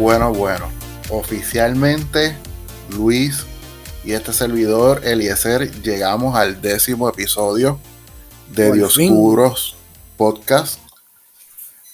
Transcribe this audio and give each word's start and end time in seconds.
Bueno, 0.00 0.32
bueno. 0.32 0.64
Oficialmente, 1.10 2.34
Luis 2.96 3.44
y 4.02 4.12
este 4.12 4.32
servidor, 4.32 5.02
Eliezer, 5.04 5.70
llegamos 5.82 6.36
al 6.36 6.62
décimo 6.62 7.06
episodio 7.06 7.78
de 8.50 8.72
Dioscuros 8.72 9.76
Podcast. 10.16 10.80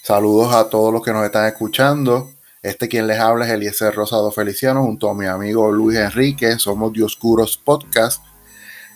Saludos 0.05 0.55
a 0.55 0.71
todos 0.71 0.93
los 0.93 1.03
que 1.03 1.13
nos 1.13 1.25
están 1.25 1.47
escuchando. 1.47 2.31
Este 2.63 2.87
quien 2.87 3.09
les 3.09 3.19
habla 3.19 3.45
es 3.45 3.51
Eliezer 3.51 3.93
Rosado 3.93 4.31
Feliciano 4.31 4.85
junto 4.85 5.11
a 5.11 5.15
mi 5.15 5.27
amigo 5.27 5.73
Luis 5.73 5.99
Enrique. 5.99 6.61
Somos 6.61 6.93
Dioscuros 6.93 7.57
Podcast. 7.57 8.23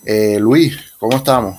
Eh, 0.05 0.37
Luis, 0.39 0.77
¿cómo 0.97 1.17
estamos? 1.17 1.57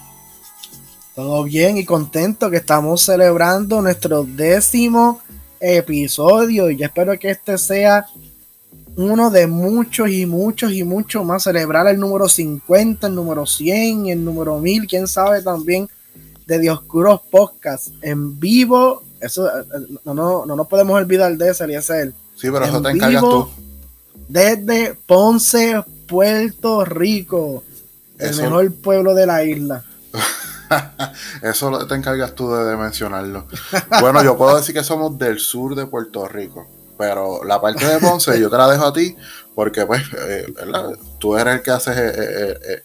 Todo 1.14 1.44
bien 1.44 1.76
y 1.76 1.84
contento 1.84 2.50
que 2.50 2.56
estamos 2.56 3.02
celebrando 3.02 3.82
nuestro 3.82 4.24
décimo 4.24 5.20
episodio 5.62 6.70
y 6.70 6.76
yo 6.76 6.86
espero 6.86 7.16
que 7.18 7.30
este 7.30 7.56
sea 7.56 8.04
uno 8.96 9.30
de 9.30 9.46
muchos 9.46 10.10
y 10.10 10.26
muchos 10.26 10.72
y 10.72 10.84
muchos 10.84 11.24
más. 11.24 11.44
Celebrar 11.44 11.86
el 11.86 11.98
número 11.98 12.28
50, 12.28 13.06
el 13.06 13.14
número 13.14 13.46
100, 13.46 14.06
el 14.06 14.24
número 14.24 14.58
1000, 14.58 14.86
quién 14.86 15.06
sabe 15.06 15.42
también 15.42 15.88
de 16.46 16.58
Dioscuros 16.58 17.20
Podcast 17.30 17.88
en 18.02 18.38
vivo. 18.38 19.02
Eso 19.20 19.46
eh, 19.48 19.62
eh, 19.62 19.98
no, 20.04 20.14
no, 20.14 20.44
no 20.44 20.56
nos 20.56 20.66
podemos 20.66 20.96
olvidar 20.96 21.36
de 21.36 21.50
ese, 21.50 21.64
el 21.64 22.14
Sí, 22.36 22.48
pero 22.50 22.64
eso 22.64 22.82
te 22.82 22.90
encargas 22.90 23.22
tú. 23.22 23.48
Desde 24.28 24.94
Ponce, 25.06 25.82
Puerto 26.06 26.84
Rico, 26.84 27.62
el 28.18 28.36
mejor 28.36 28.74
pueblo 28.74 29.14
de 29.14 29.26
la 29.26 29.44
isla. 29.44 29.84
Eso 31.42 31.86
te 31.86 31.94
encargas 31.94 32.34
tú 32.34 32.52
de, 32.52 32.76
mencionarlo. 32.76 33.46
Bueno, 34.00 34.22
yo 34.22 34.36
puedo 34.36 34.56
decir 34.56 34.74
que 34.74 34.84
somos 34.84 35.18
del 35.18 35.38
sur 35.38 35.74
de 35.74 35.86
Puerto 35.86 36.26
Rico, 36.28 36.66
pero 36.98 37.44
la 37.44 37.60
parte 37.60 37.86
de 37.86 37.98
Ponce 37.98 38.38
yo 38.40 38.50
te 38.50 38.56
la 38.56 38.70
dejo 38.70 38.86
a 38.86 38.92
ti 38.92 39.16
porque 39.54 39.84
pues 39.86 40.02
eh, 40.26 40.46
tú 41.18 41.36
eres 41.36 41.56
el 41.56 41.62
que 41.62 41.70
haces 41.70 41.96
eh, 41.96 42.58
eh, 42.68 42.82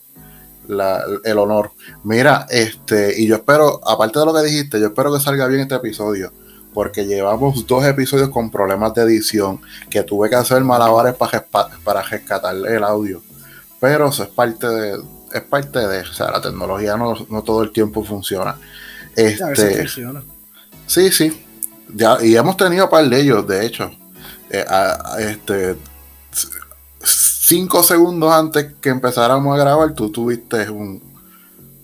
el 1.23 1.37
honor. 1.37 1.71
Mira, 2.03 2.45
este, 2.49 3.19
y 3.21 3.27
yo 3.27 3.35
espero, 3.35 3.79
aparte 3.87 4.19
de 4.19 4.25
lo 4.25 4.33
que 4.33 4.43
dijiste, 4.43 4.79
yo 4.79 4.87
espero 4.87 5.13
que 5.13 5.19
salga 5.19 5.47
bien 5.47 5.61
este 5.61 5.75
episodio. 5.75 6.31
Porque 6.73 7.07
llevamos 7.07 7.65
dos 7.65 7.83
episodios 7.85 8.29
con 8.29 8.51
problemas 8.51 8.93
de 8.93 9.01
edición 9.01 9.59
que 9.89 10.03
tuve 10.03 10.29
que 10.29 10.35
hacer 10.35 10.63
malabares 10.63 11.15
para, 11.15 11.43
para 11.83 12.01
rescatar 12.03 12.55
el 12.55 12.83
audio. 12.83 13.23
Pero 13.79 14.09
eso 14.09 14.23
es 14.23 14.29
parte 14.29 14.67
de, 14.67 14.99
es 15.33 15.41
parte 15.41 15.79
de, 15.79 16.01
o 16.01 16.13
sea, 16.13 16.31
la 16.31 16.41
tecnología 16.41 16.97
no, 16.97 17.15
todo 17.43 17.63
el 17.63 17.71
tiempo 17.71 18.03
funciona. 18.03 18.55
Este, 19.15 19.77
funciona. 19.77 20.23
Sí, 20.85 21.11
sí. 21.11 21.45
Ya, 21.93 22.17
y 22.21 22.35
hemos 22.35 22.57
tenido 22.57 22.85
un 22.85 22.91
par 22.91 23.07
de 23.07 23.19
ellos, 23.19 23.47
de 23.47 23.65
hecho. 23.65 23.91
Eh, 24.49 24.65
este, 25.19 25.75
cinco 27.03 27.83
segundos 27.83 28.31
antes 28.31 28.73
que 28.81 28.89
empezáramos 28.89 29.55
a 29.55 29.59
grabar, 29.59 29.93
tú 29.93 30.09
tuviste 30.11 30.69
un. 30.69 31.05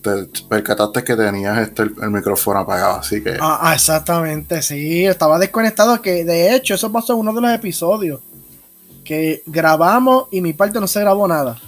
Te 0.02 0.26
percataste 0.50 1.02
que 1.02 1.16
tenías 1.16 1.58
este, 1.58 1.82
el, 1.82 2.10
micrófono 2.10 2.60
apagado, 2.60 2.98
así 2.98 3.22
que. 3.22 3.38
Ah, 3.40 3.58
ah, 3.62 3.74
exactamente, 3.74 4.60
sí. 4.60 5.06
Estaba 5.06 5.38
desconectado, 5.38 6.00
que 6.02 6.24
de 6.24 6.54
hecho, 6.54 6.74
eso 6.74 6.92
pasó 6.92 7.14
en 7.14 7.20
uno 7.20 7.32
de 7.32 7.40
los 7.40 7.50
episodios. 7.52 8.20
Que 9.02 9.42
grabamos 9.46 10.28
y 10.30 10.40
mi 10.40 10.52
parte 10.52 10.80
no 10.80 10.86
se 10.86 11.00
grabó 11.00 11.26
nada. 11.26 11.58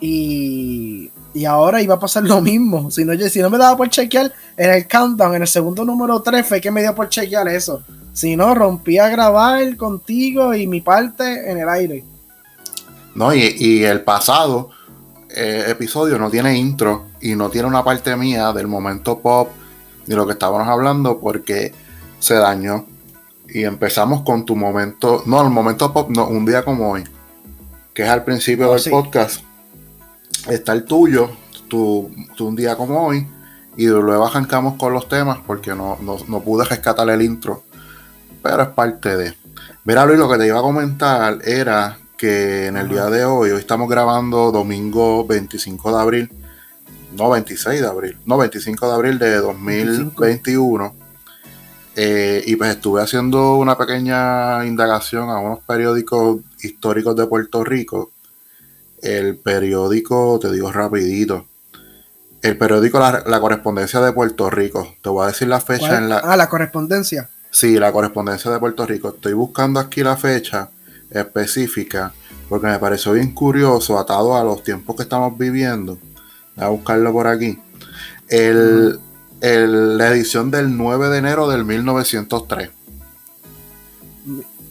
Y, 0.00 1.10
ahora 1.46 1.82
iba 1.82 1.94
a 1.94 1.98
pasar 1.98 2.24
lo 2.24 2.40
mismo. 2.40 2.90
Si 2.90 3.04
no, 3.04 3.14
si 3.28 3.40
no 3.40 3.50
me 3.50 3.58
daba 3.58 3.76
por 3.76 3.88
chequear 3.88 4.32
en 4.56 4.70
el 4.70 4.88
countdown, 4.88 5.34
en 5.36 5.42
el 5.42 5.48
segundo 5.48 5.84
número 5.84 6.20
3, 6.20 6.46
fue 6.46 6.60
que 6.60 6.70
me 6.70 6.82
dio 6.82 6.94
por 6.94 7.08
chequear 7.08 7.48
eso. 7.48 7.82
Si 8.12 8.36
no, 8.36 8.54
rompí 8.54 8.98
a 8.98 9.08
grabar 9.08 9.76
contigo 9.76 10.54
y 10.54 10.66
mi 10.66 10.80
parte 10.80 11.50
en 11.50 11.58
el 11.58 11.68
aire. 11.68 12.04
No, 13.14 13.34
y, 13.34 13.84
el 13.84 14.02
pasado 14.02 14.70
eh, 15.34 15.64
episodio 15.68 16.18
no 16.18 16.30
tiene 16.30 16.56
intro 16.56 17.06
y 17.20 17.34
no 17.34 17.50
tiene 17.50 17.68
una 17.68 17.84
parte 17.84 18.16
mía 18.16 18.52
del 18.52 18.66
momento 18.66 19.18
pop 19.18 19.50
ni 20.06 20.14
lo 20.14 20.26
que 20.26 20.32
estábamos 20.32 20.68
hablando 20.68 21.18
porque 21.18 21.72
se 22.18 22.34
dañó. 22.34 22.86
Y 23.48 23.64
empezamos 23.64 24.22
con 24.22 24.44
tu 24.44 24.56
momento, 24.56 25.22
no, 25.26 25.40
el 25.40 25.50
momento 25.50 25.92
pop, 25.92 26.10
no, 26.10 26.26
un 26.26 26.44
día 26.44 26.64
como 26.64 26.92
hoy, 26.92 27.04
que 27.94 28.02
es 28.02 28.08
al 28.08 28.24
principio 28.24 28.70
oh, 28.70 28.74
del 28.74 28.90
podcast 28.90 29.45
está 30.48 30.72
el 30.72 30.84
tuyo, 30.84 31.30
tú, 31.68 32.10
un 32.40 32.56
día 32.56 32.76
como 32.76 33.06
hoy, 33.06 33.26
y 33.76 33.86
luego 33.86 34.26
arrancamos 34.26 34.74
con 34.74 34.92
los 34.92 35.08
temas 35.08 35.38
porque 35.46 35.74
no, 35.74 35.98
pude 36.44 36.64
rescatar 36.64 37.08
el 37.10 37.22
intro, 37.22 37.64
pero 38.42 38.62
es 38.62 38.68
parte 38.68 39.16
de. 39.16 39.34
Mira, 39.84 40.04
Luis, 40.04 40.18
lo 40.18 40.28
que 40.28 40.38
te 40.38 40.46
iba 40.46 40.58
a 40.58 40.62
comentar 40.62 41.38
era 41.44 41.98
que 42.16 42.66
en 42.66 42.76
el 42.76 42.88
día 42.88 43.06
de 43.06 43.24
hoy, 43.24 43.50
hoy 43.50 43.60
estamos 43.60 43.88
grabando 43.88 44.50
domingo 44.50 45.26
25 45.26 45.94
de 45.94 46.02
abril, 46.02 46.32
no 47.16 47.30
26 47.30 47.80
de 47.80 47.86
abril, 47.86 48.18
no 48.24 48.38
25 48.38 48.88
de 48.88 48.94
abril 48.94 49.18
de 49.18 49.36
2021. 49.36 50.94
Eh, 51.98 52.42
y 52.46 52.56
pues 52.56 52.70
estuve 52.70 53.00
haciendo 53.00 53.56
una 53.56 53.78
pequeña 53.78 54.66
indagación 54.66 55.30
a 55.30 55.38
unos 55.38 55.60
periódicos 55.60 56.40
históricos 56.60 57.16
de 57.16 57.26
Puerto 57.26 57.64
Rico 57.64 58.12
el 59.02 59.36
periódico, 59.36 60.38
te 60.40 60.50
digo 60.50 60.72
rapidito, 60.72 61.46
el 62.42 62.56
periódico 62.56 62.98
la, 62.98 63.40
Correspondencia 63.40 64.00
de 64.00 64.12
Puerto 64.12 64.50
Rico. 64.50 64.94
Te 65.02 65.08
voy 65.08 65.24
a 65.24 65.28
decir 65.28 65.48
la 65.48 65.60
fecha 65.60 65.98
en 65.98 66.08
la... 66.08 66.18
Ah, 66.18 66.36
la 66.36 66.48
Correspondencia. 66.48 67.28
Sí, 67.50 67.78
la 67.78 67.92
Correspondencia 67.92 68.50
de 68.50 68.58
Puerto 68.58 68.86
Rico. 68.86 69.08
Estoy 69.08 69.32
buscando 69.32 69.80
aquí 69.80 70.02
la 70.02 70.16
fecha 70.16 70.70
específica 71.10 72.12
porque 72.48 72.66
me 72.66 72.78
pareció 72.78 73.12
bien 73.12 73.32
curioso, 73.32 73.98
atado 73.98 74.36
a 74.36 74.44
los 74.44 74.62
tiempos 74.62 74.94
que 74.96 75.02
estamos 75.02 75.36
viviendo. 75.36 75.98
Voy 76.54 76.64
a 76.64 76.68
buscarlo 76.68 77.12
por 77.12 77.26
aquí. 77.26 77.58
El, 78.28 79.00
la 79.40 80.08
edición 80.08 80.50
del 80.50 80.76
9 80.76 81.08
de 81.08 81.18
enero 81.18 81.48
del 81.48 81.64
1903. 81.64 82.70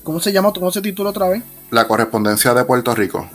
¿Cómo 0.03 0.19
se 0.19 0.31
llama? 0.31 0.53
¿Cómo 0.53 0.71
se 0.71 0.81
titula 0.81 1.09
otra 1.09 1.27
vez? 1.27 1.43
La 1.71 1.87
Correspondencia 1.87 2.53
de 2.53 2.63
Puerto 2.63 2.95
Rico. 2.95 3.27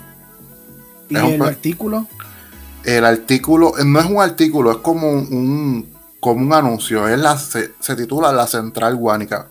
¿Y 1.11 1.17
el 1.17 1.43
artículo? 1.43 2.07
El 2.85 3.05
artículo, 3.05 3.73
no 3.85 4.01
es 4.01 4.07
un 4.07 4.23
artículo, 4.23 4.71
es 4.71 4.77
como 4.79 5.11
un, 5.11 5.87
como 6.21 6.47
un 6.47 6.53
anuncio. 6.53 7.07
Es 7.09 7.19
la, 7.19 7.37
se, 7.37 7.97
titula 7.97 8.33
La 8.33 8.47
Central 8.47 8.97
Guánica. 8.97 9.49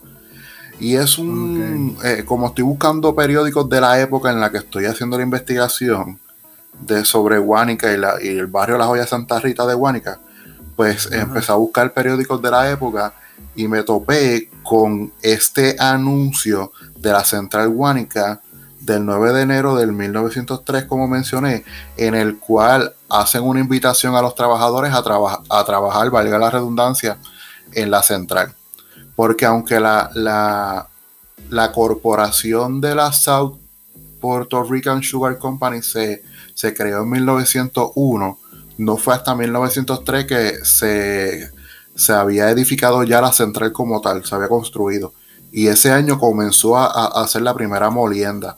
Y 0.80 0.96
es 0.96 1.18
un. 1.18 1.98
Eh, 2.04 2.24
como 2.26 2.48
estoy 2.48 2.64
buscando 2.64 3.14
periódicos 3.14 3.70
de 3.70 3.82
la 3.82 4.00
época 4.00 4.32
en 4.32 4.40
la 4.40 4.50
que 4.50 4.60
estoy 4.60 4.86
haciendo 4.86 5.18
la 5.18 5.24
investigación 5.24 6.20
de 6.80 7.04
sobre 7.04 7.38
Guánica 7.38 7.92
y, 8.22 8.28
el 8.28 8.48
barrio 8.48 8.78
La 8.78 8.86
Joya 8.86 9.06
Santa 9.06 9.40
Rita 9.40 9.68
de 9.68 9.74
Guánica, 9.74 10.20
pues 10.78 11.12
empecé 11.12 11.52
a 11.52 11.56
buscar 11.56 11.94
periódicos 11.94 12.42
de 12.42 12.52
la 12.52 12.72
época 12.72 13.14
y 13.56 13.68
me 13.68 13.84
topé 13.84 14.50
con 14.64 15.12
este 15.22 15.76
anuncio 15.78 16.72
de 16.98 17.12
la 17.12 17.26
Central 17.26 17.70
Guánica 17.70 18.42
del 18.80 19.06
9 19.06 19.34
de 19.34 19.42
enero 19.42 19.76
del 19.76 19.92
1903, 19.92 20.86
como 20.86 21.08
mencioné, 21.08 21.64
en 21.98 22.16
el 22.16 22.38
cual 22.38 22.94
hacen 23.10 23.44
una 23.44 23.60
invitación 23.60 24.16
a 24.16 24.22
los 24.22 24.36
trabajadores 24.36 24.94
a, 24.94 25.00
a 25.00 25.64
trabajar, 25.66 26.10
valga 26.10 26.38
la 26.38 26.50
redundancia, 26.50 27.18
en 27.74 27.92
la 27.92 28.04
central. 28.04 28.54
Porque 29.16 29.46
aunque 29.46 29.80
la, 29.80 30.10
la, 30.14 30.88
la 31.50 31.72
corporación 31.72 32.82
de 32.82 32.96
la 32.96 33.12
South 33.12 33.58
Puerto 34.20 34.64
Rican 34.64 35.02
Sugar 35.02 35.38
Company 35.38 35.82
se, 35.82 36.24
se 36.54 36.74
creó 36.74 37.04
en 37.04 37.10
1901, 37.10 38.40
no 38.78 38.98
fue 38.98 39.14
hasta 39.14 39.36
1903 39.36 40.26
que 40.26 40.54
se, 40.64 41.52
se 41.96 42.14
había 42.14 42.50
edificado 42.50 43.04
ya 43.04 43.22
la 43.22 43.32
central 43.32 43.72
como 43.72 44.02
tal, 44.02 44.26
se 44.26 44.36
había 44.36 44.48
construido. 44.48 45.14
Y 45.52 45.68
ese 45.68 45.92
año 45.92 46.20
comenzó 46.20 46.78
a, 46.78 46.86
a 46.86 47.24
hacer 47.24 47.42
la 47.42 47.54
primera 47.54 47.90
molienda. 47.90 48.58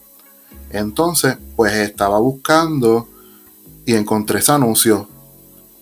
Entonces, 0.73 1.37
pues 1.55 1.73
estaba 1.73 2.19
buscando 2.19 3.07
y 3.85 3.95
encontré 3.95 4.39
ese 4.39 4.51
anuncio 4.51 5.07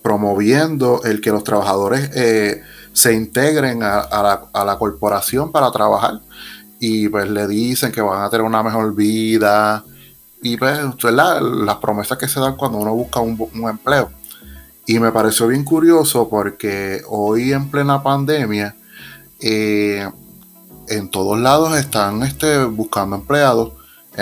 promoviendo 0.02 1.02
el 1.04 1.20
que 1.20 1.30
los 1.30 1.44
trabajadores 1.44 2.10
eh, 2.14 2.62
se 2.92 3.12
integren 3.14 3.82
a, 3.82 4.48
la, 4.52 4.76
corporación 4.78 5.52
para 5.52 5.70
trabajar. 5.70 6.20
Y 6.80 7.08
pues 7.08 7.28
le 7.28 7.46
dicen 7.46 7.92
que 7.92 8.00
van 8.00 8.22
a 8.22 8.30
tener 8.30 8.44
una 8.44 8.62
mejor 8.62 8.94
vida. 8.94 9.84
Y 10.42 10.56
pues, 10.56 10.80
las 11.02 11.76
promesas 11.76 12.16
que 12.16 12.28
se 12.28 12.40
dan 12.40 12.56
cuando 12.56 12.78
uno 12.78 12.94
busca 12.94 13.20
un, 13.20 13.38
empleo. 13.68 14.10
Y 14.86 14.98
me 14.98 15.12
pareció 15.12 15.46
bien 15.46 15.64
curioso 15.64 16.28
porque 16.28 17.02
hoy 17.08 17.52
en 17.52 17.70
plena 17.70 18.02
pandemia, 18.02 18.74
eh, 19.40 20.08
en 20.88 21.10
todos 21.10 21.38
lados 21.38 21.76
están 21.76 22.22
este, 22.22 22.64
buscando 22.64 23.16
empleados 23.16 23.74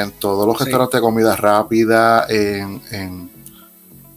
en 0.03 0.13
todos 0.13 0.47
los 0.47 0.59
restaurantes 0.59 0.99
de 0.99 1.03
comida 1.03 1.37
rápida, 1.37 2.27
en, 2.29 3.31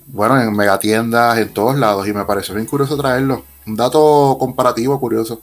bueno, 0.08 0.42
en 0.42 0.54
megatiendas, 0.56 1.38
en 1.38 1.54
todos 1.54 1.78
lados. 1.78 2.08
Y 2.08 2.14
me 2.14 2.26
pareció 2.26 2.56
bien 2.56 2.68
curioso 2.68 2.98
traerlo. 2.98 3.44
Un 3.66 3.76
dato 3.76 4.38
comparativo 4.40 5.00
curioso. 5.00 5.42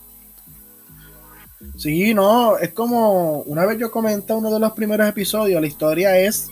Sí, 1.76 2.12
no, 2.12 2.58
es 2.58 2.73
como 2.73 3.43
una 3.43 3.64
vez 3.64 3.79
yo 3.79 3.90
comenté 3.90 4.32
uno 4.32 4.50
de 4.50 4.58
los 4.58 4.73
primeros 4.73 5.08
episodios, 5.08 5.61
la 5.61 5.67
historia 5.67 6.19
es, 6.19 6.49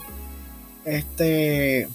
este, 0.85 1.89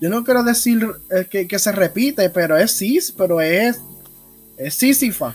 yo 0.00 0.10
no 0.10 0.24
quiero 0.24 0.42
decir 0.42 0.86
eh, 1.10 1.46
que, 1.46 1.58
se 1.58 1.72
repite, 1.72 2.28
pero 2.30 2.56
es 2.56 2.72
Sis, 2.72 3.12
pero 3.12 3.40
es, 3.40 3.80
es 4.56 4.74
Sísifa. 4.74 5.34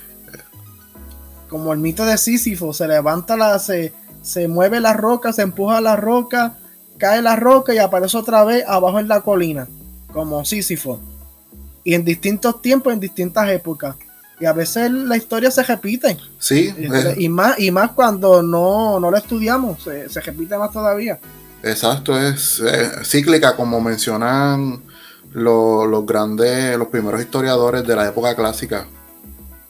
Como 1.48 1.74
el 1.74 1.80
mito 1.80 2.06
de 2.06 2.18
Sísifo, 2.18 2.74
se 2.74 2.88
levanta 2.88 3.38
la, 3.38 3.58
se, 3.60 3.94
se 4.22 4.48
mueve 4.48 4.80
la 4.80 4.94
roca, 4.94 5.34
se 5.34 5.42
empuja 5.42 5.82
la 5.82 5.96
roca, 5.96 6.58
cae 6.98 7.22
la 7.22 7.36
roca 7.36 7.74
y 7.74 7.78
aparece 7.78 8.18
otra 8.18 8.44
vez 8.44 8.64
abajo 8.68 9.00
en 9.00 9.08
la 9.08 9.22
colina, 9.22 9.68
como 10.12 10.44
Sísifo. 10.46 11.00
Y 11.84 11.94
en 11.94 12.04
distintos 12.04 12.62
tiempos, 12.62 12.94
en 12.94 13.00
distintas 13.00 13.50
épocas. 13.50 13.96
Y 14.40 14.46
a 14.46 14.54
veces 14.54 14.92
la 14.92 15.18
historia 15.18 15.52
se 15.52 15.64
repite. 15.64 16.18
Sí. 16.38 16.74
Eh, 16.78 17.16
y, 17.18 17.30
más, 17.30 17.60
y 17.60 17.72
más 17.72 17.92
cuando 17.92 18.42
no, 18.42 19.00
no 19.00 19.12
lo 19.12 19.18
estudiamos, 19.18 19.84
se, 19.84 20.08
repite 20.22 20.58
más 20.58 20.72
todavía. 20.72 21.20
Exacto, 21.62 22.18
es 22.18 22.62
cíclica, 23.04 23.56
como 23.56 23.82
mencionan 23.82 24.82
los 25.34 26.06
grandes, 26.06 26.78
los 26.78 26.88
primeros 26.88 27.22
historiadores 27.22 27.86
de 27.86 27.96
la 27.96 28.08
época 28.08 28.36
clásica. 28.36 28.88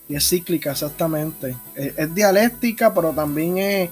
Y 0.07 0.15
es 0.15 0.27
cíclica, 0.27 0.71
exactamente. 0.71 1.55
Es, 1.75 2.13
dialéctica, 2.13 2.93
pero 2.93 3.11
también 3.11 3.57
es, 3.59 3.89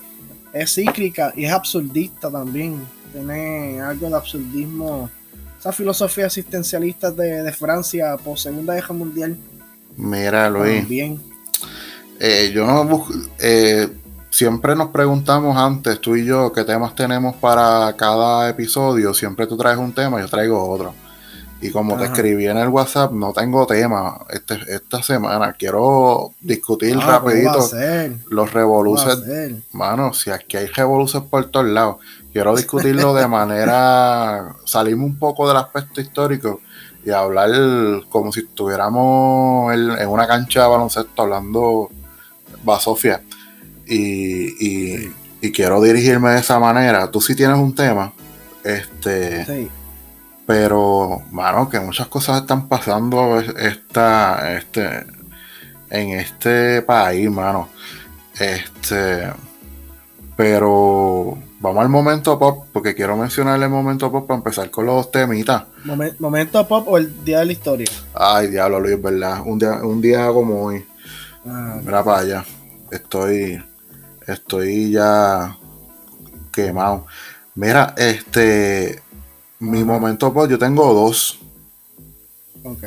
es 0.62 0.74
cíclica 0.74 1.34
y 1.36 1.46
es 1.46 1.52
absurdista 1.52 2.30
también. 2.30 2.82
Tiene 3.12 3.80
algo 3.82 4.10
de 4.10 4.16
absurdismo. 4.16 5.10
Esa 5.60 5.72
filosofía 5.72 6.26
existencialista 6.28 7.12
de, 7.12 7.44
de 7.44 7.52
Francia 7.52 8.16
por 8.18 8.38
Segunda 8.38 8.76
Guerra 8.76 8.94
Mundial 8.94 9.38
Mira, 9.98 10.50
Luis. 10.50 10.88
Bien. 10.88 11.20
Eh, 12.20 12.52
yo 12.54 12.66
no 12.66 13.08
eh, 13.40 13.90
siempre 14.30 14.76
nos 14.76 14.90
preguntamos 14.90 15.58
antes, 15.58 16.00
tú 16.00 16.16
y 16.16 16.26
yo, 16.26 16.52
qué 16.54 16.64
temas 16.64 16.96
tenemos 16.96 17.36
para 17.36 17.94
cada 17.98 18.48
episodio. 18.48 19.14
Siempre 19.14 19.48
tú 19.48 19.58
traes 19.58 19.78
un 19.78 19.94
tema, 19.94 20.22
yo 20.22 20.28
traigo 20.28 20.64
otro. 20.70 20.94
Y 21.60 21.72
como 21.72 21.98
te 21.98 22.06
escribí 22.06 22.46
en 22.46 22.58
el 22.58 22.68
WhatsApp, 22.68 23.12
no 23.12 23.34
tengo 23.34 23.66
tema 23.66 24.20
este, 24.30 24.60
esta 24.68 25.02
semana. 25.02 25.54
Quiero 25.54 26.34
discutir 26.40 26.96
ah, 27.02 27.20
rapidito 27.20 27.68
los 28.30 28.54
revoluces. 28.54 29.20
Mano, 29.72 30.14
si 30.14 30.30
aquí 30.30 30.58
hay 30.58 30.68
revoluciones 30.68 31.28
por 31.30 31.46
todos 31.46 31.66
lados. 31.66 31.98
Quiero 32.32 32.56
discutirlo 32.56 33.16
de 33.16 33.28
manera... 33.28 34.56
Salimos 34.66 35.06
un 35.06 35.18
poco 35.18 35.48
del 35.48 35.58
aspecto 35.58 36.00
histórico 36.00 36.62
y 37.04 37.10
hablar 37.10 37.50
como 38.10 38.32
si 38.32 38.42
estuviéramos 38.42 39.74
en, 39.74 40.08
una 40.08 40.28
cancha 40.28 40.64
de 40.64 40.68
baloncesto 40.68 41.22
hablando 41.24 41.90
basofia. 42.64 43.24
Y, 43.88 45.08
y, 45.42 45.52
quiero 45.54 45.82
dirigirme 45.82 46.32
de 46.32 46.40
esa 46.40 46.60
manera. 46.60 47.10
Tú 47.10 47.22
sí 47.22 47.34
tienes 47.34 47.58
un 47.58 47.74
tema, 47.74 48.12
este, 48.64 49.70
pero, 50.48 51.22
mano, 51.30 51.70
que 51.70 51.80
muchas 51.80 52.08
cosas 52.08 52.42
están 52.42 52.68
pasando 52.68 53.40
esta, 53.40 54.58
este, 54.58 55.06
en 55.92 56.10
este 56.12 56.82
país, 56.82 57.30
mano. 57.30 57.70
Este, 58.40 59.32
pero 60.36 61.38
Vamos 61.60 61.82
al 61.82 61.90
momento 61.90 62.38
pop, 62.38 62.66
porque 62.72 62.94
quiero 62.94 63.18
mencionar 63.18 63.62
el 63.62 63.70
momento 63.70 64.12
pop 64.12 64.28
para 64.28 64.38
empezar 64.38 64.70
con 64.70 64.86
los 64.86 65.10
temitas. 65.10 65.64
¿Momento 66.20 66.68
pop 66.68 66.88
o 66.88 66.98
el 67.00 67.26
día 67.26 67.40
de 67.40 67.46
la 67.48 67.52
historia? 67.52 67.88
Ay, 68.14 68.50
diablo, 68.50 68.80
Luis, 68.80 69.02
verdad. 69.02 69.42
Un 69.44 69.58
día, 69.58 69.72
un 69.84 70.00
día 70.00 70.28
como 70.28 70.66
hoy. 70.66 70.86
Ah, 71.48 71.80
Mira 71.84 72.04
para 72.04 72.20
allá. 72.20 72.46
Estoy. 72.92 73.64
Estoy 74.28 74.92
ya 74.92 75.58
quemado. 76.52 77.08
Mira, 77.56 77.96
este. 77.98 79.02
Mi 79.60 79.84
momento 79.84 80.32
pop, 80.34 80.48
yo 80.50 80.60
tengo 80.60 80.94
dos. 80.94 81.40
Ok. 82.64 82.84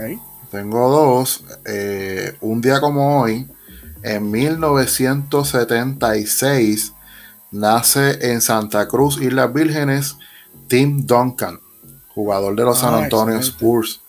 Tengo 0.51 0.91
dos. 0.91 1.45
Eh, 1.65 2.37
un 2.41 2.61
día 2.61 2.81
como 2.81 3.21
hoy, 3.21 3.49
en 4.03 4.31
1976 4.31 6.93
nace 7.51 8.33
en 8.33 8.41
Santa 8.41 8.87
Cruz, 8.87 9.21
Islas 9.21 9.53
Vírgenes, 9.53 10.17
Tim 10.69 11.05
Duncan, 11.07 11.59
jugador 12.15 12.55
de 12.55 12.65
los 12.65 12.79
San 12.79 12.95
ah, 12.95 13.03
Antonio 13.05 13.37
Spurs. 13.39 14.01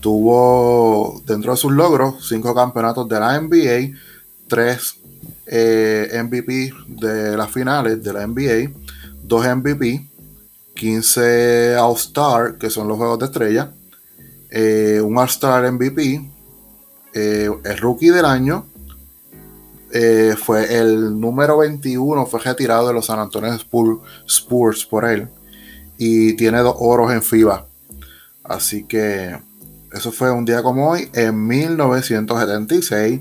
Tuvo 0.00 1.20
dentro 1.26 1.52
de 1.52 1.58
sus 1.58 1.72
logros 1.72 2.28
cinco 2.28 2.54
campeonatos 2.54 3.08
de 3.08 3.18
la 3.18 3.40
NBA, 3.40 3.98
tres 4.46 4.96
eh, 5.46 6.22
MVP 6.22 6.72
de 6.86 7.36
las 7.36 7.50
finales 7.50 8.02
de 8.02 8.12
la 8.12 8.26
NBA, 8.26 8.70
dos 9.22 9.44
MVP, 9.44 10.06
15 10.76 11.76
All-Star, 11.76 12.58
que 12.58 12.70
son 12.70 12.86
los 12.86 12.96
juegos 12.96 13.18
de 13.18 13.24
estrella, 13.24 13.72
eh, 14.50 15.00
un 15.02 15.18
All-Star 15.18 15.72
MVP, 15.72 16.30
eh, 17.14 17.50
el 17.64 17.78
rookie 17.78 18.10
del 18.10 18.26
año, 18.26 18.66
eh, 19.92 20.34
fue 20.36 20.78
el 20.78 21.18
número 21.18 21.58
21, 21.58 22.26
fue 22.26 22.40
retirado 22.40 22.88
de 22.88 22.92
los 22.92 23.06
San 23.06 23.18
Antonio 23.18 23.56
Spurs, 24.26 24.84
por 24.84 25.04
él. 25.04 25.28
Y 25.96 26.34
tiene 26.34 26.58
dos 26.60 26.76
oros 26.78 27.12
en 27.12 27.22
FIBA. 27.22 27.66
Así 28.44 28.84
que 28.84 29.36
eso 29.92 30.12
fue 30.12 30.30
un 30.30 30.44
día 30.44 30.62
como 30.62 30.90
hoy, 30.90 31.08
en 31.14 31.46
1976. 31.46 33.20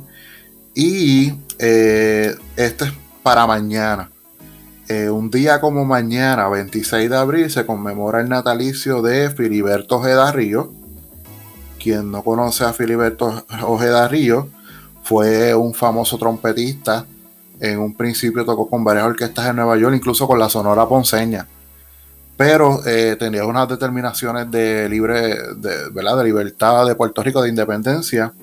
Y 0.73 1.33
eh, 1.59 2.35
este 2.57 2.85
es 2.85 2.91
para 3.23 3.47
mañana. 3.47 4.11
Eh, 4.87 5.09
un 5.09 5.31
día 5.31 5.59
como 5.59 5.83
mañana, 5.83 6.47
26 6.47 7.09
de 7.09 7.17
abril, 7.17 7.49
se 7.49 7.65
conmemora 7.65 8.21
el 8.21 8.29
natalicio 8.29 9.01
de 9.01 9.31
Filiberto 9.31 9.95
Ojeda 9.97 10.31
Río. 10.31 10.71
Quien 11.79 12.11
no 12.11 12.23
conoce 12.23 12.65
a 12.65 12.73
Filiberto 12.73 13.45
Ojeda 13.63 14.07
Río, 14.07 14.47
fue 15.03 15.55
un 15.55 15.73
famoso 15.73 16.19
trompetista. 16.19 17.07
En 17.59 17.79
un 17.79 17.95
principio 17.95 18.45
tocó 18.45 18.69
con 18.69 18.83
varias 18.83 19.05
orquestas 19.05 19.47
en 19.47 19.55
Nueva 19.55 19.75
York, 19.75 19.95
incluso 19.95 20.27
con 20.27 20.37
la 20.37 20.49
Sonora 20.49 20.87
Ponceña. 20.87 21.47
Pero 22.37 22.85
eh, 22.85 23.15
tenía 23.17 23.45
unas 23.45 23.67
determinaciones 23.67 24.51
de 24.51 24.87
libre, 24.87 25.35
¿verdad? 25.93 26.17
de 26.17 26.23
libertad 26.25 26.85
de 26.85 26.93
Puerto 26.93 27.23
Rico, 27.23 27.41
de 27.41 27.49
independencia. 27.49 28.33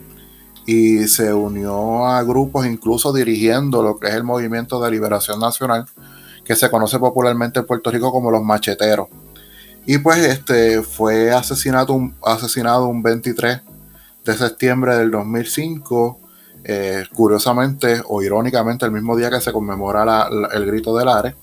Y 0.66 1.06
se 1.06 1.32
unió 1.32 2.06
a 2.06 2.22
grupos, 2.25 2.66
incluso 2.66 3.12
dirigiendo 3.12 3.80
lo 3.82 4.00
que 4.00 4.08
es 4.08 4.14
el 4.14 4.25
Movimiento 4.25 4.82
de 4.82 4.90
Liberación 4.90 5.38
Nacional, 5.38 5.87
que 6.44 6.56
se 6.56 6.70
conoce 6.70 6.99
popularmente 6.99 7.61
en 7.61 7.66
Puerto 7.66 7.90
Rico 7.90 8.11
como 8.11 8.30
los 8.30 8.42
macheteros. 8.42 9.08
Y 9.87 9.99
pues 9.99 10.18
este 10.18 10.82
fue 10.82 11.32
asesinado 11.32 11.92
un, 11.92 12.14
asesinado 12.25 12.87
un 12.87 13.02
23 13.02 13.61
de 14.25 14.34
septiembre 14.34 14.96
del 14.96 15.11
2005 15.11 16.18
eh, 16.64 17.04
curiosamente 17.12 18.00
o 18.06 18.22
irónicamente, 18.22 18.87
el 18.87 18.92
mismo 18.92 19.16
día 19.16 19.30
que 19.30 19.40
se 19.40 19.52
conmemora 19.52 20.28
el 20.52 20.66
grito 20.66 20.96
del 20.96 21.08
Ares, 21.08 21.34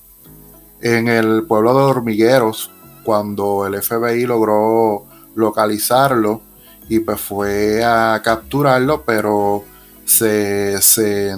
en 0.82 1.10
el 1.10 1.44
pueblo 1.44 1.76
de 1.76 1.84
Hormigueros, 1.84 2.72
cuando 3.04 3.68
el 3.68 3.82
FBI 3.82 4.26
logró 4.26 5.06
localizarlo 5.36 6.42
y 6.88 7.00
pues 7.00 7.20
fue 7.20 7.84
a 7.84 8.22
capturarlo, 8.24 9.04
pero 9.06 9.64
se, 10.06 10.82
se 10.82 11.36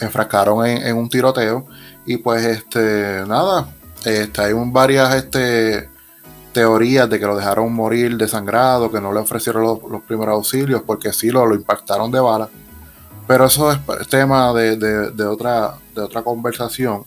enfrascaron 0.00 0.66
en, 0.66 0.96
un 0.96 1.08
tiroteo 1.08 1.66
y 2.14 2.16
pues 2.18 2.44
este 2.44 3.24
nada, 3.26 3.68
este, 4.04 4.42
hay 4.42 4.52
un, 4.52 4.72
varias 4.72 5.14
este, 5.14 5.88
teorías 6.52 7.08
de 7.08 7.18
que 7.18 7.26
lo 7.26 7.36
dejaron 7.36 7.72
morir 7.72 8.16
desangrado, 8.16 8.90
que 8.90 9.00
no 9.00 9.12
le 9.12 9.20
ofrecieron 9.20 9.62
los, 9.62 10.02
primeros 10.02 10.34
auxilios 10.34 10.82
porque 10.86 11.12
sí 11.12 11.30
lo, 11.30 11.46
lo 11.46 11.54
impactaron 11.54 12.10
de 12.10 12.20
bala 12.20 12.48
pero 13.30 13.44
eso 13.44 13.70
es 13.70 13.78
tema 14.08 14.52
de, 14.52 15.24
otra, 15.24 15.76
de 15.94 16.02
otra 16.02 16.22
conversación. 16.22 17.04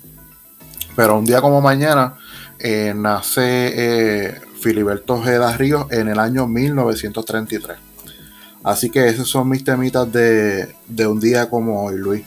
Pero 0.95 1.17
un 1.17 1.25
día 1.25 1.41
como 1.41 1.59
mañana 1.59 2.13
eh, 2.59 2.93
nace 2.95 3.73
eh, 3.75 4.41
Filiberto 4.61 5.15
Ojeda 5.15 5.51
Ríos 5.57 5.91
en 5.91 6.07
el 6.07 6.19
año 6.19 6.47
1933. 6.47 7.77
Así 8.63 8.89
que 8.89 9.05
esos 9.09 9.27
son 9.27 9.49
mis 9.49 9.65
temitas 9.65 10.09
de, 10.13 10.73
un 11.05 11.19
día 11.19 11.49
como 11.49 11.83
hoy, 11.83 11.97
Luis. 11.97 12.23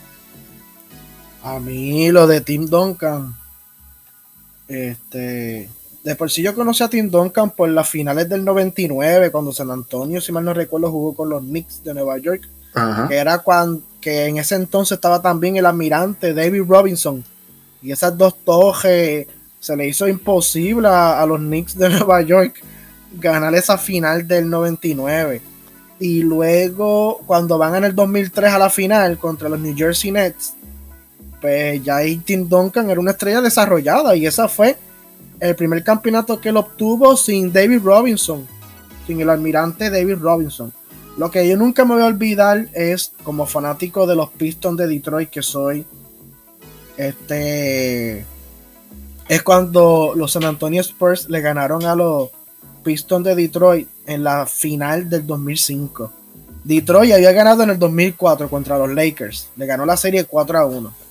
A 1.46 1.60
mí 1.60 2.10
lo 2.10 2.26
de 2.26 2.40
Tim 2.40 2.66
Duncan. 2.66 3.36
Este. 4.66 5.68
De 6.02 6.16
por 6.16 6.30
sí 6.30 6.42
yo 6.42 6.54
conocí 6.54 6.82
a 6.82 6.88
Tim 6.88 7.08
Duncan 7.08 7.50
por 7.50 7.68
las 7.68 7.88
finales 7.88 8.28
del 8.28 8.44
99, 8.44 9.30
cuando 9.30 9.52
San 9.52 9.70
Antonio, 9.70 10.20
si 10.20 10.32
mal 10.32 10.44
no 10.44 10.54
recuerdo, 10.54 10.90
jugó 10.90 11.14
con 11.14 11.28
los 11.28 11.42
Knicks 11.42 11.84
de 11.84 11.94
Nueva 11.94 12.18
York 12.18 12.48
que 13.08 13.16
era 13.16 13.38
cuando 13.38 13.82
que 14.00 14.26
en 14.26 14.38
ese 14.38 14.54
entonces 14.54 14.96
estaba 14.96 15.20
también 15.22 15.56
el 15.56 15.66
almirante 15.66 16.34
David 16.34 16.62
Robinson. 16.68 17.24
Y 17.82 17.90
esas 17.90 18.16
dos 18.16 18.36
torres 18.44 19.26
se 19.58 19.76
le 19.76 19.88
hizo 19.88 20.06
imposible 20.06 20.88
a, 20.88 21.24
los 21.26 21.38
Knicks 21.38 21.76
de 21.76 21.88
Nueva 21.90 22.22
York 22.22 22.62
ganar 23.12 23.54
esa 23.54 23.78
final 23.78 24.26
del 24.28 24.48
99. 24.50 25.40
Y 25.98 26.22
luego, 26.22 27.20
cuando 27.26 27.56
van 27.56 27.76
en 27.76 27.84
el 27.84 27.94
2003 27.94 28.52
a 28.52 28.58
la 28.58 28.70
final 28.70 29.16
contra 29.18 29.48
los 29.48 29.58
New 29.58 29.74
Jersey 29.76 30.10
Nets, 30.10 30.54
pues 31.40 31.82
ya 31.82 31.98
Tim 32.24 32.48
Duncan 32.48 32.90
era 32.90 33.00
una 33.00 33.12
estrella 33.12 33.40
desarrollada 33.40 34.16
y 34.16 34.26
esa 34.26 34.48
fue 34.48 34.76
el 35.40 35.54
primer 35.54 35.84
campeonato 35.84 36.40
que 36.40 36.48
él 36.48 36.56
obtuvo 36.56 37.16
sin 37.16 37.52
David 37.52 37.80
Robinson, 37.82 38.46
sin 39.06 39.20
el 39.20 39.30
almirante 39.30 39.90
David 39.90 40.16
Robinson. 40.18 40.72
Lo 41.18 41.30
que 41.30 41.48
yo 41.48 41.56
nunca 41.56 41.84
me 41.84 41.94
voy 41.94 42.02
a 42.02 42.06
olvidar 42.06 42.68
es, 42.74 43.12
como 43.22 43.46
fanático 43.46 44.06
de 44.06 44.16
los 44.16 44.30
Pistons 44.30 44.76
de 44.78 44.86
Detroit 44.86 45.30
que 45.30 45.42
soy, 45.42 45.86
este 46.96 48.24
es 49.28 49.42
cuando 49.42 50.12
los 50.14 50.32
San 50.32 50.44
Antonio 50.44 50.80
Spurs 50.80 51.28
le 51.28 51.40
ganaron 51.40 51.84
a 51.84 51.94
los 51.94 52.30
Pistons 52.84 53.24
de 53.24 53.34
Detroit 53.34 53.88
en 54.06 54.22
la 54.22 54.46
final 54.46 55.08
del 55.10 55.26
2005. 55.26 56.12
Detroit 56.64 57.12
había 57.12 57.32
ganado 57.32 57.62
en 57.62 57.70
el 57.70 57.78
2004 57.78 58.48
contra 58.48 58.78
los 58.78 58.90
Lakers. 58.90 59.48
Le 59.56 59.66
ganó 59.66 59.84
la 59.84 59.96
serie 59.96 60.24
4 60.24 60.58
a 60.58 60.64
1. 60.66 61.05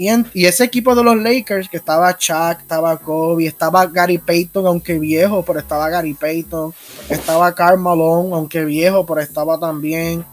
Y, 0.00 0.46
ese 0.46 0.62
equipo 0.62 0.94
de 0.94 1.02
los 1.02 1.16
Lakers, 1.16 1.68
que 1.68 1.76
estaba 1.76 2.16
Chuck, 2.16 2.60
estaba 2.60 2.96
Kobe, 2.98 3.46
estaba 3.46 3.84
Gary 3.84 4.18
Payton, 4.18 4.64
aunque 4.64 4.96
viejo, 4.96 5.44
pero 5.44 5.58
estaba 5.58 5.90
Gary 5.90 6.14
Payton, 6.14 6.72
estaba 7.08 7.52
Karl 7.52 7.80
Malone, 7.80 8.32
aunque 8.32 8.64
viejo, 8.64 9.04
pero 9.04 9.20
estaba 9.20 9.58
también. 9.58 10.24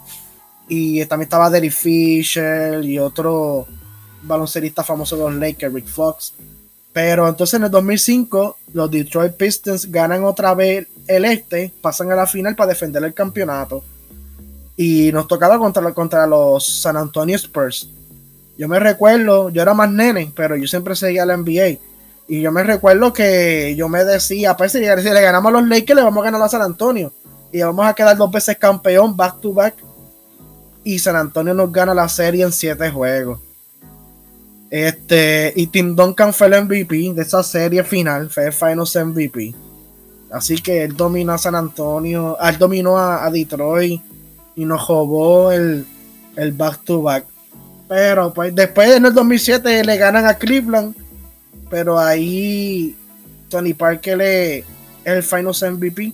Y 0.67 1.03
también 1.07 1.25
estaba 1.25 1.49
Derry 1.49 1.71
Fisher 1.71 2.83
y 2.83 2.99
otro 2.99 3.65
baloncerista 4.21 4.83
famoso 4.83 5.15
de 5.17 5.23
los 5.23 5.33
Lakers, 5.33 5.73
Rick 5.73 5.87
Fox. 5.87 6.35
Pero 6.93 7.27
entonces 7.27 7.55
en 7.55 7.63
el 7.63 7.71
2005 7.71 8.57
los 8.73 8.91
Detroit 8.91 9.33
Pistons 9.33 9.91
ganan 9.91 10.23
otra 10.25 10.53
vez 10.53 10.87
el 11.07 11.25
este, 11.25 11.73
pasan 11.81 12.11
a 12.11 12.15
la 12.15 12.27
final 12.27 12.55
para 12.55 12.69
defender 12.69 13.03
el 13.03 13.15
campeonato. 13.15 13.83
Y 14.77 15.11
nos 15.11 15.27
tocaba 15.27 15.57
contra, 15.57 15.91
contra 15.91 16.27
los 16.27 16.81
San 16.81 16.97
Antonio 16.97 17.35
Spurs. 17.35 17.89
Yo 18.57 18.67
me 18.67 18.79
recuerdo, 18.79 19.49
yo 19.49 19.61
era 19.61 19.73
más 19.73 19.91
nene, 19.91 20.31
pero 20.35 20.55
yo 20.55 20.67
siempre 20.67 20.95
seguía 20.95 21.25
la 21.25 21.37
NBA. 21.37 21.77
Y 22.27 22.41
yo 22.41 22.51
me 22.51 22.63
recuerdo 22.63 23.13
que 23.13 23.75
yo 23.77 23.87
me 23.87 24.03
decía, 24.03 24.55
pues 24.55 24.71
si 24.71 24.79
le 24.79 25.21
ganamos 25.21 25.49
a 25.49 25.59
los 25.59 25.67
Lakers, 25.67 25.97
le 25.97 26.03
vamos 26.03 26.21
a 26.21 26.25
ganar 26.25 26.41
a 26.41 26.49
San 26.49 26.61
Antonio. 26.61 27.11
Y 27.51 27.61
vamos 27.61 27.85
a 27.85 27.93
quedar 27.93 28.17
dos 28.17 28.31
veces 28.31 28.57
campeón, 28.57 29.15
back 29.15 29.39
to 29.41 29.53
back. 29.53 29.75
Y 30.83 30.99
San 30.99 31.15
Antonio 31.15 31.53
nos 31.53 31.71
gana 31.71 31.93
la 31.93 32.07
serie 32.07 32.43
en 32.43 32.51
siete 32.51 32.89
juegos. 32.89 33.39
Este, 34.69 35.53
y 35.55 35.67
Tim 35.67 35.95
Duncan 35.95 36.33
fue 36.33 36.47
el 36.47 36.65
MVP 36.65 37.13
de 37.13 37.21
esa 37.21 37.43
serie 37.43 37.83
final, 37.83 38.29
fue 38.29 38.47
el 38.47 38.53
Finals 38.53 38.95
MVP. 38.95 39.53
Así 40.31 40.57
que 40.57 40.83
él 40.83 40.97
dominó 40.97 41.33
a 41.33 41.37
San 41.37 41.55
Antonio, 41.55 42.37
él 42.41 42.57
dominó 42.57 42.97
a, 42.97 43.29
Detroit 43.29 44.01
y 44.55 44.65
nos 44.65 44.87
robó 44.87 45.51
el, 45.51 45.85
el 46.35 46.51
back 46.51 46.83
to 46.83 47.01
back. 47.01 47.25
Pero 47.87 48.33
pues 48.33 48.53
después 48.55 48.91
en 48.91 49.05
el 49.05 49.13
2007 49.13 49.83
le 49.83 49.97
ganan 49.97 50.25
a 50.25 50.33
Cleveland, 50.35 50.95
pero 51.69 51.99
ahí 51.99 52.95
Tony 53.49 53.73
Parker 53.73 54.17
le 54.17 54.63
el 55.03 55.23
Finals 55.23 55.63
MVP. 55.63 56.13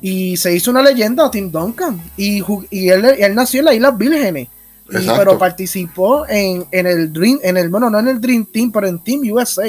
Y 0.00 0.36
se 0.36 0.54
hizo 0.54 0.70
una 0.70 0.82
leyenda 0.82 1.30
Tim 1.30 1.50
Duncan. 1.50 2.00
Y, 2.16 2.42
y 2.70 2.88
él, 2.88 3.04
él 3.04 3.34
nació 3.34 3.60
en 3.60 3.64
las 3.66 3.74
Islas 3.74 3.98
Vírgenes 3.98 4.48
pero 4.88 5.38
participó 5.38 6.26
en, 6.28 6.66
el 6.70 7.12
Dream, 7.12 7.38
en 7.42 7.56
el, 7.56 7.68
bueno, 7.68 7.90
no 7.90 7.98
en 7.98 8.08
el 8.08 8.20
Dream 8.20 8.46
Team, 8.46 8.72
pero 8.72 8.86
en 8.86 8.98
Team 8.98 9.20
USA. 9.30 9.68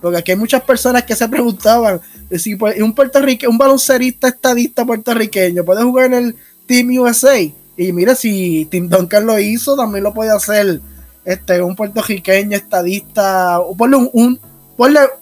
Porque 0.00 0.18
aquí 0.18 0.30
hay 0.32 0.38
muchas 0.38 0.62
personas 0.62 1.02
que 1.02 1.14
se 1.14 1.28
preguntaban 1.28 2.00
si 2.36 2.56
pues, 2.56 2.80
un 2.80 2.94
puertorriqueño, 2.94 3.50
un 3.50 3.58
baloncerista 3.58 4.28
estadista 4.28 4.84
puertorriqueño 4.84 5.64
puede 5.64 5.82
jugar 5.82 6.06
en 6.06 6.14
el 6.14 6.36
Team 6.66 6.88
USA. 6.98 7.36
Y 7.78 7.92
mira, 7.92 8.16
si 8.16 8.66
Tim 8.66 8.88
Duncan 8.88 9.24
lo 9.24 9.38
hizo, 9.38 9.76
también 9.76 10.02
lo 10.02 10.12
puede 10.12 10.32
hacer 10.32 10.80
este, 11.24 11.62
un 11.62 11.76
puertorriqueño 11.76 12.56
estadista. 12.56 13.60
O 13.60 13.76
ponle 13.76 13.96
un, 14.12 14.40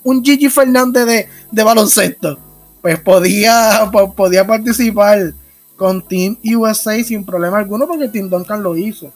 un, 0.02 0.24
Gigi 0.24 0.48
Fernández 0.48 1.04
de, 1.04 1.28
de 1.52 1.62
baloncesto. 1.62 2.38
Pues 2.80 2.98
podía, 2.98 3.90
podía 4.16 4.46
participar 4.46 5.34
con 5.76 6.08
Team 6.08 6.38
USA 6.56 7.04
sin 7.04 7.26
problema 7.26 7.58
alguno 7.58 7.86
porque 7.86 8.08
Tim 8.08 8.30
Duncan 8.30 8.62
lo 8.62 8.74
hizo. 8.74 9.12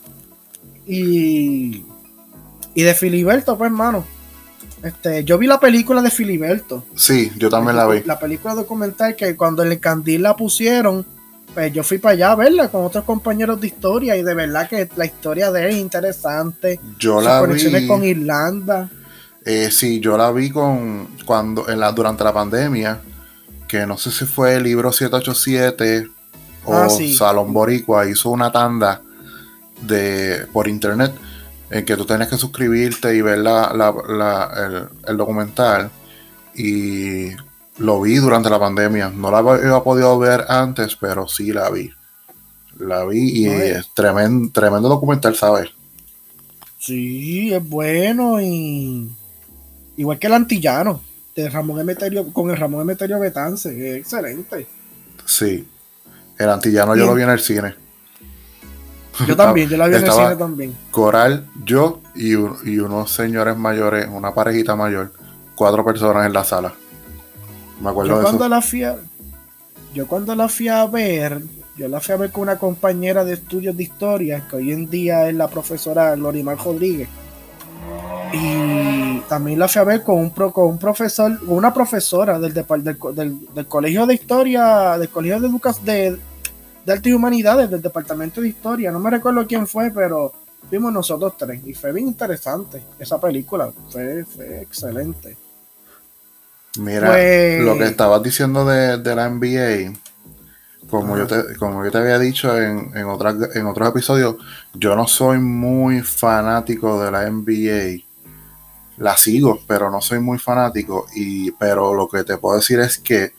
Y, 0.86 1.82
y 2.74 2.82
de 2.82 2.94
Filiberto, 2.94 3.56
pues 3.56 3.70
hermano. 3.70 4.04
Este, 4.82 5.24
yo 5.24 5.38
vi 5.38 5.46
la 5.46 5.60
película 5.60 6.02
de 6.02 6.10
Filiberto. 6.10 6.84
Sí, 6.94 7.32
yo 7.38 7.48
también 7.48 7.76
la, 7.76 7.86
vi. 7.86 8.02
La 8.04 8.18
película 8.18 8.54
documental 8.54 9.16
que 9.16 9.34
cuando 9.34 9.62
en 9.62 9.72
el 9.72 9.80
Candil 9.80 10.22
la 10.22 10.36
pusieron, 10.36 11.06
pues 11.54 11.72
yo 11.72 11.82
fui 11.82 11.98
para 11.98 12.12
allá 12.14 12.32
a 12.32 12.36
verla 12.36 12.68
con 12.68 12.84
otros 12.84 13.04
compañeros 13.04 13.60
de 13.60 13.68
historia 13.68 14.16
y 14.16 14.22
de 14.22 14.34
verdad 14.34 14.68
que 14.68 14.88
la 14.96 15.04
historia 15.04 15.50
de 15.50 15.64
él 15.64 15.70
es 15.70 15.76
interesante. 15.76 16.80
Yo 16.98 17.20
la 17.20 17.42
vi 17.42 17.86
con 17.86 18.04
Irlanda. 18.04 18.88
Eh, 19.44 19.70
sí, 19.70 20.00
yo 20.00 20.16
la 20.16 20.30
vi 20.32 20.50
con 20.50 21.08
cuando 21.24 21.68
en 21.68 21.80
la 21.80 21.92
durante 21.92 22.24
la 22.24 22.32
pandemia, 22.32 23.00
que 23.66 23.86
no 23.86 23.96
sé 23.96 24.10
si 24.10 24.26
fue 24.26 24.56
el 24.56 24.64
libro 24.64 24.92
787 24.92 26.08
o 26.64 26.74
ah, 26.74 26.88
Salón 26.90 27.52
Boricua 27.52 28.08
hizo 28.08 28.30
una 28.30 28.52
tanda 28.52 29.00
de 29.80 30.46
por 30.52 30.68
internet 30.68 31.12
en 31.70 31.84
que 31.84 31.96
tú 31.96 32.04
tenías 32.04 32.28
que 32.28 32.36
suscribirte 32.36 33.14
y 33.14 33.22
ver 33.22 33.38
la, 33.38 34.88
el, 35.06 35.16
documental 35.16 35.90
y 36.54 37.30
lo 37.80 38.00
vi 38.00 38.16
durante 38.16 38.50
la 38.50 38.58
pandemia. 38.58 39.10
No 39.10 39.30
la 39.30 39.38
había 39.38 39.80
podido 39.80 40.18
ver 40.18 40.44
antes, 40.48 40.96
pero 40.96 41.26
sí 41.26 41.52
la 41.52 41.70
vi. 41.70 41.90
La 42.78 43.04
vi 43.04 43.42
y 43.42 43.46
es 43.46 43.90
tremendo, 43.94 44.50
tremendo 44.52 44.88
documental, 44.88 45.34
¿sabes? 45.34 45.70
Sí, 46.78 47.52
es 47.52 47.68
bueno 47.68 48.40
y 48.40 49.10
igual 49.96 50.18
que 50.18 50.28
el 50.28 50.34
antillano 50.34 51.02
de 51.34 51.48
Ramón 51.48 51.80
Emeterio 51.80 52.32
con 52.32 52.50
el 52.50 52.56
Ramón 52.56 52.82
Emeterio 52.82 53.18
Betance, 53.18 53.68
es 53.68 53.96
excelente. 53.98 54.66
Sí, 55.26 55.68
el 56.38 56.48
antillano 56.48 56.96
yo 56.96 57.06
lo 57.06 57.14
vi 57.14 57.22
en 57.22 57.30
el 57.30 57.40
cine. 57.40 57.74
Yo 59.26 59.36
también, 59.36 59.68
yo 59.68 59.76
la 59.76 59.88
vi 59.88 59.96
en 59.96 60.04
el 60.04 60.12
cine 60.12 60.36
también. 60.36 60.76
Coral, 60.90 61.46
yo 61.64 62.00
y, 62.14 62.34
unos 62.34 63.10
señores 63.10 63.56
mayores, 63.56 64.08
una 64.10 64.32
parejita 64.32 64.74
mayor, 64.74 65.12
cuatro 65.54 65.84
personas 65.84 66.26
en 66.26 66.32
la 66.32 66.44
sala. 66.44 66.74
Me 67.80 67.90
acuerdo 67.90 68.10
yo 68.10 68.16
de 68.18 68.22
cuando 68.22 68.44
eso. 68.44 68.48
La 68.48 68.60
fui 68.60 68.84
a, 68.84 68.96
yo 69.94 70.06
cuando 70.06 70.34
la 70.34 70.48
fui 70.48 70.68
a 70.68 70.86
ver, 70.86 71.42
yo 71.76 71.88
la 71.88 72.00
fui 72.00 72.14
a 72.14 72.18
ver 72.18 72.30
con 72.30 72.42
una 72.42 72.58
compañera 72.58 73.24
de 73.24 73.34
estudios 73.34 73.76
de 73.76 73.82
historia, 73.82 74.46
que 74.48 74.56
hoy 74.56 74.72
en 74.72 74.88
día 74.88 75.28
es 75.28 75.34
la 75.34 75.48
profesora 75.48 76.14
Lorimar 76.14 76.58
Rodríguez. 76.58 77.08
Y 78.32 79.20
también 79.28 79.58
la 79.58 79.66
fui 79.66 79.80
a 79.80 79.84
ver 79.84 80.02
con 80.04 80.18
un, 80.18 80.30
pro, 80.30 80.52
con 80.52 80.68
un 80.68 80.78
profesor, 80.78 81.36
una 81.48 81.74
profesora 81.74 82.38
del, 82.38 82.54
del, 82.54 83.48
del, 83.54 83.66
colegio 83.66 84.06
de 84.06 84.14
historia, 84.14 84.96
del 84.98 85.08
colegio 85.08 85.40
de 85.40 85.48
educación 85.48 85.84
de, 85.84 86.18
de 86.86 86.92
Arte 86.92 87.08
y 87.08 87.12
Humanidades 87.12 87.68
del 87.68 87.82
Departamento 87.82 88.40
de 88.40 88.48
Historia. 88.48 88.92
No 88.92 89.00
me 89.00 89.10
recuerdo 89.10 89.44
quién 89.46 89.66
fue, 89.66 89.90
pero 89.90 90.32
fuimos 90.68 90.92
nosotros 90.92 91.34
tres. 91.36 91.60
Y 91.66 91.74
fue 91.74 91.92
bien 91.92 92.06
interesante 92.06 92.80
esa 92.98 93.20
película. 93.20 93.72
Fue, 93.88 94.24
excelente. 94.60 95.36
Mira, 96.78 97.08
pues 97.08 97.62
lo 97.64 97.76
que 97.76 97.84
estabas 97.84 98.22
diciendo 98.22 98.64
de, 98.64 99.14
la 99.14 99.28
NBA, 99.28 99.92
como 100.88 101.18
yo, 101.18 101.26
te, 101.26 101.56
como 101.56 101.84
yo 101.84 101.90
te 101.90 101.98
había 101.98 102.18
dicho 102.18 102.56
en, 102.56 102.92
en, 102.94 103.06
en 103.54 103.66
otros 103.66 103.88
episodios, 103.88 104.36
yo 104.74 104.94
no 104.94 105.08
soy 105.08 105.38
muy 105.38 106.00
fanático 106.00 107.02
de 107.02 107.10
la 107.10 107.28
NBA. 107.28 108.04
La 108.98 109.16
sigo, 109.16 109.60
pero 109.66 109.90
no 109.90 110.00
soy 110.00 110.20
muy 110.20 110.38
fanático. 110.38 111.06
Y, 111.14 111.50
pero 111.52 111.94
lo 111.94 112.08
que 112.08 112.22
te 112.22 112.36
puedo 112.36 112.56
decir 112.56 112.78
es 112.80 112.98
que 112.98 113.32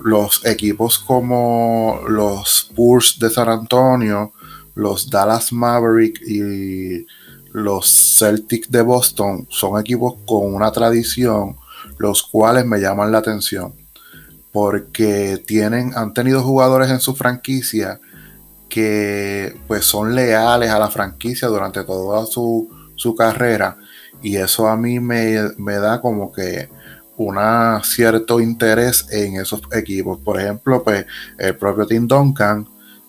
los 0.00 0.44
equipos 0.46 0.98
como 0.98 2.00
los 2.08 2.68
Spurs 2.68 3.18
de 3.18 3.30
San 3.30 3.48
Antonio, 3.48 4.32
los 4.74 5.10
Dallas 5.10 5.52
Maverick 5.52 6.20
y 6.22 7.06
los 7.52 8.16
Celtics 8.18 8.70
de 8.70 8.82
Boston 8.82 9.46
son 9.50 9.80
equipos 9.80 10.14
con 10.26 10.54
una 10.54 10.70
tradición, 10.70 11.56
los 11.98 12.22
cuales 12.22 12.64
me 12.64 12.80
llaman 12.80 13.12
la 13.12 13.18
atención 13.18 13.74
porque 14.52 15.42
tienen, 15.46 15.92
han 15.94 16.14
tenido 16.14 16.42
jugadores 16.42 16.90
en 16.90 17.00
su 17.00 17.14
franquicia 17.14 18.00
que 18.68 19.56
pues 19.66 19.84
son 19.84 20.14
leales 20.14 20.70
a 20.70 20.78
la 20.78 20.90
franquicia 20.90 21.48
durante 21.48 21.84
toda 21.84 22.26
su, 22.26 22.68
su 22.96 23.14
carrera 23.14 23.76
y 24.22 24.36
eso 24.36 24.68
a 24.68 24.76
mí 24.76 25.00
me, 25.00 25.50
me 25.58 25.74
da 25.74 26.00
como 26.00 26.32
que 26.32 26.68
un 27.18 27.36
cierto 27.82 28.40
interés 28.40 29.06
en 29.10 29.36
esos 29.36 29.60
equipos. 29.72 30.18
Por 30.20 30.40
ejemplo, 30.40 30.82
pues 30.82 31.04
el 31.36 31.56
propio 31.56 31.86
Tim 31.86 32.06
Duncan, 32.06 32.66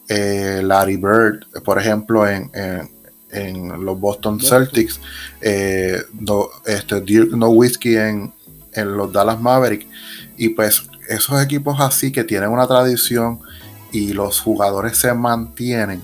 eh, 0.08 0.62
Larry 0.64 0.98
Bird, 0.98 1.46
por 1.64 1.80
ejemplo, 1.80 2.28
en, 2.28 2.50
los 3.86 4.00
Boston 4.00 4.40
Celtics, 4.40 5.00
eh, 5.42 6.02
este, 6.66 7.02
Dirk 7.02 7.32
Nowitzki 7.32 7.96
en, 7.96 8.34
en 8.74 8.96
los 8.98 9.12
Dallas 9.12 9.40
Mavericks. 9.40 9.86
Y 10.38 10.50
pues 10.50 10.88
esos 11.08 11.42
equipos 11.42 11.80
así 11.80 12.12
que 12.12 12.24
tienen 12.24 12.50
una 12.50 12.68
tradición 12.68 13.40
y 13.92 14.14
los 14.14 14.40
jugadores 14.40 14.98
se 14.98 15.14
mantienen, 15.14 16.02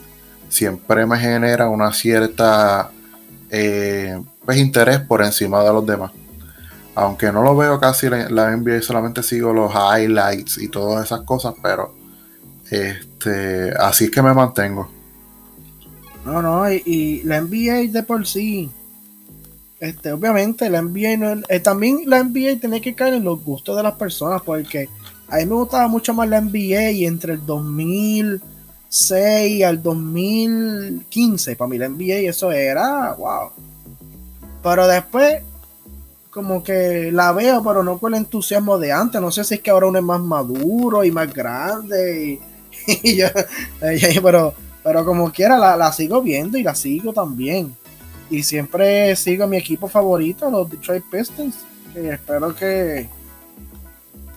siempre 0.50 1.06
me 1.06 1.20
genera 1.20 1.70
una 1.70 1.94
cierta 1.94 2.90
eh, 3.50 4.20
pues 4.44 4.58
interés 4.58 5.00
por 5.00 5.24
encima 5.24 5.64
de 5.64 5.72
los 5.72 5.86
demás. 5.86 6.12
Aunque 6.96 7.32
no 7.32 7.44
lo 7.44 7.56
veo 7.56 7.80
casi 7.80 8.10
la, 8.10 8.56
NBA, 8.56 8.82
solamente 8.82 9.22
sigo 9.22 9.54
los 9.54 9.72
highlights 9.74 10.58
y 10.58 10.70
todas 10.70 11.06
esas 11.06 11.22
cosas, 11.22 11.54
pero 11.62 11.94
este, 12.70 13.72
así 13.78 14.06
es 14.06 14.12
que 14.12 14.22
me 14.22 14.34
mantengo. 14.34 14.90
No, 16.26 16.42
no, 16.42 16.72
y, 16.72 17.22
la 17.24 17.42
NBA 17.42 17.92
de 17.92 18.04
por 18.04 18.26
sí, 18.26 18.72
este, 19.79 20.12
obviamente 20.12 20.70
la 20.70 20.82
NBA 20.82 21.17
no 21.17 21.41
eh, 21.50 21.60
también 21.60 22.01
la 22.05 22.24
NBA 22.24 22.60
tiene 22.60 22.82
que 22.82 22.96
caer 22.96 23.15
en 23.15 23.24
los 23.24 23.44
gustos 23.44 23.75
de 23.75 23.84
las 23.84 23.96
personas, 23.96 24.41
porque 24.41 24.89
a 25.27 25.38
mí 25.38 25.46
me 25.46 25.55
gustaba 25.55 25.88
mucho 25.88 26.13
más 26.13 26.29
la 26.29 26.41
NBA 26.41 26.91
y 26.91 27.05
entre 27.05 27.34
el 27.34 27.46
2006 27.46 29.63
al 29.63 29.84
2015, 29.84 31.55
para 31.55 31.70
mí 31.70 31.77
la 31.77 31.89
NBA 31.89 32.29
eso 32.29 32.51
era, 32.51 33.13
wow. 33.13 33.51
Pero 34.62 34.88
después 34.88 35.44
como 36.36 36.62
que 36.62 37.13
la 37.13 37.32
veo, 37.32 37.63
pero 37.63 37.82
no 37.82 37.98
con 37.98 38.13
el 38.13 38.20
entusiasmo 38.20 38.77
de 38.77 38.91
antes. 38.91 39.22
No 39.22 39.32
sé 39.32 39.46
si 39.46 39.53
es 39.53 39.62
que 39.62 39.72
ahora 39.72 39.88
uno 39.88 40.00
es 40.00 40.03
más 40.03 40.20
maduro 40.20 41.05
y 41.05 41.10
más 41.10 41.34
grande. 41.34 42.41
Y, 43.03 43.15
yo, 43.17 43.27
pero, 44.22 44.53
pero 44.84 45.05
como 45.05 45.32
quiera, 45.32 45.77
la, 45.77 45.94
sigo 45.94 46.22
viendo 46.22 46.58
y 46.58 46.63
la 46.63 46.75
sigo 46.75 47.13
también. 47.13 47.74
Y 48.29 48.44
siempre 48.44 49.15
sigo 49.15 49.44
a 49.44 49.48
mi 49.48 49.58
equipo 49.58 49.88
favorito, 49.88 50.50
los 50.50 50.70
Detroit 50.70 51.03
Pistons. 51.10 51.55
Que 51.94 52.10
espero 52.10 52.55
que, 52.55 53.08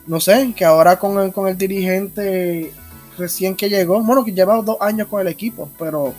no 0.06 0.20
sé, 0.20 0.52
que 0.54 0.64
ahora 0.64 0.98
con 0.98 1.18
el, 1.20 1.32
con 1.32 1.48
el 1.48 1.56
dirigente 1.56 2.72
recién 3.16 3.56
que 3.56 3.68
llegó, 3.68 4.00
bueno, 4.00 4.24
que 4.24 4.32
lleva 4.32 4.62
dos 4.62 4.76
años 4.80 5.08
con 5.08 5.20
el 5.20 5.26
equipo, 5.28 5.68
pero 5.78 6.14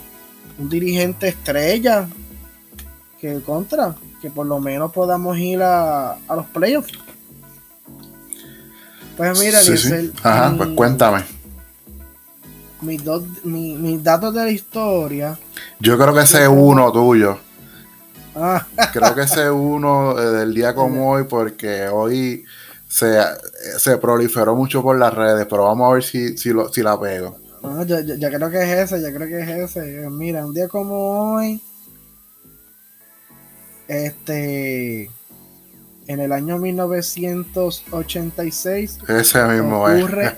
un 0.57 0.69
dirigente 0.69 1.29
estrella 1.29 2.07
que 3.19 3.39
contra 3.41 3.95
que 4.21 4.29
por 4.29 4.45
lo 4.45 4.59
menos 4.59 4.91
podamos 4.91 5.37
ir 5.37 5.61
a, 5.61 6.13
a 6.13 6.35
los 6.35 6.45
playoffs. 6.47 6.91
Pues 9.15 9.39
mira, 9.39 9.61
sí, 9.61 10.11
Ajá, 10.23 10.53
pues 10.55 10.69
cuéntame. 10.69 11.23
Mis, 12.81 13.01
mis 13.43 14.03
datos 14.03 14.33
de 14.33 14.43
la 14.45 14.51
historia. 14.51 15.37
Yo 15.79 15.97
creo 15.97 16.13
que 16.13 16.21
ese 16.21 16.43
es 16.43 16.49
uno 16.49 16.91
tuyo. 16.91 17.37
Ah. 18.35 18.65
Creo 18.93 19.15
que 19.15 19.21
ese 19.21 19.45
es 19.45 19.51
uno 19.51 20.19
eh, 20.19 20.31
del 20.31 20.53
día 20.53 20.73
como 20.73 21.11
hoy, 21.11 21.23
porque 21.23 21.87
hoy 21.87 22.43
se, 22.87 23.19
se, 23.77 23.97
proliferó 23.97 24.55
mucho 24.55 24.81
por 24.81 24.97
las 24.97 25.13
redes, 25.13 25.45
pero 25.49 25.65
vamos 25.65 25.89
a 25.89 25.93
ver 25.93 26.03
si, 26.03 26.37
si, 26.37 26.49
lo, 26.49 26.71
si 26.71 26.81
la 26.81 26.99
pego. 26.99 27.37
Ah, 27.63 27.83
yo, 27.85 27.99
yo, 27.99 28.29
creo 28.29 28.49
que 28.49 28.61
es 28.61 28.91
ese, 28.91 29.01
yo 29.01 29.13
creo 29.13 29.27
que 29.27 29.41
es 29.41 29.49
ese. 29.49 30.09
Mira, 30.09 30.45
un 30.45 30.53
día 30.53 30.67
como 30.67 31.35
hoy, 31.35 31.61
este. 33.87 35.11
En 36.07 36.19
el 36.19 36.31
año 36.31 36.57
1986. 36.57 38.99
Ese 39.07 39.43
mismo 39.45 39.83
ocurre, 39.83 40.35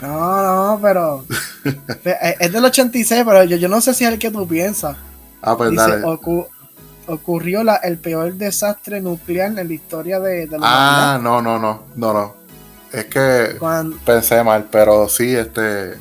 No, 0.00 0.42
no, 0.42 0.78
pero. 0.80 1.24
es 2.40 2.52
del 2.52 2.64
86, 2.64 3.22
pero 3.24 3.44
yo, 3.44 3.56
yo 3.56 3.68
no 3.68 3.80
sé 3.80 3.94
si 3.94 4.04
es 4.04 4.12
el 4.12 4.18
que 4.18 4.30
tú 4.30 4.48
piensas. 4.48 4.96
Ah, 5.46 5.56
pues 5.56 5.74
dale. 5.74 6.02
ocurrió 7.06 7.64
la, 7.64 7.76
el 7.76 7.98
peor 7.98 8.34
desastre 8.34 9.00
nuclear 9.00 9.58
en 9.58 9.68
la 9.68 9.74
historia 9.74 10.20
de, 10.20 10.46
la 10.48 10.58
Ah, 10.60 11.18
no, 11.22 11.40
no, 11.40 11.58
no, 11.58 11.84
no, 11.94 12.12
no. 12.12 12.34
Es 12.92 13.06
que 13.06 13.56
pensé 14.04 14.42
mal, 14.42 14.68
pero 14.70 15.08
sí, 15.08 15.34
este. 15.34 15.94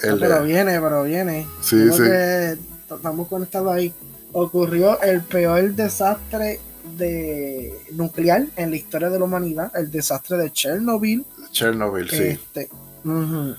pero 0.00 0.42
viene, 0.42 0.80
pero 0.80 1.02
viene. 1.02 1.46
Sí, 1.60 1.90
sí. 1.92 2.02
estamos 2.90 3.28
conectados 3.28 3.74
ahí 3.74 3.92
ocurrió 4.34 5.00
el 5.00 5.22
peor 5.22 5.74
desastre 5.74 6.60
de 6.98 7.72
nuclear 7.92 8.46
en 8.56 8.70
la 8.70 8.76
historia 8.76 9.08
de 9.08 9.18
la 9.18 9.24
humanidad, 9.24 9.72
el 9.74 9.90
desastre 9.90 10.36
de 10.36 10.52
Chernobyl. 10.52 11.24
Chernobyl, 11.52 12.10
sí. 12.10 12.22
Este, 12.22 12.68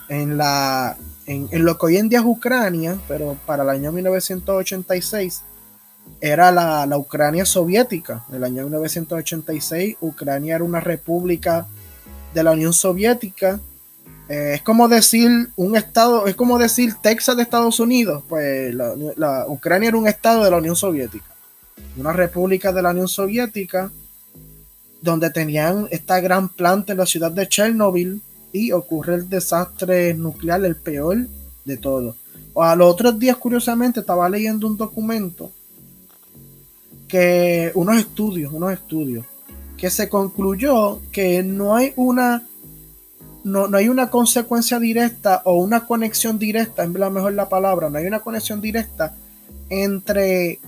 en 0.10 0.38
la 0.38 0.98
en, 1.26 1.66
lo 1.66 1.78
que 1.78 1.86
hoy 1.88 1.98
en 1.98 2.10
día 2.10 2.20
es 2.20 2.26
Ucrania, 2.26 2.98
pero 3.08 3.38
para 3.46 3.64
el 3.64 3.70
año 3.70 3.92
1986 3.92 5.42
era 6.22 6.52
la, 6.52 6.86
la 6.86 6.98
Ucrania 6.98 7.46
soviética. 7.46 8.24
En 8.30 8.36
el 8.36 8.44
año 8.44 8.64
1986 8.64 9.98
Ucrania 10.02 10.56
era 10.56 10.64
una 10.64 10.80
república 10.80 11.68
de 12.34 12.44
la 12.44 12.52
Unión 12.52 12.74
Soviética 12.74 13.60
eh, 14.28 14.54
es 14.56 14.62
como 14.64 14.88
decir 14.88 15.50
un 15.56 15.76
estado, 15.76 16.26
es 16.26 16.36
como 16.36 16.58
decir 16.58 16.96
Texas 17.02 17.38
de 17.38 17.44
Estados 17.44 17.80
Unidos, 17.80 18.24
pues 18.28 18.74
la, 18.74 19.46
Ucrania 19.48 19.90
era 19.90 19.98
un 19.98 20.08
estado 20.08 20.44
de 20.44 20.50
la 20.50 20.58
Unión 20.58 20.76
Soviética, 20.76 21.28
una 21.96 22.12
república 22.12 22.74
de 22.74 22.82
la 22.82 22.90
Unión 22.90 23.08
Soviética, 23.08 23.92
donde 25.02 25.30
tenían 25.30 25.88
esta 25.92 26.20
gran 26.22 26.50
planta 26.50 26.94
en 26.94 26.98
la 26.98 27.06
ciudad 27.06 27.32
de 27.32 27.48
Chernobyl 27.48 28.22
y 28.56 28.72
ocurre 28.72 29.16
el 29.16 29.28
desastre 29.28 30.14
nuclear, 30.14 30.64
el 30.64 30.78
peor 30.78 31.28
de 31.66 31.76
todos. 31.76 32.16
A 32.56 32.74
los 32.74 32.90
otros 32.90 33.20
días, 33.20 33.36
curiosamente, 33.36 34.00
estaba 34.00 34.30
leyendo 34.30 34.66
un 34.66 34.78
documento 34.78 35.52
que 37.06 37.70
unos 37.76 37.98
estudios, 37.98 38.54
unos 38.54 38.72
estudios, 38.72 39.26
que 39.76 39.90
se 39.90 40.08
concluyó 40.08 41.02
que 41.12 41.44
no 41.44 41.76
hay 41.76 41.92
una 41.98 42.44
no, 43.44 43.68
hay 43.76 43.90
una 43.90 44.10
consecuencia 44.10 44.80
directa 44.80 45.42
o 45.44 45.58
una 45.58 45.86
conexión 45.86 46.40
directa, 46.40 46.86
es 46.86 46.90
la 46.92 47.10
mejor 47.10 47.34
la 47.34 47.50
palabra, 47.50 47.90
no 47.90 47.98
hay 47.98 48.06
una 48.06 48.22
conexión 48.22 48.62
directa 48.62 49.16
entre 49.70 50.60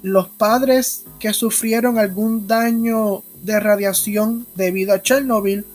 los 0.00 0.28
padres 0.28 1.04
que 1.18 1.32
sufrieron 1.32 1.98
algún 1.98 2.46
daño 2.46 3.24
de 3.42 3.58
radiación 3.58 4.46
debido 4.54 4.94
a 4.94 5.02
Chernobyl 5.02 5.66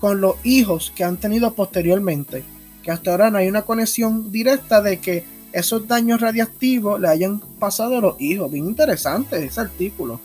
con 0.00 0.20
los 0.20 0.36
hijos 0.44 0.92
que 0.94 1.04
han 1.04 1.16
tenido 1.16 1.52
posteriormente. 1.54 2.44
Que 2.82 2.90
hasta 2.90 3.10
ahora 3.10 3.30
no 3.30 3.38
hay 3.38 3.48
una 3.48 3.62
conexión 3.62 4.30
directa 4.30 4.80
de 4.80 4.98
que 4.98 5.24
esos 5.52 5.88
daños 5.88 6.20
radiactivos 6.20 7.00
le 7.00 7.08
hayan 7.08 7.40
pasado 7.58 7.98
a 7.98 8.00
los 8.00 8.20
hijos. 8.20 8.50
Bien 8.50 8.66
interesante 8.66 9.44
ese 9.44 9.60
artículo. 9.60 10.20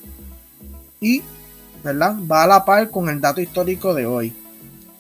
Y, 1.00 1.22
¿verdad? 1.84 2.16
Va 2.30 2.44
a 2.44 2.48
la 2.48 2.66
par 2.66 2.90
con 2.90 3.10
el 3.10 3.22
dato 3.22 3.42
histórico 3.42 3.94
de 3.94 4.06
hoy. 4.06 4.34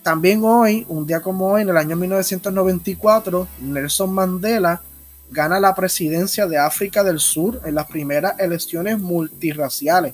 También 0.01 0.43
hoy, 0.43 0.85
un 0.89 1.05
día 1.05 1.21
como 1.21 1.51
hoy, 1.51 1.61
en 1.61 1.69
el 1.69 1.77
año 1.77 1.95
1994, 1.95 3.47
Nelson 3.61 4.11
Mandela 4.11 4.81
gana 5.29 5.59
la 5.59 5.75
presidencia 5.75 6.47
de 6.47 6.57
África 6.57 7.03
del 7.03 7.19
Sur 7.19 7.61
en 7.65 7.75
las 7.75 7.87
primeras 7.87 8.39
elecciones 8.39 8.99
multirraciales 8.99 10.13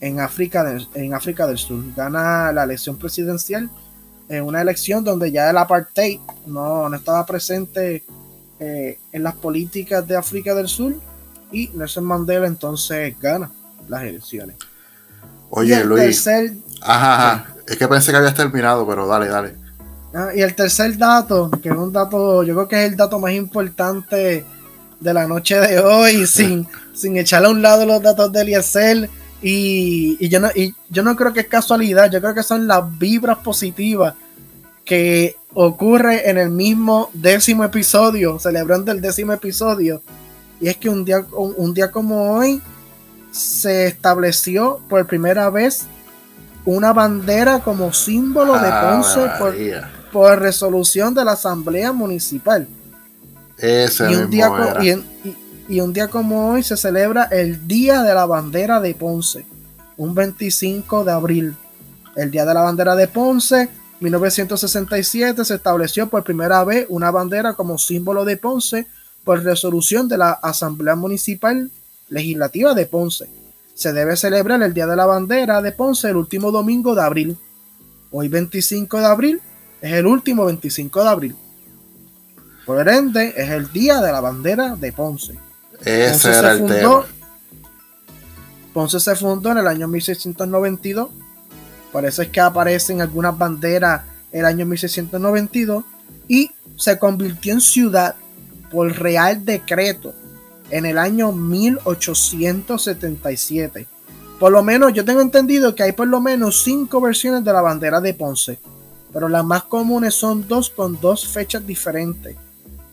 en 0.00 0.20
África, 0.20 0.64
del, 0.64 0.86
en 0.94 1.14
África 1.14 1.46
del 1.46 1.58
Sur. 1.58 1.82
Gana 1.94 2.52
la 2.52 2.64
elección 2.64 2.96
presidencial 2.96 3.70
en 4.28 4.44
una 4.44 4.60
elección 4.60 5.04
donde 5.04 5.30
ya 5.30 5.50
el 5.50 5.56
apartheid 5.56 6.18
no, 6.46 6.88
no 6.88 6.96
estaba 6.96 7.24
presente 7.24 8.04
eh, 8.58 8.98
en 9.12 9.22
las 9.22 9.34
políticas 9.34 10.06
de 10.06 10.16
África 10.16 10.54
del 10.54 10.68
Sur 10.68 10.94
y 11.52 11.68
Nelson 11.68 12.04
Mandela 12.04 12.46
entonces 12.46 13.14
gana 13.20 13.50
las 13.88 14.02
elecciones. 14.02 14.56
Oye, 15.50 15.84
Luis. 15.84 16.26
ajá. 16.80 17.46
Es 17.66 17.76
que 17.76 17.88
pensé 17.88 18.10
que 18.10 18.16
habías 18.16 18.34
terminado, 18.34 18.86
pero 18.86 19.06
dale, 19.06 19.28
dale. 19.28 19.54
Ah, 20.14 20.28
y 20.34 20.40
el 20.40 20.54
tercer 20.54 20.96
dato, 20.96 21.50
que 21.62 21.68
es 21.68 21.74
un 21.74 21.92
dato, 21.92 22.42
yo 22.42 22.54
creo 22.54 22.68
que 22.68 22.84
es 22.84 22.90
el 22.90 22.96
dato 22.96 23.18
más 23.18 23.32
importante 23.32 24.44
de 25.00 25.14
la 25.14 25.26
noche 25.26 25.58
de 25.60 25.80
hoy, 25.80 26.26
sin, 26.28 26.66
sin 26.94 27.16
echarle 27.16 27.48
a 27.48 27.50
un 27.50 27.62
lado 27.62 27.84
los 27.84 28.02
datos 28.02 28.32
de 28.32 28.40
Eliezer. 28.40 29.10
Y, 29.42 30.16
y, 30.18 30.28
yo 30.28 30.40
no, 30.40 30.48
y 30.54 30.74
yo 30.88 31.02
no 31.02 31.14
creo 31.14 31.32
que 31.32 31.40
es 31.40 31.46
casualidad, 31.46 32.10
yo 32.10 32.20
creo 32.20 32.34
que 32.34 32.42
son 32.42 32.66
las 32.66 32.98
vibras 32.98 33.38
positivas 33.38 34.14
que 34.84 35.36
ocurre 35.52 36.30
en 36.30 36.38
el 36.38 36.50
mismo 36.50 37.10
décimo 37.12 37.64
episodio, 37.64 38.38
celebrando 38.38 38.92
el 38.92 39.00
décimo 39.00 39.32
episodio. 39.32 40.00
Y 40.60 40.68
es 40.68 40.76
que 40.76 40.88
un 40.88 41.04
día, 41.04 41.24
un 41.32 41.74
día 41.74 41.90
como 41.90 42.32
hoy 42.32 42.62
se 43.30 43.86
estableció 43.86 44.80
por 44.88 45.06
primera 45.06 45.50
vez 45.50 45.86
una 46.64 46.92
bandera 46.92 47.60
como 47.60 47.92
símbolo 47.92 48.54
de 48.58 48.68
ah, 48.68 49.02
Ponce 49.02 49.80
por, 50.12 50.38
resolución 50.38 51.14
de 51.14 51.24
la 51.24 51.32
Asamblea 51.32 51.92
Municipal. 51.92 52.66
Ese 53.58 54.10
y, 54.10 54.14
un 54.14 54.30
día 54.30 54.50
y, 54.82 55.36
un 55.68 55.92
día 55.92 56.08
como 56.08 56.50
hoy 56.50 56.62
se 56.62 56.76
celebra 56.76 57.24
el 57.24 57.66
Día 57.66 58.02
de 58.02 58.14
la 58.14 58.26
Bandera 58.26 58.80
de 58.80 58.94
Ponce, 58.94 59.44
un 59.96 60.14
25 60.14 61.04
de 61.04 61.12
abril. 61.12 61.56
El 62.14 62.30
Día 62.30 62.44
de 62.44 62.54
la 62.54 62.62
Bandera 62.62 62.94
de 62.96 63.08
Ponce, 63.08 63.68
1967, 64.00 65.44
se 65.44 65.54
estableció 65.54 66.08
por 66.08 66.24
primera 66.24 66.64
vez 66.64 66.86
una 66.88 67.10
bandera 67.10 67.54
como 67.54 67.78
símbolo 67.78 68.24
de 68.24 68.36
Ponce 68.36 68.86
por 69.24 69.42
resolución 69.42 70.08
de 70.08 70.18
la 70.18 70.32
Asamblea 70.32 70.94
Municipal 70.94 71.70
Legislativa 72.08 72.74
de 72.74 72.86
Ponce 72.86 73.28
se 73.76 73.92
debe 73.92 74.16
celebrar 74.16 74.62
el 74.62 74.72
Día 74.72 74.86
de 74.86 74.96
la 74.96 75.04
Bandera 75.04 75.60
de 75.60 75.70
Ponce 75.70 76.08
el 76.08 76.16
último 76.16 76.50
domingo 76.50 76.94
de 76.94 77.02
abril. 77.02 77.36
Hoy 78.10 78.28
25 78.28 78.98
de 78.98 79.04
abril 79.04 79.40
es 79.82 79.92
el 79.92 80.06
último 80.06 80.46
25 80.46 81.02
de 81.02 81.08
abril. 81.10 81.36
Por 82.64 82.88
ende, 82.88 83.34
es 83.36 83.50
el 83.50 83.70
Día 83.70 84.00
de 84.00 84.10
la 84.10 84.22
Bandera 84.22 84.76
de 84.76 84.92
Ponce. 84.94 85.34
Ese 85.84 86.30
era 86.30 86.52
el 86.52 86.66
tema. 86.66 87.04
Ponce 88.72 89.00
se 89.00 89.16
fundó 89.16 89.52
en 89.52 89.58
el 89.58 89.66
año 89.66 89.88
1692. 89.88 91.08
Por 91.92 92.04
eso 92.04 92.22
es 92.22 92.28
que 92.28 92.40
aparecen 92.40 93.00
algunas 93.00 93.36
banderas 93.36 94.02
el 94.32 94.44
año 94.44 94.66
1692. 94.66 95.84
Y 96.28 96.50
se 96.76 96.98
convirtió 96.98 97.54
en 97.54 97.60
ciudad 97.60 98.16
por 98.70 98.92
real 98.98 99.44
decreto 99.44 100.14
en 100.70 100.86
el 100.86 100.98
año 100.98 101.32
1877. 101.32 103.86
Por 104.38 104.52
lo 104.52 104.62
menos 104.62 104.92
yo 104.92 105.04
tengo 105.04 105.22
entendido 105.22 105.74
que 105.74 105.82
hay 105.82 105.90
por 105.92 106.08
lo 106.08 106.20
menos 106.20 106.62
cinco 106.62 107.00
versiones 107.00 107.42
de 107.44 107.52
la 107.52 107.62
bandera 107.62 108.00
de 108.00 108.12
Ponce, 108.12 108.58
pero 109.12 109.28
las 109.28 109.44
más 109.44 109.62
comunes 109.64 110.14
son 110.14 110.46
dos 110.46 110.68
con 110.68 111.00
dos 111.00 111.26
fechas 111.26 111.66
diferentes. 111.66 112.36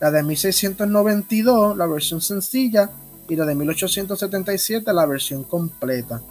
La 0.03 0.11
de 0.11 0.21
1692, 0.21 1.77
la 1.77 1.87
versión 1.87 2.19
sencilla, 2.19 2.89
y 3.29 3.37
la 3.37 3.45
de 3.45 3.55
1877, 3.55 4.91
la 4.91 5.05
versión 5.05 5.45
completa. 5.45 6.21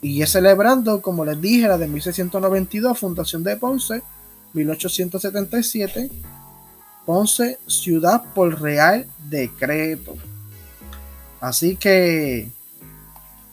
Y 0.00 0.22
es 0.22 0.30
celebrando, 0.30 1.02
como 1.02 1.22
les 1.22 1.38
dije, 1.38 1.68
la 1.68 1.76
de 1.76 1.86
1692, 1.86 2.98
Fundación 2.98 3.44
de 3.44 3.58
Ponce, 3.58 4.02
1877, 4.54 6.10
Ponce, 7.04 7.58
ciudad 7.66 8.22
por 8.34 8.62
real 8.62 9.04
decreto. 9.28 10.14
Así 11.42 11.76
que 11.76 12.48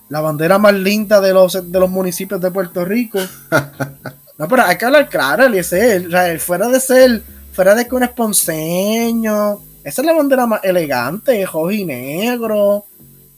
la 0.07 0.21
bandera 0.21 0.59
más 0.59 0.75
linda 0.75 1.19
de 1.19 1.33
los, 1.33 1.69
de 1.69 1.77
los 1.77 1.89
municipios 1.89 2.39
de 2.39 2.51
Puerto 2.51 2.85
Rico. 2.85 3.19
no, 4.37 4.47
pero 4.47 4.63
hay 4.63 4.77
que 4.77 4.85
hablar 4.85 5.09
claro, 5.09 5.45
Eliezer. 5.45 6.07
O 6.07 6.09
sea, 6.09 6.39
fuera 6.39 6.69
de 6.69 6.79
ser, 6.79 7.21
fuera 7.53 7.75
de 7.75 7.87
que 7.87 7.95
un 7.95 8.03
es 8.03 8.09
ponceño, 8.09 9.59
esa 9.83 10.01
es 10.01 10.05
la 10.05 10.13
bandera 10.13 10.45
más 10.45 10.63
elegante, 10.63 11.45
rojo 11.45 11.71
y 11.71 11.85
negro. 11.85 12.85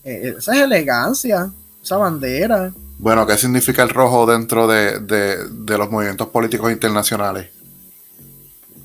Eh, 0.03 0.35
esa 0.37 0.53
es 0.55 0.61
elegancia, 0.61 1.49
esa 1.81 1.97
bandera. 1.97 2.71
Bueno, 2.97 3.25
¿qué 3.25 3.37
significa 3.37 3.83
el 3.83 3.89
rojo 3.89 4.25
dentro 4.25 4.67
de, 4.67 4.99
de 4.99 5.77
los 5.77 5.89
movimientos 5.89 6.27
políticos 6.27 6.71
internacionales? 6.71 7.49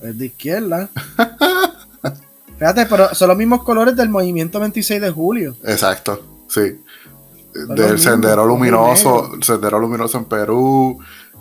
Es 0.03 0.19
de 0.19 0.27
izquierda. 0.27 0.88
Fíjate, 2.59 2.87
pero 2.87 3.14
son 3.14 3.29
los 3.29 3.37
mismos 3.37 3.62
colores 3.62 3.95
del 3.95 4.09
movimiento 4.09 4.59
26 4.59 5.01
de 5.01 5.11
julio. 5.11 5.57
Exacto, 5.64 6.21
sí. 6.49 6.81
del 7.69 7.99
Sendero 8.01 8.45
Luminoso, 8.45 9.33
Sendero 9.41 9.79
Luminoso 9.79 10.19
en 10.19 10.25
Perú. 10.25 10.99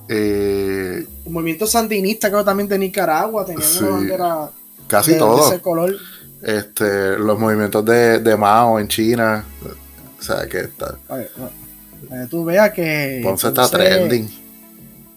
Eh, 0.09 1.05
el 1.25 1.31
movimiento 1.31 1.67
sandinista, 1.67 2.29
creo 2.29 2.43
también 2.43 2.69
de 2.69 2.77
Nicaragua, 2.79 3.45
tenía 3.45 3.65
una 3.79 3.89
bandera 3.89 4.49
casi 4.87 5.17
todo. 5.17 5.47
ese 5.51 5.61
color. 5.61 5.95
Este, 6.41 7.17
los 7.17 7.37
movimientos 7.39 7.83
de, 7.83 8.19
de, 8.19 8.37
Mao 8.37 8.79
en 8.79 8.87
China. 8.87 9.43
O 10.19 10.21
sea, 10.21 10.47
que 10.47 10.59
está. 10.59 10.97
tú 12.29 12.45
veas 12.45 12.71
que. 12.71 13.21
Ponce 13.23 13.47
está 13.47 13.69
trending. 13.69 14.29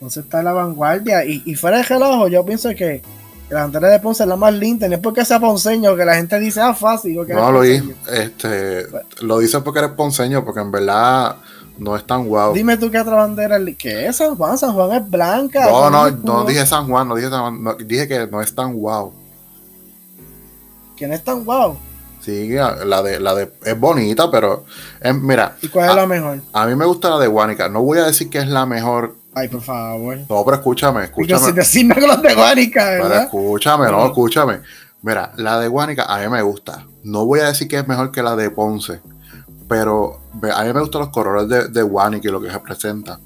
Ponce 0.00 0.20
está 0.20 0.38
en 0.38 0.44
la 0.46 0.52
vanguardia. 0.52 1.24
Y, 1.24 1.42
y 1.44 1.54
fuera 1.54 1.78
de 1.78 1.82
relajo, 1.84 2.28
yo 2.28 2.44
pienso 2.44 2.70
que 2.70 3.02
la 3.50 3.62
bandera 3.62 3.88
de 3.88 3.98
Ponce 3.98 4.22
es 4.22 4.28
la 4.28 4.36
más 4.36 4.54
linda, 4.54 4.88
no 4.88 4.94
es 4.94 5.00
porque 5.00 5.24
sea 5.24 5.40
ponceño, 5.40 5.96
que 5.96 6.04
la 6.04 6.14
gente 6.14 6.38
dice, 6.38 6.60
ah, 6.60 6.72
fácil. 6.72 7.16
no, 7.16 7.52
lo 7.52 7.64
este, 7.64 8.86
lo 9.22 9.38
dice 9.40 9.60
porque 9.60 9.80
eres 9.80 9.92
ponceño, 9.92 10.44
porque 10.44 10.60
en 10.60 10.70
verdad 10.70 11.36
no 11.80 11.96
es 11.96 12.06
tan 12.06 12.26
guau. 12.26 12.52
Dime 12.52 12.76
tú 12.76 12.90
qué 12.90 13.00
otra 13.00 13.16
bandera, 13.16 13.58
¿qué 13.76 14.06
es 14.06 14.16
San 14.16 14.36
Juan? 14.36 14.56
San 14.56 14.72
Juan 14.74 14.92
es 14.92 15.10
blanca. 15.10 15.66
No, 15.66 15.90
no, 15.90 16.10
no 16.10 16.44
dije 16.44 16.64
San 16.66 16.86
Juan, 16.86 17.08
no 17.08 17.16
dije 17.16 17.30
dije 17.84 18.06
que 18.06 18.26
no 18.26 18.40
es 18.40 18.54
tan 18.54 18.74
guau. 18.74 19.12
¿Quién 20.96 21.10
no 21.10 21.16
es 21.16 21.24
tan 21.24 21.44
guau? 21.44 21.76
Sí, 22.20 22.50
la 22.50 23.02
de, 23.02 23.18
la 23.18 23.34
de, 23.34 23.50
es 23.64 23.80
bonita, 23.80 24.30
pero, 24.30 24.66
eh, 25.00 25.12
mira. 25.14 25.56
¿Y 25.62 25.68
cuál 25.68 25.88
es 25.88 25.96
la 25.96 26.06
mejor? 26.06 26.40
A 26.52 26.66
mí 26.66 26.74
me 26.74 26.84
gusta 26.84 27.08
la 27.08 27.18
de 27.18 27.26
Guanica. 27.26 27.70
No 27.70 27.82
voy 27.82 27.96
a 27.96 28.04
decir 28.04 28.28
que 28.28 28.38
es 28.38 28.46
la 28.46 28.66
mejor 28.66 29.16
Ay, 29.32 29.48
por 29.48 29.62
favor. 29.62 30.18
No, 30.28 30.44
pero 30.44 30.56
escúchame, 30.56 31.04
escúchame. 31.04 31.52
Decime 31.52 31.94
con 31.94 32.08
los 32.08 32.20
de 32.20 32.34
Guánica, 32.34 32.84
¿verdad? 32.84 33.08
Pero 33.08 33.20
escúchame, 33.22 33.90
no, 33.90 34.06
escúchame. 34.06 34.60
Mira, 35.02 35.32
la 35.36 35.58
de 35.60 35.68
Guánica 35.68 36.04
a 36.04 36.18
mí 36.18 36.28
me 36.28 36.42
gusta. 36.42 36.86
No 37.04 37.24
voy 37.24 37.40
a 37.40 37.46
decir 37.46 37.68
que 37.68 37.78
es 37.78 37.88
mejor 37.88 38.10
que 38.12 38.22
la 38.22 38.36
de 38.36 38.50
Ponce, 38.50 39.00
pero 39.70 40.18
a 40.52 40.64
mí 40.64 40.72
me 40.72 40.80
gustan 40.80 41.02
los 41.02 41.10
colores 41.10 41.48
de, 41.48 41.68
de 41.68 42.20
y 42.20 42.26
lo 42.26 42.40
que 42.40 42.50
representa, 42.50 43.20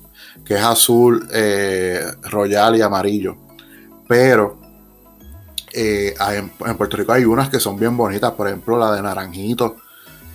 que 0.45 0.57
es 0.57 0.63
azul, 0.63 1.27
eh, 1.33 2.05
royal 2.25 2.77
y 2.77 2.83
amarillo. 2.83 3.35
Pero 4.07 4.59
eh, 5.73 6.15
en, 6.37 6.77
Puerto 6.77 6.99
Rico 6.99 7.13
hay 7.13 7.25
unas 7.25 7.49
que 7.49 7.59
son 7.59 7.79
bien 7.79 7.97
bonitas, 7.97 8.33
por 8.33 8.47
ejemplo 8.47 8.79
la 8.79 8.93
de 8.93 9.01
naranjito, 9.01 9.77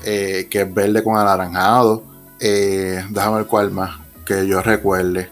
eh, 0.04 0.48
que 0.50 0.62
es 0.62 0.74
verde 0.74 1.04
con 1.04 1.16
anaranjado. 1.16 2.02
déjame 2.40 3.36
ver 3.36 3.46
cuál 3.46 3.70
más 3.70 4.00
que 4.26 4.48
yo 4.48 4.64
recuerde. 4.64 5.30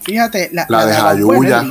Fíjate, 0.00 0.48
la, 0.54 0.64
la, 0.70 0.86
de 0.86 0.94
Jayuya. 0.94 1.64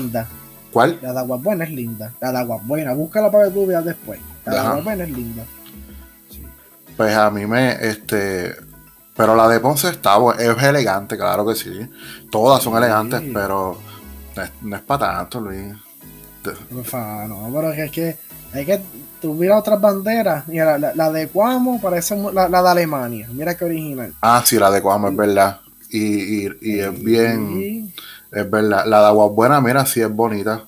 ¿Cuál? 0.71 0.99
La 1.01 1.11
de 1.11 1.19
Aguabuena 1.21 1.63
es 1.63 1.71
linda. 1.71 2.11
La 2.21 2.31
de 2.31 2.37
Aguabuena, 2.37 2.93
búscala 2.93 3.31
para 3.31 3.45
que 3.45 3.51
tú 3.51 3.65
veas 3.65 3.83
después. 3.83 4.19
La 4.45 4.53
de 4.53 4.59
Aguabuena 4.59 5.05
es 5.05 5.09
linda. 5.09 5.43
Pues 6.97 7.15
a 7.15 7.29
mí 7.29 7.45
me, 7.45 7.73
este, 7.87 8.55
pero 9.15 9.35
la 9.35 9.47
de 9.47 9.59
Ponce 9.59 9.89
está, 9.89 10.17
es 10.39 10.63
elegante, 10.63 11.17
claro 11.17 11.45
que 11.45 11.55
sí. 11.55 11.89
Todas 12.31 12.63
son 12.63 12.77
elegantes, 12.77 13.21
pero 13.33 13.77
no 14.61 14.75
es, 14.75 14.81
para 14.81 15.17
tanto, 15.17 15.41
Luis. 15.41 15.73
no, 16.43 17.49
pero 17.53 17.71
es 17.71 17.91
que 17.91 18.17
hay 18.53 18.65
que 18.65 18.81
tuviera 19.21 19.55
miras 19.55 19.59
otras 19.59 19.81
banderas. 19.81 20.47
Mira, 20.47 20.77
la, 20.77 21.11
de 21.11 21.27
Cuamo 21.27 21.81
parece 21.81 22.15
la, 22.15 22.47
la, 22.47 22.61
de 22.61 22.69
Alemania. 22.69 23.27
Mira 23.31 23.55
qué 23.55 23.65
original. 23.65 24.13
Ah, 24.21 24.41
sí, 24.45 24.57
la 24.57 24.71
de 24.71 24.81
Cuamo 24.81 25.09
es 25.09 25.15
verdad 25.15 25.59
y, 25.95 26.45
y, 26.61 26.79
es 26.79 27.03
bien, 27.03 27.93
es 28.31 28.49
verdad. 28.49 28.85
La 28.85 28.99
de 29.01 29.07
Agua 29.07 29.27
Buena, 29.27 29.61
mira, 29.61 29.85
sí 29.85 30.01
es 30.01 30.09
bonita. 30.09 30.63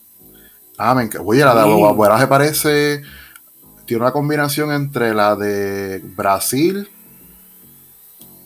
Ah, 0.77 0.93
me 0.93 1.09
Oye, 1.19 1.43
la 1.43 1.55
de 1.55 1.61
Agua 1.61 1.91
Buena 1.93 2.19
se 2.19 2.27
parece, 2.27 3.01
tiene 3.87 4.03
una 4.03 4.11
combinación 4.11 4.71
entre 4.73 5.13
la 5.13 5.35
de 5.37 6.03
Brasil, 6.15 6.89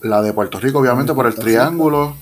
la 0.01 0.21
de 0.21 0.33
Puerto 0.33 0.59
Rico, 0.59 0.79
obviamente, 0.79 1.13
por 1.13 1.25
el 1.25 1.35
triángulo. 1.35 2.15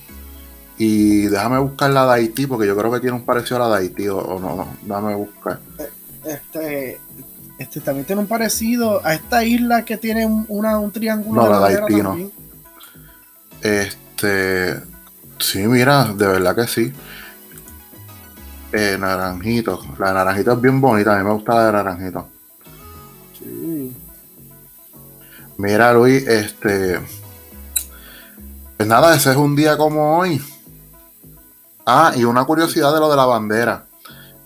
Y 0.78 1.24
déjame 1.24 1.60
buscar 1.60 1.92
la 1.92 2.06
de 2.06 2.14
Haití, 2.14 2.48
porque 2.48 2.66
yo 2.66 2.78
creo 2.78 2.90
que 2.90 3.02
tiene 3.02 3.18
un 3.18 3.26
parecido 3.26 3.58
a 3.58 3.68
la 3.68 3.76
de 3.76 3.82
Haití, 3.84 4.08
o, 4.08 4.40
no, 4.40 4.56
no, 4.56 4.68
déjame 4.84 5.16
buscar. 5.16 5.60
Este, 6.24 7.02
este 7.58 7.82
también 7.82 8.06
tiene 8.06 8.22
un 8.22 8.28
parecido 8.28 9.06
a 9.06 9.14
esta 9.14 9.44
isla 9.44 9.84
que 9.84 9.98
tiene 9.98 10.26
una, 10.48 10.80
un 10.80 10.92
triángulo. 10.92 11.44
No, 11.44 11.50
la 11.50 11.68
de 11.68 11.76
Haití 11.76 12.02
no. 12.02 12.18
Este, 13.62 14.82
sí, 15.40 15.68
mira, 15.68 16.06
de 16.06 16.26
verdad 16.26 16.56
que 16.56 16.68
sí. 16.68 16.94
Eh, 18.72 18.96
naranjito. 18.98 19.82
La 20.00 20.14
naranjito 20.14 20.54
es 20.54 20.62
bien 20.62 20.80
bonita, 20.80 21.16
a 21.16 21.18
mí 21.18 21.26
me 21.26 21.34
gusta 21.34 21.56
la 21.56 21.66
de 21.66 21.72
naranjito. 21.74 22.39
Sí. 23.40 23.96
Mira, 25.58 25.94
Luis, 25.94 26.26
este. 26.28 27.00
Pues 28.78 28.88
nada, 28.88 29.16
ese 29.16 29.32
es 29.32 29.38
un 29.38 29.56
día 29.56 29.78
como 29.78 30.18
hoy. 30.18 30.42
Ah, 31.86 32.14
y 32.16 32.24
una 32.24 32.46
curiosidad 32.46 32.94
de 32.94 33.00
lo 33.00 33.10
de 33.10 33.18
la 33.18 33.26
bandera. 33.26 33.86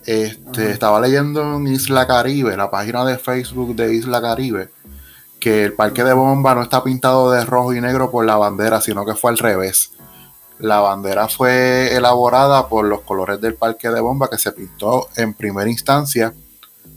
Este, 0.06 0.72
estaba 0.72 1.00
leyendo 1.00 1.56
en 1.56 1.68
Isla 1.68 2.08
Caribe, 2.08 2.58
la 2.58 2.70
página 2.72 3.06
de 3.06 3.18
Facebook 3.18 3.76
de 3.76 3.94
Isla 3.94 4.22
Caribe, 4.22 4.70
que 5.40 5.64
el 5.64 5.74
parque 5.74 6.04
de 6.04 6.14
bomba 6.14 6.56
no 6.56 6.62
está 6.62 6.84
pintado 6.84 7.32
de 7.32 7.46
rojo 7.46 7.74
y 7.74 7.82
negro 7.82 8.12
por 8.12 8.26
la 8.26 8.36
bandera, 8.36 8.82
sino 8.82 9.06
que 9.06 9.16
fue 9.16 9.32
al 9.32 9.38
revés. 9.38 9.92
La 10.60 10.80
bandera 10.80 11.28
fue 11.28 11.96
elaborada 11.96 12.68
por 12.68 12.86
los 12.86 13.02
colores 13.02 13.40
del 13.40 13.56
parque 13.56 13.90
de 13.90 14.02
bomba 14.02 14.30
que 14.30 14.38
se 14.38 14.52
pintó 14.52 15.10
en 15.16 15.34
primera 15.34 15.70
instancia 15.70 16.34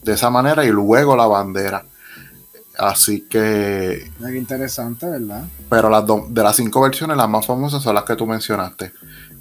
de 0.06 0.12
esa 0.12 0.30
manera 0.30 0.64
y 0.64 0.70
luego 0.70 1.16
la 1.16 1.26
bandera. 1.26 1.84
Así 2.78 3.22
que. 3.22 4.10
Qué 4.18 4.36
interesante, 4.36 5.06
¿verdad? 5.06 5.44
Pero 5.68 5.90
las 5.90 6.04
de 6.28 6.42
las 6.42 6.56
cinco 6.56 6.80
versiones, 6.80 7.16
las 7.16 7.28
más 7.28 7.44
famosas 7.44 7.82
son 7.82 7.94
las 7.94 8.04
que 8.04 8.14
tú 8.16 8.26
mencionaste. 8.26 8.92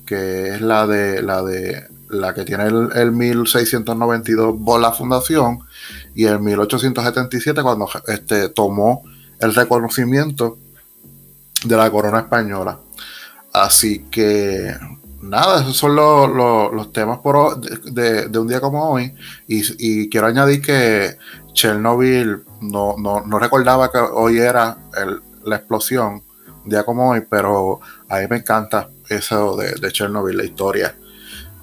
Que 0.06 0.56
es 0.56 0.62
la 0.62 0.88
de 0.88 1.21
la 1.21 1.43
de 1.43 1.88
la 2.10 2.34
que 2.34 2.45
tiene 2.45 2.65
el, 2.65 2.89
el 2.93 3.12
1692 3.12 4.56
por 4.63 4.80
la 4.80 4.91
fundación 4.91 5.60
y 6.13 6.25
el 6.25 6.39
1877 6.39 7.62
cuando 7.62 7.88
este, 8.08 8.49
tomó 8.49 9.04
el 9.39 9.54
reconocimiento 9.54 10.58
de 11.63 11.78
la 11.78 11.89
corona 11.91 12.19
española. 12.19 12.80
Así 13.54 14.06
que 14.12 14.75
nada, 15.26 15.62
esos 15.62 15.76
son 15.76 15.96
los, 15.96 16.94
temas 16.94 17.20
por, 17.20 17.60
de, 17.60 18.38
un 18.38 18.48
día 18.48 18.62
como 18.62 18.90
hoy. 18.90 19.14
Y, 19.48 20.10
quiero 20.10 20.28
añadir 20.28 20.62
que 20.62 21.18
Chernobyl 21.54 22.44
no, 22.62 22.96
no, 22.98 23.40
recordaba 23.40 23.92
que 23.92 23.98
hoy 23.98 24.40
era 24.40 24.78
la 25.44 25.56
explosión, 25.56 26.24
un 26.64 26.70
día 26.70 26.84
como 26.84 27.12
hoy, 27.12 27.22
pero 27.30 27.80
a 28.10 28.20
mí 28.20 28.26
me 28.30 28.38
encanta 28.38 28.90
eso 29.10 29.56
de, 29.56 29.74
de 29.74 29.92
Chernobyl, 29.92 30.38
la 30.38 30.46
historia 30.46 30.96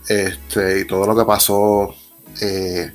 este, 0.08 0.80
y 0.80 0.86
todo 0.86 1.06
lo 1.06 1.16
que 1.16 1.24
pasó. 1.24 1.94
Eh, 2.40 2.92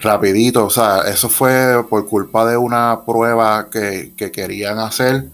rapidito, 0.00 0.66
o 0.66 0.70
sea, 0.70 1.02
eso 1.06 1.28
fue 1.28 1.84
por 1.88 2.06
culpa 2.06 2.44
de 2.44 2.56
una 2.56 3.04
prueba 3.06 3.70
que, 3.70 4.12
querían 4.16 4.78
hacer, 4.78 5.24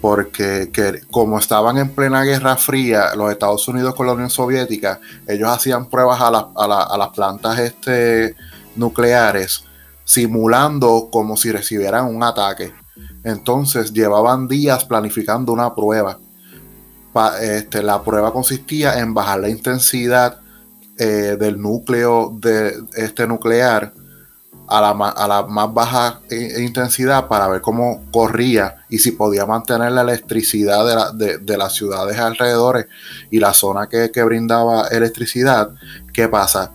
porque 0.00 0.70
como 1.10 1.38
estaban 1.38 1.78
en 1.78 1.90
plena 1.90 2.22
Guerra 2.22 2.56
Fría, 2.56 3.14
los 3.16 3.32
Estados 3.32 3.66
Unidos 3.68 3.94
con 3.94 4.06
la 4.06 4.12
Unión 4.12 4.30
Soviética, 4.30 5.00
ellos 5.26 5.48
hacían 5.48 5.86
pruebas 5.86 6.20
a, 6.20 6.28
a 6.28 6.98
las 6.98 7.08
plantas 7.08 7.58
este, 7.58 8.36
nucleares, 8.76 9.64
simulando 10.04 11.08
como 11.10 11.36
si 11.36 11.50
recibieran 11.50 12.06
un 12.06 12.22
ataque. 12.22 12.72
Entonces 13.24 13.92
llevaban 13.92 14.48
días 14.48 14.84
planificando 14.84 15.52
una 15.52 15.74
prueba. 15.74 16.18
este, 17.40 17.82
la 17.82 18.02
prueba 18.02 18.32
consistía 18.32 19.00
en 19.00 19.12
bajar 19.12 19.40
la 19.40 19.48
intensidad 19.48 20.40
eh, 20.96 21.36
del 21.38 21.60
núcleo 21.60 22.32
de 22.40 22.74
este 22.94 23.26
nuclear 23.26 23.92
a 24.68 24.80
la, 24.80 24.90
a 24.90 25.28
la, 25.28 25.42
más 25.46 25.72
baja 25.72 26.20
intensidad 26.30 27.26
para 27.26 27.48
ver 27.48 27.60
cómo 27.60 28.04
corría 28.10 28.84
y 28.88 28.98
si 28.98 29.12
podía 29.12 29.46
mantener 29.46 29.92
la 29.92 30.02
electricidad 30.02 31.14
de, 31.14 31.56
las 31.56 31.74
ciudades 31.74 32.18
alrededores 32.18 32.86
y 33.30 33.40
la 33.40 33.54
zona 33.54 33.88
que, 33.88 34.10
que, 34.10 34.22
brindaba 34.22 34.88
electricidad. 34.88 35.70
¿Qué 36.12 36.28
pasa? 36.28 36.72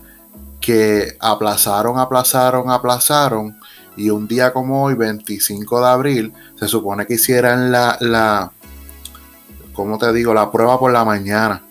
Que 0.60 1.16
aplazaron, 1.20 2.00
aplazaron, 2.00 2.70
aplazaron 2.72 3.60
y 3.96 4.10
un 4.10 4.28
día 4.28 4.52
como 4.52 4.84
hoy, 4.84 4.96
25 4.96 5.82
de 5.82 5.88
abril, 5.88 6.34
se 6.60 6.68
supone 6.68 7.06
que 7.06 7.14
hicieran 7.14 7.72
la, 7.72 7.98
la 8.00 8.52
¿cómo 9.74 10.00
te 10.00 10.12
digo? 10.14 10.34
La 10.34 10.52
prueba 10.52 10.80
por 10.80 10.92
la 10.92 11.06
mañana. 11.06 11.62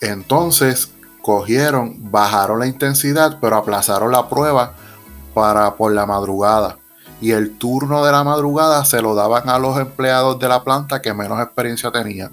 Entonces, 0.00 0.90
cogieron, 1.22 2.10
bajaron 2.10 2.58
la 2.58 2.66
intensidad, 2.66 3.38
pero 3.40 3.56
aplazaron 3.56 4.10
la 4.10 4.28
prueba 4.28 4.74
para 5.34 5.74
por 5.74 5.92
la 5.92 6.06
madrugada. 6.06 6.78
Y 7.20 7.30
el 7.30 7.56
turno 7.56 8.04
de 8.04 8.12
la 8.12 8.24
madrugada 8.24 8.84
se 8.84 9.00
lo 9.00 9.14
daban 9.14 9.48
a 9.48 9.58
los 9.58 9.78
empleados 9.78 10.38
de 10.38 10.48
la 10.48 10.64
planta 10.64 11.00
que 11.00 11.14
menos 11.14 11.40
experiencia 11.40 11.90
tenían. 11.92 12.32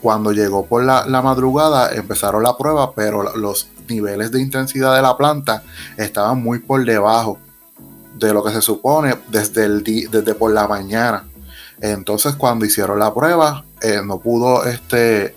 Cuando 0.00 0.32
llegó 0.32 0.66
por 0.66 0.82
la, 0.84 1.04
madrugada 1.22 1.92
empezaron 1.92 2.42
la 2.42 2.56
prueba, 2.56 2.92
pero 2.92 3.36
los 3.36 3.68
niveles 3.88 4.30
de 4.32 4.40
intensidad 4.40 4.94
de 4.94 5.02
la 5.02 5.16
planta 5.16 5.62
estaban 5.96 6.42
muy 6.42 6.58
por 6.60 6.84
debajo 6.84 7.38
de 8.16 8.32
lo 8.32 8.44
que 8.44 8.52
se 8.52 8.62
supone 8.62 9.16
desde, 9.28 9.64
el 9.64 9.82
desde 9.82 10.34
por 10.34 10.52
la 10.52 10.68
mañana. 10.68 11.24
Entonces 11.80 12.36
cuando 12.36 12.64
hicieron 12.64 12.98
la 12.98 13.12
prueba, 13.12 13.64
eh, 13.80 14.00
no 14.04 14.18
pudo 14.18 14.64
este, 14.64 15.34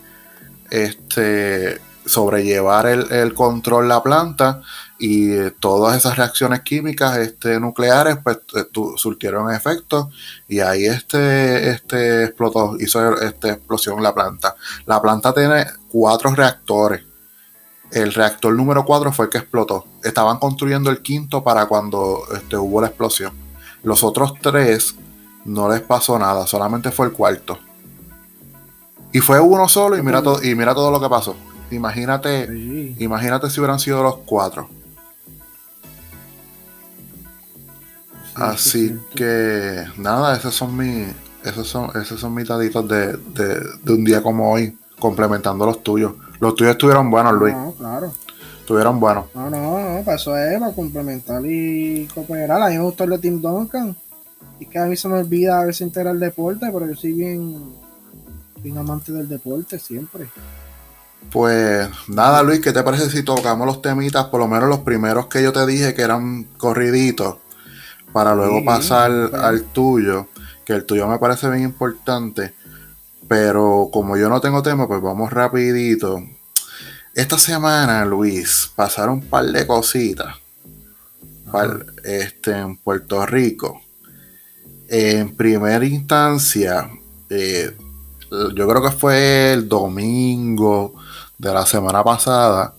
este, 0.69 1.79
sobrellevar 2.05 2.85
el, 2.85 3.11
el 3.11 3.33
control 3.33 3.87
la 3.87 4.03
planta 4.03 4.61
y 4.97 5.31
eh, 5.31 5.51
todas 5.59 5.97
esas 5.97 6.17
reacciones 6.17 6.61
químicas 6.61 7.17
este, 7.17 7.59
nucleares 7.59 8.17
pues 8.23 8.37
eh, 8.55 8.65
surtieron 8.95 9.53
efecto 9.53 10.09
y 10.47 10.59
ahí 10.59 10.85
este, 10.85 11.69
este 11.69 12.25
explotó, 12.25 12.77
hizo 12.79 13.19
esta 13.21 13.51
explosión 13.51 14.01
la 14.01 14.13
planta. 14.13 14.55
La 14.85 15.01
planta 15.01 15.33
tiene 15.33 15.65
cuatro 15.89 16.33
reactores. 16.33 17.03
El 17.91 18.13
reactor 18.13 18.53
número 18.55 18.83
cuatro 18.83 19.11
fue 19.11 19.25
el 19.25 19.31
que 19.31 19.37
explotó. 19.37 19.85
Estaban 20.03 20.39
construyendo 20.39 20.89
el 20.89 21.01
quinto 21.01 21.43
para 21.43 21.65
cuando 21.65 22.23
este, 22.33 22.57
hubo 22.57 22.81
la 22.81 22.87
explosión. 22.87 23.33
Los 23.83 24.03
otros 24.03 24.33
tres 24.41 24.95
no 25.43 25.69
les 25.69 25.81
pasó 25.81 26.17
nada, 26.17 26.47
solamente 26.47 26.91
fue 26.91 27.07
el 27.07 27.11
cuarto. 27.11 27.59
Y 29.11 29.19
fue 29.19 29.39
uno 29.39 29.69
solo 29.69 29.97
y 29.97 30.01
mira, 30.01 30.21
todo, 30.21 30.43
y 30.43 30.55
mira 30.55 30.73
todo 30.73 30.89
lo 30.89 30.99
que 30.99 31.07
pasó. 31.07 31.35
Imagínate, 31.71 32.95
imagínate 32.97 33.49
si 33.49 33.59
hubieran 33.59 33.79
sido 33.79 34.03
los 34.03 34.17
cuatro. 34.25 34.69
Así 38.35 38.99
que 39.15 39.85
nada, 39.97 40.35
esos 40.35 40.53
son 40.53 40.75
mis, 40.75 41.07
esos 41.43 41.67
son, 41.67 41.89
esos 42.01 42.19
son 42.19 42.33
mis 42.33 42.47
daditos 42.47 42.87
de, 42.87 43.17
un 43.87 44.03
día 44.03 44.21
como 44.21 44.51
hoy, 44.51 44.77
complementando 44.99 45.65
los 45.65 45.83
tuyos. 45.83 46.13
Los 46.39 46.55
tuyos 46.55 46.71
estuvieron 46.71 47.09
buenos, 47.09 47.33
Luis. 47.33 47.53
No, 47.53 47.73
claro. 47.73 48.13
Estuvieron 48.59 48.99
buenos. 48.99 49.25
No, 49.35 49.49
no, 49.49 49.97
no, 49.97 50.03
para 50.03 50.17
eso 50.17 50.37
es, 50.37 50.59
para 50.59 50.73
complementar 50.73 51.45
y 51.45 52.07
cooperar. 52.13 52.61
A 52.61 52.69
mí 52.69 52.77
me 52.77 52.83
gustó 52.83 53.03
el 53.05 53.11
de 53.11 53.19
Tim 53.19 53.41
Duncan. 53.41 53.95
Y 54.59 54.65
que 54.65 54.79
a 54.79 54.85
mí 54.85 54.97
se 54.97 55.07
me 55.07 55.19
olvida 55.19 55.59
a 55.59 55.65
veces 55.65 55.81
integrar 55.81 56.13
el 56.13 56.19
deporte, 56.19 56.67
pero 56.73 56.87
yo 56.87 56.95
soy 56.95 57.13
bien, 57.13 57.73
bien 58.61 58.77
amante 58.77 59.11
del 59.11 59.29
deporte 59.29 59.79
siempre. 59.79 60.29
Pues 61.31 61.89
nada, 62.07 62.43
Luis, 62.43 62.59
¿qué 62.59 62.71
te 62.71 62.83
parece 62.83 63.09
si 63.09 63.23
tocamos 63.23 63.65
los 63.65 63.81
temitas, 63.81 64.25
por 64.25 64.39
lo 64.39 64.47
menos 64.47 64.69
los 64.69 64.79
primeros 64.79 65.27
que 65.27 65.43
yo 65.43 65.51
te 65.51 65.65
dije 65.65 65.93
que 65.93 66.01
eran 66.01 66.43
corriditos, 66.57 67.37
para 68.15 68.33
luego 68.33 68.63
pasar 68.63 69.11
al 69.11 69.63
tuyo, 69.73 70.29
que 70.63 70.71
el 70.71 70.85
tuyo 70.85 71.05
me 71.05 71.19
parece 71.19 71.49
bien 71.49 71.63
importante, 71.63 72.53
pero 73.27 73.89
como 73.91 74.15
yo 74.15 74.29
no 74.29 74.39
tengo 74.39 74.63
tema, 74.63 74.87
pues 74.87 75.01
vamos 75.01 75.33
rapidito. 75.33 76.23
Esta 77.13 77.37
semana, 77.37 78.05
Luis, 78.05 78.71
pasaron 78.73 79.15
un 79.15 79.25
par 79.25 79.43
de 79.47 79.67
cositas 79.67 80.33
este, 82.05 82.57
en 82.57 82.77
Puerto 82.77 83.25
Rico. 83.25 83.81
En 84.87 85.35
primera 85.35 85.83
instancia, 85.85 86.89
eh, 87.29 87.75
yo 88.31 88.65
creo 88.65 88.81
que 88.81 88.91
fue 88.91 89.51
el 89.51 89.67
domingo 89.67 90.95
de 91.37 91.53
la 91.53 91.65
semana 91.65 92.01
pasada 92.01 92.75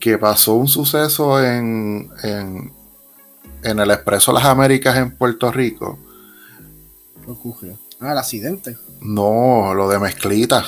que 0.00 0.18
pasó 0.18 0.54
un 0.54 0.66
suceso 0.66 1.40
en, 1.40 2.10
en, 2.24 2.72
en 3.66 3.80
el 3.80 3.90
Expreso 3.90 4.32
Las 4.32 4.44
Américas 4.44 4.96
en 4.96 5.10
Puerto 5.16 5.50
Rico. 5.50 5.98
¿Qué 7.24 7.30
ocurrió? 7.30 7.78
Ah, 8.00 8.12
el 8.12 8.18
accidente. 8.18 8.76
No, 9.00 9.74
lo 9.74 9.88
de 9.88 9.98
Mezclita. 9.98 10.64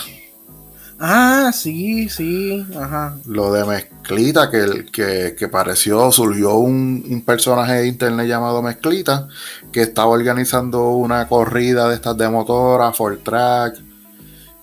Ah, 1.00 1.52
sí, 1.54 2.08
sí, 2.08 2.66
ajá. 2.76 3.16
Lo 3.26 3.52
de 3.52 3.64
Mezclita, 3.64 4.50
que, 4.50 4.86
que, 4.92 5.36
que 5.38 5.48
pareció, 5.48 6.10
surgió 6.10 6.56
un, 6.56 7.04
un, 7.08 7.22
personaje 7.22 7.74
de 7.74 7.86
internet 7.86 8.26
llamado 8.26 8.62
Mezclita, 8.62 9.28
que 9.70 9.82
estaba 9.82 10.08
organizando 10.08 10.90
una 10.90 11.28
corrida 11.28 11.88
de 11.88 11.94
estas 11.94 12.16
de 12.16 12.28
motora, 12.28 12.92
for 12.92 13.16
track, 13.18 13.76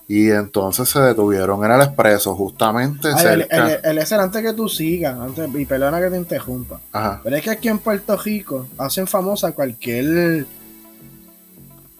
y 0.08 0.30
entonces 0.30 0.88
se 0.88 1.00
detuvieron 1.00 1.64
en 1.64 1.72
el 1.72 1.82
expreso, 1.82 2.34
justamente 2.36 3.12
cerca. 3.18 3.74
El, 3.82 3.98
el, 3.98 4.12
antes 4.12 4.42
que 4.42 4.52
tú 4.52 4.68
sigas, 4.68 5.18
antes, 5.18 5.48
y 5.52 5.64
perdona 5.64 6.00
que 6.00 6.10
te 6.10 6.16
interrumpa. 6.16 6.80
Pero 7.24 7.36
es 7.36 7.42
que 7.42 7.50
aquí 7.50 7.68
en 7.68 7.78
Puerto 7.78 8.16
Rico 8.16 8.68
hacen 8.78 9.06
famosa 9.06 9.52
cualquier. 9.52 10.46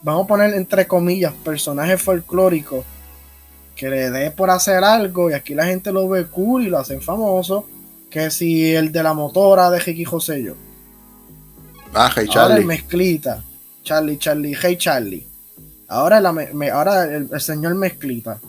Vamos 0.03 0.25
a 0.25 0.29
poner 0.29 0.55
entre 0.55 0.87
comillas, 0.87 1.33
personaje 1.45 1.99
folclórico 1.99 2.85
que 3.75 3.91
le 3.91 4.11
dé 4.11 4.31
por 4.31 4.51
hacer 4.51 4.85
algo 4.85 5.31
y 5.31 5.35
aquí 5.35 5.55
la 5.55 5.67
gente 5.67 5.93
lo 5.93 6.09
ve 6.09 6.27
cool 6.27 6.67
y 6.67 6.71
lo 6.71 6.79
hacen 6.79 7.03
famoso. 7.03 7.67
Que 8.09 8.31
si 8.31 8.73
el 8.73 8.93
de 8.93 9.03
la 9.03 9.15
motora 9.15 9.69
de 9.69 9.81
Ricky 9.81 10.05
José 10.05 10.45
yo. 10.45 10.55
Ah, 11.93 12.11
Hey 12.15 12.27
Charlie. 12.29 12.41
Ahora 12.41 12.57
el 12.57 12.65
mezclita. 12.65 13.43
Charlie, 13.83 14.17
Charlie, 14.17 14.57
Hey 14.61 14.77
Charlie. 14.77 15.26
Ahora, 15.89 16.21
la, 16.21 16.35
ahora 16.73 17.05
el, 17.05 17.41
señor 17.41 17.75
mezclita. 17.75 18.41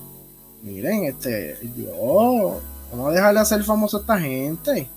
Miren, 0.64 1.06
este, 1.06 1.58
Dios, 1.76 1.94
vamos 2.92 3.10
a 3.10 3.12
dejarle 3.12 3.40
hacer 3.40 3.64
famoso 3.64 3.98
a 3.98 4.00
esta 4.02 4.20
gente. 4.20 4.90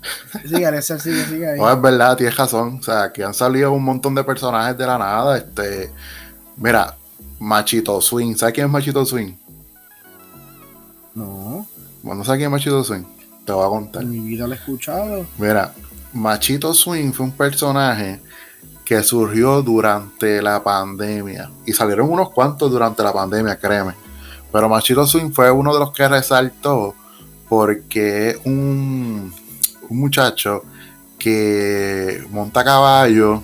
Sigue, 0.44 0.82
sigue, 0.82 1.24
sigue 1.24 1.50
ahí. 1.50 1.58
No, 1.58 1.70
es 1.70 1.80
verdad, 1.80 2.16
tienes 2.16 2.36
razón. 2.36 2.78
O 2.78 2.82
sea, 2.82 3.12
que 3.12 3.24
han 3.24 3.34
salido 3.34 3.72
un 3.72 3.82
montón 3.82 4.14
de 4.14 4.22
personajes 4.22 4.78
de 4.78 4.86
la 4.86 4.96
nada. 4.96 5.36
Este, 5.36 5.90
mira, 6.56 6.96
Machito 7.40 8.00
Swing. 8.00 8.36
¿Sabes 8.36 8.54
quién 8.54 8.66
es 8.66 8.72
Machito 8.72 9.04
Swing? 9.04 9.32
No. 11.14 11.66
Bueno, 12.02 12.24
¿sabes 12.24 12.38
quién 12.38 12.48
es 12.48 12.52
Machito 12.52 12.84
Swing? 12.84 13.02
Te 13.44 13.52
voy 13.52 13.66
a 13.66 13.68
contar. 13.68 14.02
En 14.02 14.10
mi 14.10 14.20
vida 14.20 14.46
lo 14.46 14.54
he 14.54 14.56
escuchado. 14.56 15.26
Mira, 15.36 15.72
Machito 16.12 16.72
Swing 16.72 17.12
fue 17.12 17.26
un 17.26 17.32
personaje 17.32 18.20
que 18.88 19.02
surgió 19.02 19.60
durante 19.60 20.40
la 20.40 20.62
pandemia. 20.62 21.50
Y 21.66 21.74
salieron 21.74 22.10
unos 22.10 22.30
cuantos 22.30 22.70
durante 22.70 23.02
la 23.02 23.12
pandemia, 23.12 23.58
créeme. 23.58 23.92
Pero 24.50 24.66
Machito 24.66 25.06
Swing 25.06 25.30
fue 25.30 25.50
uno 25.50 25.74
de 25.74 25.80
los 25.80 25.92
que 25.92 26.08
resaltó 26.08 26.94
porque 27.50 28.30
es 28.30 28.38
un, 28.44 29.30
muchacho 29.90 30.62
que 31.18 32.24
monta 32.30 32.64
caballo 32.64 33.42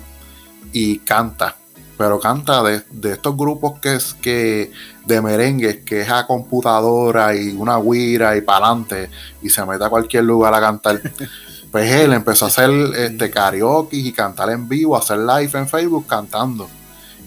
y 0.73 0.97
canta. 0.97 1.55
Pero 1.95 2.19
canta 2.19 2.63
de, 2.63 2.81
estos 3.03 3.37
grupos 3.37 3.79
que 3.79 3.93
es 3.93 4.15
que 4.15 4.71
de 5.05 5.21
merengues, 5.21 5.77
que 5.85 6.01
es 6.01 6.09
a 6.09 6.25
computadora 6.25 7.35
y 7.35 7.51
una 7.51 7.77
guira 7.77 8.35
y 8.35 8.41
para 8.41 8.65
adelante 8.65 9.11
y 9.43 9.49
se 9.51 9.63
mete 9.63 9.83
a 9.83 9.89
cualquier 9.89 10.23
lugar 10.23 10.55
a 10.55 10.59
cantar. 10.59 10.99
Pues 11.75 11.91
él 11.91 12.13
empezó 12.13 12.45
a 12.45 12.47
hacer 12.47 12.71
este 12.95 13.29
karaoke 13.29 13.97
y 13.97 14.13
cantar 14.13 14.49
en 14.49 14.65
vivo, 14.65 14.95
hacer 14.95 15.17
live 15.17 15.59
en 15.59 15.67
Facebook 15.67 16.07
cantando. 16.07 16.69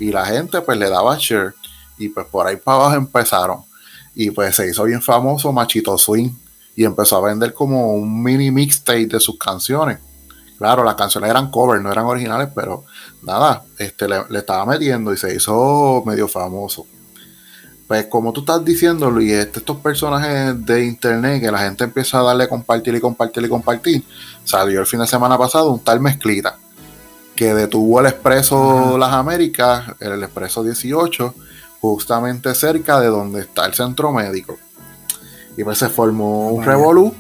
Y 0.00 0.11
la 0.11 0.24
gente 0.24 0.62
pues 0.62 0.78
le 0.78 0.88
daba 0.88 1.18
share. 1.20 1.54
Y 1.98 2.08
pues 2.08 2.24
por 2.28 2.46
ahí 2.46 2.56
para 2.56 2.78
abajo 2.78 2.96
empezaron. 2.96 3.58
Y 4.14 4.30
pues 4.30 4.56
se 4.56 4.66
hizo 4.66 4.84
bien 4.84 5.02
famoso 5.02 5.52
Machito 5.52 5.98
Swing. 5.98 6.30
Y 6.74 6.87
empezó 6.87 7.18
a 7.18 7.28
vender 7.28 7.52
como 7.52 7.92
un 7.92 8.22
mini 8.22 8.50
mixtape 8.50 9.04
de 9.04 9.20
sus 9.20 9.37
canciones. 9.37 9.98
Claro, 10.56 10.82
las 10.82 10.94
canciones 10.94 11.28
eran 11.28 11.50
covers, 11.50 11.82
no 11.82 11.92
eran 11.92 12.06
originales, 12.06 12.48
pero 12.54 12.87
nada, 13.24 13.64
este, 13.76 14.08
le, 14.08 14.22
estaba 14.30 14.64
metiendo 14.64 15.12
y 15.12 15.18
se 15.18 15.34
hizo 15.34 16.02
medio 16.06 16.26
famoso. 16.26 16.87
Pues 17.88 18.07
como 18.07 18.35
tú 18.35 18.40
estás 18.40 18.62
diciendo, 18.62 19.11
Luis, 19.11 19.33
este, 19.33 19.61
estos 19.61 19.79
personajes 19.79 20.64
de 20.66 20.85
internet 20.85 21.40
que 21.40 21.51
la 21.51 21.61
gente 21.61 21.85
empieza 21.85 22.20
a 22.20 22.22
darle 22.22 22.46
compartir 22.46 22.94
y 22.94 23.01
compartir 23.01 23.42
y 23.42 23.48
compartir, 23.48 24.05
salió 24.44 24.81
el 24.81 24.87
fin 24.87 25.01
de 25.01 25.07
semana 25.07 25.38
pasado 25.38 25.72
un 25.72 25.81
tal 25.81 25.98
Mezclita 25.98 26.59
que 27.35 27.55
detuvo 27.55 28.01
el 28.01 28.07
Expreso 28.07 28.98
Las 28.98 29.12
Américas, 29.12 29.85
el 30.01 30.22
Expreso 30.22 30.64
18, 30.64 31.35
justamente 31.81 32.53
cerca 32.55 33.01
de 33.01 33.07
donde 33.07 33.42
está 33.42 33.64
el 33.64 33.74
centro 33.74 34.12
médico. 34.12 34.59
Y 35.57 35.62
pues 35.62 35.79
se 35.79 35.88
formó 35.88 36.48
un 36.51 36.64
revolú 36.64 37.14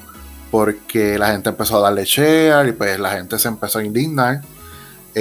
porque 0.50 1.18
la 1.18 1.28
gente 1.28 1.50
empezó 1.50 1.78
a 1.78 1.82
darle 1.82 2.04
share 2.04 2.68
y 2.68 2.72
pues 2.72 2.98
la 2.98 3.12
gente 3.12 3.38
se 3.38 3.46
empezó 3.46 3.78
a 3.78 3.84
indignar. 3.84 4.42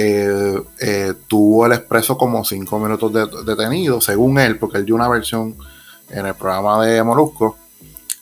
Eh, 0.00 0.62
eh, 0.78 1.14
tuvo 1.26 1.66
el 1.66 1.72
expreso 1.72 2.16
como 2.16 2.44
cinco 2.44 2.78
minutos 2.78 3.12
detenido, 3.44 4.00
según 4.00 4.38
él, 4.38 4.56
porque 4.56 4.78
él 4.78 4.84
dio 4.84 4.94
una 4.94 5.08
versión 5.08 5.56
en 6.08 6.24
el 6.24 6.34
programa 6.34 6.86
de 6.86 7.02
Molusco. 7.02 7.58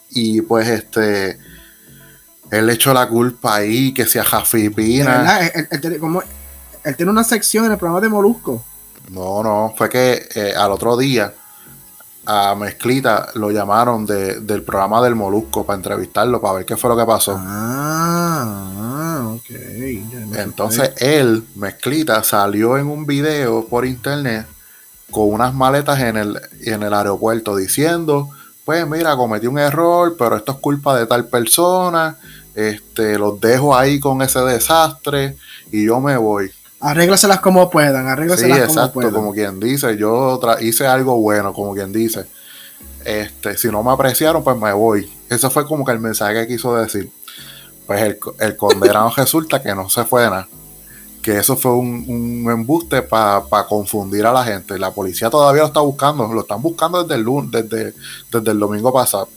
Y 0.09 0.41
pues 0.41 0.69
este, 0.69 1.39
él 2.51 2.71
echó 2.71 2.95
la 2.95 3.07
culpa 3.07 3.57
ahí, 3.57 3.93
que 3.93 4.07
sea 4.07 4.25
Jafipina. 4.25 5.47
Él, 5.49 5.69
él, 5.71 6.97
tiene 6.97 7.13
una 7.13 7.25
sección 7.25 7.67
en 7.67 7.73
el 7.73 7.77
programa 7.77 8.01
de 8.01 8.09
Molusco. 8.09 8.65
No, 9.11 9.43
no, 9.43 9.75
fue 9.77 9.91
que 9.91 10.29
eh, 10.35 10.55
al 10.57 10.73
otro 10.73 10.97
día 10.97 11.35
a 12.27 12.55
Mezclita 12.57 13.29
lo 13.35 13.51
llamaron 13.51 14.05
del 14.05 14.63
programa 14.63 15.01
del 15.03 15.15
Molusco 15.15 15.65
para 15.65 15.77
entrevistarlo, 15.77 16.41
para 16.41 16.55
ver 16.55 16.67
qué 16.67 16.77
fue 16.77 16.91
lo 16.91 16.97
que 16.97 17.07
pasó. 17.07 17.37
Ah, 17.39 18.73
ah 18.77 19.29
ok. 19.37 19.51
Entonces 20.37 20.93
él, 20.99 21.45
Mezclita, 21.55 22.23
salió 22.25 22.77
en 22.77 22.89
un 22.89 23.07
video 23.07 23.67
por 23.67 23.87
internet 23.87 24.47
con 25.11 25.33
unas 25.33 25.55
maletas 25.55 26.01
en 26.01 26.17
el, 26.17 26.41
en 26.63 26.83
el 26.83 26.93
aeropuerto 26.93 27.57
diciendo, 27.57 28.31
pues 28.65 28.87
mira, 28.87 29.17
cometí 29.17 29.47
un 29.47 29.59
error, 29.59 30.17
pero 30.19 30.37
esto 30.37 30.53
es 30.53 30.59
culpa 30.59 30.99
de 30.99 31.07
tal 31.07 31.27
persona, 31.27 32.17
este, 32.55 33.19
los 33.19 33.41
dejo 33.41 33.77
ahí 33.77 34.01
con 34.01 34.21
ese 34.23 34.41
desastre 34.41 35.37
y 35.71 35.87
yo 35.87 36.01
me 36.01 36.17
voy. 36.17 36.51
Arréglaselas 36.87 37.41
como 37.41 37.69
puedan, 37.69 38.07
arréglaselas 38.07 38.59
sí, 38.59 38.65
exacto, 38.65 39.13
como 39.13 39.33
quien 39.33 39.59
dice, 39.59 39.97
yo 39.97 40.41
hice 40.61 40.87
algo 40.87 41.17
bueno, 41.17 41.53
como 41.53 41.75
quien 41.75 41.93
dice. 41.93 42.27
Este, 43.05 43.59
si 43.59 43.69
no 43.69 43.83
me 43.83 43.91
apreciaron, 43.91 44.45
pues 44.45 44.57
me 44.57 44.73
voy. 44.73 45.11
Eso 45.29 45.51
fue 45.51 45.67
como 45.67 45.85
que 45.85 45.91
el 45.91 45.99
mensaje 45.99 46.35
que 46.35 46.47
quiso 46.47 46.77
decir. 46.77 47.11
Pues 47.89 48.03
el, 48.03 48.19
el 48.39 48.57
condenado 48.57 49.11
resulta 49.17 49.61
que 49.61 49.75
no 49.75 49.89
se 49.89 50.05
fue 50.05 50.23
de 50.23 50.31
nada. 50.31 50.49
Que 51.23 51.39
eso 51.39 51.57
fue 51.57 51.73
un, 51.73 52.47
embuste 52.49 53.03
para 53.03 53.67
confundir 53.69 54.25
a 54.25 54.33
la 54.33 54.45
gente. 54.45 54.79
La 54.79 54.93
policía 54.93 55.29
todavía 55.29 55.63
lo 55.63 55.69
está 55.69 55.81
buscando, 55.81 56.33
lo 56.33 56.43
están 56.43 56.63
buscando 56.63 57.03
desde 57.03 57.21
el, 57.21 57.51
desde, 57.51 57.95
desde 58.31 58.51
el 58.53 58.59
domingo 58.61 58.93
pasado. 58.93 59.29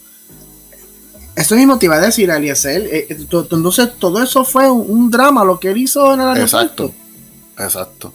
Eso 1.36 1.56
mismo 1.56 1.80
te 1.80 1.88
iba 1.88 1.96
a 1.96 2.00
decir, 2.00 2.30
Eliezer. 2.30 2.82
Eh, 2.84 3.08
eh, 3.10 3.18
entonces, 3.20 3.98
todo 3.98 4.22
eso 4.22 4.44
fue 4.44 4.70
un, 4.70 5.10
drama, 5.10 5.44
lo 5.44 5.60
que 5.60 5.72
él 5.72 5.78
hizo 5.78 6.14
en 6.14 6.22
el 6.22 6.28
aeropuerto. 6.28 6.84
Exacto. 6.84 6.94
Exacto. 7.60 8.14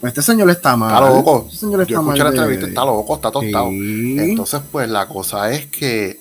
Pues 0.00 0.12
este 0.12 0.22
señor 0.22 0.48
está 0.50 0.76
mal. 0.76 0.94
Está 0.94 1.14
loco. 1.14 1.44
Este 1.46 1.58
señor 1.58 1.80
está 1.80 1.92
Yo 1.92 2.00
escuché 2.00 2.22
la 2.22 2.30
entrevista, 2.30 2.66
está 2.66 2.84
loco, 2.84 3.14
está 3.16 3.30
tostado. 3.30 3.68
Entonces, 3.68 4.60
pues 4.70 4.88
la 4.88 5.08
cosa 5.08 5.50
es 5.50 5.66
que, 5.66 6.20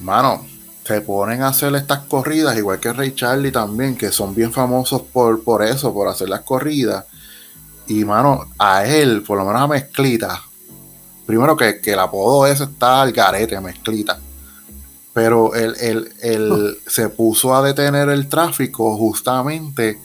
mano, 0.00 0.44
se 0.84 1.00
ponen 1.02 1.42
a 1.42 1.48
hacer 1.48 1.72
estas 1.76 2.00
corridas, 2.00 2.56
igual 2.56 2.80
que 2.80 2.92
Ray 2.92 3.14
Charlie 3.14 3.52
también, 3.52 3.96
que 3.96 4.10
son 4.10 4.34
bien 4.34 4.52
famosos 4.52 5.02
por, 5.02 5.44
por 5.44 5.62
eso, 5.62 5.94
por 5.94 6.08
hacer 6.08 6.28
las 6.28 6.40
corridas. 6.40 7.04
Y, 7.86 8.04
mano, 8.04 8.46
a 8.58 8.84
él, 8.84 9.22
por 9.22 9.38
lo 9.38 9.44
menos 9.44 9.62
a 9.62 9.68
Mezclita, 9.68 10.42
primero 11.26 11.56
que, 11.56 11.80
que 11.80 11.92
el 11.92 11.98
apodo 12.00 12.46
ese 12.46 12.64
está 12.64 13.02
al 13.02 13.12
garete, 13.12 13.60
Mezclita. 13.60 14.18
Pero 15.12 15.54
él, 15.54 15.76
él, 15.80 16.12
él 16.22 16.78
se 16.86 17.08
puso 17.08 17.54
a 17.54 17.62
detener 17.62 18.08
el 18.08 18.28
tráfico 18.28 18.96
justamente 18.96 19.98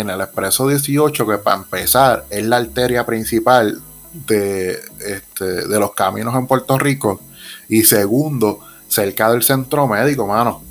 en 0.00 0.10
el 0.10 0.20
Expreso 0.20 0.68
18, 0.68 1.26
que 1.26 1.38
para 1.38 1.56
empezar 1.56 2.24
es 2.30 2.44
la 2.44 2.56
arteria 2.56 3.04
principal 3.04 3.80
de, 4.12 4.78
este, 5.00 5.44
de 5.44 5.80
los 5.80 5.92
caminos 5.92 6.34
en 6.34 6.46
Puerto 6.46 6.78
Rico, 6.78 7.20
y 7.68 7.84
segundo, 7.84 8.60
cerca 8.88 9.30
del 9.30 9.42
centro 9.42 9.86
médico, 9.86 10.26
mano. 10.26 10.62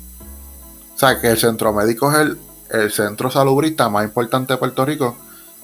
O 0.94 0.98
sea, 0.98 1.20
que 1.20 1.28
el 1.28 1.38
centro 1.38 1.72
médico 1.72 2.10
es 2.10 2.18
el, 2.18 2.38
el 2.70 2.90
centro 2.90 3.30
salubrista 3.30 3.88
más 3.88 4.04
importante 4.04 4.54
de 4.54 4.58
Puerto 4.58 4.84
Rico, 4.84 5.16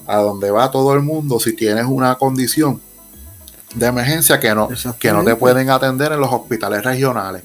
a 0.06 0.18
donde 0.18 0.50
va 0.50 0.70
todo 0.70 0.94
el 0.94 1.00
mundo 1.00 1.40
si 1.40 1.54
tienes 1.54 1.86
una 1.86 2.16
condición 2.16 2.80
de 3.74 3.86
emergencia 3.86 4.38
que 4.38 4.54
no, 4.54 4.68
que 4.98 5.12
no 5.12 5.24
te 5.24 5.36
pueden 5.36 5.70
atender 5.70 6.12
en 6.12 6.20
los 6.20 6.32
hospitales 6.32 6.84
regionales. 6.84 7.42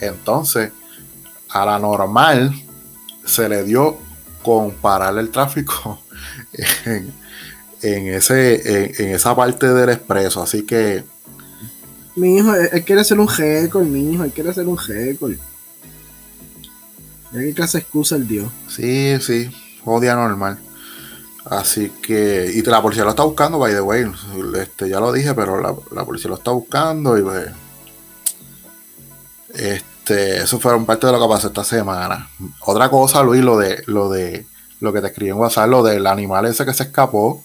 Entonces, 0.00 0.72
a 1.48 1.64
la 1.64 1.78
normal 1.78 2.52
se 3.24 3.48
le 3.48 3.64
dio 3.64 3.98
comparar 4.46 5.18
el 5.18 5.30
tráfico 5.30 5.98
en, 7.82 8.06
ese, 8.06 9.02
en, 9.02 9.10
esa 9.10 9.34
parte 9.34 9.66
del 9.66 9.90
expreso. 9.90 10.40
Así 10.40 10.62
que. 10.62 11.04
Mi 12.14 12.36
hijo, 12.36 12.54
él, 12.54 12.84
quiere 12.84 13.02
ser 13.02 13.18
un 13.18 13.28
récord, 13.28 13.84
mi 13.84 14.12
hijo, 14.12 14.22
él 14.22 14.30
quiere 14.30 14.54
ser 14.54 14.68
un 14.68 14.78
récord. 14.78 15.34
Ya 17.32 17.40
que 17.40 17.54
clase 17.54 17.78
excusa 17.78 18.14
el 18.14 18.28
Dios. 18.28 18.52
Sí, 18.68 19.16
sí, 19.20 19.50
odia 19.84 20.14
normal. 20.14 20.60
Así 21.44 21.90
que. 22.00 22.48
Y 22.54 22.62
la 22.62 22.80
policía 22.80 23.02
lo 23.02 23.10
está 23.10 23.24
buscando, 23.24 23.58
by 23.58 23.72
the 23.72 23.80
way. 23.80 24.04
Este, 24.60 24.88
ya 24.88 25.00
lo 25.00 25.12
dije, 25.12 25.34
pero 25.34 25.60
la, 25.60 25.74
la 25.90 26.04
policía 26.04 26.30
lo 26.30 26.36
está 26.36 26.52
buscando 26.52 27.18
y 27.18 27.22
pues. 27.22 27.48
Este 29.54 29.95
este, 30.06 30.36
eso 30.36 30.60
fueron 30.60 30.86
parte 30.86 31.04
de 31.04 31.12
lo 31.12 31.20
que 31.20 31.28
pasó 31.28 31.48
esta 31.48 31.64
semana. 31.64 32.30
Otra 32.60 32.88
cosa, 32.88 33.24
Luis, 33.24 33.42
lo 33.42 33.58
de 33.58 33.82
lo 33.86 34.08
de 34.08 34.46
lo 34.78 34.92
que 34.92 35.00
te 35.00 35.08
escribí 35.08 35.30
en 35.30 35.36
WhatsApp, 35.36 35.68
lo 35.68 35.82
del 35.82 36.06
animal 36.06 36.46
ese 36.46 36.64
que 36.64 36.72
se 36.72 36.84
escapó 36.84 37.44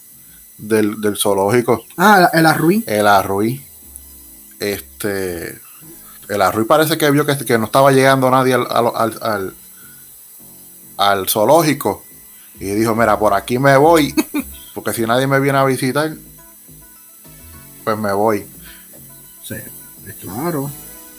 del, 0.58 0.96
zoológico. 1.16 1.84
Ah, 1.96 2.30
el 2.32 2.46
arruí. 2.46 2.84
El 2.86 3.08
arruí. 3.08 3.66
Este. 4.60 5.60
El 6.28 6.40
arruí 6.40 6.64
parece 6.64 6.96
que 6.96 7.10
vio 7.10 7.26
que, 7.26 7.58
no 7.58 7.64
estaba 7.64 7.90
llegando 7.90 8.30
nadie 8.30 8.54
al, 8.54 9.54
al, 10.96 11.28
zoológico. 11.28 12.04
Y 12.60 12.66
dijo, 12.66 12.94
mira, 12.94 13.18
por 13.18 13.34
aquí 13.34 13.58
me 13.58 13.76
voy. 13.76 14.14
Porque 14.74 14.92
si 14.92 15.02
nadie 15.02 15.26
me 15.26 15.40
viene 15.40 15.58
a 15.58 15.64
visitar, 15.64 16.14
pues 17.82 17.98
me 17.98 18.12
voy. 18.12 18.46
Sí, 19.42 19.56
claro. 20.20 20.70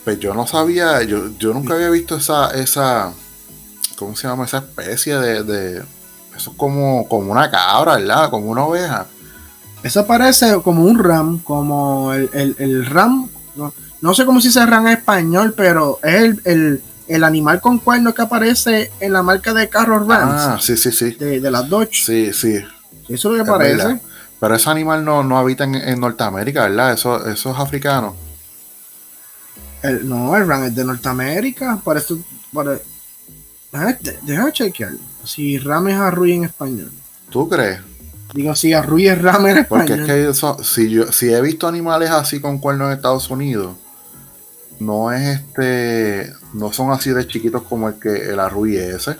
Pues 0.03 0.19
yo 0.19 0.33
no 0.33 0.45
sabía, 0.45 1.01
yo, 1.03 1.29
yo 1.39 1.53
nunca 1.53 1.75
había 1.75 1.89
visto 1.89 2.17
esa, 2.17 2.49
esa, 2.51 3.13
¿cómo 3.97 4.15
se 4.15 4.27
llama? 4.27 4.45
Esa 4.45 4.57
especie 4.57 5.17
de, 5.17 5.43
de 5.43 5.77
eso 6.35 6.51
es 6.51 6.57
como, 6.57 7.07
como 7.07 7.31
una 7.31 7.49
cabra, 7.49 7.95
¿verdad? 7.95 8.29
Como 8.29 8.47
una 8.47 8.65
oveja. 8.65 9.05
Eso 9.81 10.05
parece 10.05 10.61
como 10.61 10.83
un 10.83 11.01
ram, 11.01 11.39
como 11.39 12.13
el, 12.13 12.85
ram, 12.85 13.29
no, 14.01 14.13
sé 14.13 14.25
cómo 14.25 14.41
se 14.41 14.49
dice 14.49 14.65
ram 14.65 14.87
en 14.87 14.93
español, 14.93 15.53
pero 15.55 15.99
es 16.03 16.35
el, 16.45 17.23
animal 17.23 17.61
con 17.61 17.79
cuernos 17.79 18.13
que 18.13 18.21
aparece 18.23 18.91
en 18.99 19.13
la 19.13 19.23
marca 19.23 19.53
de 19.53 19.69
carros 19.69 20.05
Rams. 20.07 20.41
Ah, 20.41 20.57
sí, 20.59 20.75
sí, 20.75 20.91
sí. 20.91 21.11
De, 21.11 21.39
de 21.39 21.51
las 21.51 21.69
Dodge. 21.69 22.03
Sí, 22.05 22.33
sí. 22.33 22.57
Eso 23.07 23.31
es 23.31 23.37
lo 23.37 23.43
que 23.43 23.49
parece. 23.49 23.99
Pero 24.39 24.55
ese 24.55 24.69
animal 24.69 25.05
no, 25.05 25.23
no 25.23 25.37
habita 25.37 25.63
en, 25.63 25.75
en, 25.75 25.99
Norteamérica, 25.99 26.63
¿verdad? 26.63 26.93
Eso, 26.93 27.25
eso 27.27 27.51
es 27.51 27.59
africano 27.59 28.22
no, 30.03 30.36
el 30.36 30.47
RAM 30.47 30.65
es 30.65 30.75
de 30.75 30.86
Norteamérica. 30.86 31.79
Para 31.84 31.99
esto. 31.99 32.17
Para, 32.51 32.79
deja 34.21 34.51
chequear. 34.51 34.93
Si 35.23 35.57
RAM 35.57 35.89
es 35.89 35.95
Arruy 35.95 36.34
en 36.34 36.45
español. 36.45 36.91
¿Tú 37.29 37.49
crees? 37.49 37.79
Digo, 38.34 38.55
si 38.55 38.73
Arruy 38.73 39.07
es 39.07 39.21
RAM 39.21 39.47
en 39.47 39.57
español. 39.59 39.88
Porque 39.88 40.01
es 40.01 40.07
que 40.07 40.29
eso, 40.29 40.57
si, 40.63 40.89
yo, 40.89 41.11
si 41.11 41.31
he 41.34 41.41
visto 41.41 41.67
animales 41.67 42.09
así 42.09 42.39
con 42.39 42.59
cuernos 42.59 42.88
en 42.88 42.93
Estados 42.93 43.29
Unidos, 43.29 43.75
no 44.79 45.11
es 45.11 45.39
este. 45.39 46.34
No 46.53 46.71
son 46.71 46.91
así 46.91 47.11
de 47.11 47.27
chiquitos 47.27 47.63
como 47.63 47.89
el 47.89 47.95
que 47.95 48.29
el 48.29 48.39
Arruy 48.39 48.77
ese. 48.77 49.17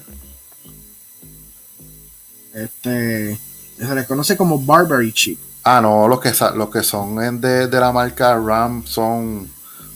Este. 2.54 3.40
Se 3.78 3.96
les 3.96 4.06
conoce 4.06 4.38
como 4.38 4.60
Barbary 4.60 5.12
Chip. 5.12 5.40
Ah, 5.64 5.82
no, 5.82 6.08
los 6.08 6.20
que, 6.20 6.32
los 6.56 6.70
que 6.70 6.84
son 6.84 7.40
de, 7.40 7.68
de 7.68 7.80
la 7.80 7.92
marca 7.92 8.38
RAM 8.38 8.86
son 8.86 9.50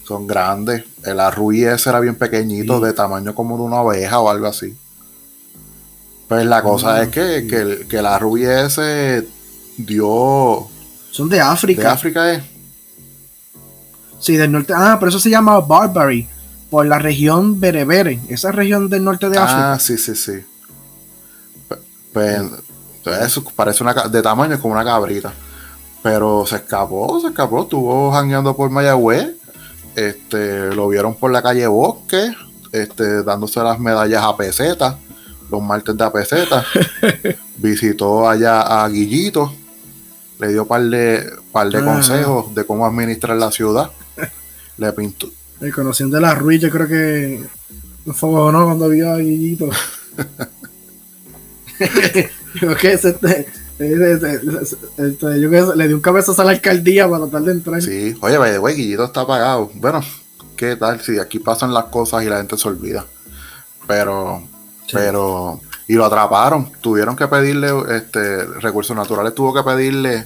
son 0.08 0.26
grandes. 0.26 0.86
El 1.04 1.20
arruí 1.20 1.66
ese 1.66 1.90
era 1.90 2.00
bien 2.00 2.16
pequeñito, 2.16 2.80
de 2.80 2.94
tamaño 2.94 3.36
como 3.36 3.58
de 3.58 3.64
una 3.64 3.82
oveja 3.82 4.20
o 4.20 4.30
algo 4.30 4.48
así. 4.48 4.76
Pues 6.28 6.46
la 6.46 6.62
cosa 6.62 6.96
ah, 6.96 7.04
es 7.04 7.10
que, 7.10 7.46
que, 7.48 7.58
el, 7.58 7.88
que 7.88 8.00
arruí 8.00 8.46
ese 8.46 9.28
dio. 9.78 10.68
Son 11.12 11.28
de 11.30 11.42
África. 11.42 11.82
¿De 11.82 11.88
África 11.88 12.34
es? 12.34 12.44
Sí, 14.20 14.36
del 14.38 14.52
norte. 14.52 14.74
Ah, 14.76 14.98
pero 15.00 15.10
eso 15.10 15.20
se 15.20 15.30
llama 15.30 15.60
Barbary. 15.60 16.28
Por 16.70 16.86
la 16.86 17.00
región 17.00 17.60
Berebere. 17.60 18.20
Esa 18.30 18.52
región 18.52 18.90
del 18.90 19.04
norte 19.04 19.30
de 19.30 19.38
África. 19.38 19.74
Ah, 19.74 19.80
sí, 19.80 19.98
sí, 19.98 20.16
sí. 20.16 20.34
Pues, 22.12 22.42
eso 23.22 23.44
parece 23.56 23.84
una 23.84 23.94
de 23.94 24.22
tamaño 24.22 24.60
como 24.60 24.74
una 24.74 24.84
cabrita. 24.84 25.34
Pero 26.02 26.46
se 26.46 26.58
escapó, 26.58 27.20
se 27.22 27.28
escapó, 27.28 27.64
estuvo 27.64 28.12
jangueando 28.12 28.56
por 28.56 28.70
Mayagüez. 28.70 29.36
Este, 29.98 30.76
lo 30.76 30.88
vieron 30.90 31.16
por 31.16 31.32
la 31.32 31.42
calle 31.42 31.66
Bosque, 31.66 32.32
este, 32.72 33.24
dándose 33.24 33.60
las 33.62 33.80
medallas 33.80 34.24
a 34.24 34.38
peseta, 34.38 35.00
los 35.50 35.60
martes 35.60 35.98
de 35.98 36.04
a 36.04 36.12
peseta. 36.12 36.64
Visitó 37.58 38.30
allá 38.30 38.62
a 38.62 38.88
Guillito, 38.90 39.52
le 40.40 40.50
dio 40.50 40.62
un 40.62 40.68
par 40.68 40.84
de, 40.84 41.28
par 41.52 41.72
de 41.72 41.80
ah. 41.80 41.84
consejos 41.84 42.54
de 42.54 42.64
cómo 42.64 42.86
administrar 42.86 43.38
la 43.38 43.50
ciudad. 43.50 43.90
le 44.78 44.94
pintó. 44.94 45.32
El 45.62 45.74
conociendo 45.74 46.20
la 46.20 46.36
Ruiz, 46.36 46.62
yo 46.62 46.70
creo 46.70 46.88
que 46.88 47.44
fue 48.14 48.30
no 48.52 48.66
cuando 48.66 48.90
vio 48.90 49.12
a 49.12 49.18
Guillito. 49.18 49.68
yo 52.62 52.76
que 52.76 52.94
este, 52.94 53.48
yo 53.80 55.50
que 55.50 55.74
le 55.76 55.88
dio 55.88 55.96
un 55.96 56.02
cabezazo 56.02 56.42
a 56.42 56.46
la 56.46 56.52
alcaldía 56.52 57.08
para 57.08 57.26
tratar 57.26 57.42
de 57.44 57.52
entrar. 57.52 57.82
Sí, 57.82 58.18
oye, 58.22 58.58
güey, 58.58 58.76
Guillito 58.76 59.06
está 59.06 59.22
apagado. 59.22 59.70
Bueno, 59.76 60.02
¿qué 60.56 60.76
tal? 60.76 61.00
Si 61.02 61.20
aquí 61.20 61.40
pasan 61.40 61.74
las 61.74 61.86
cosas 61.86 62.24
y 62.24 62.26
la 62.28 62.38
gente 62.38 62.58
se 62.58 62.68
olvida. 62.68 63.06
Pero, 63.86 64.42
pero, 64.92 65.62
y 65.88 65.94
lo 65.94 66.06
atraparon. 66.06 66.72
Tuvieron 66.82 67.16
que 67.16 67.28
pedirle, 67.28 67.72
este, 67.96 68.46
Recursos 68.46 68.96
Naturales 68.96 69.36
tuvo 69.36 69.54
que 69.54 69.64
pedirle 69.64 70.26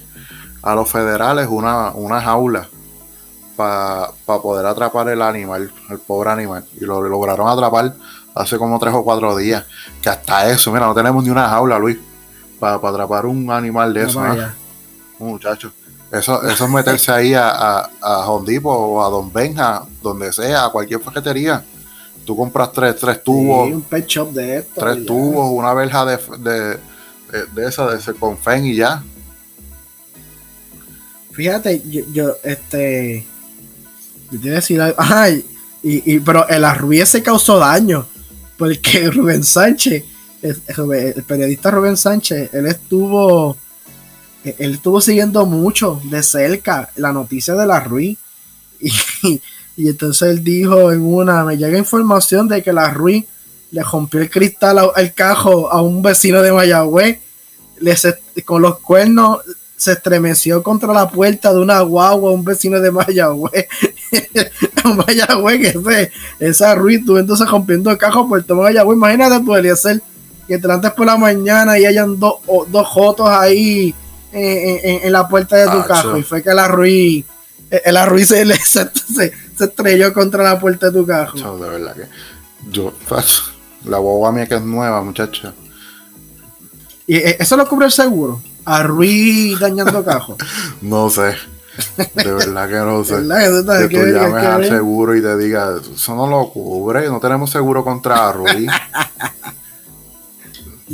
a 0.62 0.74
los 0.74 0.88
federales 0.88 1.48
una, 1.50 1.90
una 1.90 2.20
jaula 2.20 2.68
para 3.56 4.12
poder 4.24 4.66
atrapar 4.66 5.08
el 5.08 5.22
animal, 5.22 5.70
el 5.90 5.98
pobre 5.98 6.30
animal. 6.30 6.64
Y 6.80 6.84
lo, 6.84 7.02
lograron 7.02 7.48
atrapar 7.48 7.94
hace 8.34 8.56
como 8.56 8.78
tres 8.78 8.94
o 8.94 9.04
cuatro 9.04 9.36
días. 9.36 9.64
Que 10.00 10.08
hasta 10.08 10.50
eso, 10.50 10.72
mira, 10.72 10.86
no 10.86 10.94
tenemos 10.94 11.22
ni 11.22 11.30
una 11.30 11.48
jaula, 11.48 11.78
Luis, 11.78 11.98
para 12.62 12.76
atrapar 12.76 13.26
un 13.26 13.50
animal 13.50 13.92
de 13.92 14.04
eso. 14.04 14.22
Muchacho. 15.18 15.72
Eso, 16.12 16.40
eso 16.48 16.64
es 16.64 16.70
meterse 16.70 17.10
ahí 17.10 17.34
a, 17.34 17.48
a, 17.48 17.90
a 18.00 18.30
o 18.30 19.04
a 19.04 19.08
Don 19.08 19.32
Benja, 19.32 19.82
donde 20.00 20.32
sea, 20.32 20.66
a 20.66 20.70
cualquier 20.70 21.00
paquetería. 21.00 21.64
Tú 22.24 22.36
compras 22.36 22.70
tres, 22.70 22.94
tres 22.96 23.24
tubos. 23.24 23.68
un 23.68 23.82
pet 23.82 24.06
shop 24.06 24.30
de 24.32 24.58
esto. 24.58 24.80
Tres 24.80 25.04
tubos, 25.04 25.50
una 25.50 25.74
verja 25.74 26.04
de, 26.04 26.18
de, 26.38 26.78
de, 27.52 27.68
esa, 27.68 27.90
de 27.90 27.98
ese 27.98 28.14
confen 28.14 28.66
y 28.66 28.76
ya. 28.76 29.02
Fíjate, 31.32 31.82
yo, 31.84 32.02
yo 32.12 32.36
este. 32.44 33.26
Yo 34.30 34.40
te 34.40 34.50
decir 34.50 34.80
algo. 34.80 34.96
Ay, 34.98 35.44
y, 35.82 36.14
y, 36.14 36.20
pero 36.20 36.46
el 36.48 36.64
arruiz 36.64 37.08
se 37.08 37.24
causó 37.24 37.58
daño. 37.58 38.06
Porque 38.56 39.10
Rubén 39.10 39.42
Sánchez, 39.42 40.04
el, 40.42 41.22
periodista 41.26 41.70
Rubén 41.70 41.96
Sánchez, 41.96 42.52
él 42.52 42.66
estuvo 42.66 43.56
él 44.44 44.74
estuvo 44.74 45.00
siguiendo 45.00 45.46
mucho 45.46 46.00
de 46.04 46.22
cerca 46.22 46.90
la 46.96 47.12
noticia 47.12 47.54
de 47.54 47.66
la 47.66 47.80
Ruiz. 47.80 48.18
Y, 49.74 49.88
entonces 49.88 50.28
él 50.28 50.44
dijo 50.44 50.92
en 50.92 51.00
una, 51.00 51.44
me 51.44 51.56
llega 51.56 51.78
información 51.78 52.46
de 52.46 52.62
que 52.62 52.74
la 52.74 52.90
Ruiz 52.90 53.24
le 53.70 53.82
rompió 53.82 54.20
el 54.20 54.28
cristal 54.28 54.78
al 54.94 55.14
cajo 55.14 55.72
a 55.72 55.80
un 55.80 56.02
vecino 56.02 56.42
de 56.42 56.52
Mayagüez, 56.52 57.18
con 58.44 58.60
los 58.60 58.80
cuernos 58.80 59.40
se 59.74 59.92
estremeció 59.92 60.62
contra 60.62 60.92
la 60.92 61.08
puerta 61.08 61.54
de 61.54 61.58
una 61.58 61.80
guagua 61.80 62.32
un 62.32 62.44
vecino 62.44 62.80
de 62.80 62.90
Mayagüez. 62.90 63.66
Mayagüez, 65.06 65.74
ese, 65.74 66.12
esa 66.38 66.74
Ruiz 66.74 67.02
tú 67.06 67.16
entonces 67.16 67.48
rompiendo 67.48 67.90
el 67.90 67.96
cajo 67.96 68.28
por 68.28 68.44
todo 68.44 68.60
Mayagüez. 68.60 68.96
Imagínate, 68.96 69.42
podría 69.42 69.74
ser 69.74 70.02
que 70.52 70.58
te 70.58 70.72
antes 70.72 70.90
por 70.92 71.06
la 71.06 71.16
mañana 71.16 71.78
y 71.78 71.86
hayan 71.86 72.18
dos 72.18 72.34
dos 72.68 72.86
jotos 72.86 73.28
ahí 73.28 73.94
en, 74.32 75.12
la 75.12 75.28
puerta 75.28 75.56
de 75.56 75.66
tu 75.66 75.78
ah, 75.78 75.86
carro 75.86 76.16
y 76.16 76.22
fue 76.22 76.42
que 76.42 76.54
la 76.54 76.68
Ruiz, 76.68 77.24
el 77.70 78.06
Ruiz 78.06 78.28
se, 78.28 78.44
se, 78.54 79.32
estrelló 79.60 80.12
contra 80.12 80.42
la 80.42 80.58
puerta 80.58 80.86
de 80.90 80.92
tu 80.92 81.06
carro. 81.06 81.58
de 81.58 81.68
verdad 81.68 81.94
que 81.94 82.08
yo, 82.70 82.92
la 83.84 83.98
guagua 83.98 84.32
mía 84.32 84.46
que 84.46 84.54
es 84.54 84.62
nueva, 84.62 85.02
muchacha. 85.02 85.52
¿Y 87.06 87.16
eh, 87.16 87.36
eso 87.40 87.56
lo 87.56 87.68
cubre 87.68 87.86
el 87.86 87.92
seguro? 87.92 88.40
¿A 88.64 88.82
Ruiz 88.82 89.58
dañando 89.58 90.04
cajo? 90.04 90.36
no 90.80 91.10
sé. 91.10 91.34
De 91.96 92.32
verdad 92.32 92.68
que 92.68 92.74
no 92.74 93.02
sé. 93.02 93.14
que, 93.88 93.98
tú 93.98 94.06
llames 94.06 94.44
al 94.44 94.64
seguro 94.68 95.16
y 95.16 95.22
te 95.22 95.36
diga, 95.38 95.74
eso 95.94 96.14
no 96.14 96.26
lo 96.26 96.50
cubre, 96.50 97.08
no 97.08 97.18
tenemos 97.18 97.50
seguro 97.50 97.82
contra 97.82 98.32
Ruiz. 98.32 98.70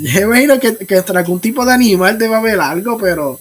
Yo 0.02 0.20
imagino 0.20 0.58
que, 0.58 0.76
que 0.76 1.02
tras 1.02 1.16
algún 1.16 1.40
tipo 1.40 1.64
de 1.64 1.72
animal 1.72 2.18
debe 2.18 2.34
haber 2.34 2.60
algo, 2.60 2.98
pero 2.98 3.40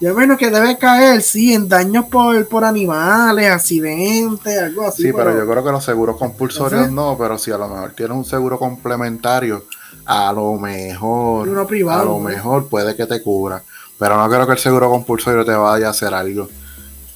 yo 0.00 0.10
imagino 0.10 0.36
que 0.36 0.50
debe 0.50 0.76
caer, 0.76 1.22
sí, 1.22 1.54
en 1.54 1.68
daños 1.68 2.06
por, 2.06 2.46
por 2.48 2.64
animales, 2.64 3.50
accidentes, 3.50 4.60
algo 4.60 4.86
así. 4.86 5.04
Sí, 5.04 5.12
pero, 5.14 5.36
yo 5.36 5.48
creo 5.48 5.64
que 5.64 5.70
los 5.70 5.84
seguros 5.84 6.16
compulsorios 6.16 6.90
no, 6.90 7.16
pero 7.16 7.38
si 7.38 7.50
a 7.52 7.58
lo 7.58 7.68
mejor 7.68 7.92
tienes 7.92 8.16
un 8.16 8.24
seguro 8.24 8.58
complementario, 8.58 9.64
a 10.04 10.32
lo 10.32 10.54
mejor, 10.54 11.48
Uno 11.48 11.66
privado, 11.66 12.02
a 12.02 12.04
lo 12.04 12.18
mejor 12.18 12.68
puede 12.68 12.94
que 12.96 13.06
te 13.06 13.22
cubra. 13.22 13.62
Pero 13.98 14.16
no 14.16 14.28
creo 14.28 14.46
que 14.46 14.52
el 14.52 14.58
seguro 14.58 14.90
compulsorio 14.90 15.44
te 15.44 15.52
vaya 15.52 15.86
a 15.86 15.90
hacer 15.90 16.12
algo. 16.12 16.48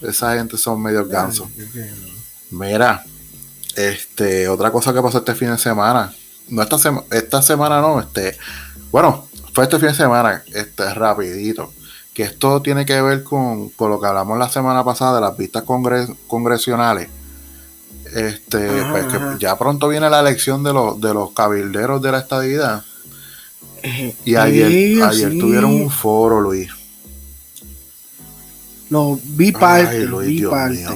Esa 0.00 0.36
gente 0.36 0.56
son 0.56 0.80
medio 0.80 1.04
gansos. 1.06 1.48
Mira, 2.52 3.04
este, 3.74 4.48
otra 4.48 4.70
cosa 4.70 4.94
que 4.94 5.02
pasó 5.02 5.18
este 5.18 5.34
fin 5.34 5.50
de 5.50 5.58
semana. 5.58 6.10
No 6.48 6.62
esta, 6.62 6.78
esta 7.10 7.42
semana 7.42 7.80
no, 7.80 8.00
este, 8.00 8.38
bueno, 8.90 9.28
fue 9.52 9.64
este 9.64 9.78
fin 9.78 9.88
de 9.88 9.94
semana, 9.94 10.42
este, 10.54 10.94
rapidito, 10.94 11.72
que 12.14 12.24
esto 12.24 12.62
tiene 12.62 12.86
que 12.86 13.00
ver 13.00 13.22
con, 13.22 13.72
lo 13.78 14.00
que 14.00 14.06
hablamos 14.06 14.38
la 14.38 14.48
semana 14.48 14.84
pasada 14.84 15.16
de 15.16 15.20
las 15.20 15.36
vistas 15.36 15.64
congresionales. 16.26 17.08
Este, 18.14 18.82
pues 18.90 19.04
que 19.06 19.18
ya 19.38 19.58
pronto 19.58 19.88
viene 19.88 20.08
la 20.08 20.20
elección 20.20 20.62
de 20.62 20.72
los, 20.72 20.98
de 21.00 21.12
los 21.12 21.32
cabilderos 21.32 22.00
de 22.00 22.12
la 22.12 22.18
estadidad. 22.20 22.84
Y 24.24 24.34
ayer, 24.34 25.02
ayer 25.02 25.38
tuvieron 25.38 25.72
un 25.72 25.90
foro, 25.90 26.40
Luis. 26.40 26.70
No, 28.90 29.18
vi 29.22 29.52
parte. 29.52 30.06
Mío. 30.06 30.50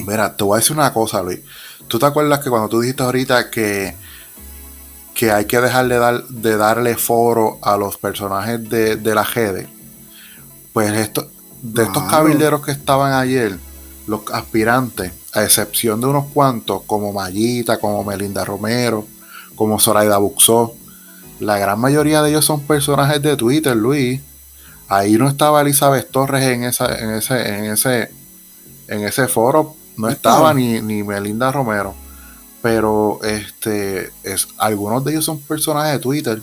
Mira, 0.07 0.35
te 0.35 0.45
voy 0.45 0.57
a 0.57 0.61
decir 0.61 0.77
una 0.77 0.93
cosa, 0.93 1.23
Luis. 1.23 1.41
¿Tú 1.89 1.99
te 1.99 2.07
acuerdas 2.07 2.41
que 2.41 2.49
cuando 2.49 2.69
tú 2.69 2.81
dijiste 2.81 3.03
ahorita 3.03 3.51
que 3.51 3.95
que 5.15 5.31
hay 5.31 5.45
que 5.45 5.61
dejar 5.61 5.89
de, 5.89 5.99
dar, 5.99 6.25
de 6.29 6.57
darle 6.57 6.97
foro 6.97 7.59
a 7.63 7.77
los 7.77 7.97
personajes 7.97 8.69
de, 8.69 9.15
la 9.15 9.25
GEDE. 9.25 9.69
Pues 10.73 10.93
esto, 10.95 11.29
de 11.61 11.83
estos 11.85 12.05
cabilderos 12.05 12.65
que 12.65 12.73
estaban 12.73 13.13
ayer, 13.13 13.59
los 14.07 14.23
aspirantes, 14.33 15.13
a 15.35 15.45
excepción 15.45 16.01
de 16.01 16.07
unos 16.07 16.27
cuantos, 16.33 16.83
como 16.87 17.13
Mayita, 17.13 17.79
como 17.79 18.05
Melinda 18.05 18.45
Romero, 18.45 19.07
como 19.55 19.79
Zoraida 19.79 20.19
Buxó, 20.19 20.75
la 21.41 21.59
gran 21.59 21.79
mayoría 21.79 22.23
de 22.23 22.31
ellos 22.31 22.45
son 22.45 22.61
personajes 22.61 23.21
de 23.21 23.37
Twitter, 23.37 23.77
Luis. 23.77 24.21
Ahí 24.89 25.15
no 25.15 25.29
estaba 25.29 25.61
Elizabeth 25.63 26.11
Torres 26.11 26.45
en, 26.45 26.65
esa, 26.65 26.99
en, 26.99 27.11
ese, 27.11 27.49
en, 27.49 27.65
ese, 27.67 28.11
en 28.89 29.05
ese 29.05 29.27
foro, 29.29 29.75
no 29.97 30.09
estaba 30.09 30.55
ni, 30.55 30.81
ni 30.81 31.03
Melinda 31.03 31.51
Romero 31.51 31.95
pero 32.63 33.19
este 33.25 34.11
es 34.23 34.49
algunos 34.57 35.05
de 35.05 35.13
ellos 35.13 35.25
son 35.25 35.41
personajes 35.41 35.95
de 35.95 35.99
Twitter 35.99 36.41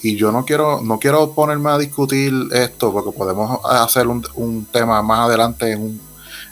y 0.00 0.16
yo 0.16 0.30
no 0.30 0.44
quiero 0.44 0.80
no 0.80 0.98
quiero 1.00 1.32
ponerme 1.32 1.70
a 1.70 1.78
discutir 1.78 2.32
esto 2.52 2.92
porque 2.92 3.10
podemos 3.10 3.60
hacer 3.64 4.06
un, 4.06 4.66
tema 4.70 5.02
más 5.02 5.26
adelante 5.28 5.72
en 5.72 5.82
un, 5.82 6.00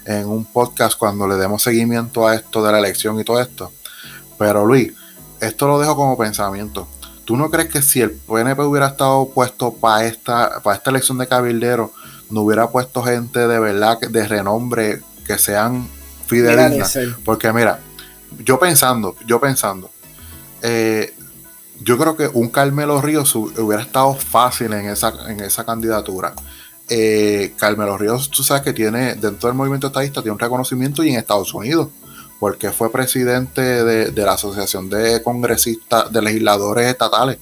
en 0.04 0.26
un 0.26 0.44
podcast 0.44 0.98
cuando 0.98 1.28
le 1.28 1.36
demos 1.36 1.62
seguimiento 1.62 2.26
a 2.26 2.34
esto 2.34 2.62
de 2.64 2.72
la 2.72 2.78
elección 2.78 3.18
y 3.20 3.24
todo 3.24 3.40
esto. 3.40 3.72
Pero 4.36 4.66
Luis 4.66 4.92
esto 5.40 5.68
lo 5.68 5.78
dejo 5.78 5.94
como 5.94 6.18
pensamiento. 6.18 6.88
¿tú 7.24 7.36
no 7.36 7.50
crees 7.50 7.68
que 7.68 7.82
si 7.82 8.00
el 8.00 8.10
PNP 8.10 8.62
hubiera 8.62 8.88
estado 8.88 9.28
puesto 9.28 9.72
para 9.72 10.06
esta 10.06 10.60
para 10.62 10.76
esta 10.76 10.90
elección 10.90 11.18
de 11.18 11.26
cabildero 11.26 11.92
no 12.30 12.42
hubiera 12.42 12.68
puesto 12.68 13.02
gente 13.02 13.46
de 13.46 13.58
verdad 13.58 13.98
de 14.00 14.28
renombre 14.28 15.00
que 15.26 15.38
sean 15.38 15.88
fidelignas 16.26 16.98
porque 17.24 17.52
mira 17.52 17.80
yo 18.38 18.58
pensando, 18.58 19.16
yo 19.26 19.40
pensando, 19.40 19.90
eh, 20.62 21.14
yo 21.80 21.98
creo 21.98 22.16
que 22.16 22.28
un 22.32 22.48
Carmelo 22.48 23.00
Ríos 23.00 23.34
hubiera 23.34 23.82
estado 23.82 24.14
fácil 24.14 24.72
en 24.72 24.88
esa, 24.88 25.12
en 25.30 25.40
esa 25.40 25.64
candidatura. 25.64 26.32
Eh, 26.88 27.54
Carmelo 27.56 27.98
Ríos, 27.98 28.30
tú 28.30 28.42
sabes 28.42 28.62
que 28.62 28.72
tiene, 28.72 29.14
dentro 29.14 29.48
del 29.48 29.56
movimiento 29.56 29.88
estadista, 29.88 30.22
tiene 30.22 30.32
un 30.32 30.38
reconocimiento 30.38 31.02
y 31.02 31.10
en 31.10 31.16
Estados 31.16 31.52
Unidos, 31.52 31.88
porque 32.38 32.70
fue 32.70 32.90
presidente 32.90 33.60
de, 33.60 34.12
la 34.24 34.32
Asociación 34.32 34.88
de 34.88 35.22
Congresistas, 35.22 36.12
de 36.12 36.22
Legisladores 36.22 36.88
Estatales. 36.88 37.38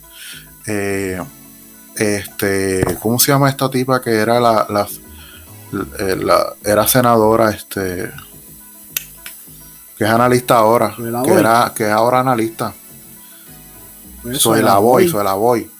Eh, 0.66 1.20
este, 1.97 2.99
¿cómo 3.01 3.18
se 3.18 3.32
llama 3.32 3.51
esta 3.51 3.70
tipa 3.70 4.01
que 4.01 4.12
era 4.12 4.40
la, 4.40 4.66
la, 4.70 4.88
la 6.16 6.55
era 6.64 6.86
senadora, 6.88 7.51
este, 7.51 8.11
que 10.03 10.09
es 10.09 10.14
analista 10.14 10.57
ahora, 10.59 10.96
que, 10.96 11.32
era, 11.32 11.72
que 11.76 11.84
es 11.84 11.90
ahora 11.90 12.20
analista. 12.20 12.74
Pues 14.20 14.38
soy 14.38 14.61
la 14.61 14.78
voy, 14.78 15.09
soy 15.09 15.22
la 15.22 15.34
voy. 15.34 15.70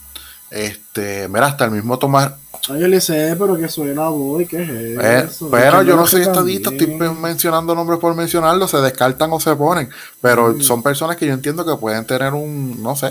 Este, 0.49 1.27
mira, 1.29 1.47
hasta 1.47 1.65
el 1.65 1.73
mismo 1.73 1.99
Tomás. 1.99 2.33
Ay, 2.69 2.83
yo 2.83 2.87
le 2.87 3.01
sé, 3.01 3.35
pero 3.37 3.57
que 3.57 3.69
suena 3.69 4.09
voy, 4.11 4.47
¿qué 4.47 4.63
es 4.63 4.71
eh, 4.71 5.27
eso? 5.27 5.51
pero 5.51 5.83
yo 5.83 5.97
no 5.97 6.07
soy 6.07 6.23
estadista, 6.23 6.71
estoy 6.71 6.87
mencionando 7.21 7.75
nombres 7.75 7.99
por 7.99 8.15
mencionarlo, 8.15 8.69
se 8.69 8.77
descartan 8.77 9.33
o 9.33 9.41
se 9.41 9.57
ponen. 9.57 9.91
Pero 10.21 10.61
son 10.61 10.85
personas 10.85 11.17
que 11.17 11.27
yo 11.27 11.33
entiendo 11.33 11.67
que 11.67 11.75
pueden 11.75 12.05
tener 12.05 12.33
un, 12.33 12.81
no 12.81 12.95
sé, 12.95 13.11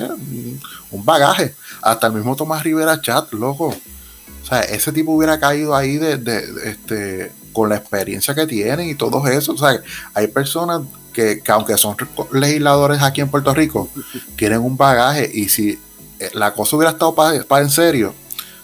un 0.91 1.03
bagaje. 1.03 1.55
Hasta 1.82 2.07
el 2.07 2.14
mismo 2.14 2.38
Tomás 2.38 2.64
Rivera 2.64 3.01
Chat, 3.01 3.34
loco. 3.34 3.68
O 3.68 4.45
sea, 4.45 4.62
ese 4.62 4.93
tipo 4.93 5.12
hubiera 5.12 5.38
caído 5.41 5.76
ahí 5.76 5.97
de, 5.97 6.16
de, 6.16 6.45
este, 6.64 7.34
con 7.51 7.68
la 7.68 7.76
experiencia 7.76 8.34
que 8.34 8.47
tienen 8.47 8.88
y 8.89 8.95
todo 8.95 9.28
eso. 9.28 9.51
O 9.51 9.57
sea, 9.57 9.82
hay 10.14 10.28
personas 10.28 10.84
que, 11.14 11.41
que 11.41 11.51
aunque 11.51 11.78
son 11.78 11.95
legisladores 12.32 13.01
aquí 13.01 13.22
en 13.22 13.30
Puerto 13.30 13.53
Rico, 13.53 13.89
tienen 14.36 14.59
un 14.59 14.78
bagaje 14.78 15.30
y 15.34 15.49
si 15.49 15.80
eh, 16.20 16.30
la 16.34 16.53
cosa 16.53 16.76
hubiera 16.76 16.91
estado 16.91 17.16
para 17.16 17.64
en 17.64 17.70
serio, 17.70 18.14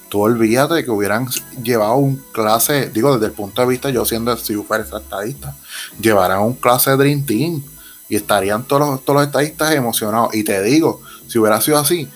tú 0.09 0.21
olvídate 0.21 0.83
que 0.83 0.91
hubieran 0.91 1.27
llevado 1.61 1.95
un 1.95 2.23
clase, 2.31 2.89
digo 2.89 3.13
desde 3.13 3.27
el 3.27 3.31
punto 3.33 3.61
de 3.61 3.67
vista, 3.67 3.89
yo 3.89 4.05
siendo 4.05 4.35
si 4.37 4.55
fuera 4.55 4.83
estadista, 4.83 5.55
llevarán 5.99 6.41
un 6.41 6.53
clase 6.53 6.91
de 6.91 6.97
Dream 6.97 7.25
Team 7.25 7.63
y 8.09 8.15
estarían 8.15 8.63
todos 8.63 8.87
los, 8.87 9.05
todos 9.05 9.19
los 9.19 9.27
estadistas 9.27 9.73
emocionados. 9.73 10.33
Y 10.33 10.43
te 10.43 10.61
digo, 10.61 11.01
si 11.27 11.39
hubiera 11.39 11.59
sido 11.61 11.77
así, 11.77 12.07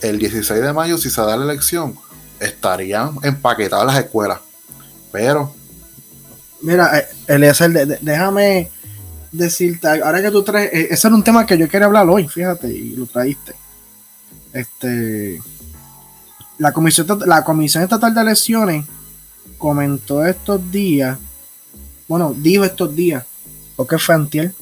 el 0.00 0.18
16 0.18 0.62
de 0.62 0.72
mayo, 0.72 0.98
si 0.98 1.10
se 1.10 1.20
da 1.20 1.36
la 1.36 1.44
elección, 1.44 1.96
estarían 2.40 3.16
empaquetadas 3.22 3.86
las 3.86 3.98
escuelas. 3.98 4.40
Pero. 5.10 5.54
Mira, 6.60 6.98
eh, 6.98 7.08
Eliezer, 7.26 7.98
déjame 8.00 8.70
decirte, 9.32 9.88
ahora 9.88 10.22
que 10.22 10.30
tú 10.30 10.42
traes, 10.42 10.72
eh, 10.72 10.88
ese 10.90 11.08
era 11.08 11.16
un 11.16 11.24
tema 11.24 11.46
que 11.46 11.56
yo 11.56 11.68
quería 11.68 11.86
hablar 11.86 12.08
hoy, 12.08 12.28
fíjate, 12.28 12.68
y 12.68 12.94
lo 12.94 13.06
traíste. 13.06 13.54
Este, 14.52 15.40
la 16.58 16.72
Comisión, 16.72 17.06
la 17.26 17.42
Comisión 17.42 17.82
Estatal 17.82 18.14
de 18.14 18.20
Elecciones 18.20 18.84
comentó 19.56 20.24
estos 20.24 20.70
días, 20.70 21.18
bueno, 22.06 22.34
dijo 22.36 22.64
estos 22.64 22.94
días, 22.94 23.24
porque 23.74 23.98
fue 23.98 24.14
antier, 24.14 24.52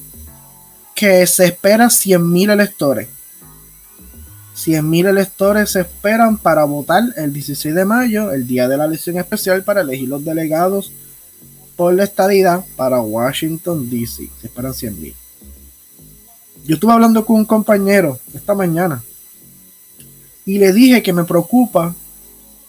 que 0.95 1.27
se 1.27 1.45
espera 1.45 1.87
100.000 1.87 2.51
electores. 2.51 3.09
100.000 4.55 5.07
electores 5.07 5.71
se 5.71 5.81
esperan 5.81 6.37
para 6.37 6.63
votar 6.63 7.03
el 7.17 7.33
16 7.33 7.73
de 7.73 7.85
mayo, 7.85 8.31
el 8.31 8.47
día 8.47 8.67
de 8.67 8.77
la 8.77 8.85
elección 8.85 9.17
especial, 9.17 9.63
para 9.63 9.81
elegir 9.81 10.07
los 10.07 10.23
delegados 10.23 10.91
por 11.75 11.93
la 11.93 12.03
estadidad 12.03 12.63
para 12.75 13.01
Washington, 13.01 13.89
D.C. 13.89 14.29
Se 14.39 14.47
esperan 14.47 14.73
100.000. 14.73 15.13
Yo 16.65 16.75
estuve 16.75 16.93
hablando 16.93 17.25
con 17.25 17.37
un 17.37 17.45
compañero 17.45 18.19
esta 18.33 18.53
mañana 18.53 19.01
y 20.45 20.59
le 20.59 20.73
dije 20.73 21.01
que 21.01 21.13
me 21.13 21.23
preocupa 21.23 21.95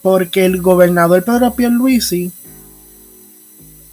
porque 0.01 0.45
el 0.45 0.61
gobernador 0.61 1.23
Pedro 1.23 1.53
Pierluisi 1.53 2.31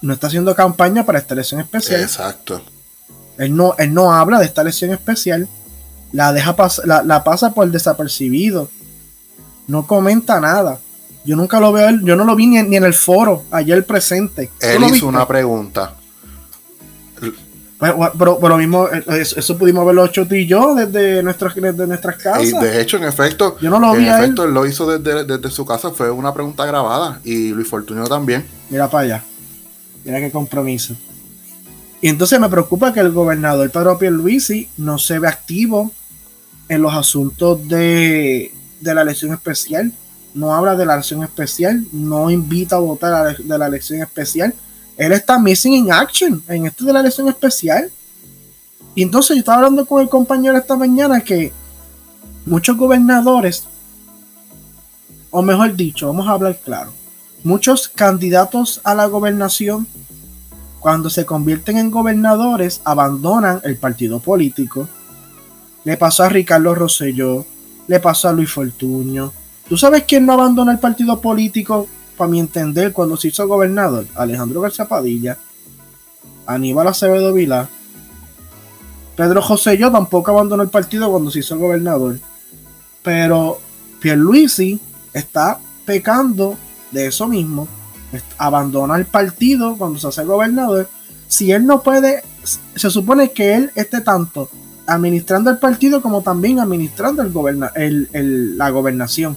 no 0.03 0.15
está 0.15 0.29
haciendo 0.29 0.55
campaña 0.55 1.05
para 1.05 1.19
esta 1.19 1.35
elección 1.35 1.61
especial. 1.61 2.01
Exacto. 2.01 2.63
Él 3.39 3.55
no, 3.55 3.75
él 3.79 3.93
no 3.93 4.13
habla 4.13 4.39
de 4.39 4.47
esta 4.47 4.63
elección 4.63 4.91
especial. 4.93 5.49
La, 6.13 6.33
deja 6.33 6.57
la, 6.85 7.03
la 7.03 7.23
pasa 7.23 7.53
por 7.53 7.71
desapercibido. 7.71 8.71
No 9.67 9.87
comenta 9.87 10.41
nada. 10.41 10.81
Yo 11.25 11.37
nunca 11.37 11.61
lo 11.61 11.73
veo, 11.73 11.91
yo 12.03 12.17
no 12.17 12.25
lo 12.25 12.35
vi 12.35 12.47
ni, 12.47 12.59
en 12.59 12.85
el 12.85 12.95
foro, 12.95 13.45
ayer 13.51 13.85
presente. 13.85 14.51
Él 14.61 14.85
hizo 14.85 15.07
una 15.07 15.27
pregunta. 15.27 15.95
Pero, 17.81 18.39
pero, 18.39 18.59
mismo, 18.59 18.89
eh, 18.89 19.03
eso, 19.19 19.57
pudimos 19.57 19.87
verlo 19.87 20.05
hecho 20.05 20.27
tú 20.27 20.35
y 20.35 20.47
yo 20.47 20.75
desde 20.75 21.23
nuestras, 21.23 21.55
desde 21.55 21.87
nuestras 21.87 22.17
casas. 22.17 22.45
Y 22.45 22.53
de 22.53 22.79
hecho, 22.79 22.99
en 22.99 23.05
efecto, 23.05 23.57
yo 23.59 23.71
no 23.71 23.81
lo 23.81 23.95
vi 23.95 24.07
en 24.07 24.15
efecto, 24.15 24.45
él. 24.45 24.53
lo 24.53 24.67
hizo 24.67 24.99
desde, 24.99 25.51
su 25.51 25.65
casa, 25.65 25.91
fue 25.91 26.11
una 26.11 26.35
pregunta 26.35 26.67
grabada. 26.67 27.21
Y 27.25 27.53
Luis 27.53 27.69
Fortunio 27.69 28.05
también. 28.05 28.45
Mira 28.69 28.91
para 28.91 29.05
allá. 29.05 29.25
Mira 30.05 30.21
qué 30.21 30.31
compromiso. 30.31 30.95
Y 32.03 32.09
entonces 32.09 32.39
me 32.39 32.51
preocupa 32.51 32.93
que 32.93 33.01
el 33.01 33.13
gobernador 33.13 33.71
Pedro 33.71 33.99
Pierluisi 33.99 34.69
no 34.77 34.99
se 34.99 35.19
ve 35.19 35.29
activo 35.29 35.91
en 36.69 36.83
los 36.83 36.93
asuntos 36.93 37.67
de, 37.67 38.53
de 38.81 38.95
la 38.95 39.03
elección 39.03 39.33
especial. 39.33 39.91
No 40.35 40.55
habla 40.55 40.77
de 40.77 40.87
la 40.87 40.95
elección 40.95 41.23
especial, 41.23 41.85
no 41.93 42.31
invita 42.31 42.77
a 42.77 42.81
votar 42.81 43.37
de 43.37 43.59
la 43.59 43.67
elección 43.67 44.01
especial 44.01 44.55
él 45.01 45.13
está 45.13 45.39
missing 45.39 45.73
in 45.73 45.91
action 45.91 46.43
en 46.47 46.67
esto 46.67 46.85
de 46.85 46.93
la 46.93 47.01
elección 47.01 47.27
especial. 47.27 47.91
Y 48.95 49.03
entonces 49.03 49.35
yo 49.35 49.39
estaba 49.39 49.57
hablando 49.57 49.87
con 49.87 50.03
el 50.03 50.11
compañero 50.11 50.59
esta 50.59 50.77
mañana 50.77 51.23
que 51.23 51.55
muchos 52.45 52.77
gobernadores, 52.77 53.65
o 55.31 55.41
mejor 55.41 55.75
dicho, 55.75 56.07
vamos 56.09 56.29
a 56.29 56.33
hablar 56.33 56.59
claro, 56.63 56.93
muchos 57.43 57.89
candidatos 57.89 58.83
a 58.85 58.95
la 58.95 59.07
gobernación, 59.07 59.87
cuando 60.81 61.09
se 61.09 61.25
convierten 61.25 61.79
en 61.79 61.91
gobernadores, 61.91 62.83
abandonan 62.85 63.63
el 63.65 63.79
partido 63.79 64.21
político. 64.21 64.87
Le 65.85 65.97
pasó 65.97 66.25
a 66.25 66.29
Ricardo 66.29 66.75
Rosselló, 66.75 67.47
le 67.87 68.01
pasó 68.01 68.29
a 68.29 68.35
Luis 68.35 68.53
Fortuño. 68.53 69.33
¿Tú 69.71 69.79
sabes 69.79 70.03
quién 70.03 70.27
no 70.27 70.33
abandona 70.33 70.73
el 70.73 70.81
partido 70.81 71.21
político 71.21 71.87
para 72.17 72.29
mi 72.29 72.41
entender, 72.41 72.93
cuando 72.93 73.17
se 73.17 73.29
hizo 73.29 73.47
gobernador, 73.47 74.05
Alejandro 74.17 74.61
García 74.61 74.89
Padilla, 74.89 75.39
Aníbal 76.45 76.89
Acevedo 76.89 77.33
Vilá, 77.33 77.69
Pedro 79.15 79.41
José 79.41 79.79
yo 79.79 79.93
tampoco 79.93 80.33
abandonó 80.33 80.65
el 80.65 80.71
partido 80.71 81.09
cuando 81.09 81.31
se 81.31 81.39
hizo 81.39 81.57
gobernador. 81.57 82.19
Pero 83.05 83.61
Pierluisi 84.01 84.81
está 85.13 85.61
pecando 85.85 86.57
de 86.91 87.07
eso 87.07 87.29
mismo. 87.29 87.69
Abandona 88.39 88.97
el 88.97 89.07
partido 89.07 89.77
cuando 89.79 90.01
se 90.01 90.09
hace 90.09 90.25
gobernador. 90.25 90.89
Si 91.29 91.53
él 91.53 91.65
no 91.65 91.81
puede, 91.81 92.25
se 92.75 92.91
supone 92.91 93.31
que 93.31 93.55
él 93.55 93.71
esté 93.77 94.01
tanto 94.01 94.51
administrando 94.89 95.49
el 95.49 95.59
partido 95.59 96.03
como 96.03 96.23
también 96.23 96.59
administrando 96.59 97.23
el 97.23 98.59
la 98.59 98.71
gobernación. 98.71 99.37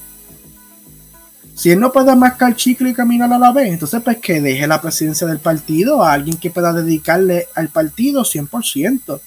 Si 1.55 1.69
él 1.69 1.79
no 1.79 1.91
puede 1.91 2.15
mascar 2.15 2.55
chicle 2.55 2.89
y 2.89 2.93
caminar 2.93 3.31
a 3.31 3.37
la 3.37 3.51
vez, 3.51 3.71
entonces 3.71 4.01
pues 4.03 4.17
que 4.17 4.41
deje 4.41 4.65
la 4.65 4.81
presidencia 4.81 5.27
del 5.27 5.39
partido 5.39 6.03
a 6.03 6.13
alguien 6.13 6.37
que 6.37 6.49
pueda 6.49 6.73
dedicarle 6.73 7.47
al 7.53 7.69
partido 7.69 8.23
100%. 8.23 9.19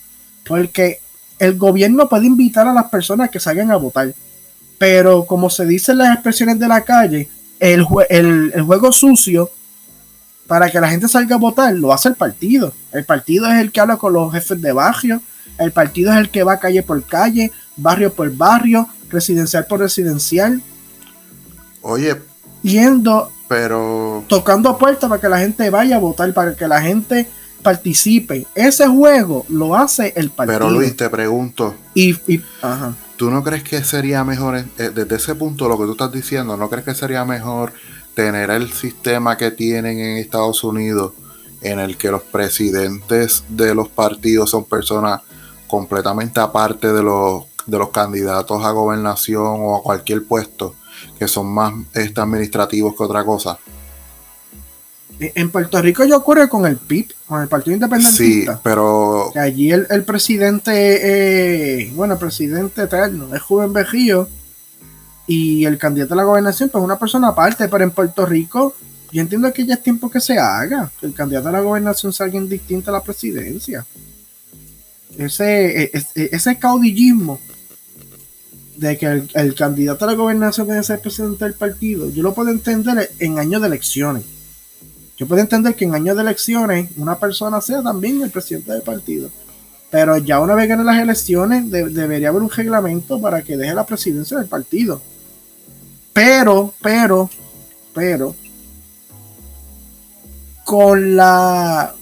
Porque 0.44 1.00
el 1.38 1.56
gobierno 1.56 2.08
puede 2.08 2.26
invitar 2.26 2.66
a 2.66 2.74
las 2.74 2.86
personas 2.86 3.30
que 3.30 3.38
salgan 3.38 3.70
a 3.70 3.76
votar. 3.76 4.12
Pero 4.78 5.24
como 5.24 5.50
se 5.50 5.66
dice 5.66 5.92
en 5.92 5.98
las 5.98 6.14
expresiones 6.14 6.58
de 6.58 6.68
la 6.68 6.82
calle, 6.82 7.28
el, 7.60 7.86
el, 8.10 8.62
juego 8.62 8.92
sucio 8.92 9.50
para 10.46 10.68
que 10.68 10.80
la 10.80 10.88
gente 10.88 11.08
salga 11.08 11.36
a 11.36 11.38
votar 11.38 11.72
lo 11.74 11.92
hace 11.92 12.08
el 12.08 12.16
partido. 12.16 12.72
El 12.92 13.04
partido 13.04 13.46
es 13.46 13.60
el 13.60 13.70
que 13.70 13.80
habla 13.80 13.96
con 13.96 14.12
los 14.12 14.32
jefes 14.32 14.60
de 14.60 14.72
barrio. 14.72 15.22
El 15.58 15.72
partido 15.72 16.12
es 16.12 16.18
el 16.18 16.30
que 16.30 16.42
va 16.42 16.58
calle 16.58 16.82
por 16.82 17.02
calle, 17.04 17.52
barrio 17.76 18.12
por 18.12 18.34
barrio, 18.34 18.88
residencial 19.10 19.66
por 19.66 19.80
residencial 19.80 20.60
Oye. 21.86 22.20
Yendo. 22.62 23.30
Pero. 23.48 24.24
Tocando 24.26 24.68
a 24.68 24.78
puerta 24.78 25.08
para 25.08 25.20
que 25.20 25.28
la 25.28 25.38
gente 25.38 25.70
vaya 25.70 25.96
a 25.96 25.98
votar, 26.00 26.32
para 26.34 26.56
que 26.56 26.66
la 26.66 26.82
gente 26.82 27.28
participe. 27.62 28.46
Ese 28.54 28.88
juego 28.88 29.46
lo 29.48 29.76
hace 29.76 30.12
el 30.16 30.30
partido. 30.30 30.58
Pero 30.58 30.70
Luis, 30.70 30.96
te 30.96 31.08
pregunto. 31.08 31.74
Y, 31.94 32.14
¿Tú 33.16 33.30
no 33.30 33.42
crees 33.42 33.62
que 33.62 33.82
sería 33.82 34.24
mejor, 34.24 34.56
eh, 34.56 34.90
desde 34.94 35.16
ese 35.16 35.34
punto, 35.34 35.68
lo 35.68 35.78
que 35.78 35.84
tú 35.84 35.92
estás 35.92 36.12
diciendo, 36.12 36.56
¿no 36.56 36.68
crees 36.68 36.84
que 36.84 36.94
sería 36.94 37.24
mejor 37.24 37.72
tener 38.14 38.50
el 38.50 38.72
sistema 38.72 39.36
que 39.36 39.52
tienen 39.52 39.98
en 39.98 40.18
Estados 40.18 40.64
Unidos, 40.64 41.12
en 41.62 41.78
el 41.78 41.96
que 41.96 42.10
los 42.10 42.22
presidentes 42.22 43.44
de 43.48 43.74
los 43.74 43.88
partidos 43.88 44.50
son 44.50 44.64
personas 44.64 45.22
completamente 45.66 46.40
aparte 46.40 46.92
de 46.92 47.02
los, 47.02 47.44
de 47.66 47.78
los 47.78 47.90
candidatos 47.90 48.62
a 48.64 48.70
gobernación 48.72 49.56
o 49.60 49.76
a 49.76 49.82
cualquier 49.82 50.24
puesto? 50.24 50.74
Que 51.18 51.28
son 51.28 51.46
más 51.46 51.72
este, 51.94 52.20
administrativos 52.20 52.94
que 52.96 53.02
otra 53.02 53.24
cosa. 53.24 53.58
En 55.18 55.50
Puerto 55.50 55.80
Rico 55.80 56.04
ya 56.04 56.16
ocurre 56.16 56.46
con 56.46 56.66
el 56.66 56.76
PIB, 56.76 57.14
con 57.26 57.40
el 57.40 57.48
Partido 57.48 57.74
Independentista. 57.74 58.54
Sí, 58.54 58.60
pero... 58.62 59.32
allí 59.34 59.72
el, 59.72 60.04
presidente, 60.04 61.80
eh, 61.84 61.90
bueno, 61.94 62.14
el 62.14 62.20
presidente 62.20 62.82
eterno 62.82 63.34
es 63.34 63.40
Juven 63.40 63.72
Bejío 63.72 64.28
y 65.26 65.64
el 65.64 65.78
candidato 65.78 66.12
a 66.12 66.18
la 66.18 66.24
gobernación 66.24 66.68
pues 66.68 66.84
una 66.84 66.98
persona 66.98 67.28
aparte, 67.28 67.66
pero 67.68 67.82
en 67.82 67.92
Puerto 67.92 68.26
Rico 68.26 68.74
yo 69.10 69.22
entiendo 69.22 69.50
que 69.52 69.64
ya 69.64 69.74
es 69.74 69.82
tiempo 69.82 70.10
que 70.10 70.20
se 70.20 70.38
haga, 70.38 70.90
que 71.00 71.06
el 71.06 71.14
candidato 71.14 71.48
a 71.48 71.52
la 71.52 71.60
gobernación 71.60 72.12
sea 72.12 72.26
alguien 72.26 72.48
distinto 72.48 72.90
a 72.90 72.94
la 72.94 73.02
presidencia. 73.02 73.86
Ese, 75.16 75.84
e, 75.84 75.90
e, 75.94 76.28
ese 76.32 76.58
caudillismo 76.58 77.40
de 78.76 78.98
que 78.98 79.06
el, 79.34 79.54
candidato 79.54 80.04
a 80.04 80.08
la 80.08 80.14
gobernación 80.14 80.68
debe 80.68 80.82
ser 80.82 81.00
presidente 81.00 81.44
del 81.44 81.54
partido, 81.54 82.10
yo 82.10 82.22
lo 82.22 82.34
puedo 82.34 82.50
entender 82.50 83.10
en 83.18 83.38
años 83.38 83.60
de 83.60 83.68
elecciones. 83.68 84.24
Yo 85.16 85.26
puedo 85.26 85.40
entender 85.40 85.74
que 85.74 85.86
en 85.86 85.94
años 85.94 86.16
de 86.16 86.22
elecciones 86.22 86.90
una 86.96 87.18
persona 87.18 87.60
sea 87.60 87.82
también 87.82 88.20
el 88.22 88.30
presidente 88.30 88.72
del 88.72 88.82
partido. 88.82 89.30
Pero 89.90 90.18
ya 90.18 90.40
una 90.40 90.54
vez 90.54 90.68
ganen 90.68 90.84
las 90.84 91.00
elecciones, 91.00 91.70
debería 91.70 92.28
haber 92.28 92.42
un 92.42 92.50
reglamento 92.50 93.20
para 93.20 93.42
que 93.42 93.56
deje 93.56 93.74
la 93.74 93.86
presidencia 93.86 94.36
del 94.36 94.46
partido. 94.46 95.00
Pero, 96.12 96.74
pero, 96.82 97.30
pero, 97.94 98.34
con 100.64 101.16
la 101.16 101.94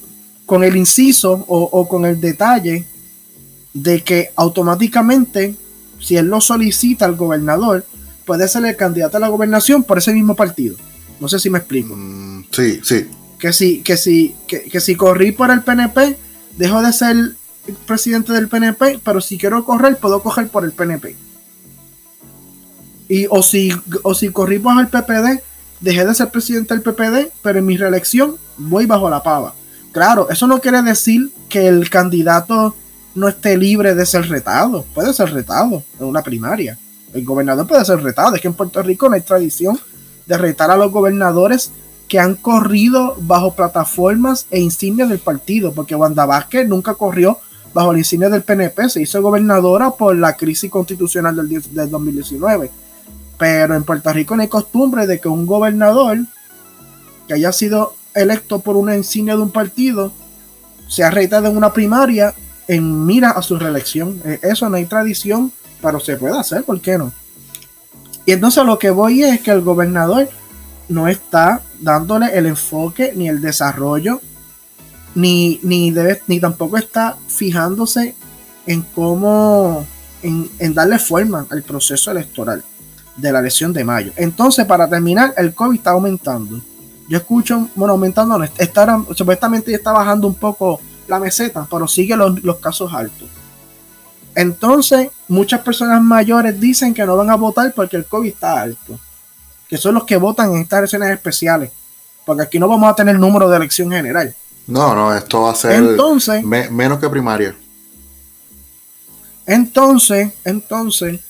con 0.47 0.63
el 0.63 0.77
inciso 0.77 1.45
o, 1.49 1.89
con 1.89 2.05
el 2.05 2.21
detalle 2.21 2.85
de 3.73 4.03
que 4.03 4.31
automáticamente, 4.37 5.55
si 6.01 6.17
él 6.17 6.27
lo 6.27 6.41
solicita 6.41 7.05
al 7.05 7.17
gobernador, 7.17 7.85
puede 8.25 8.49
ser 8.49 8.65
el 8.65 8.77
candidato 8.77 9.17
a 9.17 9.21
la 9.21 9.29
gobernación 9.29 9.83
por 9.83 9.99
ese 9.99 10.13
mismo 10.13 10.35
partido. 10.35 10.77
No 11.21 11.29
sé 11.29 11.39
si 11.39 11.51
me 11.51 11.59
explico. 11.59 11.95
Mm, 11.97 12.45
sí, 12.51 12.81
sí. 12.83 13.07
Que 13.39 13.53
si, 13.53 13.81
que 13.81 13.97
si, 13.97 14.35
que, 14.47 14.81
si 14.81 14.95
corrí 14.95 15.33
por 15.33 15.51
el 15.51 15.63
PNP, 15.63 16.17
dejo 16.57 16.83
de 16.83 16.93
ser 16.93 17.17
presidente 17.87 18.33
del 18.33 18.49
PNP, 18.49 19.01
pero 19.05 19.21
si 19.21 19.39
quiero 19.39 19.65
correr, 19.65 19.97
puedo 19.99 20.23
coger 20.23 20.49
por 20.49 20.65
el 20.65 20.73
PNP. 20.73 21.17
Y, 23.09 23.27
o, 23.29 23.43
si, 23.43 23.71
o 24.03 24.15
si 24.15 24.31
corrí 24.31 24.59
bajo 24.59 24.81
el 24.81 24.89
PPD, 24.89 25.43
dejé 25.81 26.07
de 26.07 26.15
ser 26.15 26.31
presidente 26.31 26.75
del 26.75 26.83
PPD, 26.83 27.33
pero 27.43 27.59
en 27.59 27.67
mi 27.67 27.77
reelección 27.77 28.37
voy 28.57 28.87
bajo 28.87 29.11
la 29.11 29.23
pava. 29.23 29.55
Claro, 29.93 30.29
eso 30.31 30.47
no 30.47 30.61
quiere 30.61 30.83
decir 30.83 31.31
que 31.49 31.69
el 31.69 31.91
candidato 31.91 32.75
no 33.15 33.29
esté 33.29 33.57
libre 33.57 33.95
de 33.95 34.07
ser 34.07 34.29
retado. 34.29 34.85
Puede 34.95 35.13
ser 35.13 35.33
retado 35.33 35.83
en 35.99 36.07
una 36.07 36.23
primaria. 36.23 36.79
El 37.13 37.25
gobernador 37.25 37.67
puede 37.67 37.85
ser 37.85 38.03
retado. 38.03 38.35
Es 38.35 38.41
que 38.41 38.49
en 38.49 38.55
Puerto 38.55 38.83
Rico 38.83 39.09
no 39.09 39.15
hay 39.15 39.21
tradición 39.21 39.79
de 40.27 40.39
retar 40.39 40.71
a 40.71 40.77
los 40.77 40.91
gobernadores 40.91 41.71
que 42.09 42.19
han 42.19 42.35
corrido 42.35 43.17
bajo 43.21 43.55
plataformas 43.55 44.47
e 44.51 44.61
insignias 44.61 45.09
del 45.09 45.19
partido, 45.19 45.73
porque 45.73 45.95
Wanda 45.95 46.27
Vázquez 46.27 46.69
nunca 46.69 46.95
corrió 46.95 47.39
bajo 47.73 47.93
la 47.93 47.99
insignia 47.99 48.29
del 48.29 48.43
PNP, 48.43 48.89
se 48.89 49.03
hizo 49.03 49.21
gobernadora 49.21 49.91
por 49.91 50.17
la 50.17 50.37
crisis 50.37 50.71
constitucional 50.71 51.35
del, 51.35 51.63
del 51.63 51.91
2019. 51.91 52.71
Pero 53.37 53.75
en 53.75 53.83
Puerto 53.83 54.13
Rico 54.13 54.37
no 54.37 54.43
hay 54.43 54.49
costumbre 54.49 55.07
de 55.07 55.19
que 55.19 55.29
un 55.29 55.45
gobernador 55.45 56.19
que 57.27 57.35
haya 57.35 57.53
sido 57.53 57.95
electo 58.15 58.61
por 58.61 58.77
una 58.77 58.97
insignia 58.97 59.35
de 59.35 59.43
un 59.43 59.51
partido 59.51 60.13
sea 60.87 61.11
retado 61.11 61.49
en 61.49 61.57
una 61.57 61.73
primaria 61.73 62.35
en 62.69 63.07
mira 63.07 63.31
a 63.31 63.43
su 63.43 63.59
reelección. 63.59 64.21
Eh, 64.25 64.41
eso 64.43 64.69
no 64.69 64.77
hay 64.77 64.87
tradición, 64.87 65.53
pero 65.81 66.01
se 66.01 66.17
puede 66.17 66.39
hacer, 66.39 66.65
¿por 66.65 66.81
qué 66.81 66.99
no? 66.99 67.13
Y 68.27 68.33
entonces 68.33 68.65
lo 68.65 68.79
que 68.79 68.91
voy 68.91 69.23
es 69.23 69.41
que 69.41 69.51
el 69.51 69.61
gobernador 69.61 70.29
no 70.89 71.09
está 71.09 71.63
dándole 71.81 72.37
el 72.37 72.47
enfoque 72.47 73.13
ni 73.15 73.29
el 73.29 73.41
desarrollo, 73.41 74.21
ni, 75.15 75.61
ni, 75.63 75.91
debe, 75.91 76.21
ni 76.27 76.41
tampoco 76.41 76.77
está 76.77 77.17
fijándose 77.29 78.15
en 78.67 78.83
cómo, 78.83 79.87
en, 80.23 80.51
en 80.59 80.75
darle 80.75 80.99
forma 80.99 81.47
al 81.51 81.63
proceso 81.63 82.11
electoral 82.11 82.65
de 83.17 83.33
la 83.33 83.41
elección 83.41 83.73
de 83.73 83.85
mayo. 83.85 84.13
Entonces, 84.17 84.65
para 84.65 84.89
terminar, 84.89 85.35
el 85.37 85.55
COVID 85.55 85.77
está 85.77 85.91
aumentando. 85.91 86.61
Yo 87.09 87.19
escucho, 87.19 87.69
bueno, 87.75 87.93
aumentando, 87.93 88.43
está, 88.59 89.05
supuestamente 89.15 89.73
está 89.75 89.93
bajando 89.93 90.27
un 90.27 90.35
poco 90.35 90.81
la 91.07 91.19
meseta, 91.19 91.67
pero 91.71 91.87
sigue 91.87 92.17
los, 92.17 92.43
los 92.43 92.57
casos 92.57 92.93
altos. 92.93 93.29
Entonces, 94.35 95.11
muchas 95.29 95.61
personas 95.61 96.03
mayores 96.03 96.59
dicen 96.59 96.93
que 96.93 97.05
no 97.05 97.17
van 97.17 97.31
a 97.31 97.37
votar 97.37 97.73
porque 97.73 97.97
el 97.97 98.07
COVID 98.07 98.29
está 98.29 98.61
alto. 98.61 98.99
Que 99.69 99.77
son 99.77 99.95
los 99.95 100.05
que 100.05 100.17
votan 100.17 100.53
en 100.53 100.63
estas 100.63 100.81
elecciones 100.81 101.11
especiales. 101.11 101.71
Porque 102.25 102.43
aquí 102.43 102.59
no 102.59 102.69
vamos 102.69 102.91
a 102.91 102.95
tener 102.95 103.19
número 103.19 103.49
de 103.49 103.57
elección 103.57 103.91
general. 103.91 104.35
No, 104.67 104.95
no, 104.95 105.15
esto 105.15 105.43
va 105.43 105.53
a 105.53 105.55
ser 105.55 105.75
entonces, 105.75 106.43
menos 106.43 106.99
que 106.99 107.09
primaria. 107.11 107.55
Entonces, 109.47 110.33
entonces, 110.43 111.21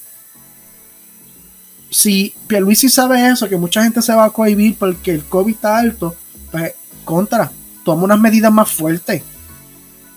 si 1.91 2.33
Pierluisi 2.47 2.89
sabe 2.89 3.29
eso, 3.29 3.49
que 3.49 3.57
mucha 3.57 3.83
gente 3.83 4.03
se 4.03 4.15
va 4.15 4.27
a 4.27 4.31
cohibir 4.31 4.77
porque 4.79 5.13
el 5.13 5.25
COVID 5.25 5.55
está 5.55 5.79
alto, 5.79 6.15
pues 6.53 6.75
contra, 7.05 7.51
toma 7.85 8.05
unas 8.05 8.21
medidas 8.21 8.53
más 8.53 8.71
fuertes. 8.71 9.23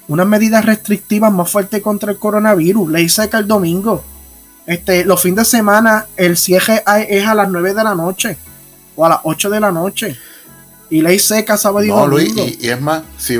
Unas 0.08 0.28
medidas 0.28 0.66
restrictivas 0.66 1.32
más 1.32 1.50
fuertes 1.50 1.82
contra 1.82 2.12
el 2.12 2.18
coronavirus. 2.18 2.90
Ley 2.90 3.10
seca 3.10 3.40
el 3.40 3.48
domingo. 3.48 4.04
Este, 4.66 5.06
los 5.06 5.22
fines 5.22 5.38
de 5.38 5.46
semana 5.46 6.06
el 6.16 6.38
cierre 6.38 6.84
es 7.10 7.26
a 7.26 7.36
las 7.36 7.50
9 7.50 7.74
de 7.74 7.84
la 7.84 7.96
noche 7.96 8.38
o 8.96 9.06
a 9.06 9.10
las 9.10 9.20
8 9.24 9.50
de 9.50 9.60
la 9.60 9.72
noche. 9.72 10.18
Y 10.90 11.02
ley 11.02 11.20
seca 11.20 11.58
sábado 11.58 11.84
y 11.84 11.90
domingo. 11.90 12.46
y, 12.46 12.70
es 12.70 12.80
más, 12.80 13.04
si 13.18 13.38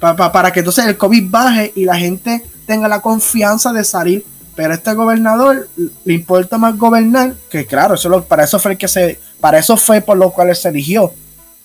para 0.00 0.52
que 0.52 0.60
entonces 0.60 0.86
el 0.86 0.96
COVID 0.96 1.30
baje 1.30 1.72
y 1.76 1.84
la 1.84 1.96
gente 1.96 2.44
tenga 2.66 2.88
la 2.88 3.00
confianza 3.00 3.72
de 3.72 3.84
salir 3.84 4.24
pero 4.56 4.72
a 4.72 4.74
este 4.74 4.94
gobernador 4.94 5.68
le 5.76 6.14
importa 6.14 6.56
más 6.56 6.76
gobernar, 6.76 7.34
que 7.50 7.66
claro, 7.66 7.94
eso 7.94 8.24
para 8.24 8.44
eso 8.44 8.58
fue 8.58 8.76
que 8.76 8.88
se, 8.88 9.20
para 9.38 9.58
eso 9.58 9.76
fue 9.76 10.00
por 10.00 10.16
lo 10.16 10.30
cual 10.30 10.56
se 10.56 10.70
eligió. 10.70 11.12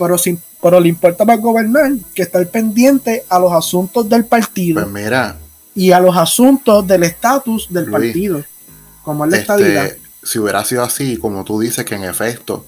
Pero, 0.01 0.17
sin, 0.17 0.41
pero 0.59 0.79
le 0.79 0.89
importa 0.89 1.25
más 1.25 1.39
gobernar 1.39 1.91
que 2.15 2.23
estar 2.23 2.43
pendiente 2.47 3.23
a 3.29 3.37
los 3.37 3.53
asuntos 3.53 4.09
del 4.09 4.25
partido. 4.25 4.81
Pues 4.81 4.91
mira. 4.91 5.37
Y 5.75 5.91
a 5.91 5.99
los 5.99 6.17
asuntos 6.17 6.87
del 6.87 7.03
estatus 7.03 7.67
del 7.69 7.91
partido. 7.91 8.43
Como 9.03 9.25
es 9.25 9.31
la 9.31 9.37
este, 9.37 9.99
Si 10.23 10.39
hubiera 10.39 10.65
sido 10.65 10.81
así, 10.81 11.17
como 11.17 11.43
tú 11.43 11.59
dices, 11.59 11.85
que 11.85 11.93
en 11.93 12.03
efecto, 12.03 12.65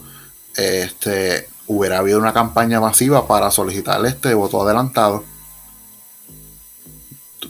este 0.55 1.47
hubiera 1.65 1.97
habido 1.97 2.19
una 2.19 2.34
campaña 2.34 2.79
masiva 2.79 3.27
para 3.27 3.49
solicitar 3.49 4.05
este 4.05 4.36
voto 4.36 4.61
adelantado. 4.61 5.23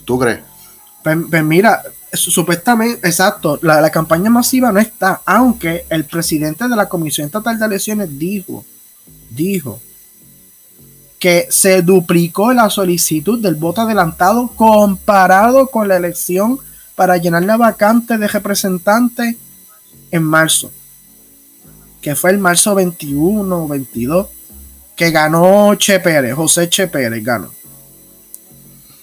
¿Tú, 0.06 0.18
crees? 0.18 0.40
pues, 1.04 1.18
pues 1.30 1.44
mira, 1.44 1.84
supuestamente, 2.14 3.06
exacto, 3.06 3.60
la, 3.62 3.90
campaña 3.90 4.30
masiva 4.30 4.72
no 4.72 4.80
está, 4.80 5.22
aunque 5.26 5.86
el 5.90 6.06
presidente 6.06 6.70
de 6.70 6.76
la 6.76 6.88
Comisión 6.88 7.26
Estatal 7.26 7.60
de 7.60 7.66
Elecciones 7.66 8.18
dijo, 8.18 8.64
dijo 9.36 9.80
que 11.20 11.48
se 11.50 11.82
duplicó 11.82 12.52
la 12.54 12.70
solicitud 12.70 13.40
del 13.40 13.56
voto 13.56 13.82
adelantado 13.82 14.50
comparado 14.50 15.68
con 15.68 15.88
la 15.88 15.96
elección 15.96 16.60
para 16.96 17.18
llenar 17.18 17.44
la 17.44 17.58
vacante 17.58 18.18
de 18.18 18.28
representante 18.28 19.38
en 20.12 20.24
marzo, 20.24 20.72
que 22.02 22.16
fue 22.16 22.32
el 22.32 22.40
marzo 22.40 22.76
21 22.76 23.64
o 23.64 23.68
22, 23.68 24.28
que 24.96 25.12
ganó 25.12 25.74
Che 25.76 26.00
Pérez, 26.00 26.36
José 26.36 26.70
Che 26.70 26.88
Pérez 26.88 27.24
ganó. 27.24 27.52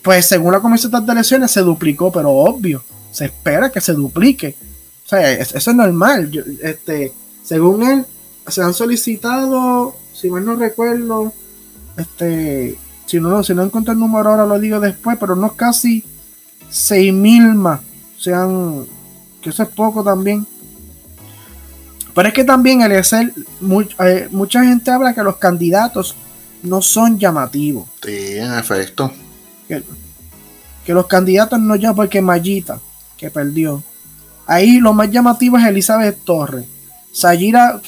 Pues 0.02 0.26
según 0.26 0.52
la 0.52 0.60
Comisión 0.60 0.92
de 1.04 1.12
Elecciones 1.12 1.50
se 1.50 1.60
duplicó, 1.60 2.12
pero 2.12 2.30
obvio, 2.30 2.84
se 3.10 3.26
espera 3.26 3.70
que 3.70 3.80
se 3.80 3.92
duplique. 3.92 4.54
O 5.04 5.08
sea, 5.08 5.32
eso 5.32 5.56
es 5.58 5.74
normal. 5.74 6.30
este, 6.62 7.12
según 7.42 7.82
él, 7.82 8.06
se 8.46 8.62
han 8.62 8.74
solicitado, 8.74 9.96
si 10.20 10.28
mal 10.28 10.44
no 10.44 10.56
recuerdo, 10.56 11.32
este, 11.96 12.78
si 13.06 13.20
no, 13.20 13.42
si 13.42 13.54
no 13.54 13.62
encuentro 13.62 13.92
el 13.92 13.98
número 13.98 14.30
ahora 14.30 14.44
lo 14.46 14.58
digo 14.58 14.78
después, 14.80 15.16
pero 15.18 15.34
no 15.34 15.54
casi 15.54 16.04
6.000 16.70 17.54
más. 17.54 17.80
O 18.18 18.20
sea, 18.20 18.46
que 19.40 19.50
eso 19.50 19.62
es 19.62 19.68
poco 19.70 20.04
también. 20.04 20.46
Pero 22.14 22.28
es 22.28 22.34
que 22.34 22.44
también 22.44 22.82
el 22.82 23.04
ser, 23.04 23.32
eh, 24.04 24.28
mucha 24.30 24.64
gente 24.64 24.90
habla 24.90 25.14
que 25.14 25.22
los 25.22 25.36
candidatos 25.36 26.14
no 26.62 26.82
son 26.82 27.18
llamativos. 27.18 27.88
Sí, 28.04 28.36
en 28.36 28.52
efecto. 28.54 29.10
Que, 29.66 29.82
que 30.84 30.92
los 30.92 31.06
candidatos 31.06 31.58
no 31.60 31.76
ya 31.76 31.94
porque 31.94 32.20
Mallita 32.20 32.80
que 33.16 33.30
perdió. 33.30 33.82
Ahí 34.46 34.80
lo 34.80 34.92
más 34.92 35.10
llamativo 35.10 35.56
es 35.58 35.66
Elizabeth 35.66 36.24
Torres. 36.24 36.66
Sayira 37.12 37.80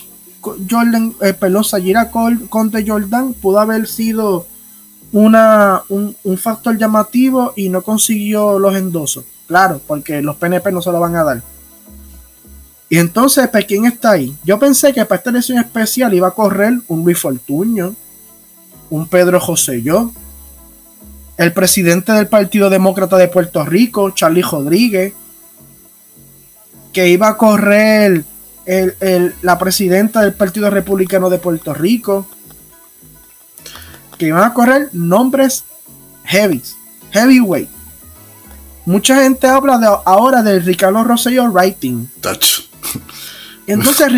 Jordan, 0.42 1.14
eh, 1.20 1.34
perdón, 1.34 1.64
Sayira 1.64 2.10
Conte 2.10 2.84
Jordan 2.86 3.32
pudo 3.34 3.60
haber 3.60 3.86
sido 3.86 4.46
una, 5.12 5.82
un, 5.88 6.16
factor 6.36 6.76
llamativo 6.76 7.52
y 7.54 7.68
no 7.68 7.82
consiguió 7.82 8.58
los 8.58 8.74
endosos. 8.74 9.24
Claro, 9.46 9.80
porque 9.86 10.20
los 10.22 10.36
PNP 10.36 10.72
no 10.72 10.82
se 10.82 10.90
lo 10.90 10.98
van 10.98 11.16
a 11.16 11.24
dar. 11.24 11.42
Y 12.88 12.98
entonces, 12.98 13.48
¿para 13.48 13.64
quién 13.64 13.84
está 13.86 14.12
ahí? 14.12 14.34
Yo 14.44 14.58
pensé 14.58 14.92
que 14.92 15.04
para 15.04 15.18
esta 15.18 15.30
elección 15.30 15.58
especial 15.58 16.12
iba 16.12 16.28
a 16.28 16.32
correr 16.32 16.74
un 16.88 17.04
Luis 17.04 17.18
Fortuño, 17.18 17.94
un 18.90 19.06
Pedro 19.06 19.40
José 19.40 19.82
Yo, 19.82 20.12
el 21.36 21.52
presidente 21.52 22.12
del 22.12 22.26
Partido 22.26 22.68
Demócrata 22.68 23.16
de 23.16 23.28
Puerto 23.28 23.64
Rico, 23.64 24.10
Charlie 24.10 24.42
Rodríguez, 24.42 25.14
que 26.92 27.08
iba 27.08 27.28
a 27.28 27.36
correr 27.36 28.24
la 28.64 29.58
presidenta 29.58 30.20
del 30.20 30.34
Partido 30.34 30.70
Republicano 30.70 31.30
de 31.30 31.38
Puerto 31.38 31.74
Rico, 31.74 32.26
que 34.18 34.26
iban 34.26 34.44
a 34.44 34.54
correr 34.54 34.88
nombres 34.92 35.64
heavy, 36.24 36.62
heavyweight. 37.10 37.68
Mucha 38.84 39.22
gente 39.22 39.46
habla 39.46 39.78
de, 39.78 39.86
ahora 40.04 40.42
del 40.42 40.64
Ricardo 40.64 41.04
Rosselló 41.04 41.50
writing. 41.50 42.08
Entonces, 43.66 44.08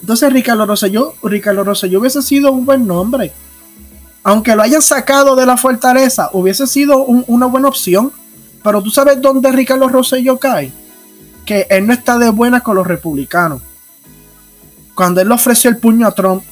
entonces 0.00 0.32
Ricardo 0.32 0.66
Rosselló, 0.66 1.14
Ricardo 1.24 1.64
Rosselló 1.64 1.98
hubiese 1.98 2.22
sido 2.22 2.52
un 2.52 2.64
buen 2.64 2.86
nombre. 2.86 3.32
Aunque 4.22 4.54
lo 4.54 4.62
hayan 4.62 4.82
sacado 4.82 5.34
de 5.34 5.44
la 5.44 5.56
fortaleza, 5.56 6.30
hubiese 6.32 6.68
sido 6.68 7.04
una 7.04 7.46
buena 7.46 7.68
opción. 7.68 8.12
Pero 8.62 8.80
tú 8.82 8.90
sabes 8.90 9.20
dónde 9.20 9.50
Ricardo 9.50 9.88
Rosselló 9.88 10.38
cae 10.38 10.72
que 11.44 11.66
él 11.68 11.86
no 11.86 11.92
está 11.92 12.18
de 12.18 12.30
buena 12.30 12.60
con 12.60 12.76
los 12.76 12.86
republicanos. 12.86 13.60
Cuando 14.94 15.20
él 15.20 15.30
ofreció 15.32 15.70
el 15.70 15.78
puño 15.78 16.06
a 16.06 16.12
Trump, 16.12 16.42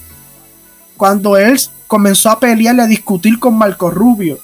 cuando 0.97 1.36
él 1.36 1.59
comenzó 1.86 2.30
a 2.30 2.40
pelear 2.40 2.76
y 2.76 2.80
a 2.80 2.86
discutir 2.86 3.38
con 3.38 3.57
Marco 3.57 3.90
Rubio, 3.90 4.38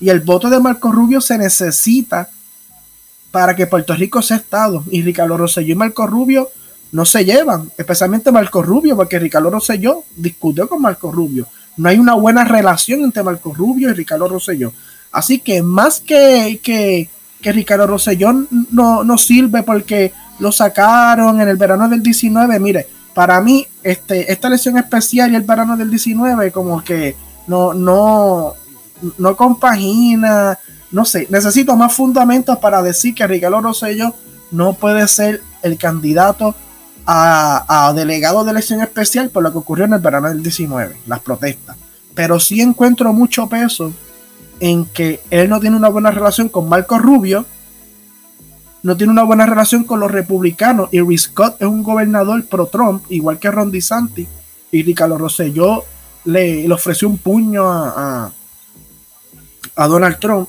y 0.00 0.08
el 0.08 0.20
voto 0.20 0.48
de 0.48 0.60
Marco 0.60 0.92
Rubio 0.92 1.20
se 1.20 1.36
necesita 1.36 2.28
para 3.30 3.54
que 3.54 3.66
Puerto 3.66 3.94
Rico 3.94 4.22
sea 4.22 4.38
Estado, 4.38 4.84
y 4.90 5.02
Ricardo 5.02 5.36
Rosselló 5.36 5.72
y 5.72 5.76
Marco 5.76 6.06
Rubio 6.06 6.48
no 6.92 7.04
se 7.04 7.24
llevan, 7.24 7.70
especialmente 7.76 8.32
Marco 8.32 8.62
Rubio, 8.62 8.96
porque 8.96 9.18
Ricardo 9.18 9.50
Rosselló 9.50 10.04
discutió 10.16 10.68
con 10.68 10.80
Marco 10.80 11.12
Rubio. 11.12 11.46
No 11.76 11.88
hay 11.88 11.98
una 11.98 12.14
buena 12.14 12.44
relación 12.44 13.02
entre 13.02 13.22
Marco 13.22 13.52
Rubio 13.52 13.90
y 13.90 13.92
Ricardo 13.92 14.26
Rosselló. 14.26 14.72
Así 15.12 15.38
que 15.40 15.62
más 15.62 16.00
que, 16.00 16.60
que, 16.62 17.08
que 17.40 17.52
Ricardo 17.52 17.86
Rosselló 17.86 18.32
no, 18.70 19.04
no 19.04 19.18
sirve 19.18 19.62
porque 19.62 20.12
lo 20.38 20.50
sacaron 20.50 21.40
en 21.40 21.48
el 21.48 21.56
verano 21.56 21.88
del 21.88 22.02
19, 22.02 22.58
mire, 22.58 22.86
para 23.18 23.40
mí 23.40 23.66
este, 23.82 24.30
esta 24.30 24.46
elección 24.46 24.78
especial 24.78 25.32
y 25.32 25.34
el 25.34 25.42
verano 25.42 25.76
del 25.76 25.90
19 25.90 26.52
como 26.52 26.84
que 26.84 27.16
no, 27.48 27.74
no, 27.74 28.54
no 29.18 29.36
compagina, 29.36 30.56
no 30.92 31.04
sé, 31.04 31.26
necesito 31.28 31.74
más 31.74 31.92
fundamentos 31.92 32.58
para 32.58 32.80
decir 32.80 33.16
que 33.16 33.26
Ricardo 33.26 33.60
Rosselló 33.60 34.14
no 34.52 34.74
puede 34.74 35.08
ser 35.08 35.42
el 35.62 35.76
candidato 35.76 36.54
a, 37.06 37.92
delegado 37.96 38.44
de 38.44 38.52
elección 38.52 38.82
especial 38.82 39.30
por 39.30 39.42
lo 39.42 39.50
que 39.50 39.58
ocurrió 39.58 39.86
en 39.86 39.94
el 39.94 40.00
verano 40.00 40.28
del 40.28 40.40
19, 40.40 40.98
las 41.08 41.18
protestas. 41.18 41.76
Pero 42.14 42.38
sí 42.38 42.60
encuentro 42.60 43.12
mucho 43.12 43.48
peso 43.48 43.92
en 44.60 44.84
que 44.84 45.20
él 45.30 45.48
no 45.48 45.58
tiene 45.58 45.76
una 45.76 45.88
buena 45.88 46.12
relación 46.12 46.48
con 46.48 46.68
Marco 46.68 47.00
Rubio, 47.00 47.46
no 48.88 48.96
tiene 48.96 49.12
una 49.12 49.22
buena 49.22 49.44
relación 49.44 49.84
con 49.84 50.00
los 50.00 50.10
republicanos, 50.10 50.88
y 50.90 51.00
Rick 51.00 51.18
Scott 51.18 51.60
es 51.60 51.68
un 51.68 51.82
gobernador 51.82 52.42
pro-Trump, 52.46 53.04
igual 53.10 53.38
que 53.38 53.50
Ron 53.50 53.70
DeSantis, 53.70 54.26
y 54.72 54.82
Ricardo 54.82 55.18
Rosselló 55.18 55.84
le, 56.24 56.66
le 56.66 56.74
ofreció 56.74 57.06
un 57.06 57.18
puño 57.18 57.70
a, 57.70 58.32
a, 59.76 59.86
Donald 59.86 60.18
Trump, 60.18 60.48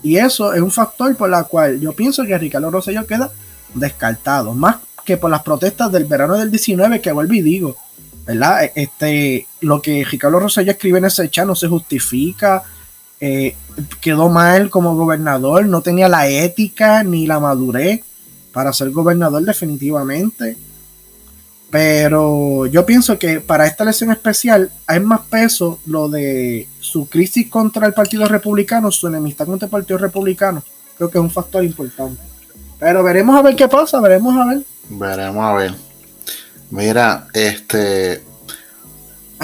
y 0.00 0.16
eso 0.16 0.54
es 0.54 0.60
un 0.60 0.70
factor 0.70 1.14
por 1.16 1.34
el 1.34 1.44
cual 1.46 1.80
yo 1.80 1.92
pienso 1.92 2.24
que 2.24 2.38
Ricardo 2.38 2.70
Rosselló 2.70 3.04
queda 3.04 3.32
descartado, 3.74 4.54
más 4.54 4.76
que 5.04 5.16
por 5.16 5.30
las 5.30 5.42
protestas 5.42 5.90
del 5.90 6.04
verano 6.04 6.38
del 6.38 6.52
19, 6.52 7.00
que 7.00 7.10
vuelvo 7.10 7.34
y 7.34 7.42
digo, 7.42 7.76
¿verdad? 8.24 8.62
E, 8.62 8.72
este, 8.76 9.48
lo 9.60 9.82
que 9.82 10.04
Ricardo 10.04 10.38
Rosselló 10.38 10.70
escribe 10.70 10.98
en 10.98 11.06
ese 11.06 11.28
chat 11.28 11.46
no 11.46 11.56
se 11.56 11.66
justifica, 11.66 12.62
eh, 13.24 13.54
quedó 14.00 14.28
mal 14.28 14.68
como 14.68 14.96
gobernador, 14.96 15.66
no 15.66 15.80
tenía 15.80 16.08
la 16.08 16.26
ética 16.26 17.04
ni 17.04 17.24
la 17.24 17.38
madurez 17.38 18.00
para 18.52 18.72
ser 18.72 18.90
gobernador 18.90 19.44
definitivamente. 19.44 20.56
Pero 21.70 22.66
yo 22.66 22.84
pienso 22.84 23.16
que 23.20 23.38
para 23.38 23.68
esta 23.68 23.84
elección 23.84 24.10
especial 24.10 24.72
hay 24.88 24.98
más 24.98 25.20
peso 25.20 25.78
lo 25.86 26.08
de 26.08 26.68
su 26.80 27.08
crisis 27.08 27.48
contra 27.48 27.86
el 27.86 27.94
Partido 27.94 28.26
Republicano, 28.26 28.90
su 28.90 29.06
enemistad 29.06 29.46
contra 29.46 29.66
el 29.66 29.70
Partido 29.70 29.98
Republicano. 29.98 30.64
Creo 30.96 31.08
que 31.08 31.18
es 31.18 31.22
un 31.22 31.30
factor 31.30 31.62
importante. 31.62 32.20
Pero 32.80 33.04
veremos 33.04 33.36
a 33.36 33.42
ver 33.42 33.54
qué 33.54 33.68
pasa, 33.68 34.00
veremos 34.00 34.36
a 34.36 34.46
ver. 34.46 34.62
Veremos 34.90 35.44
a 35.44 35.54
ver. 35.54 35.74
Mira, 36.70 37.28
este. 37.32 38.31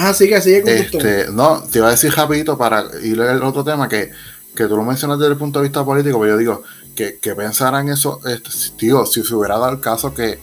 Ah, 0.00 0.14
sigue, 0.14 0.40
sigue 0.40 0.62
con 0.62 0.70
este, 0.70 1.26
No, 1.32 1.60
te 1.60 1.78
iba 1.78 1.88
a 1.88 1.90
decir 1.90 2.14
rapidito 2.14 2.56
para 2.56 2.84
ir 3.02 3.20
al 3.20 3.42
otro 3.42 3.64
tema 3.64 3.88
que, 3.88 4.12
que 4.54 4.66
tú 4.66 4.76
lo 4.76 4.84
mencionas 4.84 5.18
desde 5.18 5.32
el 5.32 5.38
punto 5.38 5.58
de 5.58 5.64
vista 5.64 5.84
político, 5.84 6.20
pero 6.20 6.34
yo 6.34 6.38
digo 6.38 6.62
que, 6.94 7.18
que 7.18 7.34
pensaran 7.34 7.88
eso, 7.88 8.20
este, 8.24 8.50
digo, 8.78 9.04
si 9.06 9.24
se 9.24 9.34
hubiera 9.34 9.58
dado 9.58 9.72
el 9.72 9.80
caso 9.80 10.14
que, 10.14 10.38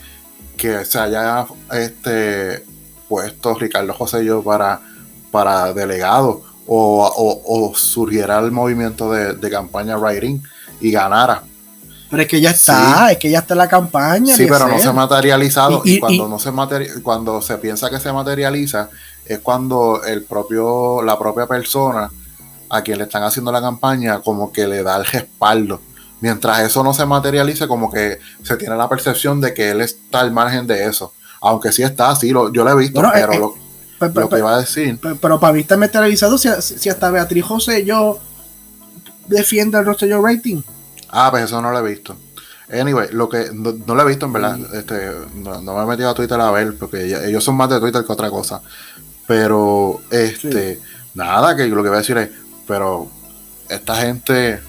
que 0.57 0.83
se 0.83 0.99
haya 0.99 1.45
este, 1.71 2.65
puesto 3.07 3.53
Ricardo 3.55 3.93
José 3.93 4.25
yo 4.25 4.43
para, 4.43 4.81
para 5.31 5.71
delegado 5.71 6.43
o, 6.67 7.41
o, 7.45 7.75
surgiera 7.75 8.39
el 8.39 8.51
movimiento 8.51 9.09
de, 9.09 9.35
de 9.35 9.49
campaña 9.49 9.97
Writing 9.97 10.43
y 10.81 10.91
ganara 10.91 11.43
pero 12.09 12.21
es 12.21 12.27
que 12.29 12.39
ya 12.39 12.51
está, 12.51 13.11
es 13.11 13.17
que 13.17 13.29
ya 13.29 13.39
está 13.39 13.55
la 13.55 13.67
campaña. 13.67 14.35
Sí, 14.35 14.45
pero 14.47 14.67
no 14.67 14.79
se 14.79 14.87
ha 14.87 14.93
materializado. 14.93 15.81
Y, 15.83 15.99
cuando 15.99 16.27
no 16.27 16.39
se 16.39 16.51
cuando 17.01 17.41
se 17.41 17.57
piensa 17.57 17.89
que 17.89 17.99
se 17.99 18.13
materializa, 18.13 18.89
es 19.25 19.39
cuando 19.39 20.03
el 20.03 20.23
propio, 20.23 21.01
la 21.01 21.17
propia 21.17 21.47
persona 21.47 22.09
a 22.69 22.81
quien 22.81 22.97
le 22.97 23.05
están 23.05 23.23
haciendo 23.23 23.51
la 23.51 23.61
campaña, 23.61 24.21
como 24.21 24.51
que 24.51 24.67
le 24.67 24.83
da 24.83 24.97
el 24.97 25.05
respaldo. 25.05 25.81
Mientras 26.21 26.61
eso 26.61 26.83
no 26.83 26.93
se 26.93 27.05
materialice, 27.05 27.67
como 27.67 27.91
que 27.91 28.19
se 28.43 28.57
tiene 28.57 28.75
la 28.75 28.89
percepción 28.89 29.41
de 29.41 29.53
que 29.53 29.71
él 29.71 29.81
está 29.81 30.21
al 30.21 30.31
margen 30.31 30.65
de 30.65 30.85
eso. 30.85 31.13
Aunque 31.41 31.71
sí 31.71 31.83
está, 31.83 32.09
así, 32.09 32.31
lo, 32.31 32.51
yo 32.51 32.63
lo 32.63 32.71
he 32.71 32.75
visto, 32.75 33.01
pero 33.13 33.33
eh, 33.33 33.39
lo, 33.39 33.55
lo 33.99 34.29
que 34.29 34.37
iba 34.37 34.55
a 34.55 34.59
decir. 34.59 34.99
Pero, 35.21 35.39
para 35.39 35.53
mí 35.53 35.59
está 35.59 35.77
materializado 35.77 36.37
si, 36.37 36.49
si, 36.61 36.89
hasta 36.89 37.11
Beatriz 37.11 37.45
José 37.45 37.85
yo 37.85 38.19
defiende 39.27 39.77
el 39.77 39.85
Rosselló 39.85 40.21
rating. 40.25 40.61
Ah, 41.09 41.29
pues 41.29 41.43
eso 41.43 41.61
no 41.61 41.71
lo 41.71 41.79
he 41.79 41.89
visto. 41.89 42.15
Anyway, 42.71 43.09
lo 43.11 43.29
que 43.29 43.51
no, 43.53 43.93
lo 43.93 44.01
he 44.01 44.05
visto 44.05 44.25
en 44.25 44.33
verdad, 44.33 44.57
este, 44.73 45.11
no, 45.35 45.61
me 45.61 45.83
he 45.83 45.85
metido 45.85 46.09
a 46.09 46.15
Twitter 46.15 46.39
a 46.39 46.49
ver, 46.49 46.75
porque 46.77 47.05
ellos 47.27 47.43
son 47.43 47.55
más 47.55 47.69
de 47.69 47.79
Twitter 47.79 48.03
que 48.03 48.11
otra 48.11 48.29
cosa. 48.31 48.61
Pero, 49.27 50.01
este, 50.11 50.79
nada, 51.13 51.55
que 51.55 51.67
lo 51.67 51.83
que 51.83 51.89
voy 51.89 51.97
a 51.97 52.01
decir 52.01 52.17
es, 52.17 52.29
pero 52.67 53.09
esta 53.69 53.95
gente 53.95 54.61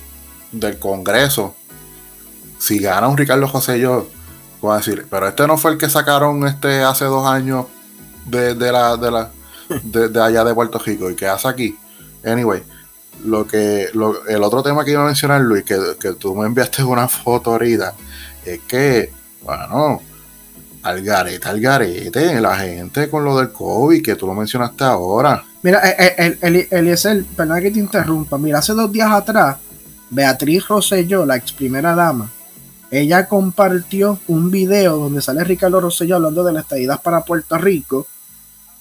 del 0.52 0.78
Congreso, 0.78 1.54
si 2.58 2.78
gana 2.78 3.08
un 3.08 3.16
Ricardo 3.16 3.46
José, 3.48 3.78
yo 3.78 4.08
voy 4.60 4.74
a 4.74 4.78
decir, 4.78 5.06
pero 5.10 5.28
este 5.28 5.46
no 5.46 5.58
fue 5.58 5.72
el 5.72 5.78
que 5.78 5.90
sacaron 5.90 6.46
este 6.46 6.82
hace 6.82 7.04
dos 7.04 7.26
años 7.26 7.66
de, 8.24 8.54
la, 8.54 8.96
de 8.96 9.10
la, 9.10 9.30
de 9.82 10.22
allá 10.22 10.44
de 10.44 10.54
Puerto 10.54 10.78
Rico 10.78 11.10
y 11.10 11.14
que 11.16 11.26
hace 11.26 11.48
aquí. 11.48 11.78
Anyway, 12.24 12.62
lo 13.24 13.46
que 13.46 13.90
el 14.28 14.42
otro 14.42 14.62
tema 14.62 14.84
que 14.84 14.92
iba 14.92 15.02
a 15.02 15.06
mencionar 15.06 15.40
Luis 15.40 15.64
que, 15.64 16.12
tú 16.18 16.34
me 16.34 16.46
enviaste 16.46 16.82
una 16.82 17.08
foto 17.08 17.52
ahorita 17.52 17.94
es 18.44 18.60
que 18.60 19.12
bueno 19.42 20.02
al 20.86 21.02
garete 21.02 21.48
al 21.48 22.42
la 22.42 22.56
gente 22.56 23.10
con 23.10 23.24
lo 23.24 23.36
del 23.36 23.50
COVID 23.50 24.02
que 24.02 24.14
tú 24.14 24.26
lo 24.26 24.34
mencionaste 24.34 24.84
ahora. 24.84 25.44
Mira 25.62 25.80
el, 25.80 26.38
el, 26.40 26.68
Eliezer 26.70 27.24
perdón 27.36 27.60
que 27.60 27.70
te 27.70 27.78
interrumpa. 27.80 28.38
Mira 28.38 28.58
hace 28.58 28.72
dos 28.72 28.90
días 28.92 29.10
atrás 29.10 29.56
Beatriz 30.10 30.68
Rosselló 30.68 31.26
la 31.26 31.36
ex 31.36 31.52
primera 31.52 31.94
dama 31.94 32.30
ella 32.90 33.26
compartió 33.26 34.20
un 34.28 34.50
video 34.50 34.96
donde 34.96 35.20
sale 35.20 35.42
Ricardo 35.42 35.80
Rosselló 35.80 36.16
hablando 36.16 36.44
de 36.44 36.52
la 36.52 36.60
estadidad 36.60 37.02
para 37.02 37.24
Puerto 37.24 37.58
Rico. 37.58 38.06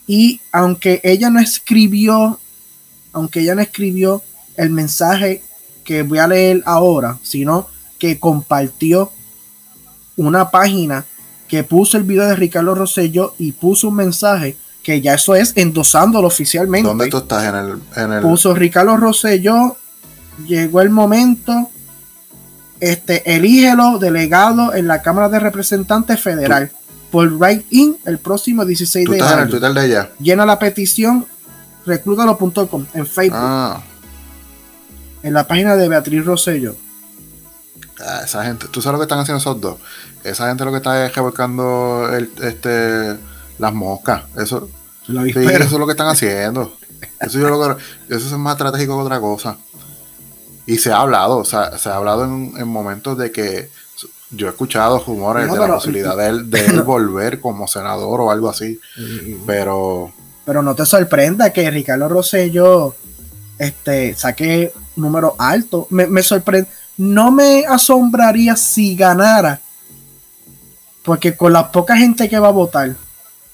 Y 0.06 0.41
aunque 0.51 1.01
ella 1.03 1.32
no 1.32 1.39
escribió 1.39 2.39
aunque 3.14 3.39
ella 3.39 3.56
no 3.56 3.62
escribió 3.62 4.22
el 4.58 4.70
mensaje 4.72 5.41
que 5.86 6.03
voy 6.03 6.20
a 6.20 6.28
leer 6.28 6.62
ahora, 6.66 7.18
sino 7.24 7.68
que 7.97 8.20
compartió 8.20 9.12
una 10.18 10.51
página 10.51 11.06
que 11.48 11.64
puso 11.64 11.98
el 11.98 12.04
video 12.04 12.26
de 12.28 12.36
Ricardo 12.36 12.76
Rosello 12.76 13.34
y 13.38 13.52
puso 13.52 13.89
un 13.89 13.96
mensaje 13.96 14.58
que 14.84 15.02
ya 15.02 15.16
eso 15.16 15.36
es 15.36 15.54
endosándolo 15.56 16.28
oficialmente. 16.28 16.88
¿Dónde 16.88 17.08
tú 17.08 17.18
estás? 17.18 17.43
En 17.96 18.12
el, 18.12 18.22
Puso 18.22 18.54
Ricardo 18.54 18.96
Rosselló, 18.98 19.78
llegó 20.48 20.82
el 20.82 20.91
momento, 20.91 21.70
este, 22.80 23.36
elígelo 23.36 23.98
delegado 23.98 24.76
en 24.76 24.88
la 24.88 25.02
Cámara 25.02 25.28
de 25.30 25.39
Representantes 25.39 26.22
Federal 26.22 26.72
por 27.10 27.41
Right 27.41 27.66
In 27.72 27.98
el 28.06 28.20
próximo 28.20 28.64
16 28.64 29.10
de 29.10 29.18
estás 29.18 29.34
en 29.34 29.39
el 29.39 29.50
Twitter 29.50 29.74
de 29.74 29.86
ella? 29.86 30.10
Llena 30.20 30.46
la 30.46 30.60
petición 30.60 31.26
reclútalo.com 31.86 32.86
en 32.93 33.08
Facebook. 33.08 33.39
Ah. 33.41 33.82
En 35.24 35.34
la 35.34 35.48
página 35.48 35.76
de 35.76 35.89
Beatriz 35.89 36.24
Rosello. 36.24 36.76
Ah, 38.00 38.22
esa 38.26 38.43
gente, 38.43 38.68
tú 38.68 38.82
sabes 38.82 38.93
lo 38.93 39.00
que 39.00 39.06
están 39.06 39.20
haciendo 39.20 39.39
esos 39.39 39.60
dos. 39.60 39.78
Esa 40.24 40.48
gente 40.48 40.66
lo 40.66 40.72
que 40.72 40.78
está 40.78 41.06
es 41.06 41.16
revolcando 41.16 42.10
el, 42.14 42.30
este, 42.41 43.18
las 43.58 43.74
moscas. 43.74 44.24
Eso, 44.36 44.70
eso 45.08 45.39
es 45.39 45.72
lo 45.72 45.86
que 45.86 45.91
están 45.91 46.08
haciendo. 46.08 46.76
Eso, 47.20 47.39
yo 47.39 47.50
lo 47.50 47.72
eso 47.72 47.78
es 48.10 48.32
más 48.34 48.54
estratégico 48.54 48.98
que 48.98 49.04
otra 49.04 49.20
cosa. 49.20 49.58
Y 50.66 50.78
se 50.78 50.91
ha 50.91 50.98
hablado, 50.98 51.38
o 51.38 51.46
sea, 51.46 51.78
se 51.78 51.89
ha 51.89 51.96
hablado 51.96 52.24
en, 52.26 52.68
momentos 52.68 53.18
de 53.18 53.32
que 53.32 53.70
yo 54.32 54.48
he 54.48 54.50
escuchado 54.50 55.02
rumores 55.06 55.50
de 55.50 55.58
la 55.58 55.68
posibilidad 55.68 56.18
de 56.18 56.28
él, 56.28 56.43
volver 56.86 57.39
como 57.39 57.68
senador 57.68 58.22
o 58.22 58.32
algo 58.32 58.50
así. 58.50 58.80
Pero 59.46 60.12
pero 60.46 60.62
no 60.62 60.76
te 60.76 60.86
sorprenda 60.86 61.52
que 61.52 61.70
Ricardo 61.72 62.08
Rosello 62.08 62.96
este, 63.58 64.14
saque 64.14 64.72
número 64.96 65.36
alto. 65.39 65.88
Me, 65.89 66.06
me 66.06 66.22
sorprende. 66.22 66.70
No 66.98 67.32
me 67.32 67.66
asombraría 67.66 68.56
si 68.56 68.96
ganara. 68.96 69.60
Porque 71.04 71.36
con 71.36 71.54
la 71.54 71.72
poca 71.72 71.96
gente 71.96 72.28
que 72.28 72.39
va 72.39 72.48
a 72.48 72.52
votar 72.52 72.96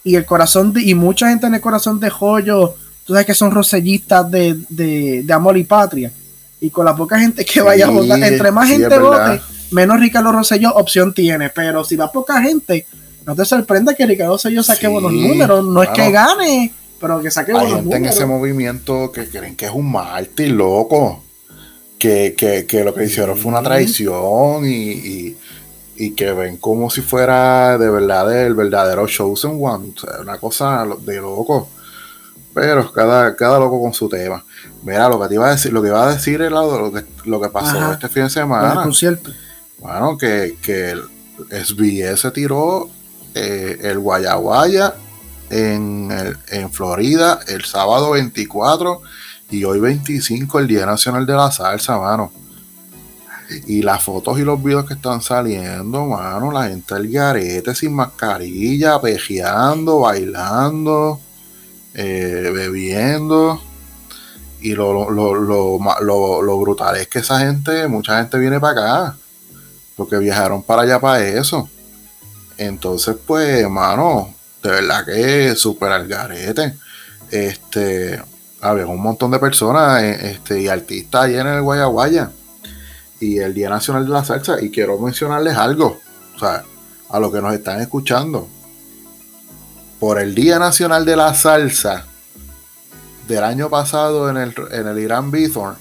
y 0.03 0.15
el 0.15 0.25
corazón 0.25 0.73
de, 0.73 0.81
y 0.81 0.95
mucha 0.95 1.29
gente 1.29 1.47
en 1.47 1.55
el 1.55 1.61
corazón 1.61 1.99
de 1.99 2.09
Joyo, 2.09 2.75
tú 3.05 3.13
sabes 3.13 3.25
que 3.25 3.35
son 3.35 3.51
rosellistas 3.51 4.29
de, 4.31 5.25
amor 5.31 5.57
y 5.57 5.63
patria. 5.63 6.11
Y 6.59 6.69
con 6.69 6.85
la 6.85 6.95
poca 6.95 7.19
gente 7.19 7.43
que 7.43 7.61
vaya 7.61 7.87
a 7.87 7.89
votar, 7.89 8.21
entre 8.23 8.51
más 8.51 8.67
gente 8.67 8.97
vote, 8.97 9.41
menos 9.71 9.99
Ricardo 9.99 10.31
Rosello 10.31 10.71
opción 10.75 11.13
tiene. 11.13 11.49
Pero 11.49 11.83
si 11.83 11.95
va 11.95 12.11
poca 12.11 12.41
gente, 12.41 12.85
no 13.25 13.35
te 13.35 13.45
sorprenda 13.45 13.93
que 13.93 14.05
Ricardo 14.05 14.37
Sello 14.37 14.63
saque 14.63 14.87
buenos 14.87 15.11
números. 15.11 15.65
No 15.65 15.81
es 15.83 15.89
que 15.89 16.11
gane, 16.11 16.71
pero 16.99 17.21
que 17.21 17.31
saque 17.31 17.51
buenos 17.51 17.83
números. 17.83 17.93
Hay 17.93 17.99
gente 17.99 18.09
en 18.09 18.13
ese 18.13 18.25
movimiento 18.25 19.11
que 19.11 19.27
creen 19.27 19.55
que 19.55 19.65
es 19.65 19.71
un 19.71 19.91
mártir, 19.91 20.51
loco. 20.51 21.23
Que, 22.01 22.83
lo 22.83 22.95
que 22.95 23.03
hicieron 23.03 23.37
fue 23.37 23.51
una 23.51 23.61
traición 23.61 24.63
y, 24.65 25.35
que 26.17 26.31
ven 26.33 26.57
como 26.57 26.89
si 26.89 27.01
fuera 27.01 27.77
de 27.77 27.87
verdad 27.91 28.45
el 28.45 28.55
verdadero 28.55 29.05
Chosen 29.05 29.59
One. 29.61 29.93
una 30.19 30.39
cosa 30.39 30.87
de 31.01 31.17
loco. 31.17 31.69
Pero 32.55 32.91
cada, 32.91 33.35
cada 33.35 33.59
loco 33.59 33.79
con 33.79 33.93
su 33.93 34.09
tema. 34.09 34.43
Mira, 34.83 35.07
lo 35.07 35.21
que 35.21 35.27
te 35.27 35.35
iba 35.35 35.47
a 35.47 35.51
decir, 35.51 35.71
lo 35.71 35.81
que 35.81 35.89
iba 35.89 36.03
a 36.03 36.11
decir 36.11 36.41
es 36.41 36.51
lo, 36.51 36.91
que, 36.91 37.05
lo 37.25 37.39
que 37.39 37.49
pasó 37.49 37.93
este 37.93 38.09
fin 38.09 38.23
de 38.23 38.29
semana. 38.31 38.73
Bueno, 39.77 40.17
que, 40.17 40.57
que 40.61 40.89
el 40.89 41.03
SBS 41.49 42.33
tiró 42.33 42.89
eh, 43.35 43.77
el 43.83 43.99
Guayaguaya 43.99 44.95
en, 45.51 46.09
en 46.47 46.71
Florida 46.71 47.39
el 47.47 47.63
sábado 47.63 48.11
24 48.11 49.01
y 49.51 49.65
hoy 49.65 49.79
25 49.79 50.59
el 50.59 50.67
Día 50.67 50.85
Nacional 50.85 51.25
de 51.25 51.33
la 51.33 51.51
Salsa, 51.51 51.99
mano. 51.99 52.31
Y 53.67 53.81
las 53.81 54.01
fotos 54.01 54.39
y 54.39 54.43
los 54.43 54.63
videos 54.63 54.85
que 54.85 54.93
están 54.93 55.21
saliendo, 55.21 56.05
mano, 56.05 56.53
la 56.53 56.69
gente 56.69 56.95
del 56.95 57.11
garete 57.11 57.75
sin 57.75 57.93
mascarilla, 57.93 59.01
pejeando, 59.01 59.99
bailando, 59.99 61.19
eh, 61.93 62.49
bebiendo. 62.53 63.61
Y 64.61 64.73
lo, 64.73 65.09
lo, 65.09 65.33
lo, 65.35 66.41
lo, 66.41 66.59
brutal 66.59 66.95
es 66.95 67.07
que 67.09 67.19
esa 67.19 67.39
gente, 67.39 67.87
mucha 67.89 68.19
gente 68.19 68.37
viene 68.37 68.59
para 68.59 69.07
acá, 69.07 69.17
porque 69.97 70.17
viajaron 70.17 70.63
para 70.63 70.83
allá 70.83 70.99
para 70.99 71.27
eso. 71.27 71.69
Entonces, 72.57 73.17
pues, 73.25 73.67
mano, 73.69 74.33
de 74.63 74.69
verdad 74.69 75.05
que 75.05 75.55
súper 75.55 75.91
al 75.91 76.07
garete. 76.07 76.73
Este, 77.31 78.21
había 78.61 78.85
un 78.87 79.01
montón 79.01 79.31
de 79.31 79.39
personas 79.39 80.01
eh, 80.03 80.31
este, 80.31 80.61
y 80.61 80.67
artistas 80.67 81.23
ahí 81.23 81.35
en 81.35 81.47
el 81.47 81.61
Guayaguaya. 81.61 82.31
Y 83.19 83.37
el 83.39 83.53
Día 83.53 83.69
Nacional 83.69 84.05
de 84.05 84.11
la 84.11 84.23
Salsa. 84.23 84.61
Y 84.61 84.71
quiero 84.71 84.97
mencionarles 84.97 85.55
algo. 85.55 85.99
O 86.35 86.39
sea, 86.39 86.63
a 87.09 87.19
los 87.19 87.31
que 87.31 87.41
nos 87.41 87.53
están 87.53 87.81
escuchando. 87.81 88.47
Por 89.99 90.19
el 90.19 90.33
Día 90.33 90.57
Nacional 90.57 91.05
de 91.05 91.15
la 91.15 91.33
Salsa 91.33 92.05
del 93.27 93.43
año 93.43 93.69
pasado 93.69 94.29
en 94.29 94.37
el, 94.37 94.55
en 94.71 94.87
el 94.87 94.99
Irán 94.99 95.29
Bithorn 95.29 95.75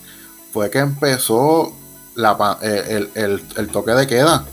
fue 0.53 0.71
que 0.71 0.79
empezó 0.79 1.73
la, 2.15 2.59
eh, 2.61 3.09
el 3.15 3.69
toque 3.69 3.93
de 3.93 4.07
queda 4.07 4.45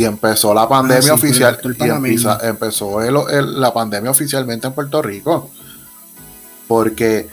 y 0.00 0.04
empezó 0.04 0.54
la 0.54 0.66
pandemia 0.66 1.12
ah, 1.12 1.14
oficial 1.14 1.58
y 1.62 2.46
empezó 2.46 3.00
la 3.00 3.74
pandemia 3.74 4.10
oficialmente 4.10 4.66
en 4.66 4.72
Puerto 4.72 5.02
Rico 5.02 5.50
porque 6.70 7.28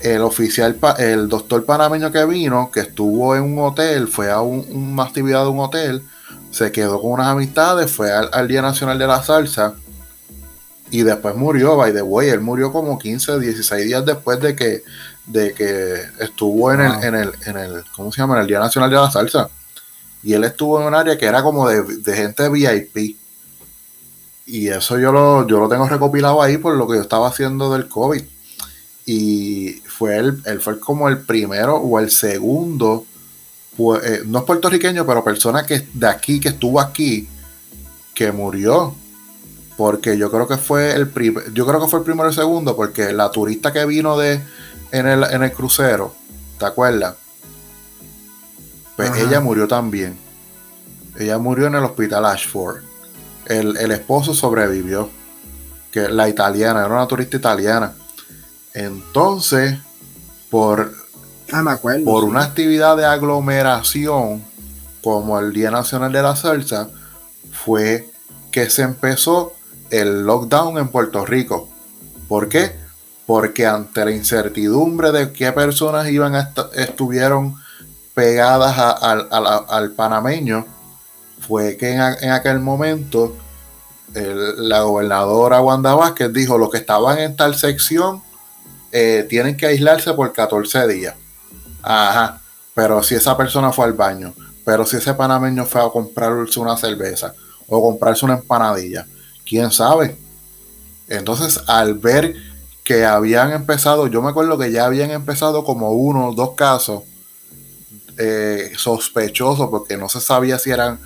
el 0.00 0.22
oficial 0.22 0.76
el 0.98 1.28
doctor 1.28 1.64
panameño 1.64 2.10
que 2.10 2.24
vino 2.24 2.68
que 2.72 2.80
estuvo 2.80 3.36
en 3.36 3.44
un 3.44 3.60
hotel 3.60 4.08
fue 4.08 4.28
a 4.28 4.40
una 4.40 5.04
actividad 5.04 5.44
de 5.44 5.50
un 5.50 5.60
hotel 5.60 6.02
se 6.50 6.72
quedó 6.72 7.00
con 7.00 7.12
unas 7.12 7.28
amistades 7.28 7.92
fue 7.92 8.10
al, 8.10 8.48
día 8.48 8.60
nacional 8.60 8.98
de 8.98 9.06
la 9.06 9.22
salsa 9.22 9.74
y 10.90 11.02
después 11.02 11.36
murió 11.36 11.76
by 11.76 11.92
the 11.92 12.02
way 12.02 12.28
él 12.28 12.40
murió 12.40 12.72
como 12.72 12.98
15 12.98 13.38
16 13.38 13.86
días 13.86 14.04
después 14.04 14.40
de 14.40 14.56
que 14.56 14.82
de 15.26 15.54
que 15.54 16.02
estuvo 16.18 16.72
en 16.72 16.80
el 16.80 17.04
en 17.04 17.14
el 17.14 17.32
en 17.46 17.56
el 17.58 17.84
cómo 17.94 18.10
se 18.10 18.20
llama 18.20 18.34
en 18.34 18.40
el 18.40 18.48
día 18.48 18.58
nacional 18.58 18.90
de 18.90 18.96
la 18.96 19.12
salsa 19.12 19.48
y 20.24 20.32
él 20.32 20.42
estuvo 20.42 20.80
en 20.80 20.88
un 20.88 20.94
área 20.96 21.16
que 21.16 21.26
era 21.26 21.40
como 21.44 21.68
de, 21.68 21.82
de 21.82 22.16
gente 22.16 22.48
VIP. 22.48 23.16
Y 24.46 24.68
eso 24.68 24.98
yo 24.98 25.10
lo, 25.10 25.46
yo 25.48 25.58
lo 25.58 25.68
tengo 25.68 25.88
recopilado 25.88 26.42
ahí 26.42 26.58
por 26.58 26.76
lo 26.76 26.86
que 26.86 26.96
yo 26.96 27.02
estaba 27.02 27.28
haciendo 27.28 27.72
del 27.72 27.88
COVID. 27.88 28.22
Y 29.04 29.82
fue 29.86 30.16
él, 30.16 30.42
él 30.46 30.60
fue 30.60 30.78
como 30.78 31.08
el 31.08 31.18
primero 31.18 31.76
o 31.76 31.98
el 31.98 32.10
segundo, 32.10 33.04
pues, 33.76 34.04
eh, 34.04 34.22
no 34.26 34.40
es 34.40 34.44
puertorriqueño, 34.44 35.04
pero 35.06 35.24
persona 35.24 35.66
que 35.66 35.86
de 35.92 36.08
aquí, 36.08 36.38
que 36.40 36.50
estuvo 36.50 36.80
aquí, 36.80 37.28
que 38.14 38.32
murió. 38.32 38.94
Porque 39.76 40.16
yo 40.18 40.30
creo 40.30 40.46
que 40.46 40.58
fue 40.58 40.92
el 40.92 41.10
yo 41.52 41.66
creo 41.66 41.80
que 41.80 41.88
fue 41.88 42.00
el 42.00 42.04
primero 42.04 42.28
y 42.28 42.30
el 42.30 42.36
segundo, 42.36 42.76
porque 42.76 43.12
la 43.12 43.30
turista 43.30 43.72
que 43.72 43.84
vino 43.86 44.18
de 44.18 44.40
en 44.92 45.06
el, 45.08 45.24
en 45.24 45.42
el 45.42 45.52
crucero, 45.52 46.14
¿te 46.58 46.66
acuerdas? 46.66 47.16
Pues 48.96 49.16
ella 49.16 49.40
murió 49.40 49.66
también. 49.66 50.16
Ella 51.18 51.38
murió 51.38 51.66
en 51.66 51.74
el 51.74 51.84
hospital 51.84 52.24
Ashford. 52.26 52.82
El, 53.46 53.90
esposo 53.90 54.34
sobrevivió. 54.34 55.10
Que 55.90 56.08
la 56.08 56.28
italiana, 56.28 56.80
era 56.80 56.94
una 56.94 57.06
turista 57.06 57.36
italiana. 57.36 57.94
Entonces, 58.74 59.78
por, 60.50 60.92
ah, 61.52 61.78
por 62.04 62.24
una 62.24 62.42
actividad 62.42 62.96
de 62.96 63.04
aglomeración, 63.04 64.44
como 65.02 65.38
el 65.38 65.52
Día 65.52 65.70
Nacional 65.70 66.12
de 66.12 66.22
la 66.22 66.36
Salsa, 66.36 66.88
fue 67.50 68.08
que 68.50 68.70
se 68.70 68.82
empezó 68.82 69.54
el 69.90 70.22
lockdown 70.24 70.78
en 70.78 70.88
Puerto 70.88 71.24
Rico. 71.26 71.68
¿Por 72.28 72.48
qué? 72.48 72.72
Porque 73.26 73.66
ante 73.66 74.04
la 74.04 74.10
incertidumbre 74.10 75.12
de 75.12 75.32
qué 75.32 75.52
personas 75.52 76.08
iban 76.08 76.34
a 76.34 76.52
estuvieron 76.74 77.56
pegadas 78.14 78.76
al 78.78 79.90
panameño 79.92 80.66
fue 81.40 81.76
que 81.76 81.92
en, 81.92 82.30
aquel 82.30 82.60
momento 82.60 83.36
la 84.14 84.82
gobernadora 84.82 85.60
Wanda 85.60 85.94
Vázquez 85.94 86.32
dijo 86.32 86.58
los 86.58 86.70
que 86.70 86.78
estaban 86.78 87.18
en 87.18 87.36
tal 87.36 87.54
sección 87.54 88.22
eh, 88.92 89.26
tienen 89.28 89.56
que 89.56 89.66
aislarse 89.66 90.12
por 90.12 90.32
14 90.32 90.86
días. 90.86 91.14
Ajá, 91.82 92.40
pero 92.74 93.02
si 93.02 93.14
esa 93.14 93.36
persona 93.36 93.72
fue 93.72 93.86
al 93.86 93.94
baño, 93.94 94.34
pero 94.64 94.86
si 94.86 94.96
ese 94.96 95.14
panameño 95.14 95.64
fue 95.64 95.82
a 95.82 95.88
comprarse 95.88 96.60
una 96.60 96.76
cerveza 96.76 97.34
o 97.66 97.82
comprarse 97.82 98.24
una 98.24 98.34
empanadilla, 98.34 99.06
quién 99.44 99.70
sabe. 99.70 100.16
Entonces, 101.08 101.60
al 101.66 101.94
ver 101.94 102.34
que 102.84 103.04
habían 103.04 103.52
empezado, 103.52 104.06
yo 104.06 104.22
me 104.22 104.30
acuerdo 104.30 104.58
que 104.58 104.70
ya 104.70 104.84
habían 104.84 105.10
empezado 105.10 105.64
como 105.64 105.92
uno 105.92 106.28
o 106.28 106.34
dos 106.34 106.54
casos 106.54 107.02
eh, 108.18 108.72
sospechosos 108.76 109.68
porque 109.70 109.96
no 109.96 110.08
se 110.08 110.20
sabía 110.20 110.58
si 110.58 110.70
eran 110.70 111.00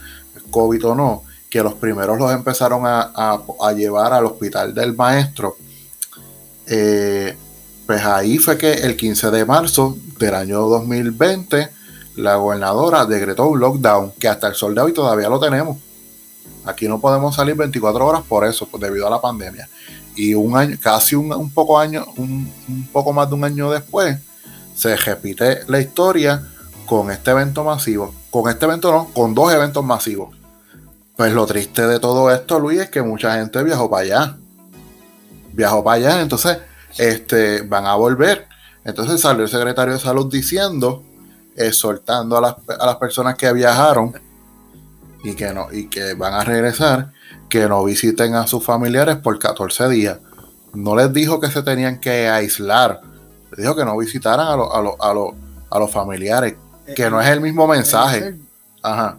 COVID 0.51 0.87
o 0.87 0.95
no, 0.95 1.23
que 1.49 1.63
los 1.63 1.75
primeros 1.75 2.19
los 2.19 2.33
empezaron 2.33 2.83
a, 2.85 3.73
llevar 3.77 4.13
al 4.13 4.27
hospital 4.27 4.75
del 4.75 4.95
maestro. 4.95 5.57
Eh, 6.67 7.37
pues 7.87 8.05
ahí 8.05 8.39
fue 8.39 8.59
que 8.59 8.73
el 8.73 8.97
15 8.97 9.31
de 9.31 9.45
marzo 9.45 9.97
del 10.19 10.35
año 10.35 10.61
2020 10.63 11.71
la 12.17 12.37
gobernadora 12.37 13.05
decretó 13.07 13.47
un 13.49 13.61
lockdown 13.61 14.13
que 14.19 14.29
hasta 14.29 14.49
el 14.49 14.55
sol 14.55 14.75
de 14.75 14.81
hoy 14.81 14.93
todavía 14.93 15.29
lo 15.29 15.39
tenemos. 15.39 15.79
Aquí 16.65 16.89
no 16.89 17.01
podemos 17.01 17.37
salir 17.37 17.55
24 17.55 18.05
horas 18.05 18.23
por 18.29 18.45
eso, 18.45 18.67
pues 18.67 18.83
debido 18.83 19.07
a 19.07 19.11
la 19.11 19.21
pandemia. 19.21 19.69
Y 20.17 20.35
un 20.35 20.57
año, 20.57 20.77
casi 20.81 21.15
un, 21.15 21.51
poco 21.51 21.79
año, 21.79 22.05
un, 22.17 22.89
poco 22.93 23.13
más 23.13 23.29
de 23.29 23.35
un 23.35 23.45
año 23.45 23.71
después, 23.71 24.19
se 24.75 24.97
repite 24.97 25.61
la 25.69 25.79
historia 25.79 26.43
con 26.87 27.11
este 27.11 27.31
evento 27.31 27.63
masivo. 27.63 28.15
Con 28.31 28.51
este 28.51 28.65
evento 28.65 28.91
no, 28.91 29.09
con 29.13 29.35
dos 29.35 29.53
eventos 29.53 29.85
masivos. 29.85 30.35
Pues 31.17 31.33
lo 31.33 31.47
triste 31.47 31.87
de 31.87 32.01
todo 32.01 32.31
esto, 32.31 32.59
Luis, 32.59 32.81
es 32.81 32.91
que 32.91 33.03
mucha 33.03 33.35
gente 33.37 33.63
viajó 33.63 33.89
para 33.89 34.03
allá. 34.03 34.37
Viajó 35.53 35.85
para 35.85 35.97
allá, 35.97 36.21
entonces 36.21 36.59
este, 36.99 37.63
van 37.63 37.87
a 37.87 37.95
volver. 37.95 38.47
Entonces 38.85 39.21
salió 39.21 39.45
el 39.45 39.51
secretario 39.51 39.95
de 39.95 40.01
salud 40.01 40.31
diciendo, 40.31 41.03
exhortando 41.57 42.37
a 42.37 42.41
las, 42.41 42.55
a 42.79 42.87
las 42.87 42.97
personas 42.97 43.37
que 43.37 43.53
viajaron 43.53 44.15
y 45.25 45.35
que, 45.35 45.53
no, 45.53 45.73
y 45.73 45.89
que 45.89 46.15
van 46.15 46.35
a 46.35 46.45
regresar, 46.45 47.13
que 47.49 47.69
no 47.69 47.85
visiten 47.85 48.35
a 48.35 48.47
sus 48.47 48.65
familiares 48.65 49.17
por 49.17 49.39
14 49.39 49.89
días. 49.89 50.19
No 50.75 50.95
les 50.95 51.13
dijo 51.13 51.41
que 51.41 51.51
se 51.51 51.63
tenían 51.63 52.01
que 52.01 52.29
aislar, 52.29 53.01
les 53.51 53.61
dijo 53.61 53.75
que 53.75 53.85
no 53.85 53.97
visitaran 53.97 54.47
a, 54.47 54.53
a, 54.53 55.15
a 55.71 55.79
los 55.79 55.91
familiares 55.91 56.57
que 56.95 57.11
no 57.11 57.21
es 57.21 57.29
el 57.29 57.41
mismo 57.41 57.67
mensaje. 57.67 58.39
Ajá. 58.83 59.19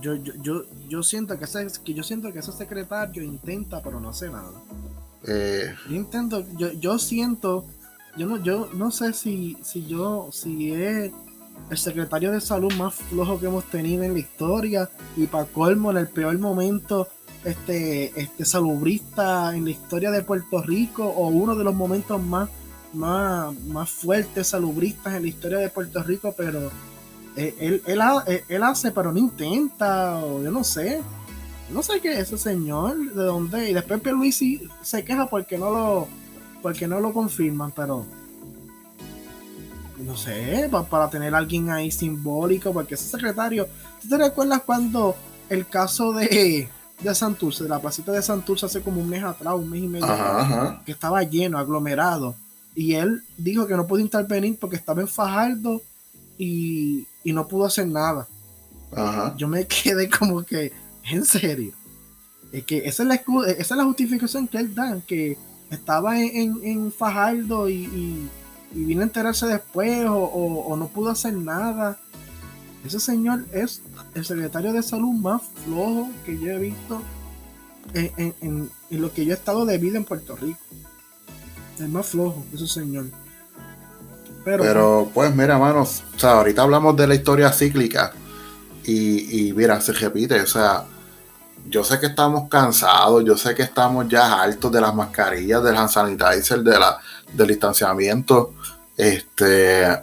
Yo, 0.00 0.14
yo, 0.14 0.32
yo, 0.40 0.62
yo 0.88 1.02
siento 1.02 1.38
que 1.38 1.44
ese, 1.44 1.66
que 1.84 1.94
yo 1.94 2.02
siento 2.02 2.32
que 2.32 2.40
ese 2.40 2.52
secretario 2.52 3.22
intenta, 3.22 3.80
pero 3.82 4.00
no 4.00 4.10
hace 4.10 4.30
nada. 4.30 4.50
Eh, 5.26 5.74
yo 5.88 5.94
intento, 5.94 6.44
yo, 6.56 6.72
yo 6.72 6.98
siento, 6.98 7.64
yo 8.16 8.26
no, 8.26 8.42
yo 8.42 8.68
no 8.74 8.90
sé 8.90 9.12
si, 9.12 9.56
si 9.62 9.86
yo, 9.86 10.28
si 10.32 10.72
es 10.72 11.12
el 11.70 11.78
secretario 11.78 12.32
de 12.32 12.40
salud 12.40 12.72
más 12.74 12.94
flojo 12.94 13.38
que 13.38 13.46
hemos 13.46 13.64
tenido 13.64 14.02
en 14.02 14.14
la 14.14 14.18
historia 14.18 14.90
y 15.16 15.26
para 15.26 15.44
colmo 15.44 15.90
en 15.90 15.98
el 15.98 16.08
peor 16.08 16.38
momento 16.38 17.08
este, 17.44 18.18
este 18.20 18.44
salubrista 18.44 19.54
en 19.54 19.64
la 19.64 19.70
historia 19.70 20.10
de 20.10 20.22
Puerto 20.22 20.62
Rico 20.62 21.04
o 21.04 21.28
uno 21.28 21.54
de 21.54 21.64
los 21.64 21.74
momentos 21.74 22.20
más, 22.22 22.48
más, 22.92 23.54
más 23.66 23.90
fuertes 23.90 24.48
salubristas 24.48 25.14
en 25.14 25.22
la 25.22 25.28
historia 25.28 25.58
de 25.58 25.68
Puerto 25.68 26.02
Rico, 26.02 26.34
pero 26.36 26.70
eh, 27.36 27.54
él, 27.58 27.82
él, 27.86 28.00
él, 28.48 28.62
hace, 28.62 28.92
pero 28.92 29.12
no 29.12 29.18
intenta, 29.18 30.18
o 30.18 30.42
yo 30.42 30.50
no 30.50 30.62
sé. 30.62 31.00
No 31.70 31.82
sé 31.82 32.00
qué 32.00 32.12
es 32.12 32.20
ese 32.20 32.38
señor, 32.38 32.96
de 33.12 33.24
dónde, 33.24 33.70
y 33.70 33.74
después 33.74 34.00
Pierluisi 34.00 34.68
se 34.82 35.04
queja 35.04 35.26
porque 35.26 35.58
no 35.58 35.70
lo, 35.70 36.08
porque 36.62 36.86
no 36.86 37.00
lo 37.00 37.12
confirman, 37.12 37.72
pero 37.72 38.04
no 39.98 40.16
sé, 40.16 40.68
para, 40.90 41.08
tener 41.08 41.34
a 41.34 41.38
alguien 41.38 41.70
ahí 41.70 41.90
simbólico, 41.90 42.72
porque 42.72 42.94
ese 42.94 43.08
secretario, 43.08 43.68
¿tú 44.00 44.08
te 44.08 44.18
recuerdas 44.18 44.62
cuando 44.62 45.14
el 45.48 45.66
caso 45.66 46.12
de, 46.12 46.68
de 47.00 47.14
Santurce, 47.14 47.64
de 47.64 47.70
la 47.70 47.80
placita 47.80 48.12
de 48.12 48.22
Santurce 48.22 48.66
hace 48.66 48.82
como 48.82 49.00
un 49.00 49.08
mes 49.08 49.22
atrás, 49.22 49.54
un 49.54 49.70
mes 49.70 49.82
y 49.82 49.88
medio, 49.88 50.06
que 50.84 50.92
estaba 50.92 51.22
lleno, 51.22 51.58
aglomerado, 51.58 52.34
y 52.74 52.94
él 52.94 53.22
dijo 53.36 53.66
que 53.66 53.76
no 53.76 53.86
pudo 53.86 54.00
intervenir 54.00 54.58
porque 54.58 54.76
estaba 54.76 55.02
en 55.02 55.08
Fajardo 55.08 55.82
y, 56.38 57.06
y 57.22 57.32
no 57.32 57.46
pudo 57.46 57.66
hacer 57.66 57.86
nada. 57.86 58.26
Yo 59.36 59.48
me 59.48 59.66
quedé 59.66 60.08
como 60.08 60.42
que, 60.42 60.72
en 61.10 61.24
serio. 61.24 61.72
Es 62.52 62.64
que 62.64 62.78
esa 62.78 63.02
es 63.02 63.08
la, 63.08 63.14
esa 63.14 63.60
es 63.60 63.70
la 63.70 63.84
justificación 63.84 64.46
que 64.46 64.58
él 64.58 64.74
da, 64.74 65.00
que 65.06 65.38
estaba 65.70 66.20
en, 66.20 66.60
en, 66.62 66.92
Fajardo 66.92 67.68
y, 67.68 68.28
y, 68.74 68.84
vino 68.84 69.00
a 69.00 69.04
enterarse 69.04 69.46
después 69.46 70.06
o, 70.06 70.76
no 70.78 70.88
pudo 70.88 71.10
hacer 71.10 71.32
nada. 71.32 71.98
Ese 72.84 73.00
señor 73.00 73.46
es 73.52 73.80
el 74.14 74.24
secretario 74.24 74.72
de 74.72 74.82
salud 74.82 75.12
más 75.12 75.42
flojo 75.64 76.10
que 76.26 76.38
yo 76.38 76.50
he 76.50 76.58
visto 76.58 77.00
en, 77.94 78.70
lo 78.90 79.12
que 79.12 79.24
yo 79.24 79.32
he 79.32 79.34
estado 79.34 79.64
de 79.64 79.78
vida 79.78 79.96
en 79.96 80.04
Puerto 80.04 80.36
Rico. 80.36 80.60
El 81.78 81.88
más 81.88 82.06
flojo, 82.06 82.44
ese 82.52 82.66
señor. 82.66 83.06
Pero, 84.44 85.10
pues 85.14 85.34
mira, 85.34 85.56
manos, 85.58 86.02
o 86.14 86.18
sea, 86.18 86.32
ahorita 86.32 86.62
hablamos 86.62 86.96
de 86.96 87.06
la 87.06 87.14
historia 87.14 87.52
cíclica 87.52 88.12
y, 88.84 89.48
y 89.48 89.52
mira, 89.52 89.80
se 89.80 89.92
repite, 89.92 90.40
o 90.40 90.46
sea, 90.46 90.84
yo 91.68 91.84
sé 91.84 91.98
que 92.00 92.06
estamos 92.06 92.48
cansados, 92.48 93.24
yo 93.24 93.36
sé 93.36 93.54
que 93.54 93.62
estamos 93.62 94.08
ya 94.08 94.42
hartos 94.42 94.70
de 94.72 94.80
las 94.80 94.94
mascarillas, 94.94 95.62
del 95.62 95.76
hand 95.76 95.90
sanitizer, 95.90 96.60
de 96.60 96.78
la, 96.78 96.98
del 97.32 97.48
distanciamiento, 97.48 98.54
este, 98.96 100.02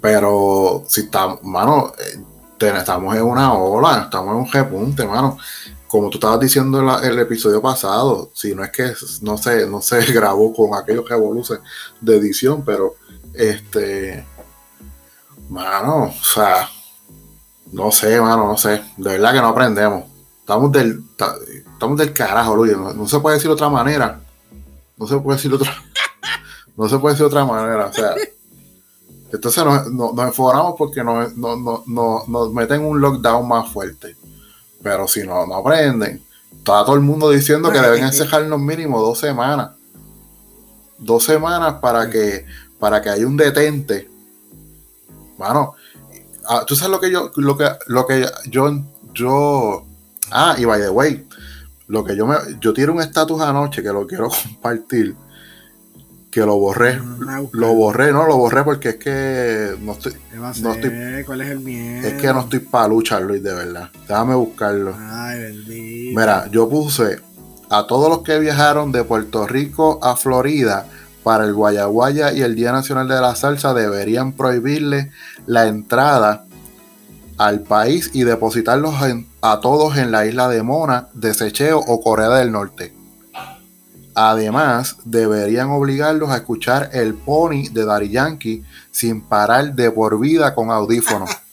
pero 0.00 0.84
si 0.88 1.02
estamos, 1.02 1.42
mano, 1.42 1.92
eh, 1.98 2.24
estamos 2.60 3.14
en 3.14 3.22
una 3.22 3.54
ola, 3.54 4.02
estamos 4.04 4.34
en 4.34 4.40
un 4.40 4.50
repunte, 4.50 5.06
mano. 5.06 5.38
Como 5.86 6.10
tú 6.10 6.18
estabas 6.18 6.40
diciendo 6.40 6.80
en 6.80 7.10
el 7.10 7.18
episodio 7.18 7.62
pasado, 7.62 8.30
si 8.34 8.54
no 8.54 8.62
es 8.62 8.70
que 8.70 8.92
no 9.22 9.38
se, 9.38 9.66
no 9.66 9.80
se 9.80 10.00
grabó 10.12 10.52
con 10.52 10.74
aquellos 10.74 11.08
revoluciones 11.08 11.64
de 12.00 12.16
edición, 12.16 12.62
pero 12.64 12.96
este, 13.32 14.26
mano, 15.48 16.04
o 16.04 16.24
sea, 16.24 16.68
no 17.72 17.90
sé, 17.90 18.20
mano, 18.20 18.46
no 18.46 18.56
sé. 18.56 18.82
De 18.96 19.10
verdad 19.12 19.32
que 19.32 19.40
no 19.40 19.48
aprendemos. 19.48 20.04
Estamos 20.48 20.72
del, 20.72 21.04
estamos 21.74 21.98
del 21.98 22.14
carajo, 22.14 22.56
Luis. 22.56 22.74
No, 22.74 23.06
se 23.06 23.20
puede 23.20 23.36
decir 23.36 23.48
de 23.50 23.52
otra 23.52 23.68
manera. 23.68 24.18
No 24.96 25.06
se 25.06 25.18
puede 25.18 25.36
decir 25.36 25.50
de 25.50 25.58
otra 25.58 25.76
No 26.78 26.88
se 26.88 26.98
puede 26.98 27.12
decir 27.12 27.28
de 27.28 27.36
otra 27.36 27.44
manera. 27.44 27.84
O 27.84 27.92
sea. 27.92 28.14
Entonces 29.30 29.62
nos, 29.62 29.92
nos, 29.92 30.74
porque 30.78 31.04
nos, 31.04 31.36
nos, 31.36 32.52
meten 32.54 32.82
un 32.82 32.98
lockdown 32.98 33.46
más 33.46 33.70
fuerte. 33.70 34.16
Pero 34.82 35.06
si 35.06 35.26
no, 35.26 35.46
no 35.46 35.56
aprenden. 35.56 36.24
Está 36.56 36.82
todo 36.82 36.94
el 36.94 37.02
mundo 37.02 37.28
diciendo 37.28 37.70
que 37.70 37.82
deben 37.82 38.04
encerrarnos 38.04 38.58
mínimo 38.58 39.02
dos 39.02 39.18
semanas. 39.18 39.72
Dos 40.96 41.24
semanas 41.24 41.74
para 41.74 42.08
que, 42.08 42.46
para 42.78 43.02
que 43.02 43.10
haya 43.10 43.26
un 43.26 43.36
detente. 43.36 44.08
Bueno, 45.36 45.74
Ah, 46.50 46.64
tú 46.66 46.74
sabes 46.74 46.90
lo 46.90 46.98
que 46.98 47.10
yo, 47.10 47.30
lo 47.36 47.58
que, 47.58 47.68
lo 47.88 48.06
que 48.06 48.26
yo, 48.46 48.82
yo, 49.12 49.84
ah, 50.30 50.54
y 50.58 50.64
by 50.64 50.80
the 50.80 50.90
way, 50.90 51.26
lo 51.88 52.04
que 52.04 52.16
yo 52.16 52.26
me, 52.26 52.36
yo 52.60 52.72
tiro 52.72 52.92
un 52.92 53.00
estatus 53.00 53.40
anoche 53.40 53.82
que 53.82 53.88
lo 53.88 54.06
quiero 54.06 54.28
compartir, 54.44 55.14
que 56.30 56.40
lo 56.40 56.58
borré, 56.58 57.00
lo 57.52 57.74
borré, 57.74 58.12
no, 58.12 58.26
lo 58.26 58.36
borré 58.36 58.62
porque 58.62 58.90
es 58.90 58.96
que 58.96 59.76
no 59.80 59.92
estoy, 59.92 60.12
no 60.34 60.72
estoy, 60.72 61.24
¿cuál 61.24 61.40
es 61.40 61.50
el 61.50 61.60
miedo? 61.60 62.06
Es 62.06 62.14
que 62.14 62.32
no 62.32 62.40
estoy 62.40 62.60
para 62.60 62.88
luchar, 62.88 63.22
Luis, 63.22 63.42
de 63.42 63.54
verdad. 63.54 63.90
Déjame 64.06 64.34
buscarlo. 64.34 64.94
Ay, 64.98 65.40
bendito. 65.40 66.20
Mira, 66.20 66.48
yo 66.50 66.68
puse 66.68 67.20
a 67.70 67.86
todos 67.86 68.10
los 68.10 68.22
que 68.22 68.38
viajaron 68.38 68.92
de 68.92 69.04
Puerto 69.04 69.46
Rico 69.46 69.98
a 70.02 70.16
Florida 70.16 70.86
para 71.22 71.44
el 71.44 71.54
Guayaguaya 71.54 72.32
y 72.32 72.42
el 72.42 72.54
Día 72.54 72.72
Nacional 72.72 73.08
de 73.08 73.20
la 73.20 73.34
Salsa 73.34 73.74
deberían 73.74 74.32
prohibirle 74.32 75.10
la 75.46 75.66
entrada 75.66 76.46
al 77.38 77.60
país 77.60 78.10
y 78.12 78.24
depositarlos 78.24 78.94
a 79.40 79.60
todos 79.60 79.96
en 79.96 80.10
la 80.10 80.26
isla 80.26 80.48
de 80.48 80.62
Mona, 80.62 81.08
Desecheo 81.14 81.78
o 81.78 82.02
Corea 82.02 82.28
del 82.30 82.52
Norte. 82.52 82.92
Además, 84.14 84.96
deberían 85.04 85.70
obligarlos 85.70 86.30
a 86.30 86.38
escuchar 86.38 86.90
el 86.92 87.14
pony 87.14 87.68
de 87.70 87.84
Dari 87.84 88.10
Yankee 88.10 88.64
sin 88.90 89.20
parar 89.20 89.74
de 89.74 89.92
por 89.92 90.18
vida 90.18 90.54
con 90.54 90.70
audífonos. 90.70 91.30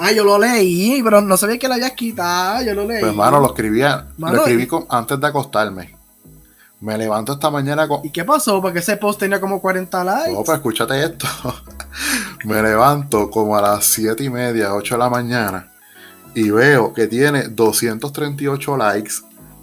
Ah, 0.00 0.12
yo 0.12 0.22
lo 0.22 0.38
leí, 0.38 1.02
pero 1.02 1.20
no 1.20 1.36
sabía 1.36 1.58
que 1.58 1.66
lo 1.66 1.74
habías 1.74 1.90
quitado. 1.90 2.62
Yo 2.62 2.72
lo 2.72 2.84
leí. 2.84 3.00
Pues, 3.00 3.10
hermano, 3.10 3.40
lo 3.40 3.48
escribía, 3.48 4.06
lo 4.16 4.36
escribí 4.36 4.68
antes 4.88 5.18
de 5.18 5.26
acostarme. 5.26 5.96
Me 6.80 6.96
levanto 6.96 7.32
esta 7.32 7.50
mañana 7.50 7.88
con... 7.88 8.06
¿Y 8.06 8.10
qué 8.10 8.24
pasó? 8.24 8.62
Porque 8.62 8.78
ese 8.78 8.96
post 8.96 9.18
tenía 9.18 9.40
como 9.40 9.60
40 9.60 10.04
likes. 10.04 10.32
No, 10.32 10.44
pero 10.44 10.54
escúchate 10.54 11.02
esto. 11.02 11.26
me 12.44 12.62
levanto 12.62 13.30
como 13.30 13.56
a 13.56 13.62
las 13.62 13.84
7 13.86 14.24
y 14.24 14.30
media, 14.30 14.74
8 14.74 14.94
de 14.94 14.98
la 14.98 15.10
mañana 15.10 15.72
y 16.34 16.50
veo 16.50 16.92
que 16.92 17.06
tiene 17.06 17.48
238 17.48 18.76
likes, 18.76 19.12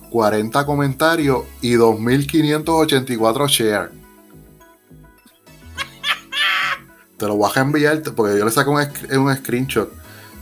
40 0.10 0.66
comentarios 0.66 1.44
y 1.62 1.74
2584 1.74 3.48
shares. 3.48 3.92
Te 7.18 7.28
lo 7.28 7.36
voy 7.38 7.50
a 7.50 7.54
reenviar 7.54 8.02
porque 8.16 8.38
yo 8.38 8.44
le 8.46 8.52
saco 8.52 8.72
un, 8.72 8.86
un 9.20 9.36
screenshot. 9.36 9.92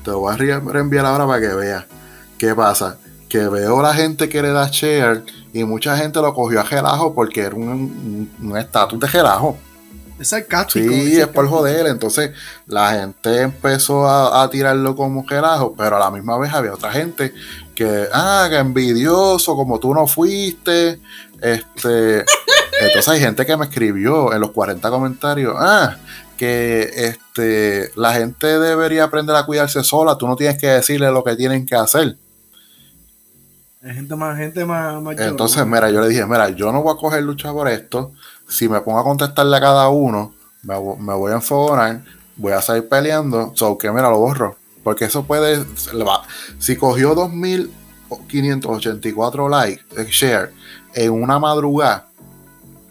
Te 0.04 0.12
lo 0.12 0.20
voy 0.20 0.34
a 0.34 0.38
reenviar 0.60 1.06
ahora 1.06 1.26
para 1.28 1.40
que 1.40 1.54
veas. 1.54 1.86
¿Qué 2.38 2.54
pasa? 2.56 2.98
Que 3.30 3.48
veo 3.48 3.82
la 3.82 3.94
gente 3.94 4.28
que 4.28 4.42
le 4.42 4.50
da 4.50 4.68
share 4.72 5.24
y 5.54 5.64
mucha 5.64 5.96
gente 5.98 6.20
lo 6.20 6.34
cogió 6.34 6.60
a 6.62 6.66
gelajo 6.66 7.14
porque 7.14 7.42
era 7.42 7.56
un 7.56 8.54
estatus 8.58 9.00
de 9.00 9.08
gelajo. 9.08 9.58
Es 10.20 10.30
sarcástico. 10.30 10.93
Sí, 10.93 11.20
es 11.20 11.28
por 11.28 11.47
joder. 11.47 11.88
Entonces 11.88 12.32
la 12.68 12.91
gente 12.91 13.41
empezó 13.41 14.07
a, 14.07 14.49
tirarlo 14.49 14.95
como 14.95 15.26
gelajo, 15.26 15.76
pero 15.78 15.97
a 15.97 15.99
la 15.99 16.11
misma 16.11 16.38
vez 16.38 16.53
había 16.53 16.74
otra 16.74 16.91
gente 16.91 17.34
que, 17.76 18.07
ah, 18.14 18.47
que 18.49 18.57
envidioso, 18.57 19.55
como 19.55 19.80
tú 19.80 19.93
no 19.93 20.07
fuiste. 20.07 20.99
Este, 21.41 22.20
entonces 22.82 23.07
hay 23.09 23.20
gente 23.20 23.45
que 23.45 23.57
me 23.57 23.66
escribió 23.66 24.34
en 24.34 24.41
los 24.41 24.51
40 24.51 24.89
comentarios, 24.89 25.55
ah, 25.57 25.97
que 26.38 26.89
este, 26.95 27.91
la 27.95 28.14
gente 28.14 28.59
debería 28.59 29.05
aprender 29.05 29.36
a 29.36 29.45
cuidarse 29.45 29.84
sola, 29.84 30.18
tú 30.18 30.28
no 30.28 30.36
tienes 30.36 30.57
que 30.57 30.68
decirle 30.68 31.11
lo 31.11 31.24
que 31.24 31.36
tienen 31.36 31.66
que 31.66 31.76
hacer. 31.76 32.18
Hay 33.84 33.95
gente 33.95 34.16
más, 34.16 34.38
gente 34.38 34.64
más, 34.64 34.95
Entonces, 35.20 35.66
mira, 35.66 35.89
yo 35.89 35.99
le 35.99 36.07
dije, 36.07 36.26
mira, 36.26 36.47
yo 36.49 36.72
no 36.72 36.82
voy 36.82 36.93
a 36.95 36.97
coger 36.97 37.22
lucha 37.22 37.51
por 37.51 37.68
esto. 37.68 38.14
Si 38.48 38.70
me 38.70 38.82
pongo 38.82 39.00
a 39.00 39.04
contestarle 39.04 39.58
a 39.58 39.62
cada 39.62 39.89
uno, 39.89 40.34
me, 40.64 40.76
voy 40.78 41.32
a 41.32 41.36
enfogonar, 41.36 42.04
voy 42.36 42.52
a 42.54 42.62
salir 42.62 42.88
peleando. 42.88 43.52
So 43.56 43.78
que 43.78 43.91
mira, 43.91 44.10
lo 44.10 44.18
borro. 44.20 44.56
Porque 44.84 45.06
eso 45.06 45.24
puede. 45.24 45.66
Si 46.60 46.76
cogió 46.76 47.16
2584 47.16 49.50
likes, 49.50 49.82
eh, 49.98 50.06
share, 50.10 50.54
en 50.94 51.12
una 51.12 51.39
madrugada, 51.39 52.10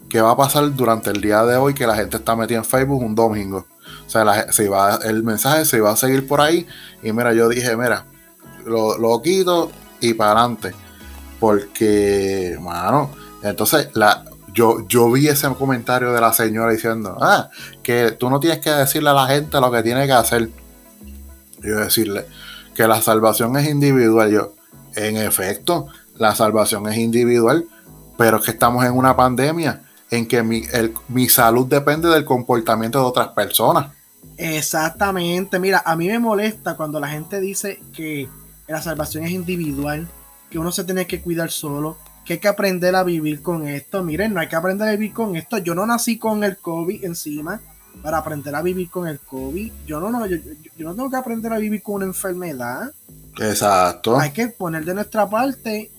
¿qué 0.09 0.19
va 0.21 0.31
a 0.31 0.37
pasar 0.37 0.75
durante 0.75 1.11
el 1.11 1.21
día 1.21 1.45
de 1.45 1.55
hoy 1.55 1.75
que 1.75 1.85
la 1.85 1.95
gente 1.95 2.17
está 2.17 2.35
metida 2.35 2.57
en 2.57 2.65
Facebook 2.65 3.01
un 3.01 3.15
domingo? 3.15 3.67
O 4.05 4.09
sea, 4.09 4.47
el 5.03 5.23
mensaje 5.23 5.63
se 5.65 5.79
va 5.81 5.91
a 5.91 5.95
seguir 5.95 6.27
por 6.27 6.41
ahí. 6.41 6.67
Y 7.01 7.13
mira, 7.13 7.33
yo 7.33 7.47
dije, 7.47 7.77
mira, 7.77 8.05
lo, 8.65 8.97
lo 8.97 9.21
quito 9.21 9.71
y 9.99 10.13
para 10.13 10.31
adelante. 10.31 10.73
Porque, 11.39 12.57
mano, 12.59 13.11
entonces 13.43 13.89
la, 13.93 14.25
yo, 14.53 14.87
yo 14.87 15.11
vi 15.11 15.27
ese 15.27 15.47
comentario 15.55 16.13
de 16.13 16.21
la 16.21 16.33
señora 16.33 16.71
diciendo, 16.71 17.17
ah, 17.21 17.49
que 17.81 18.11
tú 18.11 18.29
no 18.29 18.39
tienes 18.39 18.59
que 18.59 18.69
decirle 18.69 19.09
a 19.09 19.13
la 19.13 19.27
gente 19.27 19.59
lo 19.59 19.71
que 19.71 19.83
tiene 19.83 20.05
que 20.05 20.13
hacer. 20.13 20.49
Yo 21.61 21.77
decirle 21.77 22.25
que 22.75 22.87
la 22.87 23.01
salvación 23.01 23.55
es 23.57 23.67
individual. 23.67 24.31
Yo, 24.31 24.53
en 24.95 25.17
efecto, 25.17 25.87
la 26.17 26.35
salvación 26.35 26.87
es 26.87 26.97
individual, 26.97 27.65
pero 28.17 28.37
es 28.37 28.45
que 28.45 28.51
estamos 28.51 28.85
en 28.85 28.93
una 28.93 29.15
pandemia 29.15 29.81
en 30.11 30.27
que 30.27 30.43
mi, 30.43 30.63
mi 31.07 31.27
salud 31.27 31.65
depende 31.65 32.09
del 32.09 32.25
comportamiento 32.25 32.99
de 32.99 33.05
otras 33.05 33.29
personas. 33.29 33.91
Exactamente, 34.37 35.59
mira, 35.59 35.81
a 35.85 35.95
mí 35.95 36.07
me 36.07 36.19
molesta 36.19 36.75
cuando 36.75 36.99
la 36.99 37.07
gente 37.07 37.39
dice 37.39 37.81
que 37.93 38.27
la 38.67 38.81
salvación 38.81 39.23
es 39.25 39.31
individual 39.31 40.07
que 40.49 40.59
uno 40.59 40.71
se 40.71 40.83
tiene 40.83 41.07
que 41.07 41.21
cuidar 41.21 41.49
solo, 41.49 41.97
que 42.25 42.33
hay 42.33 42.39
que 42.39 42.47
aprender 42.47 42.95
a 42.95 43.03
vivir 43.03 43.41
con 43.41 43.67
esto. 43.67 44.03
Miren, 44.03 44.33
no 44.33 44.39
hay 44.39 44.47
que 44.47 44.55
aprender 44.55 44.87
a 44.87 44.91
vivir 44.91 45.13
con 45.13 45.35
esto. 45.35 45.57
Yo 45.57 45.75
no 45.75 45.85
nací 45.85 46.17
con 46.17 46.43
el 46.43 46.57
COVID 46.57 47.03
encima 47.03 47.59
para 48.01 48.17
aprender 48.17 48.55
a 48.55 48.61
vivir 48.61 48.89
con 48.89 49.07
el 49.07 49.19
COVID. 49.19 49.71
Yo 49.85 49.99
no, 49.99 50.09
no, 50.09 50.25
yo, 50.25 50.37
no 50.77 50.95
tengo 50.95 51.09
que 51.09 51.17
aprender 51.17 51.51
a 51.53 51.57
vivir 51.57 51.81
con 51.81 51.95
una 51.95 52.05
enfermedad. 52.05 52.91
Exacto. 53.39 54.17
Hay 54.19 54.31
que 54.31 54.47
poner 54.47 54.85
de 54.85 54.93
nuestra 54.93 55.29
parte 55.29 55.91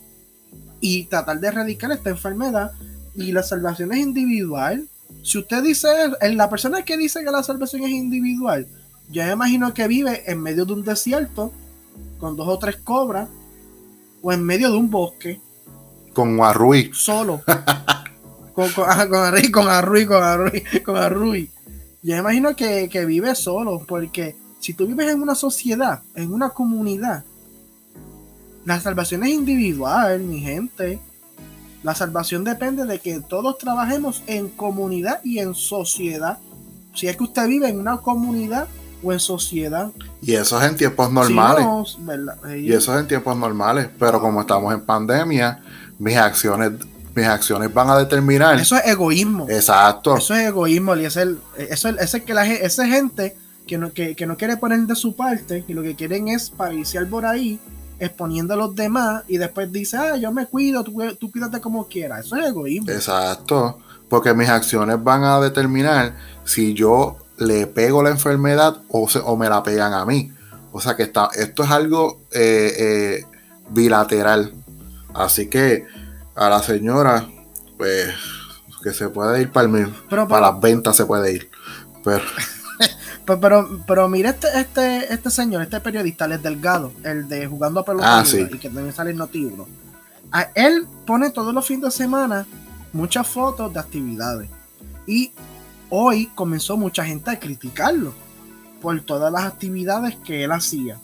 y 0.80 1.04
tratar 1.04 1.40
de 1.40 1.48
erradicar 1.48 1.92
esta 1.92 2.10
enfermedad. 2.10 2.72
Y 3.14 3.32
la 3.32 3.42
salvación 3.42 3.92
es 3.92 3.98
individual. 3.98 4.88
Si 5.22 5.38
usted 5.38 5.62
dice, 5.62 5.88
la 6.32 6.48
persona 6.48 6.82
que 6.82 6.96
dice 6.96 7.22
que 7.24 7.30
la 7.30 7.42
salvación 7.42 7.82
es 7.82 7.90
individual, 7.90 8.66
yo 9.10 9.22
me 9.24 9.32
imagino 9.32 9.72
que 9.74 9.86
vive 9.86 10.30
en 10.30 10.40
medio 10.40 10.64
de 10.64 10.72
un 10.72 10.82
desierto 10.82 11.52
con 12.18 12.36
dos 12.36 12.48
o 12.48 12.58
tres 12.58 12.76
cobras 12.76 13.28
o 14.22 14.32
en 14.32 14.42
medio 14.42 14.70
de 14.70 14.76
un 14.76 14.90
bosque. 14.90 15.40
Con 16.14 16.40
Arrui. 16.40 16.90
Solo. 16.94 17.42
con, 18.54 18.70
con, 18.70 18.84
con, 18.84 19.20
Arrui, 19.20 19.50
con 19.50 19.68
Arrui, 19.68 20.06
con 20.06 20.22
Arrui, 20.22 20.62
con 20.82 20.96
Arrui. 20.96 21.50
Yo 22.02 22.14
me 22.14 22.20
imagino 22.20 22.56
que, 22.56 22.88
que 22.88 23.04
vive 23.04 23.34
solo, 23.34 23.84
porque 23.86 24.36
si 24.60 24.72
tú 24.72 24.86
vives 24.86 25.10
en 25.10 25.20
una 25.20 25.34
sociedad, 25.34 26.02
en 26.14 26.32
una 26.32 26.50
comunidad, 26.50 27.24
la 28.64 28.80
salvación 28.80 29.24
es 29.24 29.30
individual, 29.30 30.20
mi 30.20 30.40
gente. 30.40 30.98
La 31.82 31.94
salvación 31.94 32.44
depende 32.44 32.86
de 32.86 32.98
que 32.98 33.20
todos 33.20 33.58
trabajemos 33.58 34.22
en 34.26 34.48
comunidad 34.48 35.20
y 35.22 35.38
en 35.38 35.54
sociedad. 35.54 36.38
Si 36.94 37.06
es 37.06 37.16
que 37.16 37.24
usted 37.24 37.46
vive 37.46 37.68
en 37.68 37.78
una 37.78 37.98
comunidad 37.98 38.66
o 39.02 39.12
en 39.12 39.20
sociedad. 39.20 39.90
Y 40.22 40.32
eso 40.32 40.58
es 40.60 40.70
en 40.70 40.76
tiempos 40.76 41.12
normales. 41.12 41.66
y 42.56 42.72
eso 42.72 42.94
es 42.94 43.00
en 43.00 43.08
tiempos 43.08 43.36
normales. 43.36 43.90
Pero 43.98 44.18
como 44.18 44.40
estamos 44.40 44.72
en 44.72 44.80
pandemia, 44.80 45.62
mis 45.98 46.16
acciones, 46.16 46.72
mis 47.14 47.26
acciones 47.26 47.72
van 47.72 47.90
a 47.90 47.98
determinar. 47.98 48.58
Eso 48.58 48.76
es 48.76 48.86
egoísmo. 48.86 49.46
Exacto. 49.48 50.16
Eso 50.16 50.34
es 50.34 50.48
egoísmo. 50.48 50.96
Y 50.96 51.04
es 51.04 51.16
el, 51.16 51.38
eso 51.56 51.88
es, 51.88 52.22
que 52.22 52.34
la 52.34 52.46
esa 52.46 52.86
gente 52.86 53.36
que 53.66 53.78
no, 53.78 53.92
que, 53.92 54.16
no 54.26 54.36
quiere 54.36 54.56
poner 54.56 54.80
de 54.80 54.96
su 54.96 55.16
parte 55.16 55.64
y 55.66 55.72
lo 55.72 55.82
que 55.82 55.94
quieren 55.94 56.28
es 56.28 56.50
pariciar 56.50 57.06
por 57.08 57.24
ahí 57.24 57.58
exponiendo 57.98 58.54
a 58.54 58.56
los 58.56 58.74
demás 58.74 59.22
y 59.28 59.38
después 59.38 59.70
dice, 59.72 59.96
ah, 59.96 60.16
yo 60.16 60.32
me 60.32 60.46
cuido, 60.46 60.82
tú, 60.82 61.00
tú 61.18 61.30
cuídate 61.30 61.60
como 61.60 61.86
quieras. 61.86 62.26
Eso 62.26 62.36
es 62.36 62.46
egoísmo. 62.46 62.90
Exacto. 62.90 63.78
Porque 64.08 64.34
mis 64.34 64.48
acciones 64.48 65.02
van 65.02 65.24
a 65.24 65.40
determinar 65.40 66.14
si 66.44 66.74
yo 66.74 67.18
le 67.38 67.66
pego 67.66 68.02
la 68.02 68.10
enfermedad 68.10 68.76
o, 68.88 69.08
o 69.24 69.36
me 69.36 69.48
la 69.48 69.62
pegan 69.62 69.92
a 69.92 70.04
mí. 70.04 70.30
O 70.72 70.80
sea 70.80 70.96
que 70.96 71.04
está, 71.04 71.30
esto 71.34 71.62
es 71.62 71.70
algo 71.70 72.22
eh, 72.32 72.72
eh, 72.78 73.26
bilateral. 73.70 74.52
Así 75.14 75.48
que 75.48 75.86
a 76.34 76.48
la 76.48 76.60
señora, 76.62 77.26
pues, 77.78 78.14
que 78.82 78.92
se 78.92 79.08
puede 79.08 79.40
ir 79.40 79.50
para 79.50 79.68
el 79.68 79.88
para 80.28 80.40
las 80.40 80.60
ventas 80.60 80.96
se 80.96 81.06
puede 81.06 81.32
ir. 81.32 81.50
Pero. 82.02 82.24
pero, 83.40 83.80
pero, 83.86 84.08
mire 84.08 84.30
este, 84.30 84.48
este, 84.58 85.14
este 85.14 85.30
señor, 85.30 85.62
este 85.62 85.80
periodista, 85.80 86.26
el 86.26 86.42
Delgado, 86.42 86.92
el 87.04 87.28
de 87.28 87.46
jugando 87.46 87.80
a 87.80 87.84
pelota 87.84 88.20
ah, 88.20 88.24
y 88.26 88.58
que 88.58 88.68
también 88.68 88.92
sale 88.92 89.12
en 89.12 89.18
Noti 89.18 89.44
1. 89.44 89.66
él 90.54 90.86
pone 91.06 91.30
todos 91.30 91.54
los 91.54 91.64
fines 91.64 91.84
de 91.84 91.90
semana 91.92 92.46
muchas 92.92 93.26
fotos 93.26 93.72
de 93.72 93.80
actividades. 93.80 94.50
Y 95.06 95.32
hoy 95.90 96.26
comenzó 96.34 96.76
mucha 96.76 97.04
gente 97.04 97.30
a 97.30 97.38
criticarlo 97.38 98.12
por 98.82 99.00
todas 99.00 99.32
las 99.32 99.44
actividades 99.44 100.16
que 100.16 100.44
él 100.44 100.52
hacía 100.52 100.98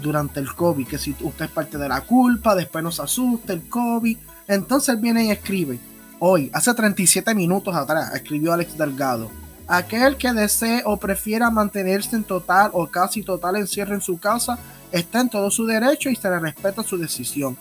durante 0.00 0.40
el 0.40 0.54
COVID, 0.54 0.86
que 0.86 0.98
si 0.98 1.14
usted 1.20 1.46
es 1.46 1.50
parte 1.50 1.78
de 1.78 1.88
la 1.88 2.02
culpa, 2.02 2.54
después 2.54 2.84
nos 2.84 3.00
asusta 3.00 3.52
el 3.52 3.68
COVID, 3.68 4.16
entonces 4.46 5.00
viene 5.00 5.26
y 5.26 5.30
escribe, 5.30 5.78
hoy, 6.18 6.50
hace 6.52 6.72
37 6.72 7.34
minutos 7.34 7.74
atrás, 7.74 8.14
escribió 8.14 8.52
Alex 8.52 8.76
Delgado, 8.78 9.30
aquel 9.66 10.16
que 10.16 10.32
desee 10.32 10.82
o 10.84 10.96
prefiera 10.96 11.50
mantenerse 11.50 12.16
en 12.16 12.24
total 12.24 12.70
o 12.72 12.86
casi 12.86 13.22
total 13.22 13.56
encierro 13.56 13.94
en 13.94 14.00
su 14.00 14.18
casa, 14.18 14.58
está 14.92 15.20
en 15.20 15.28
todo 15.28 15.50
su 15.50 15.66
derecho 15.66 16.08
y 16.08 16.16
se 16.16 16.30
le 16.30 16.38
respeta 16.38 16.82
su 16.82 16.96
decisión. 16.96 17.56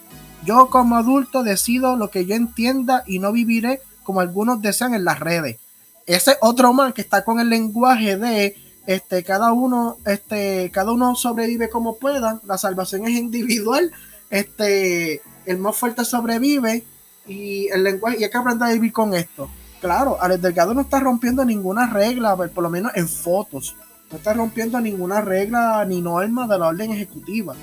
Yo 0.46 0.70
como 0.70 0.96
adulto 0.96 1.44
decido 1.44 1.96
lo 1.96 2.10
que 2.10 2.26
yo 2.26 2.36
entienda 2.36 3.04
y 3.06 3.20
no 3.20 3.32
viviré 3.32 3.82
como 4.04 4.22
algunos 4.22 4.62
desean 4.62 4.94
en 4.94 5.04
las 5.04 5.20
redes. 5.20 5.58
Ese 6.06 6.38
otro 6.40 6.72
man 6.72 6.94
que 6.94 7.02
está 7.02 7.26
con 7.26 7.42
el 7.42 7.50
lenguaje 7.50 8.16
de 8.16 8.56
este, 8.88 9.22
cada 9.22 9.52
uno, 9.52 9.98
este, 10.06 10.72
cada 10.72 10.94
uno 10.94 11.14
sobrevive 11.14 11.70
como 11.70 11.98
pueda, 11.98 12.40
la 12.46 12.58
salvación 12.58 13.06
es 13.06 13.12
individual, 13.12 13.92
este, 14.30 15.22
el 15.46 15.58
más 15.58 15.76
fuerte 15.76 16.06
sobrevive 16.06 16.84
y 17.28 17.68
el 17.68 17.84
lenguaje, 17.84 18.18
y 18.20 18.24
hay 18.24 18.30
que 18.30 18.38
aprender 18.38 18.70
a 18.70 18.72
vivir 18.72 18.94
con 18.94 19.14
esto. 19.14 19.50
Claro, 19.82 20.18
Alex 20.20 20.42
Delgado 20.42 20.74
no 20.74 20.82
está 20.82 21.02
rompiendo 21.02 21.44
ninguna 21.44 21.88
regla, 21.88 22.36
por 22.36 22.64
lo 22.64 22.70
menos 22.70 22.94
en 22.96 23.10
fotos, 23.10 23.76
no 24.10 24.18
está 24.18 24.34
rompiendo 24.34 24.80
ninguna 24.80 25.20
regla 25.20 25.84
ni 25.86 26.02
norma 26.02 26.48
de 26.48 26.58
la 26.58 26.68
orden 26.70 26.92
ejecutiva. 26.92 27.56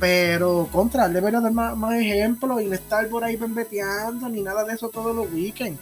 Pero 0.00 0.68
contra, 0.72 1.04
él 1.04 1.12
debería 1.12 1.40
dar 1.40 1.52
más, 1.52 1.76
más 1.76 1.94
ejemplos 1.94 2.62
y 2.62 2.66
no 2.66 2.74
estar 2.74 3.06
por 3.08 3.24
ahí 3.24 3.36
bembeteando 3.36 4.28
ni 4.28 4.42
nada 4.42 4.64
de 4.64 4.72
eso 4.74 4.88
todos 4.88 5.14
los 5.14 5.30
weekends. 5.32 5.80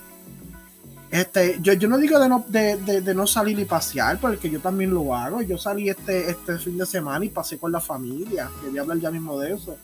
Este, 1.15 1.59
yo, 1.61 1.75
yo 1.75 1.89
no 1.89 1.97
digo 1.97 2.19
de 2.19 2.29
no, 2.29 2.45
de, 2.49 3.15
no 3.15 3.25
salir 3.29 3.57
y 3.61 3.65
pasear, 3.65 4.19
porque 4.19 4.51
yo 4.51 4.59
también 4.59 4.93
lo 4.93 5.15
hago. 5.15 5.43
Yo 5.43 5.57
salí 5.57 5.89
este, 5.89 6.29
este 6.29 6.59
fin 6.59 6.77
de 6.77 6.85
semana 6.85 7.25
y 7.25 7.29
pasé 7.29 7.57
con 7.57 7.71
la 7.71 7.79
familia. 7.79 8.51
Quería 8.61 8.81
hablar 8.81 8.99
ya 8.99 9.13
mismo 9.13 9.39
de 9.39 9.55
eso. 9.55 9.77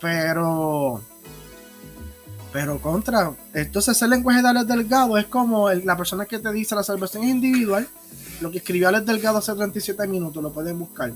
Pero. 0.00 1.00
Pero 2.52 2.80
contra. 2.80 3.32
Entonces, 3.52 4.00
el 4.00 4.10
lenguaje 4.10 4.42
de 4.42 4.48
Alex 4.48 4.68
Delgado 4.68 5.18
es 5.18 5.26
como 5.26 5.68
la 5.72 5.96
persona 5.96 6.24
que 6.24 6.38
te 6.38 6.52
dice 6.52 6.76
la 6.76 6.84
salvación 6.84 7.24
es 7.24 7.30
individual. 7.30 7.88
Lo 8.40 8.52
que 8.52 8.58
escribió 8.58 8.90
Alex 8.90 9.06
Delgado 9.06 9.38
hace 9.38 9.52
37 9.52 10.06
minutos, 10.06 10.40
lo 10.40 10.52
pueden 10.52 10.78
buscar. 10.78 11.12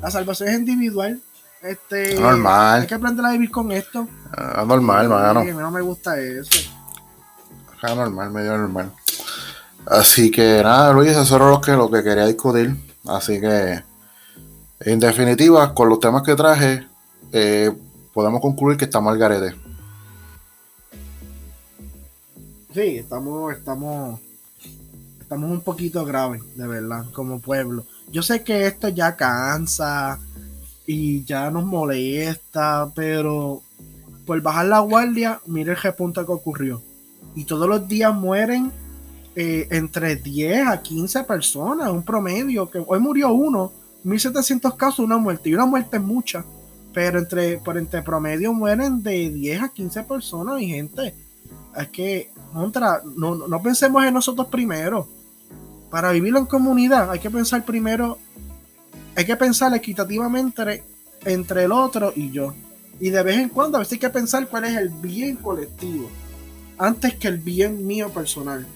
La 0.00 0.10
salvación 0.10 0.48
es 0.48 0.58
individual. 0.60 1.20
Este, 1.60 2.18
normal. 2.18 2.80
Hay 2.80 2.86
que 2.86 2.94
aprender 2.94 3.26
a 3.26 3.32
vivir 3.32 3.50
con 3.50 3.70
esto. 3.70 4.08
Ah, 4.32 4.64
normal, 4.66 5.10
mano. 5.10 5.44
no 5.44 5.70
me 5.70 5.82
gusta 5.82 6.18
eso 6.18 6.72
normal, 7.92 8.30
medio 8.30 8.56
normal. 8.56 8.92
Así 9.86 10.30
que 10.30 10.62
nada, 10.62 10.92
Luis, 10.92 11.12
eso 11.12 11.36
era 11.36 11.50
lo 11.50 11.60
que, 11.60 11.72
lo 11.72 11.90
que 11.90 12.02
quería 12.02 12.26
discutir. 12.26 12.74
Así 13.06 13.40
que, 13.40 13.82
en 14.80 14.98
definitiva, 14.98 15.74
con 15.74 15.88
los 15.88 16.00
temas 16.00 16.22
que 16.22 16.34
traje, 16.34 16.86
eh, 17.32 17.70
podemos 18.12 18.40
concluir 18.40 18.78
que 18.78 18.86
estamos 18.86 19.12
al 19.12 19.18
garete. 19.18 19.54
Sí, 22.72 22.98
estamos, 22.98 23.52
estamos, 23.52 24.20
estamos 25.20 25.50
un 25.50 25.60
poquito 25.60 26.04
graves, 26.04 26.42
de 26.56 26.66
verdad, 26.66 27.04
como 27.12 27.40
pueblo. 27.40 27.84
Yo 28.10 28.22
sé 28.22 28.42
que 28.42 28.66
esto 28.66 28.88
ya 28.88 29.16
cansa 29.16 30.18
y 30.86 31.24
ya 31.24 31.50
nos 31.50 31.64
molesta, 31.64 32.90
pero 32.94 33.62
por 34.26 34.40
bajar 34.40 34.66
la 34.66 34.80
guardia, 34.80 35.40
mire 35.46 35.72
el 35.72 35.76
repunte 35.76 36.24
que 36.24 36.32
ocurrió 36.32 36.82
y 37.34 37.44
todos 37.44 37.68
los 37.68 37.86
días 37.88 38.14
mueren 38.14 38.72
eh, 39.36 39.66
entre 39.70 40.16
10 40.16 40.68
a 40.68 40.80
15 40.80 41.24
personas, 41.24 41.90
un 41.90 42.04
promedio, 42.04 42.70
que 42.70 42.82
hoy 42.86 43.00
murió 43.00 43.32
uno, 43.32 43.72
1700 44.04 44.74
casos, 44.74 45.00
una 45.00 45.16
muerte, 45.16 45.50
y 45.50 45.54
una 45.54 45.66
muerte 45.66 45.96
es 45.96 46.02
mucha, 46.02 46.44
pero 46.92 47.18
entre, 47.18 47.58
por 47.58 47.76
entre 47.76 48.02
promedio 48.02 48.52
mueren 48.52 49.02
de 49.02 49.30
10 49.30 49.62
a 49.62 49.68
15 49.70 50.04
personas, 50.04 50.62
y 50.62 50.68
gente, 50.68 51.14
es 51.76 51.88
que, 51.88 52.30
contra, 52.52 53.02
no, 53.16 53.34
no 53.34 53.62
pensemos 53.62 54.04
en 54.04 54.14
nosotros 54.14 54.46
primero, 54.46 55.08
para 55.90 56.12
vivirlo 56.12 56.38
en 56.38 56.46
comunidad 56.46 57.10
hay 57.10 57.18
que 57.18 57.30
pensar 57.30 57.64
primero, 57.64 58.18
hay 59.16 59.24
que 59.24 59.36
pensar 59.36 59.74
equitativamente 59.74 60.82
entre 61.24 61.64
el 61.64 61.72
otro 61.72 62.12
y 62.14 62.30
yo, 62.30 62.54
y 63.00 63.10
de 63.10 63.22
vez 63.22 63.38
en 63.38 63.48
cuando 63.48 63.78
a 63.78 63.80
veces 63.80 63.94
hay 63.94 63.98
que 63.98 64.10
pensar 64.10 64.46
cuál 64.48 64.64
es 64.64 64.76
el 64.76 64.90
bien 64.90 65.36
colectivo 65.36 66.08
antes 66.78 67.14
que 67.16 67.28
el 67.28 67.38
bien 67.38 67.86
mío 67.86 68.10
personal. 68.10 68.66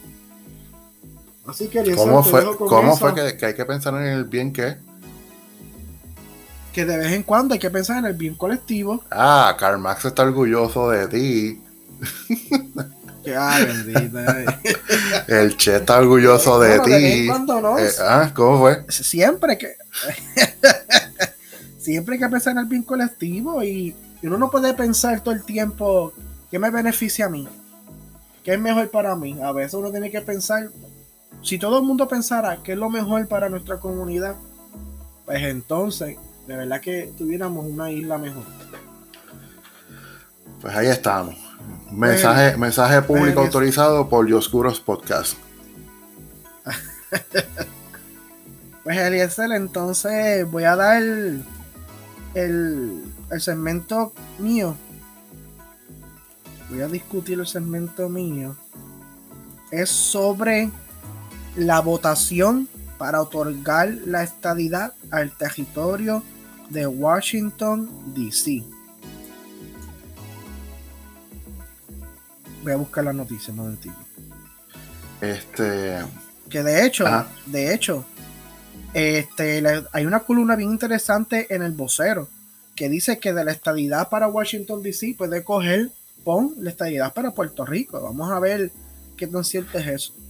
Así 1.49 1.69
que 1.69 1.95
¿Cómo 1.95 2.23
fue, 2.23 2.45
¿cómo 2.57 2.97
fue 2.97 3.15
que, 3.15 3.47
hay 3.47 3.55
que 3.55 3.65
pensar 3.65 3.95
en 3.95 4.03
el 4.03 4.25
bien 4.25 4.53
qué? 4.53 4.77
Que 6.75 6.85
de 6.85 6.99
vez 6.99 7.12
en 7.12 7.23
cuando 7.23 7.55
hay 7.55 7.59
que 7.59 7.70
pensar 7.70 7.97
en 7.99 8.05
el 8.05 8.12
bien 8.12 8.35
colectivo. 8.35 9.03
Ah, 9.11 9.57
Karl 9.59 9.79
Marx 9.79 10.05
está 10.05 10.25
orgulloso 10.25 10.91
de 10.91 11.09
ti. 11.09 11.62
Que 13.25 13.35
ay, 13.35 13.65
bendita. 13.65 14.45
el 15.29 15.57
Che 15.57 15.77
está 15.77 15.99
orgulloso 15.99 16.61
de 16.61 16.81
ti. 16.81 17.29
No. 17.29 17.79
Eh, 17.79 17.91
ah, 18.01 18.31
¿cómo 18.35 18.59
fue? 18.59 18.85
Siempre 18.91 19.57
que. 19.57 19.75
Siempre 21.79 22.16
hay 22.16 22.20
que 22.20 22.29
pensar 22.29 22.53
en 22.53 22.59
el 22.59 22.66
bien 22.66 22.83
colectivo 22.83 23.62
y 23.65 23.97
uno 24.23 24.37
no 24.37 24.51
puede 24.51 24.75
pensar 24.75 25.23
todo 25.23 25.33
el 25.33 25.43
tiempo 25.45 26.12
que 26.51 26.59
me 26.59 26.70
beneficia 26.70 27.27
a 27.27 27.29
mí. 27.31 27.49
¿Qué 28.45 28.55
es 28.55 28.61
mejor 28.61 28.91
para 28.91 29.16
mí? 29.16 29.39
A 29.43 29.53
veces 29.53 29.75
uno 29.75 29.91
tiene 29.91 30.11
que 30.11 30.20
pensar, 30.20 30.70
si 31.43 31.59
todo 31.59 31.78
el 31.78 31.85
mundo 31.85 32.09
pensara 32.09 32.59
qué 32.62 32.73
es 32.73 32.78
lo 32.78 32.90
mejor 32.90 33.27
para 33.28 33.48
nuestra 33.48 33.78
comunidad, 33.78 34.36
pues 35.24 35.43
entonces, 35.43 36.16
de 36.47 36.56
verdad 36.56 36.81
que 36.81 37.12
tuviéramos 37.16 37.66
una 37.66 37.90
isla 37.90 38.19
mejor. 38.19 38.44
Pues 40.60 40.74
ahí 40.74 40.89
estamos. 40.89 41.36
Mensaje, 41.90 42.56
mensaje 42.56 43.02
público 43.02 43.40
autorizado 43.40 44.09
por 44.09 44.27
Yoscuros 44.27 44.81
Podcast. 44.81 45.39
pues 48.85 48.98
Eliezer, 48.98 49.52
entonces 49.52 50.51
voy 50.51 50.65
a 50.65 50.77
dar 50.77 51.02
el, 51.02 51.44
el 52.35 53.40
segmento 53.40 54.12
mío. 54.39 54.74
Voy 56.70 56.81
a 56.82 56.89
discutir 56.89 57.39
el 57.39 57.47
segmento 57.47 58.09
mío. 58.09 58.56
Es 59.70 59.89
sobre 59.89 60.70
la 61.59 61.80
votación 61.80 62.68
para 62.98 63.20
otorgar 63.20 63.89
la 64.06 64.22
estadidad 64.22 64.93
al 65.10 65.36
territorio 65.36 66.22
de 66.70 66.86
Washington, 66.86 67.90
D.C. 68.14 68.62
Voy 72.62 72.72
a 72.72 72.76
buscar 72.76 73.05
la 73.05 73.12
noticia 73.12 73.52
un 73.52 73.59
momentito. 73.59 73.97
Este. 75.20 75.98
Que 76.48 76.62
de 76.62 76.86
hecho, 76.86 77.05
de 77.47 77.74
hecho, 77.74 78.05
este, 78.94 79.62
hay 79.93 80.06
una 80.06 80.20
columna 80.20 80.55
bien 80.55 80.70
interesante 80.70 81.52
en 81.52 81.62
el 81.62 81.72
vocero 81.72 82.28
que 82.76 82.89
dice 82.89 83.18
que 83.18 83.32
de 83.32 83.44
la 83.44 83.51
estadidad 83.51 84.09
para 84.09 84.28
Washington 84.28 84.82
DC 84.82 85.16
puede 85.18 85.43
coger, 85.43 85.90
pon 86.22 86.55
la 86.59 86.70
estadidad 86.70 87.12
para 87.12 87.32
Puerto 87.32 87.66
Rico. 87.66 88.01
Vamos 88.01 88.30
a 88.30 88.39
ver 88.39 88.70
qué 89.16 89.26
tan 89.26 89.44
cierto 89.44 89.78
es 89.78 89.86
eso. 89.89 90.27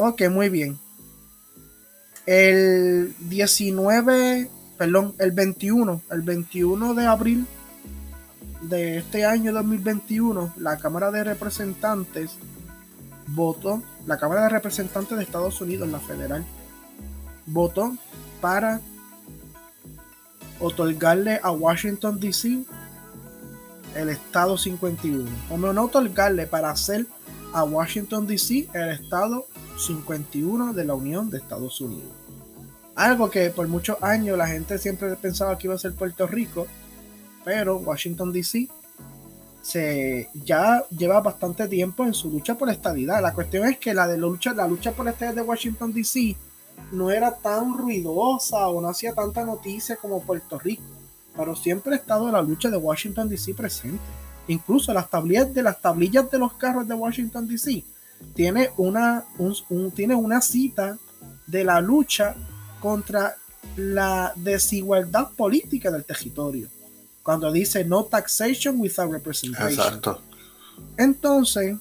Ok, 0.00 0.22
muy 0.30 0.48
bien. 0.48 0.78
El 2.24 3.16
19, 3.18 4.48
perdón, 4.78 5.16
el 5.18 5.32
21, 5.32 6.02
el 6.12 6.22
21 6.22 6.94
de 6.94 7.04
abril 7.04 7.46
de 8.62 8.98
este 8.98 9.24
año 9.24 9.52
2021, 9.52 10.54
la 10.58 10.78
Cámara 10.78 11.10
de 11.10 11.24
Representantes 11.24 12.36
votó, 13.26 13.82
la 14.06 14.18
Cámara 14.18 14.42
de 14.42 14.50
Representantes 14.50 15.18
de 15.18 15.24
Estados 15.24 15.60
Unidos, 15.60 15.88
la 15.88 15.98
federal, 15.98 16.44
votó 17.46 17.96
para 18.40 18.80
otorgarle 20.60 21.40
a 21.42 21.50
Washington 21.50 22.20
DC 22.20 22.62
el 23.96 24.10
estado 24.10 24.56
51. 24.56 25.28
O 25.50 25.58
no 25.58 25.82
otorgarle 25.82 26.46
para 26.46 26.70
hacer 26.70 27.04
a 27.52 27.64
Washington 27.64 28.28
DC 28.28 28.68
el 28.72 28.90
estado 28.90 29.48
51 29.78 30.72
de 30.72 30.84
la 30.84 30.94
Unión 30.94 31.30
de 31.30 31.38
Estados 31.38 31.80
Unidos. 31.80 32.12
Algo 32.94 33.30
que 33.30 33.50
por 33.50 33.68
muchos 33.68 33.96
años 34.02 34.36
la 34.36 34.48
gente 34.48 34.76
siempre 34.78 35.14
pensaba 35.16 35.56
que 35.56 35.68
iba 35.68 35.74
a 35.74 35.78
ser 35.78 35.94
Puerto 35.94 36.26
Rico, 36.26 36.66
pero 37.44 37.76
Washington 37.76 38.32
DC 38.32 38.68
se 39.62 40.28
ya 40.34 40.84
lleva 40.90 41.20
bastante 41.20 41.68
tiempo 41.68 42.04
en 42.04 42.14
su 42.14 42.30
lucha 42.30 42.56
por 42.56 42.68
la 42.68 42.74
estabilidad. 42.74 43.22
La 43.22 43.34
cuestión 43.34 43.68
es 43.68 43.78
que 43.78 43.94
la 43.94 44.08
de 44.08 44.18
lucha, 44.18 44.52
la 44.52 44.66
lucha 44.66 44.92
por 44.92 45.04
la 45.04 45.12
estabilidad 45.12 45.42
de 45.42 45.48
Washington 45.48 45.92
DC 45.92 46.36
no 46.92 47.10
era 47.10 47.36
tan 47.36 47.76
ruidosa 47.76 48.68
o 48.68 48.80
no 48.80 48.88
hacía 48.88 49.14
tanta 49.14 49.44
noticia 49.44 49.96
como 49.96 50.22
Puerto 50.22 50.58
Rico, 50.58 50.82
pero 51.36 51.54
siempre 51.54 51.92
ha 51.94 51.98
estado 51.98 52.30
la 52.32 52.42
lucha 52.42 52.70
de 52.70 52.78
Washington 52.78 53.28
DC 53.28 53.54
presente. 53.54 54.02
Incluso 54.48 54.92
las 54.92 55.10
tablillas 55.10 55.52
de 55.52 55.62
las 55.62 55.80
tablillas 55.80 56.30
de 56.30 56.38
los 56.38 56.54
carros 56.54 56.88
de 56.88 56.94
Washington 56.94 57.46
DC 57.46 57.84
tiene 58.34 58.70
una, 58.76 59.24
tiene 59.94 60.14
una 60.14 60.40
cita 60.40 60.98
de 61.46 61.64
la 61.64 61.80
lucha 61.80 62.34
contra 62.80 63.36
la 63.76 64.32
desigualdad 64.36 65.30
política 65.36 65.90
del 65.90 66.04
territorio. 66.04 66.68
Cuando 67.22 67.50
dice 67.52 67.84
no 67.84 68.04
taxation 68.04 68.80
without 68.80 69.12
representation. 69.12 69.70
Exacto. 69.70 70.22
Entonces, 70.96 71.76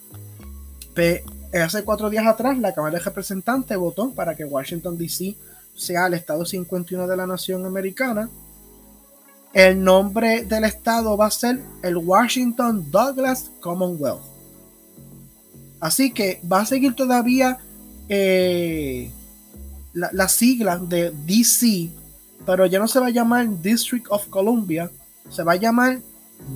hace 1.54 1.84
cuatro 1.84 2.10
días 2.10 2.26
atrás, 2.26 2.58
la 2.58 2.74
Cámara 2.74 2.98
de 2.98 3.04
Representantes 3.04 3.78
votó 3.78 4.12
para 4.12 4.36
que 4.36 4.44
Washington 4.44 4.98
DC 4.98 5.36
sea 5.76 6.08
el 6.08 6.16
estado 6.16 6.46
51 6.46 7.08
de 7.08 7.18
la 7.18 7.28
nación 7.28 7.66
americana. 7.66 8.30
El 9.54 9.84
nombre 9.84 10.44
del 10.44 10.66
estado 10.66 11.16
va 11.16 11.28
a 11.28 11.32
ser 11.32 11.62
el 11.84 11.98
Washington 11.98 12.92
Douglas 12.92 13.52
Commonwealth. 13.60 14.37
Así 15.80 16.12
que 16.12 16.42
va 16.52 16.62
a 16.62 16.66
seguir 16.66 16.96
todavía 16.96 17.60
eh, 18.10 19.12
la, 19.94 20.28
sigla 20.28 20.78
de 20.78 21.12
DC, 21.26 21.90
pero 22.46 22.66
ya 22.66 22.80
no 22.80 22.88
se 22.88 23.00
va 23.00 23.08
a 23.08 23.12
llamar 23.12 23.48
District 23.62 24.08
of 24.10 24.28
Columbia, 24.28 24.90
se 25.30 25.44
va 25.44 25.54
a 25.54 25.56
llamar 25.56 26.00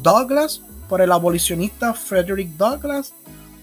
Douglas 0.01 0.61
por 0.87 1.01
el 1.01 1.11
abolicionista 1.11 1.93
Frederick 1.93 2.49
Douglas 2.57 3.13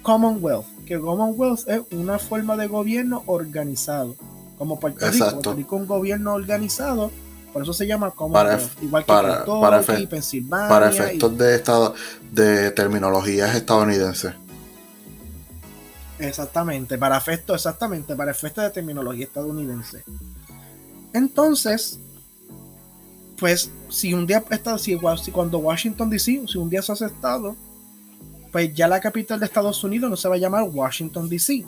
Commonwealth, 0.02 0.66
que 0.86 0.98
Commonwealth 0.98 1.68
es 1.68 1.80
una 1.92 2.18
forma 2.18 2.56
de 2.56 2.66
gobierno 2.66 3.22
organizado, 3.26 4.16
como 4.58 4.78
Puerto 4.78 5.08
Rico, 5.10 5.30
Puerto 5.30 5.54
Rico 5.54 5.76
un 5.76 5.86
gobierno 5.86 6.34
organizado, 6.34 7.10
por 7.52 7.62
eso 7.62 7.72
se 7.72 7.86
llama 7.86 8.10
Commonwealth, 8.10 8.82
igual 8.82 9.04
que 9.04 9.08
para, 9.08 9.44
para, 9.44 9.80
para 10.68 10.90
efectos 10.90 11.38
de 11.38 11.54
estado 11.54 11.94
de 12.32 12.70
terminologías 12.72 13.54
estadounidenses. 13.54 14.34
Exactamente, 16.18 16.98
para 16.98 17.16
efecto, 17.16 17.54
exactamente, 17.54 18.16
para 18.16 18.32
efecto 18.32 18.60
de 18.60 18.70
terminología 18.70 19.24
estadounidense. 19.24 20.02
Entonces, 21.12 21.98
pues 23.38 23.70
si 23.88 24.12
un 24.12 24.26
día 24.26 24.44
está, 24.50 24.76
si 24.78 24.96
cuando 25.32 25.58
Washington 25.58 26.10
DC, 26.10 26.42
si 26.46 26.58
un 26.58 26.68
día 26.68 26.82
se 26.82 26.92
hace 26.92 27.06
estado, 27.06 27.56
pues 28.50 28.74
ya 28.74 28.88
la 28.88 29.00
capital 29.00 29.38
de 29.38 29.46
Estados 29.46 29.82
Unidos 29.84 30.10
no 30.10 30.16
se 30.16 30.28
va 30.28 30.34
a 30.34 30.38
llamar 30.38 30.64
Washington 30.64 31.28
DC. 31.28 31.64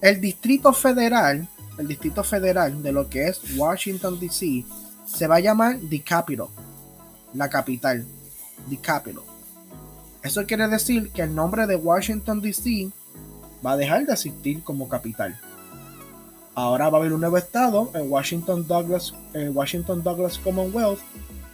El 0.00 0.20
distrito 0.20 0.72
federal, 0.72 1.48
el 1.76 1.88
distrito 1.88 2.22
federal 2.22 2.82
de 2.82 2.92
lo 2.92 3.08
que 3.08 3.26
es 3.26 3.40
Washington 3.56 4.20
DC, 4.20 4.64
se 5.06 5.26
va 5.26 5.36
a 5.36 5.40
llamar 5.40 5.78
The 5.90 6.02
Capital, 6.02 6.48
la 7.34 7.48
capital, 7.48 8.04
The 8.68 8.76
Capital. 8.76 9.22
Eso 10.22 10.44
quiere 10.46 10.68
decir 10.68 11.10
que 11.10 11.22
el 11.22 11.34
nombre 11.34 11.66
de 11.66 11.76
Washington 11.76 12.40
DC 12.40 12.90
va 13.64 13.72
a 13.72 13.76
dejar 13.76 14.06
de 14.06 14.12
existir 14.12 14.62
como 14.62 14.88
capital. 14.88 15.38
Ahora 16.54 16.90
va 16.90 16.98
a 16.98 17.00
haber 17.00 17.12
un 17.12 17.20
nuevo 17.20 17.38
estado, 17.38 17.90
el 17.94 18.02
Washington 18.02 18.66
Douglas, 18.66 19.14
Washington 19.52 20.02
Douglas 20.02 20.38
Commonwealth, 20.38 21.00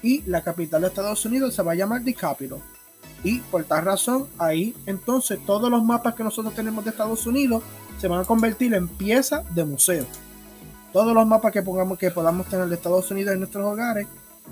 y 0.03 0.23
la 0.27 0.43
capital 0.43 0.83
de 0.83 0.89
Estados 0.89 1.25
Unidos 1.25 1.55
se 1.55 1.63
va 1.63 1.73
a 1.73 1.75
llamar 1.75 2.05
The 2.05 2.15
Capital. 2.15 2.59
Y 3.23 3.39
por 3.41 3.65
tal 3.65 3.85
razón, 3.85 4.27
ahí 4.39 4.75
entonces 4.85 5.39
todos 5.47 5.71
los 5.71 5.83
mapas 5.83 6.15
que 6.15 6.23
nosotros 6.23 6.55
tenemos 6.55 6.85
de 6.85 6.91
Estados 6.91 7.27
Unidos 7.27 7.63
se 7.99 8.07
van 8.07 8.21
a 8.21 8.25
convertir 8.25 8.75
en 8.75 8.87
piezas 8.87 9.43
de 9.55 9.65
museo. 9.65 10.05
Todos 10.93 11.15
los 11.15 11.27
mapas 11.27 11.53
que, 11.53 11.63
pongamos, 11.63 11.99
que 11.99 12.11
podamos 12.11 12.47
tener 12.49 12.67
de 12.69 12.75
Estados 12.75 13.11
Unidos 13.11 13.33
en 13.33 13.41
nuestros 13.41 13.67
hogares 13.67 14.07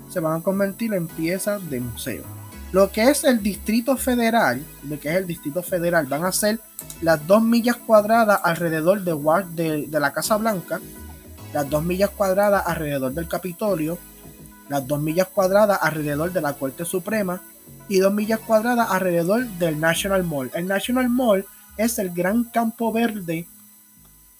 se 0.09 0.19
van 0.19 0.39
a 0.41 0.43
convertir 0.43 0.93
en 0.93 1.07
piezas 1.07 1.69
de 1.69 1.79
museo. 1.79 2.23
Lo 2.73 2.91
que 2.91 3.03
es 3.03 3.23
el 3.23 3.43
Distrito 3.43 3.95
Federal, 3.97 4.65
lo 4.89 4.99
que 4.99 5.09
es 5.09 5.15
el 5.15 5.27
Distrito 5.27 5.61
Federal, 5.61 6.07
van 6.07 6.25
a 6.25 6.31
ser 6.31 6.59
las 7.03 7.25
dos 7.27 7.43
millas 7.43 7.75
cuadradas 7.75 8.41
alrededor 8.43 9.01
de, 9.03 9.85
de, 9.87 9.99
la 9.99 10.11
Casa 10.11 10.37
Blanca, 10.37 10.81
las 11.53 11.69
dos 11.69 11.83
millas 11.83 12.09
cuadradas 12.09 12.63
alrededor 12.65 13.13
del 13.13 13.27
Capitolio, 13.27 13.99
las 14.69 14.87
dos 14.87 14.99
millas 14.99 15.27
cuadradas 15.27 15.77
alrededor 15.83 16.33
de 16.33 16.41
la 16.41 16.53
Corte 16.53 16.83
Suprema 16.83 17.39
y 17.87 17.99
dos 17.99 18.11
millas 18.11 18.39
cuadradas 18.39 18.89
alrededor 18.89 19.45
del 19.59 19.79
National 19.79 20.23
Mall. 20.23 20.49
El 20.55 20.67
National 20.67 21.09
Mall 21.09 21.45
es 21.77 21.99
el 21.99 22.09
gran 22.09 22.43
campo 22.45 22.91
verde 22.91 23.45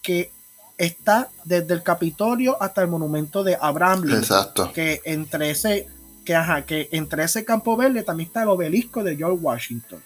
que 0.01 0.31
está 0.79 1.29
desde 1.43 1.75
el 1.75 1.83
Capitolio 1.83 2.57
hasta 2.59 2.81
el 2.81 2.87
monumento 2.87 3.43
de 3.43 3.59
Abraham 3.61 4.01
Lincoln. 4.01 4.23
Exacto. 4.23 4.73
Que 4.73 5.01
entre 5.05 5.51
ese 5.51 5.87
que, 6.23 6.35
ajá, 6.35 6.65
que 6.65 6.89
entre 6.91 7.23
ese 7.23 7.43
campo 7.45 7.75
verde 7.75 8.03
también 8.03 8.27
está 8.27 8.43
el 8.43 8.49
obelisco 8.49 9.03
de 9.03 9.15
George 9.15 9.39
Washington. 9.41 10.01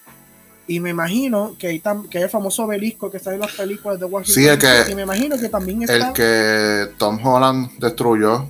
Y 0.68 0.82
me 0.82 0.90
imagino 0.90 1.56
que, 1.58 1.68
hay 1.68 1.82
que 2.10 2.22
el 2.22 2.30
famoso 2.30 2.66
obelisco 2.66 3.10
que 3.10 3.18
está 3.18 3.34
en 3.34 3.40
las 3.40 3.54
películas 3.54 4.00
de 4.00 4.06
Washington. 4.06 4.44
Sí, 4.44 4.50
el 4.50 4.58
que, 4.60 4.92
y 4.92 4.96
me 4.96 5.04
imagino 5.04 5.38
que 5.38 5.48
también 5.48 5.84
está. 5.84 6.10
El 6.10 6.14
que 6.14 6.94
Tom 6.98 7.26
Holland 7.26 7.72
destruyó. 7.80 8.44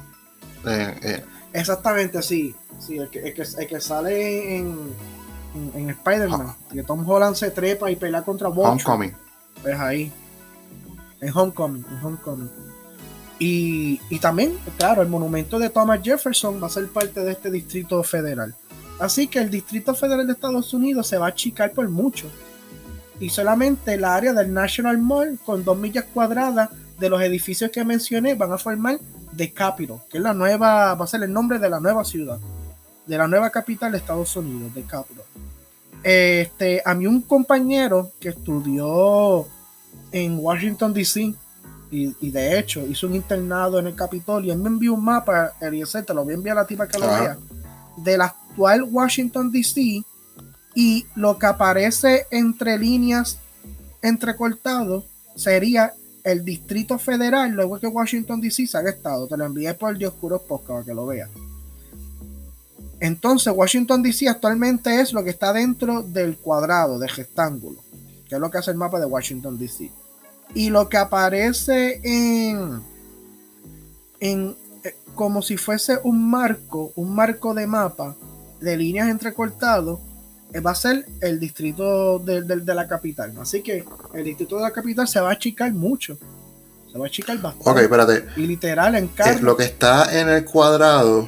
Eh, 0.65 0.95
eh. 1.03 1.25
Exactamente, 1.53 2.23
sí. 2.23 2.55
sí 2.79 2.97
el, 2.97 3.09
que, 3.09 3.19
el, 3.19 3.33
que, 3.33 3.79
sale 3.79 4.57
en, 4.57 4.93
en, 5.75 5.89
Spider-Man. 5.91 6.55
Que 6.71 6.81
Tom 6.81 7.07
Holland 7.07 7.35
se 7.35 7.51
trepa 7.51 7.91
y 7.91 7.95
pelea 7.95 8.23
contra 8.23 8.49
Washington. 8.49 8.93
Homecoming. 8.93 9.15
Pues 9.61 9.79
ahí. 9.79 10.11
En 11.21 11.31
Homecoming. 11.35 11.85
En 11.87 12.05
Homecoming. 12.05 12.49
Y, 13.39 13.99
también, 14.19 14.57
claro, 14.77 15.01
el 15.01 15.09
monumento 15.09 15.59
de 15.59 15.69
Thomas 15.69 15.99
Jefferson 16.03 16.61
va 16.61 16.67
a 16.67 16.71
ser 16.71 16.87
parte 16.87 17.21
de 17.21 17.31
este 17.31 17.51
distrito 17.51 18.01
federal. 18.03 18.55
Así 18.99 19.27
que 19.27 19.39
el 19.39 19.51
distrito 19.51 19.93
federal 19.93 20.25
de 20.25 20.33
Estados 20.33 20.73
Unidos 20.73 21.07
se 21.07 21.17
va 21.17 21.27
a 21.27 21.29
achicar 21.29 21.71
por 21.71 21.87
mucho. 21.87 22.27
Y 23.19 23.29
solamente 23.29 23.93
el 23.93 24.05
área 24.05 24.33
del 24.33 24.53
National 24.53 24.97
Mall, 24.97 25.37
con 25.45 25.63
dos 25.63 25.77
millas 25.77 26.05
cuadradas 26.11 26.69
de 26.99 27.09
los 27.09 27.21
edificios 27.21 27.69
que 27.69 27.85
mencioné, 27.85 28.33
van 28.33 28.51
a 28.51 28.57
formar 28.57 28.99
The 29.35 29.51
Capital, 29.51 29.99
que 30.09 30.17
es 30.17 30.23
la 30.23 30.33
nueva, 30.33 30.95
va 30.95 31.05
a 31.05 31.07
ser 31.07 31.21
el 31.21 31.31
nombre 31.31 31.59
de 31.59 31.69
la 31.69 31.79
nueva 31.79 32.03
ciudad, 32.03 32.39
de 33.05 33.17
la 33.17 33.27
nueva 33.27 33.51
capital 33.51 33.91
de 33.91 33.99
Estados 33.99 34.35
Unidos, 34.35 34.71
The 34.73 34.83
Capital. 34.83 35.23
Este, 36.03 36.81
a 36.83 36.95
mí 36.95 37.05
un 37.05 37.21
compañero 37.21 38.11
que 38.19 38.29
estudió 38.29 39.47
en 40.11 40.39
Washington, 40.39 40.93
D.C., 40.93 41.33
y, 41.89 42.31
de 42.31 42.59
hecho 42.59 42.85
hizo 42.85 43.07
un 43.07 43.15
internado 43.15 43.79
en 43.79 43.87
el 43.87 43.95
Capitolio. 43.95 44.53
Él 44.53 44.59
me 44.59 44.67
envió 44.67 44.93
un 44.93 45.03
mapa, 45.03 45.53
Eliezer, 45.61 46.05
te 46.05 46.13
lo 46.13 46.23
voy 46.23 46.33
a 46.33 46.35
enviar 46.35 46.57
a 46.57 46.61
la 46.61 46.67
tipa 46.67 46.87
que 46.87 46.99
lo 46.99 47.07
vea. 47.07 47.37
del 47.97 48.21
actual 48.21 48.83
Washington 48.83 49.51
DC 49.51 50.03
y 50.75 51.05
lo 51.15 51.37
que 51.39 51.45
aparece 51.45 52.27
entre 52.29 52.77
líneas 52.77 53.39
entrecortado 54.01 55.03
sería 55.35 55.93
el 56.23 56.43
Distrito 56.43 56.99
Federal, 56.99 57.51
luego 57.51 57.79
que 57.79 57.87
Washington 57.87 58.41
DC 58.41 58.67
se 58.67 58.77
haga 58.77 58.89
estado. 58.89 59.27
Te 59.27 59.37
lo 59.37 59.45
envié 59.45 59.73
por 59.73 59.91
el 59.91 59.97
Dioscuro 59.97 60.39
Podcast 60.39 60.67
para 60.67 60.83
que 60.83 60.93
lo 60.93 61.05
veas. 61.05 61.29
Entonces, 62.99 63.53
Washington 63.55 64.01
DC 64.01 64.27
actualmente 64.27 64.99
es 64.99 65.13
lo 65.13 65.23
que 65.23 65.29
está 65.29 65.53
dentro 65.53 66.03
del 66.03 66.37
cuadrado, 66.37 66.99
de 66.99 67.07
rectángulo, 67.07 67.81
que 68.27 68.35
es 68.35 68.41
lo 68.41 68.49
que 68.51 68.57
hace 68.57 68.71
el 68.71 68.77
mapa 68.77 68.99
de 68.99 69.05
Washington 69.05 69.57
DC. 69.57 69.89
Y 70.53 70.69
lo 70.69 70.89
que 70.89 70.97
aparece 70.97 71.99
en, 72.03 72.81
en 74.19 74.55
eh, 74.83 74.95
como 75.15 75.41
si 75.41 75.57
fuese 75.57 75.99
un 76.03 76.29
marco, 76.29 76.91
un 76.95 77.13
marco 77.13 77.53
de 77.53 77.67
mapa 77.67 78.15
de 78.59 78.77
líneas 78.77 79.09
entrecortados, 79.09 79.99
eh, 80.53 80.59
va 80.59 80.71
a 80.71 80.75
ser 80.75 81.05
el 81.21 81.39
distrito 81.39 82.19
de, 82.19 82.41
de, 82.41 82.75
la 82.75 82.87
capital. 82.87 83.33
Así 83.39 83.61
que 83.61 83.83
el 84.13 84.23
distrito 84.23 84.55
de 84.55 84.63
la 84.63 84.71
capital 84.71 85.07
se 85.07 85.19
va 85.19 85.29
a 85.29 85.33
achicar 85.33 85.71
mucho. 85.73 86.17
Se 86.91 86.97
va 86.97 87.05
a 87.05 87.07
achicar 87.07 87.37
bastante. 87.39 87.69
Ok, 87.69 87.77
espérate. 87.79 88.25
Y 88.37 88.47
literal 88.47 88.95
en 88.95 89.09
Es 89.17 89.41
Lo 89.41 89.57
que 89.57 89.65
está 89.65 90.19
en 90.19 90.29
el 90.29 90.45
cuadrado. 90.45 91.27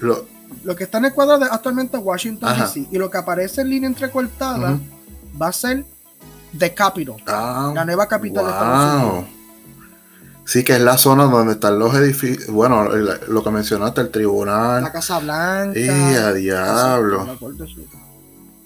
Lo, 0.00 0.26
lo 0.64 0.76
que 0.76 0.84
está 0.84 0.98
en 0.98 1.06
el 1.06 1.14
cuadrado 1.14 1.44
es 1.44 1.50
actualmente 1.50 1.96
Washington 1.96 2.58
DC. 2.58 2.88
Y 2.90 2.98
lo 2.98 3.10
que 3.10 3.18
aparece 3.18 3.62
en 3.62 3.70
línea 3.70 3.88
entrecortada 3.88 4.78
va 5.40 5.48
a 5.48 5.52
ser 5.52 5.84
The 6.58 6.74
Capitol. 6.74 7.16
Ah, 7.26 7.72
la 7.74 7.84
nueva 7.84 8.06
capital 8.06 8.44
de 8.44 8.50
Estados 8.50 9.02
Unidos. 9.02 9.24
Sí, 10.44 10.62
que 10.62 10.74
es 10.74 10.80
la 10.80 10.96
zona 10.96 11.24
donde 11.24 11.54
están 11.54 11.78
los 11.78 11.94
edificios. 11.96 12.48
Bueno, 12.48 12.84
lo 12.84 13.42
que 13.42 13.50
mencionaste, 13.50 14.00
el 14.00 14.10
tribunal. 14.10 14.82
La 14.82 14.92
Casa 14.92 15.18
Blanca. 15.18 15.78
Y 15.78 15.88
a 15.88 16.32
diablo. 16.32 17.36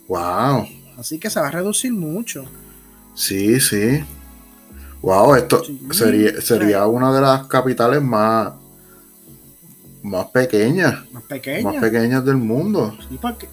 Wow. 0.07 0.67
Así 0.99 1.19
que 1.19 1.31
se 1.31 1.41
va 1.41 1.49
a 1.49 1.51
reducir 1.51 1.93
mucho. 1.93 2.45
Sí, 3.15 3.61
sí. 3.61 4.05
Wow, 5.01 5.35
esto 5.35 5.63
sería, 5.93 6.39
sería 6.43 6.87
una 6.87 7.15
de 7.15 7.23
las 7.23 7.47
capitales 7.47 8.03
más, 8.03 8.53
más 10.03 10.27
pequeñas. 10.27 11.11
Más 11.11 11.23
pequeñas. 11.23 11.65
Más 11.65 11.77
pequeñas 11.77 12.23
del 12.23 12.37
mundo. 12.37 12.95
Sí, 13.09 13.19
porque 13.21 13.49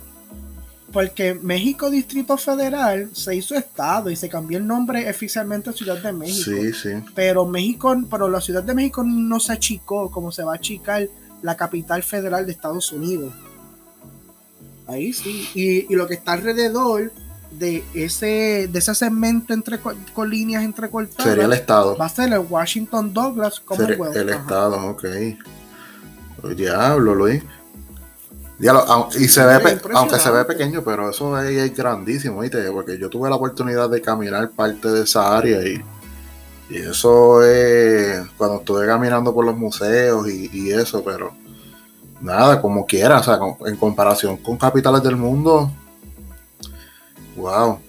porque 0.91 1.33
México 1.33 1.89
Distrito 1.89 2.37
Federal 2.37 3.09
se 3.13 3.35
hizo 3.35 3.55
estado 3.55 4.09
y 4.09 4.15
se 4.15 4.29
cambió 4.29 4.57
el 4.57 4.65
nombre 4.65 5.09
oficialmente 5.09 5.69
a 5.69 5.73
Ciudad 5.73 6.01
de 6.01 6.13
México. 6.13 6.51
Sí, 6.51 6.73
sí. 6.73 6.89
Pero 7.13 7.45
México, 7.45 7.95
pero 8.09 8.29
la 8.29 8.39
Ciudad 8.39 8.63
de 8.63 8.73
México 8.73 9.03
no 9.03 9.39
se 9.39 9.53
achicó 9.53 10.09
como 10.09 10.31
se 10.31 10.43
va 10.43 10.53
a 10.53 10.55
achicar 10.55 11.07
la 11.41 11.57
capital 11.57 12.03
federal 12.03 12.45
de 12.45 12.53
Estados 12.53 12.91
Unidos. 12.91 13.33
Ahí 14.87 15.11
sí. 15.11 15.49
Y, 15.53 15.93
lo 15.93 16.07
que 16.07 16.13
está 16.13 16.33
alrededor 16.33 17.11
de 17.51 17.83
ese, 17.93 18.69
de 18.71 18.79
ese 18.79 18.95
segmento 18.95 19.53
entre 19.53 19.79
con 19.79 20.29
líneas 20.29 20.63
entrecortadas 20.63 21.25
sería 21.25 21.45
el 21.45 21.53
estado. 21.53 21.97
Va 21.97 22.05
a 22.05 22.09
ser 22.09 22.31
el 22.31 22.39
Washington 22.39 23.13
Douglas 23.13 23.59
como 23.59 23.83
el 23.83 24.29
estado, 24.29 24.87
ok. 24.87 25.05
Diablo, 26.55 27.13
Luis 27.13 27.43
y 28.59 29.27
se 29.27 29.45
ve, 29.45 29.79
aunque 29.93 30.17
se 30.17 30.31
ve 30.31 30.43
pequeño, 30.45 30.83
pero 30.83 31.11
eso 31.11 31.35
ahí 31.35 31.57
es 31.57 31.75
grandísimo, 31.75 32.41
¿viste? 32.41 32.71
Porque 32.71 32.97
yo 32.97 33.09
tuve 33.09 33.29
la 33.29 33.35
oportunidad 33.35 33.89
de 33.89 34.01
caminar 34.01 34.49
parte 34.49 34.87
de 34.87 35.03
esa 35.03 35.37
área 35.37 35.61
y, 35.61 35.79
y 36.69 36.77
eso 36.77 37.43
es 37.43 38.27
cuando 38.35 38.57
estuve 38.57 38.87
caminando 38.87 39.33
por 39.33 39.45
los 39.45 39.55
museos 39.55 40.27
y, 40.27 40.71
eso, 40.71 41.03
pero 41.03 41.33
nada, 42.19 42.59
como 42.59 42.85
quiera, 42.85 43.19
o 43.19 43.23
sea, 43.23 43.39
en 43.65 43.77
comparación 43.77 44.37
con 44.37 44.57
capitales 44.57 45.03
del 45.03 45.15
mundo, 45.15 45.71
wow. 47.35 47.79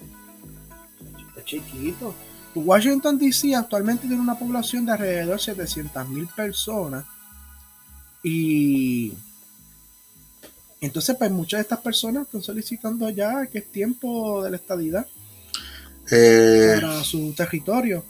Es 1.35 1.45
chiquito. 1.45 2.13
Washington 2.53 3.17
DC 3.17 3.55
actualmente 3.55 4.07
tiene 4.07 4.21
una 4.21 4.37
población 4.37 4.85
de 4.85 4.91
alrededor 4.91 5.37
de 5.37 5.43
700 5.43 6.09
mil 6.09 6.27
personas 6.27 7.05
y 8.23 9.13
entonces, 10.81 11.15
pues 11.17 11.29
muchas 11.31 11.59
de 11.59 11.61
estas 11.63 11.79
personas 11.79 12.25
están 12.25 12.41
solicitando 12.41 13.09
ya 13.09 13.45
que 13.47 13.59
es 13.59 13.71
tiempo 13.71 14.41
de 14.43 14.51
la 14.51 14.55
estadidad 14.55 15.05
eh, 16.09 16.77
para 16.81 17.03
su 17.03 17.33
territorio. 17.33 18.03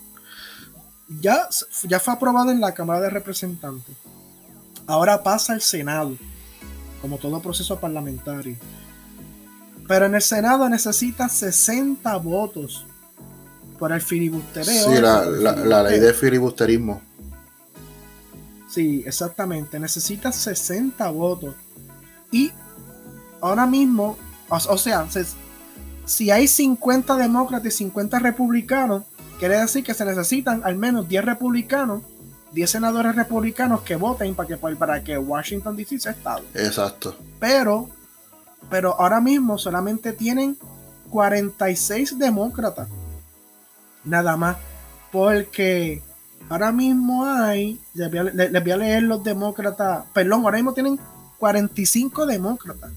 Ya, 1.20 1.50
ya 1.84 2.00
fue 2.00 2.14
aprobado 2.14 2.52
en 2.52 2.62
la 2.62 2.74
Cámara 2.74 3.02
de 3.02 3.10
Representantes. 3.10 3.96
Ahora 4.86 5.24
pasa 5.24 5.54
al 5.54 5.62
Senado, 5.62 6.16
como 7.02 7.18
todo 7.18 7.42
proceso 7.42 7.80
parlamentario. 7.80 8.56
Pero 9.88 10.06
en 10.06 10.14
el 10.14 10.22
Senado 10.22 10.70
necesita 10.70 11.28
60 11.28 12.16
votos 12.18 12.86
por 13.80 13.92
el 13.92 14.02
filibustereo. 14.02 14.90
Sí, 14.90 15.02
la, 15.02 15.26
la 15.26 15.84
ley 15.84 16.00
de 16.00 16.14
filibusterismo. 16.14 17.02
Sí, 18.70 19.04
exactamente. 19.06 19.80
Necesita 19.80 20.32
60 20.32 21.10
votos. 21.10 21.56
Y 22.32 22.52
ahora 23.42 23.66
mismo, 23.66 24.18
o, 24.50 24.78
sea, 24.78 25.08
si 26.06 26.32
hay 26.32 26.48
50 26.48 27.16
demócratas 27.16 27.74
y 27.74 27.78
50 27.78 28.20
republicanos, 28.20 29.04
quiere 29.40 29.60
decir 29.60 29.84
que 29.84 29.94
se 29.94 30.06
necesitan 30.06 30.62
al 30.64 30.76
menos 30.76 31.08
10 31.08 31.26
republicanos, 31.26 32.04
10 32.52 32.70
senadores 32.70 33.16
republicanos 33.16 33.82
que 33.82 33.96
voten 33.96 34.36
para 34.36 34.48
que, 34.48 34.58
para 34.58 35.04
que 35.04 35.18
Washington 35.18 35.76
DC 35.76 36.00
sea 36.00 36.12
estado. 36.12 36.44
Exacto. 36.54 37.16
Pero, 37.40 37.90
pero 38.70 39.00
ahora 39.00 39.22
mismo 39.22 39.58
solamente 39.58 40.14
tienen 40.14 40.58
46 41.10 42.18
demócratas. 42.18 42.88
Nada 44.04 44.38
más. 44.38 44.58
Porque 45.12 46.04
ahora 46.50 46.72
mismo 46.72 47.26
hay, 47.26 47.80
les 47.94 48.10
voy, 48.10 48.20
a, 48.20 48.24
les 48.24 48.64
voy 48.64 48.72
a 48.72 48.78
leer 48.78 49.04
los 49.04 49.24
demócratas, 49.24 50.06
perdón, 50.14 50.44
ahora 50.44 50.58
mismo 50.58 50.74
tienen 50.74 51.00
45 51.40 52.26
demócratas. 52.26 52.92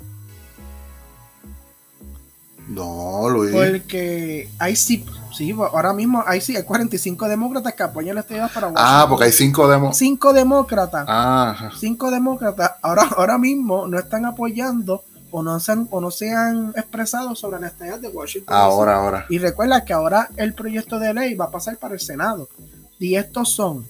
No, 2.69 3.29
Luis. 3.29 3.53
Porque 3.53 4.49
hay 4.59 4.77
sí, 4.77 5.05
sí, 5.37 5.53
ahora 5.53 5.93
mismo 5.93 6.23
hay 6.27 6.41
sí, 6.41 6.57
hay 6.57 6.63
45 6.63 7.29
demócratas 7.29 7.75
que 7.75 7.83
apoyan 7.83 8.15
la 8.15 8.21
estadía 8.23 8.49
para 8.49 8.69
Washington. 8.69 8.85
Ah, 8.87 9.07
porque 9.09 9.25
hay 9.27 9.33
5 9.33 9.69
demócratas. 9.69 9.99
5 9.99 10.33
demócratas. 10.33 11.05
Ah. 11.09 11.71
5 11.79 12.11
demócratas 12.11 12.73
ahora, 12.83 13.09
ahora 13.17 13.39
mismo 13.39 13.87
no 13.87 13.99
están 13.99 14.25
apoyando 14.27 15.03
o 15.31 15.43
no, 15.43 15.59
se 15.59 15.73
han, 15.73 15.89
o 15.91 16.01
no 16.01 16.11
se 16.11 16.31
han 16.31 16.73
expresado 16.77 17.35
sobre 17.35 17.61
la 17.61 17.69
estadía 17.69 17.99
de 17.99 18.09
Washington. 18.09 18.55
Ahora, 18.55 18.97
ahora. 18.97 19.27
Y 19.29 19.39
recuerda 19.39 19.85
que 19.85 19.93
ahora 19.93 20.29
el 20.37 20.55
proyecto 20.55 20.99
de 20.99 21.15
ley 21.15 21.35
va 21.35 21.47
a 21.47 21.51
pasar 21.51 21.79
para 21.79 21.95
el 21.95 22.01
Senado. 22.01 22.49
Y 22.99 23.17
estos 23.17 23.51
son 23.51 23.87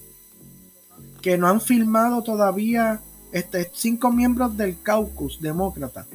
que 1.21 1.37
no 1.37 1.47
han 1.47 1.61
firmado 1.61 2.21
todavía 2.23 2.99
este, 3.33 3.69
cinco 3.73 4.11
miembros 4.11 4.55
del 4.55 4.81
caucus 4.81 5.41
demócrata 5.41 6.05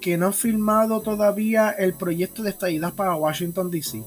que 0.00 0.16
no 0.16 0.26
han 0.26 0.34
firmado 0.34 1.00
todavía 1.00 1.70
el 1.70 1.94
proyecto 1.94 2.42
de 2.42 2.50
estadidad 2.50 2.92
para 2.92 3.14
Washington 3.14 3.70
DC 3.70 4.02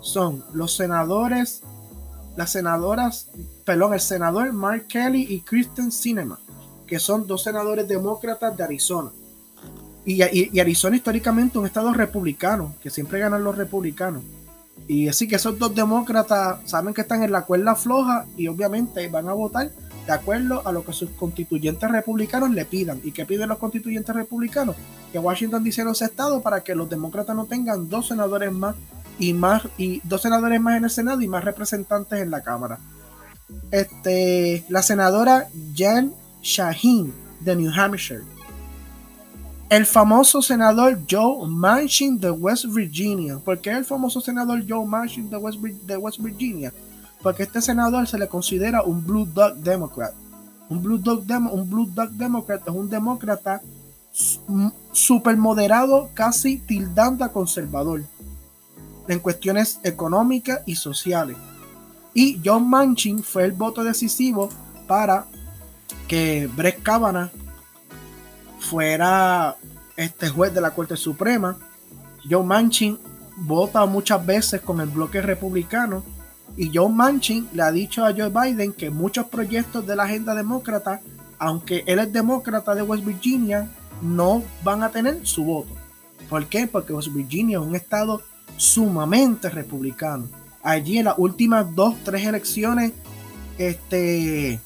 son 0.00 0.44
los 0.52 0.76
senadores, 0.76 1.62
las 2.36 2.52
senadoras, 2.52 3.28
perdón, 3.64 3.94
el 3.94 4.00
senador 4.00 4.52
Mark 4.52 4.86
Kelly 4.88 5.26
y 5.28 5.40
Kristen 5.40 5.90
Sinema, 5.90 6.38
que 6.86 6.98
son 6.98 7.26
dos 7.26 7.42
senadores 7.42 7.86
demócratas 7.88 8.56
de 8.56 8.64
Arizona. 8.64 9.10
Y, 10.04 10.22
y, 10.22 10.60
Arizona 10.60 10.96
históricamente 10.96 11.58
un 11.58 11.66
estado 11.66 11.92
republicano, 11.92 12.74
que 12.82 12.88
siempre 12.88 13.18
ganan 13.18 13.44
los 13.44 13.56
republicanos. 13.56 14.22
Y 14.86 15.08
así 15.08 15.28
que 15.28 15.36
esos 15.36 15.58
dos 15.58 15.74
demócratas 15.74 16.60
saben 16.64 16.94
que 16.94 17.02
están 17.02 17.22
en 17.22 17.32
la 17.32 17.44
cuerda 17.44 17.74
floja 17.74 18.24
y 18.36 18.48
obviamente 18.48 19.06
van 19.08 19.28
a 19.28 19.34
votar 19.34 19.70
de 20.08 20.14
acuerdo 20.14 20.62
a 20.66 20.72
lo 20.72 20.86
que 20.86 20.94
sus 20.94 21.10
constituyentes 21.10 21.86
republicanos 21.90 22.50
le 22.50 22.64
pidan. 22.64 22.98
¿Y 23.04 23.12
qué 23.12 23.26
piden 23.26 23.50
los 23.50 23.58
constituyentes 23.58 24.14
republicanos? 24.14 24.74
Que 25.12 25.18
Washington 25.18 25.62
dice 25.62 25.84
los 25.84 26.00
estados 26.00 26.42
para 26.42 26.62
que 26.62 26.74
los 26.74 26.88
demócratas 26.88 27.36
no 27.36 27.44
tengan 27.44 27.90
dos 27.90 28.08
senadores 28.08 28.50
más 28.50 28.74
y 29.18 29.34
más 29.34 29.64
y 29.76 30.00
dos 30.04 30.22
senadores 30.22 30.62
más 30.62 30.78
en 30.78 30.84
el 30.84 30.90
Senado 30.90 31.20
y 31.20 31.28
más 31.28 31.44
representantes 31.44 32.22
en 32.22 32.30
la 32.30 32.40
Cámara. 32.40 32.78
Este, 33.70 34.64
la 34.70 34.80
senadora 34.80 35.48
Jan 35.76 36.14
Shaheen 36.42 37.12
de 37.40 37.56
New 37.56 37.70
Hampshire. 37.70 38.22
El 39.68 39.84
famoso 39.84 40.40
senador 40.40 41.00
Joe 41.10 41.46
Manchin 41.46 42.18
de 42.18 42.30
West 42.30 42.64
Virginia. 42.64 43.36
¿Por 43.44 43.60
qué 43.60 43.72
el 43.72 43.84
famoso 43.84 44.22
senador 44.22 44.64
Joe 44.66 44.86
Manchin 44.86 45.28
de 45.28 45.36
West, 45.36 45.58
de 45.60 45.96
West 45.98 46.18
Virginia? 46.18 46.72
Porque 47.22 47.44
este 47.44 47.60
senador 47.60 48.06
se 48.06 48.18
le 48.18 48.28
considera 48.28 48.82
un 48.82 49.04
Blue 49.04 49.26
Dog 49.26 49.56
Democrat. 49.56 50.14
Un 50.68 50.82
Blue 50.82 50.98
Dog, 50.98 51.24
un 51.52 51.68
Blue 51.68 51.90
Dog 51.92 52.10
Democrat 52.10 52.62
es 52.66 52.74
un 52.74 52.88
demócrata 52.88 53.62
súper 54.92 55.36
moderado, 55.36 56.10
casi 56.14 56.58
tildando 56.58 57.24
a 57.24 57.32
conservador 57.32 58.02
en 59.08 59.18
cuestiones 59.20 59.80
económicas 59.82 60.60
y 60.66 60.76
sociales. 60.76 61.36
Y 62.14 62.40
John 62.44 62.68
Manchin 62.68 63.22
fue 63.22 63.44
el 63.44 63.52
voto 63.52 63.84
decisivo 63.84 64.48
para 64.86 65.26
que 66.06 66.48
Brett 66.54 66.82
Kavanaugh 66.82 67.30
fuera 68.58 69.56
este 69.96 70.28
juez 70.28 70.52
de 70.52 70.60
la 70.60 70.72
Corte 70.72 70.96
Suprema. 70.96 71.56
Joe 72.28 72.42
Manchin 72.42 72.98
vota 73.36 73.84
muchas 73.86 74.24
veces 74.24 74.60
con 74.60 74.80
el 74.80 74.88
bloque 74.88 75.22
republicano 75.22 76.02
y 76.58 76.76
Joe 76.76 76.90
Manchin 76.90 77.48
le 77.52 77.62
ha 77.62 77.70
dicho 77.70 78.04
a 78.04 78.12
Joe 78.12 78.30
Biden 78.30 78.72
que 78.72 78.90
muchos 78.90 79.26
proyectos 79.26 79.86
de 79.86 79.94
la 79.94 80.02
agenda 80.02 80.34
demócrata, 80.34 81.00
aunque 81.38 81.84
él 81.86 82.00
es 82.00 82.12
demócrata 82.12 82.74
de 82.74 82.82
West 82.82 83.04
Virginia, 83.04 83.70
no 84.02 84.42
van 84.64 84.82
a 84.82 84.90
tener 84.90 85.20
su 85.24 85.44
voto. 85.44 85.70
¿Por 86.28 86.46
qué? 86.46 86.66
Porque 86.66 86.92
West 86.92 87.14
Virginia 87.14 87.58
es 87.58 87.64
un 87.64 87.76
estado 87.76 88.22
sumamente 88.56 89.48
republicano. 89.48 90.28
Allí 90.60 90.98
en 90.98 91.04
las 91.04 91.14
últimas 91.16 91.72
dos, 91.76 91.94
tres 92.02 92.26
elecciones, 92.26 92.90
este, 93.56 94.58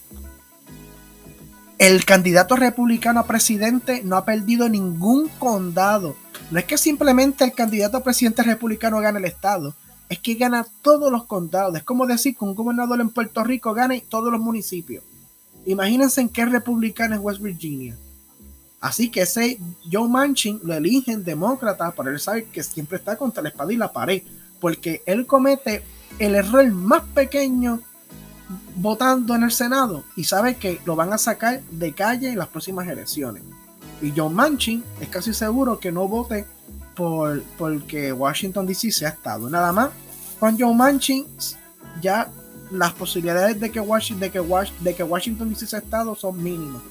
el 1.77 2.07
candidato 2.07 2.57
republicano 2.57 3.21
a 3.21 3.27
presidente 3.27 4.01
no 4.03 4.17
ha 4.17 4.25
perdido 4.25 4.67
ningún 4.71 5.29
condado. 5.39 6.17
No 6.51 6.59
es 6.59 6.65
que 6.65 6.79
simplemente 6.79 7.45
el 7.45 7.53
candidato 7.53 7.99
a 7.99 8.03
presidente 8.03 8.43
republicano 8.43 8.99
gane 9.01 9.19
el 9.19 9.27
estado, 9.27 9.75
es 10.13 10.19
que 10.19 10.35
gana 10.35 10.67
todos 10.83 11.11
los 11.11 11.25
condados. 11.25 11.75
Es 11.75 11.85
como 11.85 12.07
decir 12.07 12.37
que 12.37 12.45
un 12.45 12.55
gobernador 12.55 13.01
en 13.01 13.09
Puerto 13.09 13.43
Rico 13.43 13.73
gane 13.73 14.05
todos 14.07 14.31
los 14.31 14.43
municipios. 14.43 15.03
Imagínense 15.65 16.21
en 16.21 16.29
qué 16.29 16.45
republicano 16.45 17.15
es 17.15 17.21
West 17.23 17.41
Virginia. 17.41 17.97
Así 18.79 19.09
que 19.09 19.23
ese 19.23 19.59
Joe 19.91 20.11
Manchin 20.11 20.61
lo 20.65 20.75
eligen 20.75 21.25
demócrata, 21.25 21.95
pero 21.97 22.11
él 22.11 22.21
sabe 22.21 22.45
que 22.45 22.63
siempre 22.63 22.99
está 22.99 23.17
contra 23.17 23.43
la 23.43 23.49
espada 23.49 23.73
y 23.73 23.77
la 23.77 23.91
pared, 23.91 24.23
porque 24.61 25.03
él 25.07 25.25
comete 25.25 25.83
el 26.19 26.35
error 26.35 26.71
más 26.71 27.05
pequeño 27.15 27.81
votando 28.77 29.35
en 29.35 29.45
el 29.45 29.51
Senado 29.51 30.05
y 30.15 30.25
sabe 30.25 30.57
que 30.57 30.79
lo 30.85 30.95
van 30.95 31.15
a 31.15 31.19
sacar 31.19 31.63
de 31.71 31.95
calle 31.95 32.29
en 32.29 32.39
las 32.39 32.49
próximas 32.49 32.87
elecciones. 32.87 33.43
Y 34.03 34.13
Joe 34.15 34.29
Manchin 34.29 34.85
es 35.01 35.09
casi 35.09 35.33
seguro 35.33 35.79
que 35.79 35.91
no 35.91 36.07
vote 36.07 36.45
por 36.95 37.43
porque 37.59 38.13
Washington 38.13 38.67
DC 38.67 38.91
sea 38.93 39.11
estado. 39.11 39.49
Nada 39.49 39.73
más, 39.73 39.91
con 40.39 40.59
Joe 40.59 40.75
Manchin 40.75 41.27
ya 42.01 42.31
las 42.71 42.93
posibilidades 42.93 43.61
de 43.61 43.71
que, 43.71 43.81
Washington, 43.81 44.21
de 44.21 44.31
que, 44.31 44.41
de 44.81 44.95
que 44.95 45.03
Washington 45.03 45.51
DC 45.51 45.67
sea 45.67 45.81
estado 45.81 46.15
son 46.15 46.43
mínimas 46.43 46.83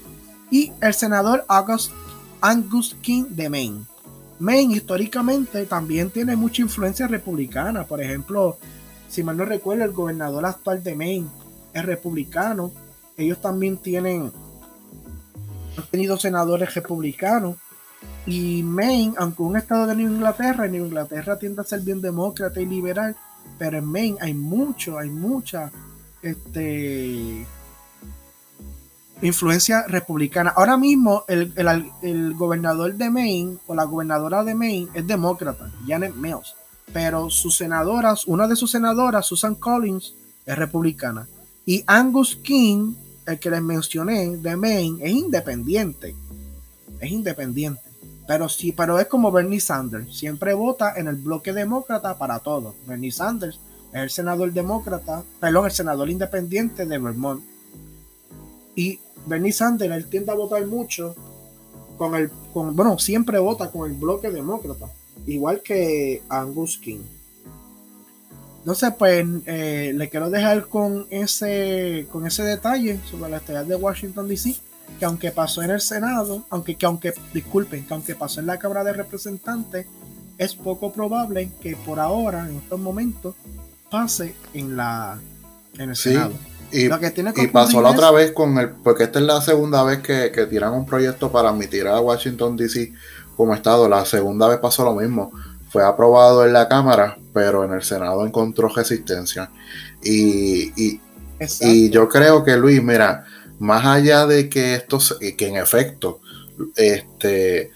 y 0.52 0.72
el 0.82 0.94
senador 0.94 1.46
August, 1.48 1.92
Angus 2.42 2.96
King 3.02 3.24
de 3.30 3.50
Maine. 3.50 3.86
Maine 4.38 4.76
históricamente 4.76 5.66
también 5.66 6.10
tiene 6.10 6.36
mucha 6.36 6.62
influencia 6.62 7.08
republicana. 7.08 7.86
Por 7.86 8.02
ejemplo, 8.02 8.58
si 9.08 9.24
mal 9.24 9.38
no 9.38 9.46
recuerdo, 9.46 9.86
el 9.86 9.92
gobernador 9.92 10.46
actual 10.46 10.84
de 10.84 10.96
Maine 10.96 11.28
es 11.74 11.86
republicano. 11.86 12.72
Ellos 13.18 13.40
también 13.40 13.78
tienen 13.78 14.32
han 15.78 15.86
tenido 15.90 16.18
senadores 16.18 16.74
republicanos. 16.76 17.56
Y 18.26 18.62
Maine, 18.64 19.16
aunque 19.18 19.42
un 19.42 19.58
estado 19.58 19.88
de 19.88 19.96
Nueva 19.96 20.12
Inglaterra, 20.12 20.68
Nueva 20.68 20.86
Inglaterra 20.86 21.40
tiende 21.40 21.62
a 21.62 21.66
ser 21.66 21.82
bien 21.82 22.02
demócrata 22.02 22.62
y 22.62 22.66
liberal, 22.66 23.16
pero 23.58 23.78
en 23.78 23.86
Maine 23.86 24.18
hay 24.22 24.34
mucho, 24.34 24.98
hay 24.98 25.10
mucha 25.10 25.72
este, 26.22 27.46
influencia 29.22 29.86
republicana. 29.88 30.54
Ahora 30.56 30.78
mismo 30.78 31.26
el, 31.28 32.34
gobernador 32.36 32.94
de 32.94 33.10
Maine 33.10 33.58
o 33.68 33.76
la 33.76 33.84
gobernadora 33.86 34.44
de 34.44 34.56
Maine 34.56 34.90
es 34.94 35.06
demócrata, 35.06 35.72
Janet 35.88 36.16
Mills, 36.16 36.56
pero 36.94 37.30
sus 37.30 37.58
senadoras, 37.58 38.26
una 38.28 38.48
de 38.48 38.56
sus 38.56 38.72
senadoras, 38.72 39.26
Susan 39.26 39.56
Collins, 39.56 40.14
es 40.46 40.58
republicana. 40.58 41.28
Y 41.66 41.84
Angus 41.86 42.36
King, 42.36 42.94
el 43.26 43.40
que 43.40 43.52
les 43.52 43.62
mencioné 43.62 44.38
de 44.38 44.56
Maine, 44.56 45.04
es 45.04 45.12
independiente. 45.12 46.16
Es 47.00 47.12
independiente. 47.12 47.91
Pero 48.32 48.48
sí, 48.48 48.72
pero 48.72 48.98
es 48.98 49.08
como 49.08 49.30
Bernie 49.30 49.60
Sanders. 49.60 50.16
Siempre 50.16 50.54
vota 50.54 50.94
en 50.96 51.10
el 51.10 51.18
bloque 51.18 51.52
demócrata 51.52 52.18
para 52.18 52.40
todo. 52.40 52.76
Bernie 52.88 53.12
Sanders 53.12 53.60
es 53.92 54.00
el 54.00 54.10
senador 54.10 54.54
demócrata, 54.54 55.22
perdón, 55.42 55.66
el 55.66 55.72
senador 55.74 56.10
independiente 56.10 56.86
de 56.86 56.98
Vermont. 56.98 57.44
Y 58.74 59.02
Bernie 59.26 59.52
Sanders, 59.52 59.94
él 59.94 60.08
tiende 60.08 60.32
a 60.32 60.36
votar 60.36 60.66
mucho 60.66 61.14
con 61.98 62.16
el, 62.16 62.32
bueno, 62.54 62.98
siempre 63.00 63.38
vota 63.38 63.70
con 63.70 63.92
el 63.92 63.98
bloque 63.98 64.32
demócrata, 64.32 64.90
igual 65.28 65.60
que 65.60 66.24
Angus 66.30 66.78
King. 66.78 67.02
Sé, 68.74 68.92
pues 68.92 69.28
eh, 69.46 69.92
le 69.94 70.10
quiero 70.10 70.30
dejar 70.30 70.70
con 70.70 71.06
ese, 71.10 72.08
con 72.10 72.26
ese 72.26 72.44
detalle 72.44 72.98
sobre 73.12 73.30
la 73.30 73.38
estadía 73.38 73.66
de 73.66 73.76
Washington 73.76 74.30
DC, 74.30 74.56
que 75.00 75.06
aunque 75.06 75.32
pasó 75.32 75.62
en 75.64 75.72
el 75.72 75.82
Senado, 75.82 76.46
aunque, 76.50 76.76
que 76.76 76.86
aunque, 76.86 77.14
disculpen, 77.34 77.86
que 77.86 77.94
aunque 77.94 78.16
pasó 78.16 78.40
en 78.40 78.48
la 78.48 78.60
Cámara 78.60 78.84
de 78.84 78.94
Representantes, 78.94 79.88
es 80.38 80.56
poco 80.56 80.92
probable 80.92 81.52
que 81.62 81.76
por 81.76 82.00
ahora, 82.00 82.48
en 82.48 82.58
estos 82.58 82.80
momentos, 82.80 83.36
pase 83.90 84.36
en 84.54 84.76
la 84.76 85.20
en 85.78 85.90
el 85.92 85.96
Senado. 85.96 86.34
Y, 86.72 86.88
pasó 87.48 87.82
la 87.82 87.90
otra 87.90 88.12
vez 88.12 88.32
con 88.32 88.58
el, 88.58 88.70
porque 88.70 89.04
esta 89.04 89.20
es 89.20 89.26
la 89.26 89.42
segunda 89.42 89.84
vez 89.84 90.00
que, 90.00 90.32
que 90.32 90.46
tiran 90.46 90.74
un 90.74 90.86
proyecto 90.86 91.30
para 91.30 91.50
admitir 91.50 91.86
a 91.86 92.00
Washington 92.00 92.56
DC 92.56 92.94
como 93.36 93.54
estado. 93.54 93.90
La 93.90 94.06
segunda 94.06 94.48
vez 94.48 94.60
pasó 94.60 94.86
lo 94.86 94.96
mismo. 94.96 95.32
Fue 95.70 95.84
aprobado 95.84 96.46
en 96.46 96.54
la 96.54 96.70
Cámara, 96.70 97.18
pero 97.34 97.66
en 97.66 97.74
el 97.74 97.84
Senado 97.84 98.26
encontró 98.26 98.70
resistencia. 98.70 99.52
Y, 100.02 100.72
y, 100.82 101.02
y 101.60 101.90
yo 101.90 102.08
creo 102.08 102.44
que 102.44 102.56
Luis, 102.56 102.82
mira, 102.82 103.26
más 103.62 103.86
allá 103.86 104.26
de 104.26 104.50
que 104.50 104.74
esto, 104.74 104.98
que 105.38 105.48
en 105.48 105.56
efecto, 105.56 106.20
este, 106.76 107.70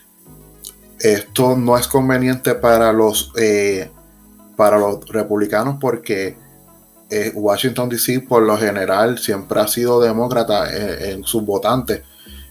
esto 0.99 1.55
no 1.55 1.77
es 1.77 1.87
conveniente 1.87 2.55
para 2.55 2.91
los, 2.91 3.31
eh, 3.37 3.91
para 4.55 4.79
los 4.79 5.07
republicanos 5.07 5.77
porque 5.79 6.37
eh, 7.11 7.31
Washington 7.35 7.89
DC 7.89 8.21
por 8.21 8.41
lo 8.41 8.57
general 8.57 9.19
siempre 9.19 9.61
ha 9.61 9.67
sido 9.67 10.01
demócrata 10.01 10.75
en, 10.75 11.23
sus 11.23 11.45
votantes. 11.45 12.01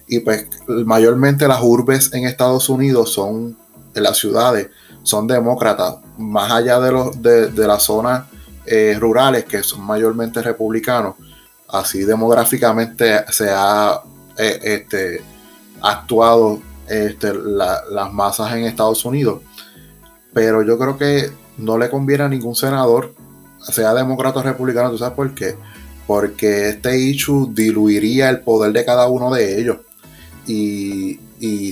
Y 0.06 0.20
pues 0.20 0.46
mayormente 0.68 1.48
las 1.48 1.60
urbes 1.60 2.12
en 2.12 2.26
Estados 2.26 2.68
Unidos 2.68 3.12
son, 3.12 3.56
las 3.94 4.16
ciudades, 4.16 4.68
son 5.02 5.26
demócratas, 5.26 5.96
más 6.18 6.52
allá 6.52 6.78
de, 6.78 6.92
los, 6.92 7.20
de, 7.20 7.66
las 7.66 7.82
zonas 7.82 8.26
eh, 8.64 8.96
rurales 9.00 9.44
que 9.44 9.64
son 9.64 9.80
mayormente 9.80 10.40
republicanos, 10.40 11.16
así 11.74 12.04
demográficamente 12.04 13.24
se 13.32 13.50
ha 13.50 14.00
eh, 14.38 14.60
este, 14.62 15.22
actuado 15.82 16.60
este, 16.88 17.34
las 17.34 18.12
masas 18.12 18.52
en 18.54 18.64
Estados 18.64 19.04
Unidos, 19.04 19.40
pero 20.32 20.62
yo 20.62 20.78
creo 20.78 20.96
que 20.96 21.30
no 21.58 21.76
le 21.76 21.90
conviene 21.90 22.24
a 22.24 22.28
ningún 22.28 22.54
senador 22.54 23.14
sea 23.72 23.94
demócrata 23.94 24.40
o 24.40 24.42
republicano, 24.42 24.90
¿tú 24.90 24.98
sabes 24.98 25.14
por 25.14 25.34
qué? 25.34 25.56
Porque 26.06 26.68
este 26.68 26.98
issue 26.98 27.48
diluiría 27.52 28.28
el 28.28 28.40
poder 28.40 28.72
de 28.72 28.84
cada 28.84 29.08
uno 29.08 29.32
de 29.32 29.60
ellos 29.60 29.78
y, 30.46 31.20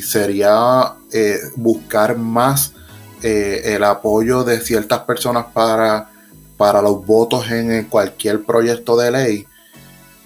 sería 0.03 0.95
eh, 1.13 1.39
buscar 1.57 2.19
más 2.19 2.75
eh, 3.23 3.63
el 3.65 3.85
apoyo 3.85 4.45
de 4.45 4.61
ciertas 4.61 5.01
personas 5.01 5.47
para, 5.55 6.11
para 6.59 6.83
los 6.83 7.07
votos 7.07 7.51
en, 7.51 7.85
cualquier 7.85 8.43
proyecto 8.45 8.99
de 8.99 9.11
ley 9.11 9.47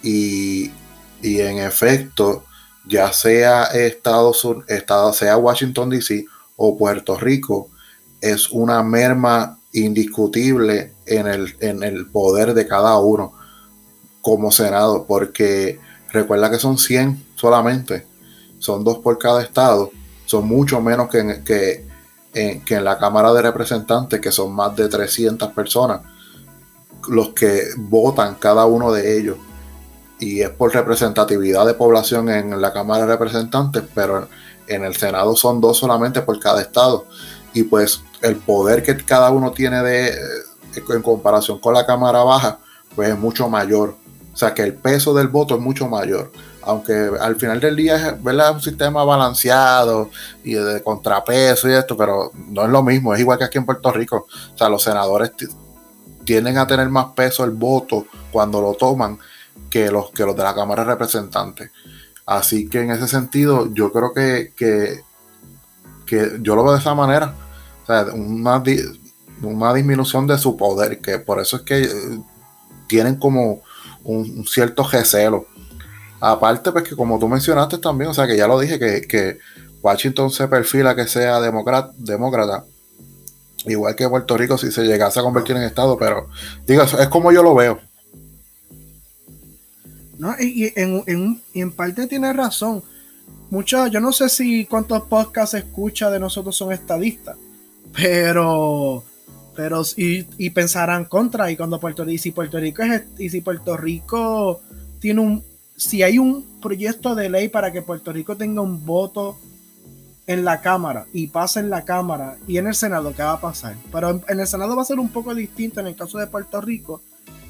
y, 0.07 0.71
en 1.23 1.59
efecto 1.59 2.45
ya 2.89 3.13
sea 3.13 3.65
Estados 3.65 4.45
Unidos, 4.45 5.17
sea 5.17 5.37
Washington 5.37 5.91
DC 5.91 6.25
o 6.55 6.79
Puerto 6.79 7.19
Rico, 7.19 7.69
es 8.21 8.49
una 8.51 8.83
merma 8.85 9.59
indiscutible 9.73 10.93
en 11.05 11.27
el, 11.27 11.57
en 11.59 11.83
el 11.83 12.07
poder 12.07 12.55
de 12.55 12.69
cada 12.69 12.97
uno 12.99 13.33
como 14.21 14.53
Senado, 14.53 15.05
porque 15.07 15.81
recuerda 16.13 16.51
que 16.51 16.59
son 16.59 16.79
100 16.79 17.25
solamente, 17.35 18.07
son 18.61 18.85
dos 18.85 18.99
por 18.99 19.19
cada 19.19 19.43
estado, 19.43 19.91
son 20.25 20.47
mucho 20.47 20.81
menos 20.81 21.09
que 21.09 21.43
que, 21.45 21.85
que 22.65 22.75
en 22.75 22.85
la 22.85 22.99
Cámara 22.99 23.33
de 23.33 23.43
Representantes, 23.43 24.21
que 24.21 24.31
son 24.31 24.55
más 24.55 24.77
de 24.77 24.89
300 24.89 25.53
personas, 25.53 26.03
los 27.09 27.31
que 27.31 27.63
votan 27.77 28.37
cada 28.37 28.67
uno 28.67 28.93
de 28.93 29.19
ellos. 29.19 29.37
Y 30.19 30.41
es 30.41 30.51
por 30.51 30.73
representatividad 30.73 31.67
de 31.67 31.75
población 31.75 32.31
en 32.31 32.61
la 32.61 32.73
Cámara 32.73 33.05
de 33.05 33.13
Representantes, 33.13 33.83
pero 33.95 34.29
en 34.67 34.85
el 34.85 34.97
Senado 34.97 35.37
son 35.37 35.61
dos 35.61 35.79
solamente 35.79 36.23
por 36.23 36.41
cada 36.41 36.61
estado. 36.61 37.07
Y 37.53 37.65
pues 37.65 38.03
el 38.23 38.37
poder 38.37 38.83
que 38.83 38.97
cada 38.97 39.31
uno 39.31 39.53
tiene 39.53 39.83
de, 39.83 40.15
en 40.75 41.03
comparación 41.03 41.59
con 41.59 41.75
la 41.75 41.87
Cámara 41.87 42.23
Baja, 42.23 42.59
pues 42.95 43.11
es 43.11 43.19
mucho 43.19 43.49
mayor. 43.49 43.97
O 44.33 44.37
sea 44.37 44.53
que 44.53 44.63
el 44.63 44.75
peso 44.75 45.15
del 45.15 45.29
voto 45.29 45.55
es 45.55 45.61
mucho 45.61 45.89
mayor. 45.89 46.31
Aunque 46.63 47.11
al 47.21 47.37
final 47.37 47.61
del 47.61 47.77
día 47.77 47.97
es 47.97 48.55
un 48.55 48.61
sistema 48.61 49.05
balanceado 49.05 50.11
y 50.43 50.55
de 50.55 50.83
contrapeso 50.83 51.69
y 51.69 51.75
esto, 51.75 51.97
pero 51.97 52.33
no 52.35 52.65
es 52.65 52.71
lo 52.71 52.83
mismo, 52.83 53.15
es 53.15 53.21
igual 53.21 53.39
que 53.39 53.45
aquí 53.45 53.59
en 53.59 53.65
Puerto 53.65 53.93
Rico. 53.93 54.27
O 54.55 54.59
sea, 54.59 54.69
los 54.69 54.83
senadores 54.83 55.33
tienden 56.25 56.59
a 56.59 56.67
tener 56.67 56.89
más 56.89 57.07
peso 57.15 57.45
el 57.45 57.53
voto 57.53 58.07
cuando 58.33 58.61
lo 58.61 58.75
toman 58.75 59.19
que 59.77 59.91
los, 59.91 60.11
que 60.11 60.25
los 60.25 60.35
de 60.35 60.43
la 60.43 60.55
Cámara 60.55 60.85
de 60.85 60.91
Representantes. 60.93 61.71
Así 62.25 62.67
que 62.67 62.81
en 62.81 62.93
ese 62.93 63.07
sentido, 63.07 63.69
yo 63.75 63.93
creo 63.93 64.15
que, 64.15 64.55
que, 64.57 65.03
yo 66.41 66.57
lo 66.57 66.65
veo 66.65 66.73
de 66.73 66.79
esa 66.79 66.95
manera. 66.95 67.35
Una, 68.15 68.63
una 69.43 69.75
disminución 69.75 70.27
de 70.27 70.39
su 70.39 70.57
poder, 70.57 71.01
que 71.01 71.19
por 71.19 71.41
eso 71.41 71.57
es 71.57 71.63
que 71.63 71.83
eh, 71.83 72.21
tienen 72.87 73.17
como 73.17 73.61
un, 74.03 74.47
cierto 74.47 74.83
recelo. 74.89 75.47
Aparte, 76.21 76.73
pues 76.73 76.89
que 76.89 76.97
como 76.97 77.19
tú 77.19 77.29
mencionaste 77.29 77.77
también, 77.77 78.11
o 78.11 78.15
sea, 78.15 78.27
que 78.27 78.37
ya 78.37 78.49
lo 78.49 78.59
dije, 78.59 78.79
que, 78.79 79.39
Washington 79.83 80.31
se 80.31 80.49
perfila 80.49 80.97
que 80.97 81.07
sea 81.07 81.39
demócrata, 81.39 81.93
demócrata, 81.97 82.65
igual 83.67 83.95
que 83.95 84.09
Puerto 84.09 84.37
Rico 84.37 84.59
si 84.59 84.73
se 84.73 84.83
llegase 84.85 85.21
a 85.21 85.23
convertir 85.23 85.55
en 85.55 85.63
Estado, 85.63 85.97
pero 85.97 86.29
digo, 86.67 86.83
es 86.83 87.09
como 87.09 87.31
yo 87.31 87.43
lo 87.43 87.55
veo. 87.55 87.79
No, 90.19 90.35
y, 90.41 90.73
en, 90.77 91.41
en, 91.55 91.73
parte 91.73 92.07
tiene 92.07 92.33
razón. 92.33 92.83
Muchos, 93.51 93.91
yo 93.91 94.01
no 94.01 94.13
sé 94.13 94.29
si 94.29 94.65
cuántos 94.65 95.03
podcasts 95.03 95.55
escucha 95.55 96.11
de 96.11 96.19
nosotros 96.19 96.57
son 96.57 96.73
estadistas, 96.73 97.37
pero 97.95 99.05
pero 99.55 99.83
y, 99.97 100.27
y 100.37 100.51
pensarán 100.51 101.07
contra 101.07 101.51
y 101.51 101.57
cuando 101.57 101.81
Puerto 101.81 102.05
Rico 102.05 102.23
si 102.23 102.31
Puerto 102.31 102.61
Rico 102.61 102.83
es 102.83 103.05
y 103.19 103.31
si 103.31 103.41
Puerto 103.41 103.77
Rico 103.77 104.61
tiene 105.01 105.23
un 105.23 105.43
si 105.77 106.03
hay 106.03 106.19
un 106.19 106.61
proyecto 106.61 107.15
de 107.15 107.31
ley 107.31 107.49
para 107.49 107.73
que 107.73 107.83
Puerto 107.83 108.13
Rico 108.13 108.37
tenga 108.37 108.61
un 108.61 108.85
voto 108.85 109.39
en 110.27 110.45
la 110.45 110.61
Cámara 110.61 111.07
y 111.13 111.29
pase 111.29 111.61
en 111.61 111.71
la 111.71 111.85
Cámara 111.85 112.37
y 112.49 112.59
en 112.59 112.67
el 112.67 112.75
Senado, 112.75 113.15
¿qué 113.15 113.23
va 113.23 113.35
a 113.35 113.41
pasar? 113.41 113.77
Pero 113.93 114.23
en 114.27 114.41
el 114.41 114.47
Senado 114.47 114.75
va 114.75 114.83
a 114.83 114.87
ser 114.87 114.99
un 114.99 115.09
poco 115.09 115.35
distinto 115.35 115.81
en 115.81 115.87
el 115.87 115.97
caso 115.97 116.19
de 116.19 116.27
Puerto 116.27 116.61
Rico, 116.61 117.03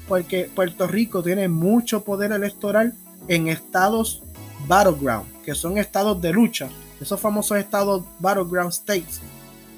porque 0.07 0.49
Puerto 0.53 0.87
Rico 0.87 1.21
tiene 1.21 1.47
mucho 1.47 2.03
poder 2.03 2.31
electoral 2.31 2.93
en 3.27 3.47
estados 3.47 4.23
battleground, 4.67 5.27
que 5.43 5.53
son 5.53 5.77
estados 5.77 6.21
de 6.21 6.31
lucha, 6.31 6.69
esos 6.99 7.19
famosos 7.19 7.57
estados 7.57 8.03
battleground 8.19 8.71
states, 8.71 9.19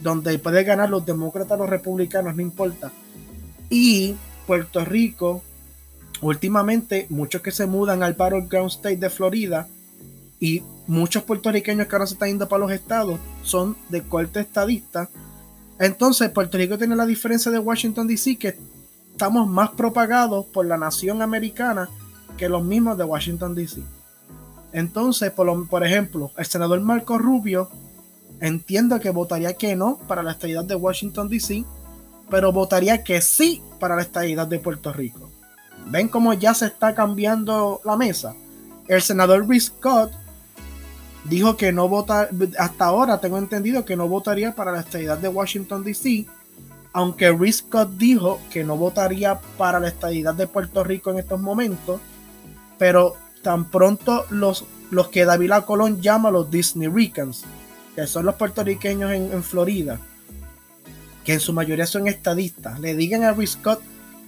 donde 0.02 0.38
pueden 0.40 0.66
ganar 0.66 0.90
los 0.90 1.06
demócratas, 1.06 1.58
los 1.58 1.70
republicanos, 1.70 2.36
no 2.36 2.42
importa. 2.42 2.92
Y 3.70 4.16
Puerto 4.48 4.86
Rico, 4.86 5.44
últimamente, 6.22 7.08
muchos 7.10 7.42
que 7.42 7.52
se 7.52 7.68
mudan 7.68 8.04
al 8.04 8.14
battleground 8.14 8.72
state 8.72 8.98
de 8.98 9.10
Florida 9.10 9.68
y 10.40 10.64
muchos 10.88 11.24
puertorriqueños 11.24 11.88
que 11.88 11.96
ahora 11.96 12.08
se 12.08 12.14
están 12.14 12.30
yendo 12.30 12.48
para 12.48 12.62
los 12.62 12.72
estados 12.72 13.20
son 13.44 13.76
de 13.90 14.02
corte 14.04 14.40
estadista. 14.40 15.10
Entonces, 15.78 16.30
Puerto 16.30 16.58
Rico 16.58 16.78
tiene 16.78 16.96
la 16.96 17.06
diferencia 17.06 17.52
de 17.52 17.60
Washington 17.60 18.08
DC 18.08 18.38
que 18.38 18.58
estamos 19.20 19.50
más 19.50 19.72
propagados 19.72 20.46
por 20.46 20.66
la 20.66 20.78
nación 20.78 21.22
americana 21.22 21.90
que 22.38 22.48
los 22.48 22.64
mismos 22.64 22.98
de 22.98 23.04
Washington 23.04 23.54
DC. 23.54 23.84
Entonces, 24.72 25.30
por, 25.32 25.68
por 25.68 25.86
ejemplo, 25.86 26.32
el 26.38 26.46
senador 26.46 26.80
Marco 26.80 27.18
Rubio 27.18 27.70
entiendo 28.40 28.98
que 29.02 29.10
votaría 29.10 29.56
que 29.56 29.76
no 29.76 29.98
para 30.08 30.24
la 30.24 30.32
estadidad 30.32 30.64
de 30.64 30.76
Washington 30.76 31.28
DC, 31.28 31.66
pero 32.30 32.54
votaría 32.54 33.04
que 33.04 33.20
sí 33.20 33.62
para 33.78 33.98
la 33.98 34.04
estadidad 34.04 34.48
de 34.48 34.60
Puerto 34.60 34.94
Rico. 34.94 35.30
¿Ven 35.88 36.08
cómo 36.08 36.32
ya 36.34 36.54
se 36.54 36.68
está 36.68 36.96
cambiando 36.96 37.82
la 37.84 37.98
mesa? 37.98 38.36
El 38.88 39.02
senador 39.02 39.50
Rick 39.50 39.64
Scott 39.64 40.14
dijo 41.26 41.58
que 41.58 41.74
no 41.74 41.90
vota, 41.90 42.30
hasta 42.58 42.86
ahora 42.86 43.20
tengo 43.20 43.38
entendido 43.38 43.84
que 43.84 43.98
no 43.98 44.08
votaría 44.08 44.56
para 44.56 44.72
la 44.72 44.80
estadidad 44.80 45.18
de 45.18 45.28
Washington 45.28 45.84
DC, 45.84 46.26
aunque 46.94 47.32
Rick 47.32 47.76
dijo 47.98 48.40
que 48.50 48.64
no 48.64 48.76
votaría 48.76 49.40
para 49.58 49.80
la 49.80 49.88
estadidad 49.88 50.34
de 50.34 50.48
Puerto 50.48 50.84
Rico 50.84 51.12
en 51.12 51.20
estos 51.20 51.40
momentos, 51.40 52.02
pero 52.78 53.16
tan 53.44 53.66
pronto 53.66 54.26
los, 54.30 54.66
los 54.90 55.10
que 55.10 55.26
David 55.26 55.52
Colón 55.66 56.02
llama 56.02 56.32
los 56.32 56.50
Disney 56.50 56.88
Ricans, 56.88 57.44
que 57.96 58.08
son 58.08 58.26
los 58.26 58.36
puertorriqueños 58.36 59.12
en, 59.12 59.44
Florida, 59.44 60.00
que 61.24 61.34
en 61.34 61.40
su 61.40 61.54
mayoría 61.54 61.86
son 61.86 62.08
estadistas, 62.08 62.80
le 62.80 62.96
digan 62.96 63.24
a 63.24 63.34
Rick 63.34 63.60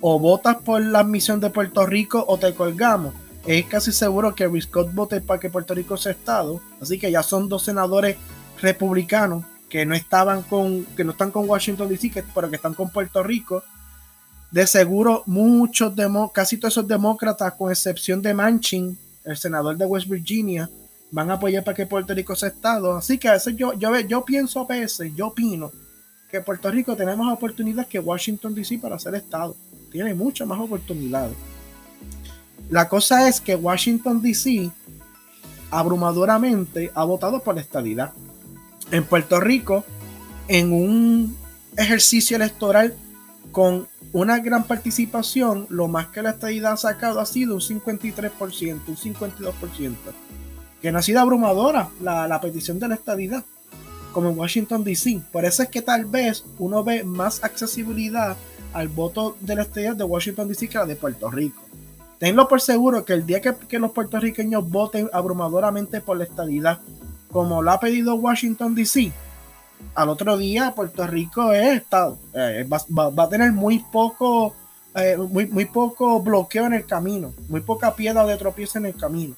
o 0.01 0.19
votas 0.19 0.57
por 0.57 0.81
la 0.81 0.99
admisión 0.99 1.39
de 1.39 1.49
Puerto 1.49 1.85
Rico 1.85 2.23
o 2.27 2.37
te 2.37 2.53
colgamos. 2.53 3.13
Es 3.45 3.65
casi 3.65 3.91
seguro 3.91 4.35
que 4.35 4.47
Rick 4.47 4.69
vote 4.93 5.21
para 5.21 5.39
que 5.39 5.49
Puerto 5.49 5.73
Rico 5.73 5.97
sea 5.97 6.11
estado, 6.11 6.61
así 6.79 6.99
que 6.99 7.11
ya 7.11 7.23
son 7.23 7.49
dos 7.49 7.63
senadores 7.63 8.17
republicanos 8.61 9.45
que 9.71 9.85
no 9.85 9.95
estaban 9.95 10.43
con, 10.43 10.83
que 10.97 11.05
no 11.05 11.11
están 11.11 11.31
con 11.31 11.49
Washington 11.49 11.87
DC, 11.87 12.25
pero 12.35 12.49
que 12.49 12.57
están 12.57 12.73
con 12.73 12.89
Puerto 12.89 13.23
Rico. 13.23 13.63
De 14.51 14.67
seguro, 14.67 15.23
muchos 15.27 15.93
casi 16.33 16.57
todos 16.57 16.73
esos 16.73 16.87
demócratas, 16.89 17.53
con 17.53 17.71
excepción 17.71 18.21
de 18.21 18.33
Manchin, 18.33 18.97
el 19.23 19.37
senador 19.37 19.77
de 19.77 19.85
West 19.85 20.09
Virginia, 20.09 20.69
van 21.09 21.31
a 21.31 21.35
apoyar 21.35 21.63
para 21.63 21.73
que 21.73 21.85
Puerto 21.85 22.13
Rico 22.13 22.35
sea 22.35 22.49
estado. 22.49 22.97
Así 22.97 23.17
que 23.17 23.29
a 23.29 23.33
veces 23.33 23.55
yo, 23.55 23.71
yo, 23.73 23.97
yo 24.01 24.25
pienso 24.25 24.59
a 24.59 24.65
veces, 24.65 25.13
yo 25.15 25.27
opino 25.27 25.71
que 26.29 26.41
Puerto 26.41 26.69
Rico 26.69 26.97
tiene 26.97 27.15
más 27.15 27.31
oportunidades 27.31 27.87
que 27.87 27.99
Washington 27.99 28.53
DC 28.53 28.77
para 28.77 28.99
ser 28.99 29.15
estado. 29.15 29.55
Tiene 29.89 30.13
muchas 30.13 30.45
más 30.45 30.59
oportunidades. 30.59 31.37
La 32.69 32.89
cosa 32.89 33.29
es 33.29 33.39
que 33.39 33.55
Washington 33.55 34.21
DC 34.21 34.69
abrumadoramente 35.69 36.91
ha 36.93 37.05
votado 37.05 37.41
por 37.41 37.55
la 37.55 37.61
estadidad 37.61 38.11
en 38.91 39.03
Puerto 39.05 39.39
Rico 39.39 39.83
en 40.47 40.73
un 40.73 41.37
ejercicio 41.77 42.35
electoral 42.35 42.93
con 43.51 43.87
una 44.13 44.39
gran 44.39 44.65
participación, 44.65 45.67
lo 45.69 45.87
más 45.87 46.07
que 46.07 46.21
la 46.21 46.31
estadidad 46.31 46.73
ha 46.73 46.77
sacado 46.77 47.19
ha 47.19 47.25
sido 47.25 47.55
un 47.55 47.61
53%, 47.61 48.79
un 48.87 48.97
52%, 48.97 49.95
que 50.81 50.91
no 50.91 50.99
ha 50.99 51.01
sido 51.01 51.21
abrumadora 51.21 51.89
la, 52.01 52.39
petición 52.41 52.79
de 52.79 52.89
la 52.89 52.95
estadidad, 52.95 53.45
como 54.11 54.29
en 54.29 54.37
Washington 54.37 54.83
DC. 54.83 55.21
Por 55.31 55.45
eso 55.45 55.63
es 55.63 55.69
que 55.69 55.81
tal 55.81 56.05
vez 56.05 56.43
uno 56.59 56.83
ve 56.83 57.03
más 57.03 57.43
accesibilidad 57.43 58.35
al 58.73 58.89
voto 58.89 59.37
de 59.39 59.55
la 59.55 59.61
estadidad 59.63 59.95
de 59.95 60.03
Washington 60.03 60.47
DC 60.47 60.67
que 60.67 60.77
la 60.77 60.85
de 60.85 60.95
Puerto 60.95 61.29
Rico. 61.29 61.61
Tenlo 62.19 62.47
por 62.47 62.61
seguro 62.61 63.03
que 63.03 63.13
el 63.13 63.25
día 63.25 63.41
que, 63.41 63.55
que 63.67 63.79
los 63.79 63.91
puertorriqueños 63.91 64.69
voten 64.69 65.09
abrumadoramente 65.11 66.01
por 66.01 66.17
la 66.17 66.25
estadidad 66.25 66.79
como 67.31 67.61
lo 67.61 67.71
ha 67.71 67.79
pedido 67.79 68.15
Washington 68.15 68.75
DC, 68.75 69.11
al 69.95 70.09
otro 70.09 70.37
día 70.37 70.73
Puerto 70.75 71.05
Rico 71.07 71.51
es 71.53 71.81
estado. 71.81 72.17
Eh, 72.33 72.67
va, 72.67 73.23
a 73.23 73.29
tener 73.29 73.51
muy 73.51 73.79
poco, 73.91 74.55
eh, 74.95 75.17
muy, 75.17 75.47
muy 75.47 75.65
poco 75.65 76.21
bloqueo 76.21 76.65
en 76.65 76.73
el 76.73 76.85
camino, 76.85 77.33
muy 77.49 77.61
poca 77.61 77.95
piedra 77.95 78.25
de 78.25 78.37
tropiezo 78.37 78.79
en 78.79 78.87
el 78.87 78.95
camino. 78.95 79.35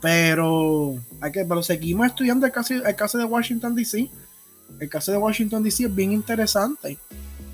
Pero, 0.00 0.96
hay 1.20 1.30
que, 1.30 1.44
pero 1.44 1.62
seguimos 1.62 2.06
estudiando 2.06 2.46
el 2.46 2.52
caso, 2.52 2.74
el 2.74 2.96
caso 2.96 3.18
de 3.18 3.24
Washington 3.24 3.74
DC. 3.74 4.10
El 4.80 4.88
caso 4.88 5.12
de 5.12 5.18
Washington 5.18 5.62
DC 5.62 5.84
es 5.84 5.94
bien 5.94 6.12
interesante 6.12 6.98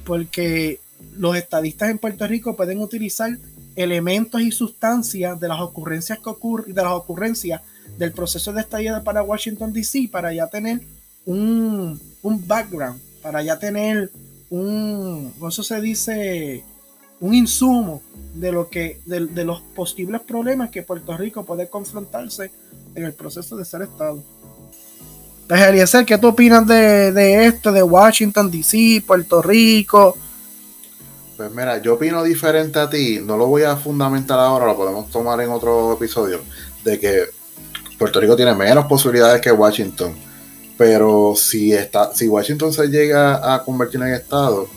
porque 0.04 0.80
los 1.16 1.36
estadistas 1.36 1.90
en 1.90 1.98
Puerto 1.98 2.26
Rico 2.26 2.56
pueden 2.56 2.80
utilizar 2.80 3.36
elementos 3.76 4.40
y 4.40 4.50
sustancias 4.50 5.38
de 5.38 5.48
las 5.48 5.60
ocurrencias 5.60 6.18
que 6.18 6.30
ocurren, 6.30 6.74
de 6.74 6.82
las 6.82 6.92
ocurrencias 6.92 7.60
del 7.98 8.12
proceso 8.12 8.52
de 8.52 8.60
estadía 8.60 9.02
para 9.02 9.22
Washington 9.22 9.72
DC 9.72 10.08
para 10.10 10.32
ya 10.32 10.46
tener 10.46 10.80
un, 11.26 12.00
background, 12.22 13.00
para 13.20 13.42
ya 13.42 13.58
tener 13.58 14.10
un, 14.48 15.34
eso 15.46 15.62
se 15.62 15.80
dice, 15.80 16.64
un 17.20 17.34
insumo 17.34 18.00
de 18.34 18.52
lo 18.52 18.70
que, 18.70 19.00
de, 19.04 19.44
los 19.44 19.60
posibles 19.74 20.20
problemas 20.22 20.70
que 20.70 20.82
Puerto 20.82 21.16
Rico 21.16 21.44
puede 21.44 21.68
confrontarse 21.68 22.50
en 22.94 23.04
el 23.04 23.12
proceso 23.12 23.56
de 23.56 23.64
ser 23.64 23.82
Estado. 23.82 24.22
Entonces, 25.42 25.68
Eliezer, 25.68 26.04
¿qué 26.04 26.18
tú 26.18 26.28
opinas 26.28 26.66
de, 26.66 27.10
de 27.12 27.46
esto, 27.46 27.72
de 27.72 27.82
Washington 27.82 28.50
DC, 28.50 29.02
Puerto 29.06 29.42
Rico? 29.42 30.16
Pues 31.36 31.50
mira, 31.52 31.80
yo 31.80 31.94
opino 31.94 32.22
diferente 32.22 32.78
a 32.78 32.90
ti, 32.90 33.20
no 33.22 33.36
lo 33.36 33.46
voy 33.46 33.62
a 33.62 33.76
fundamentar 33.76 34.38
ahora, 34.38 34.66
lo 34.66 34.76
podemos 34.76 35.10
tomar 35.10 35.40
en 35.40 35.50
otro 35.50 35.94
episodio, 35.94 36.40
de 36.84 36.98
que 36.98 37.37
Puerto 37.98 38.20
Rico 38.20 38.36
tiene 38.36 38.54
menos 38.54 38.86
posibilidades 38.86 39.40
que 39.40 39.50
Washington. 39.50 40.14
Pero 40.76 41.34
si 41.36 41.72
está, 41.72 42.14
si 42.14 42.28
Washington 42.28 42.72
se 42.72 42.86
llega 42.86 43.54
a 43.54 43.64
convertir 43.64 44.00
en 44.00 44.14
estado, 44.14 44.68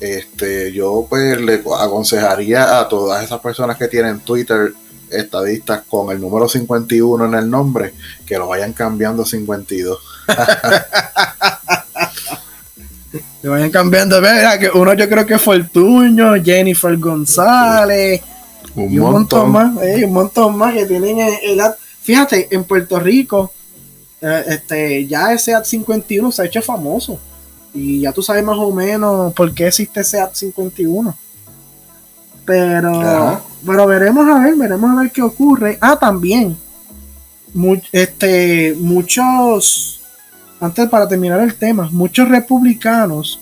este, 0.00 0.72
yo 0.72 1.06
pues 1.08 1.40
le 1.40 1.62
aconsejaría 1.80 2.80
a 2.80 2.88
todas 2.88 3.22
esas 3.22 3.40
personas 3.40 3.78
que 3.78 3.86
tienen 3.86 4.18
Twitter 4.20 4.74
estadistas 5.08 5.82
con 5.88 6.10
el 6.10 6.20
número 6.20 6.48
51 6.48 7.26
en 7.26 7.34
el 7.34 7.48
nombre, 7.48 7.94
que 8.26 8.36
lo 8.36 8.48
vayan 8.48 8.72
cambiando 8.72 9.22
a 9.22 9.26
52. 9.26 9.98
que 13.40 13.48
vayan 13.48 13.70
cambiando, 13.70 14.20
Mira, 14.20 14.58
que 14.58 14.70
uno 14.74 14.94
yo 14.94 15.08
creo 15.08 15.24
que 15.24 15.38
fue 15.38 15.54
el 15.54 15.70
tuño, 15.70 16.34
Jennifer 16.42 16.96
González, 16.96 18.20
un, 18.74 18.92
y 18.92 18.98
un 18.98 19.12
montón. 19.12 19.52
más, 19.52 19.72
un 19.76 20.12
montón 20.12 20.58
más 20.58 20.74
que 20.74 20.86
tienen 20.86 21.20
edad 21.42 21.76
Fíjate, 22.04 22.54
en 22.54 22.64
Puerto 22.64 23.00
Rico, 23.00 23.50
eh, 24.20 24.44
este, 24.48 25.06
ya 25.06 25.32
ese 25.32 25.52
SEAT 25.52 25.64
51 25.64 26.30
se 26.30 26.42
ha 26.42 26.44
hecho 26.44 26.60
famoso. 26.60 27.18
Y 27.72 28.00
ya 28.02 28.12
tú 28.12 28.22
sabes 28.22 28.44
más 28.44 28.58
o 28.58 28.70
menos 28.72 29.32
por 29.32 29.54
qué 29.54 29.68
existe 29.68 30.00
ese 30.00 30.18
SEAT 30.18 30.34
51. 30.34 31.16
Pero, 32.44 33.40
pero 33.64 33.86
veremos 33.86 34.28
a 34.28 34.38
ver, 34.38 34.54
veremos 34.54 34.90
a 34.90 35.00
ver 35.00 35.12
qué 35.12 35.22
ocurre. 35.22 35.78
Ah, 35.80 35.98
también. 35.98 36.58
este, 37.90 38.76
muchos, 38.78 40.02
antes 40.60 40.86
para 40.90 41.08
terminar 41.08 41.40
el 41.40 41.54
tema, 41.54 41.88
muchos 41.90 42.28
republicanos 42.28 43.40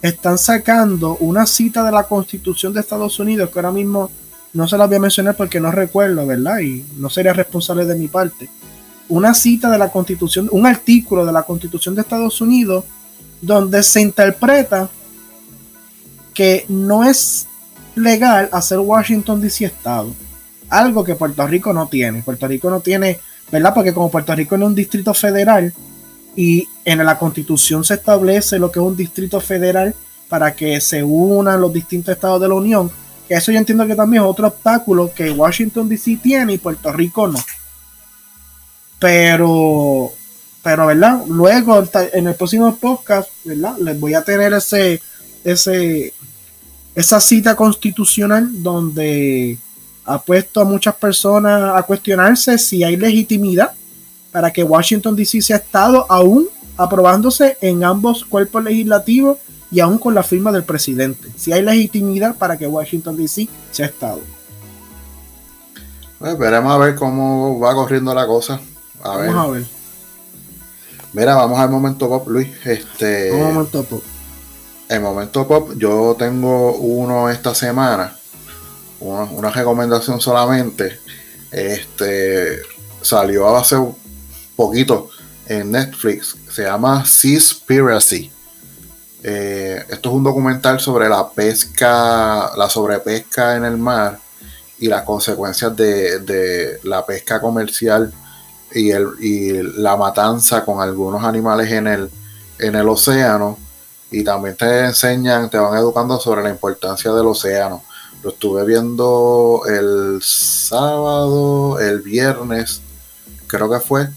están 0.00 0.38
sacando 0.38 1.18
una 1.20 1.44
cita 1.44 1.84
de 1.84 1.92
la 1.92 2.04
Constitución 2.04 2.72
de 2.72 2.80
Estados 2.80 3.18
Unidos 3.18 3.50
que 3.50 3.58
ahora 3.58 3.70
mismo 3.70 4.10
no 4.52 4.66
se 4.66 4.78
la 4.78 4.86
voy 4.86 4.96
a 4.96 5.00
mencionar 5.00 5.36
porque 5.36 5.60
no 5.60 5.70
recuerdo, 5.70 6.26
¿verdad? 6.26 6.60
Y 6.60 6.84
no 6.96 7.10
sería 7.10 7.32
responsable 7.32 7.84
de 7.84 7.94
mi 7.94 8.08
parte. 8.08 8.48
Una 9.08 9.34
cita 9.34 9.70
de 9.70 9.78
la 9.78 9.90
Constitución, 9.90 10.48
un 10.50 10.66
artículo 10.66 11.24
de 11.24 11.32
la 11.32 11.42
Constitución 11.42 11.94
de 11.94 12.00
Estados 12.00 12.40
Unidos 12.40 12.84
donde 13.40 13.82
se 13.82 14.00
interpreta 14.00 14.88
que 16.34 16.64
no 16.68 17.04
es 17.04 17.46
legal 17.94 18.48
hacer 18.52 18.78
Washington 18.78 19.40
DC 19.40 19.64
Estado. 19.64 20.12
Algo 20.68 21.04
que 21.04 21.14
Puerto 21.14 21.46
Rico 21.46 21.72
no 21.72 21.86
tiene. 21.88 22.22
Puerto 22.22 22.46
Rico 22.48 22.70
no 22.70 22.80
tiene, 22.80 23.18
¿verdad? 23.50 23.72
Porque 23.74 23.94
como 23.94 24.10
Puerto 24.10 24.34
Rico 24.34 24.56
es 24.56 24.62
un 24.62 24.74
distrito 24.74 25.14
federal 25.14 25.72
y 26.34 26.68
en 26.84 27.04
la 27.04 27.18
constitución 27.18 27.84
se 27.84 27.94
establece 27.94 28.58
lo 28.58 28.70
que 28.70 28.78
es 28.78 28.84
un 28.84 28.96
distrito 28.96 29.40
federal 29.40 29.94
para 30.28 30.54
que 30.54 30.80
se 30.80 31.02
unan 31.02 31.60
los 31.60 31.72
distintos 31.72 32.14
estados 32.14 32.40
de 32.40 32.48
la 32.48 32.54
Unión, 32.54 32.90
que 33.26 33.34
eso 33.34 33.52
yo 33.52 33.58
entiendo 33.58 33.86
que 33.86 33.94
también 33.94 34.22
es 34.22 34.28
otro 34.28 34.46
obstáculo 34.48 35.12
que 35.14 35.30
Washington 35.30 35.88
DC 35.88 36.18
tiene 36.22 36.54
y 36.54 36.58
Puerto 36.58 36.92
Rico 36.92 37.28
no. 37.28 37.38
Pero, 38.98 40.12
pero, 40.62 40.86
¿verdad? 40.86 41.22
Luego, 41.28 41.84
en 42.12 42.26
el 42.26 42.34
próximo 42.34 42.74
podcast, 42.76 43.28
¿verdad? 43.44 43.76
Les 43.78 43.98
voy 43.98 44.14
a 44.14 44.22
tener 44.22 44.52
ese, 44.54 45.00
ese, 45.44 46.14
esa 46.94 47.20
cita 47.20 47.54
constitucional 47.54 48.62
donde 48.62 49.58
ha 50.04 50.22
puesto 50.22 50.60
a 50.60 50.64
muchas 50.64 50.94
personas 50.94 51.72
a 51.74 51.82
cuestionarse 51.82 52.56
si 52.58 52.84
hay 52.84 52.96
legitimidad 52.96 53.72
para 54.30 54.52
que 54.52 54.62
Washington 54.62 55.16
DC 55.16 55.42
sea 55.42 55.56
Estado, 55.56 56.06
aún 56.08 56.48
aprobándose 56.76 57.56
en 57.60 57.82
ambos 57.84 58.24
cuerpos 58.24 58.62
legislativos 58.62 59.38
y 59.70 59.80
aún 59.80 59.98
con 59.98 60.14
la 60.14 60.22
firma 60.22 60.52
del 60.52 60.64
presidente. 60.64 61.28
Si 61.36 61.52
hay 61.52 61.62
legitimidad 61.62 62.36
para 62.36 62.56
que 62.56 62.66
Washington 62.66 63.16
DC 63.16 63.48
sea 63.70 63.86
Estado. 63.86 64.20
Pues 66.18 66.38
veremos 66.38 66.72
a 66.72 66.78
ver 66.78 66.94
cómo 66.94 67.58
va 67.60 67.74
corriendo 67.74 68.14
la 68.14 68.26
cosa. 68.26 68.60
vamos 69.02 69.34
a 69.34 69.50
ver. 69.50 69.64
Mira, 71.12 71.34
vamos 71.34 71.58
al 71.58 71.70
momento 71.70 72.08
pop, 72.08 72.28
Luis. 72.28 72.48
Este, 72.64 73.32
momento 73.32 73.84
pop. 73.84 74.02
El 74.88 75.00
momento 75.00 75.46
pop, 75.48 75.72
yo 75.76 76.14
tengo 76.18 76.76
uno 76.76 77.28
esta 77.28 77.54
semana, 77.54 78.16
una, 79.00 79.50
recomendación 79.50 80.20
solamente. 80.20 81.00
Este 81.50 82.60
salió 83.02 83.56
hace 83.56 83.76
poquito 84.54 85.08
en 85.46 85.72
Netflix, 85.72 86.36
se 86.50 86.64
llama 86.64 87.04
Seaspiracy. 87.04 88.30
Eh, 89.22 89.84
esto 89.88 90.10
es 90.10 90.14
un 90.14 90.24
documental 90.24 90.78
sobre 90.80 91.08
la 91.08 91.28
pesca, 91.28 92.50
la 92.56 92.68
sobrepesca 92.68 93.56
en 93.56 93.64
el 93.64 93.76
mar 93.76 94.18
y 94.78 94.88
las 94.88 95.02
consecuencias 95.02 95.74
de, 95.76 96.78
la 96.84 97.04
pesca 97.04 97.40
comercial 97.40 98.12
y, 98.72 98.92
la 99.78 99.96
matanza 99.96 100.64
con 100.64 100.80
algunos 100.80 101.24
animales 101.24 101.70
en 101.72 101.86
el, 101.86 102.10
en 102.58 102.74
el 102.74 102.88
océano 102.88 103.58
y 104.10 104.22
también 104.22 104.56
te 104.56 104.84
enseñan, 104.84 105.50
te 105.50 105.58
van 105.58 105.76
educando 105.76 106.18
sobre 106.20 106.42
la 106.42 106.50
importancia 106.50 107.12
del 107.12 107.26
océano. 107.26 107.82
Lo 108.22 108.30
estuve 108.30 108.64
viendo 108.64 109.62
el 109.66 110.20
sábado, 110.22 111.78
el 111.80 112.00
viernes, 112.00 112.80
creo 113.46 113.70
que 113.70 113.80
fue. 113.80 114.08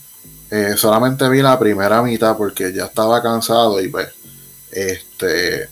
Eh, 0.51 0.73
solamente 0.77 1.29
vi 1.29 1.41
la 1.41 1.59
primera 1.59 2.01
mitad 2.01 2.35
porque 2.35 2.73
ya 2.73 2.85
estaba 2.85 3.21
cansado 3.21 3.79
y 3.81 3.87
pues 3.87 4.07
este 4.71 5.69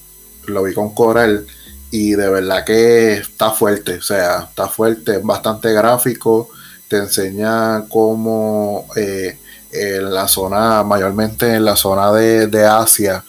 lo 0.47 0.63
vi 0.63 0.73
con 0.73 0.93
Coral 0.93 1.45
y 1.91 2.11
de 2.11 2.29
verdad 2.29 2.65
que 2.65 3.13
está 3.13 3.51
fuerte, 3.51 3.95
o 3.95 4.01
sea, 4.01 4.47
está 4.49 4.67
fuerte, 4.67 5.17
es 5.17 5.23
bastante 5.23 5.71
gráfico, 5.71 6.49
te 6.87 6.97
enseña 6.97 7.85
cómo 7.87 8.87
eh, 8.95 9.37
en 9.71 10.13
la 10.13 10.27
zona, 10.27 10.83
mayormente 10.83 11.53
en 11.53 11.63
la 11.65 11.75
zona 11.75 12.11
de, 12.11 12.65
Asia, 12.65 13.23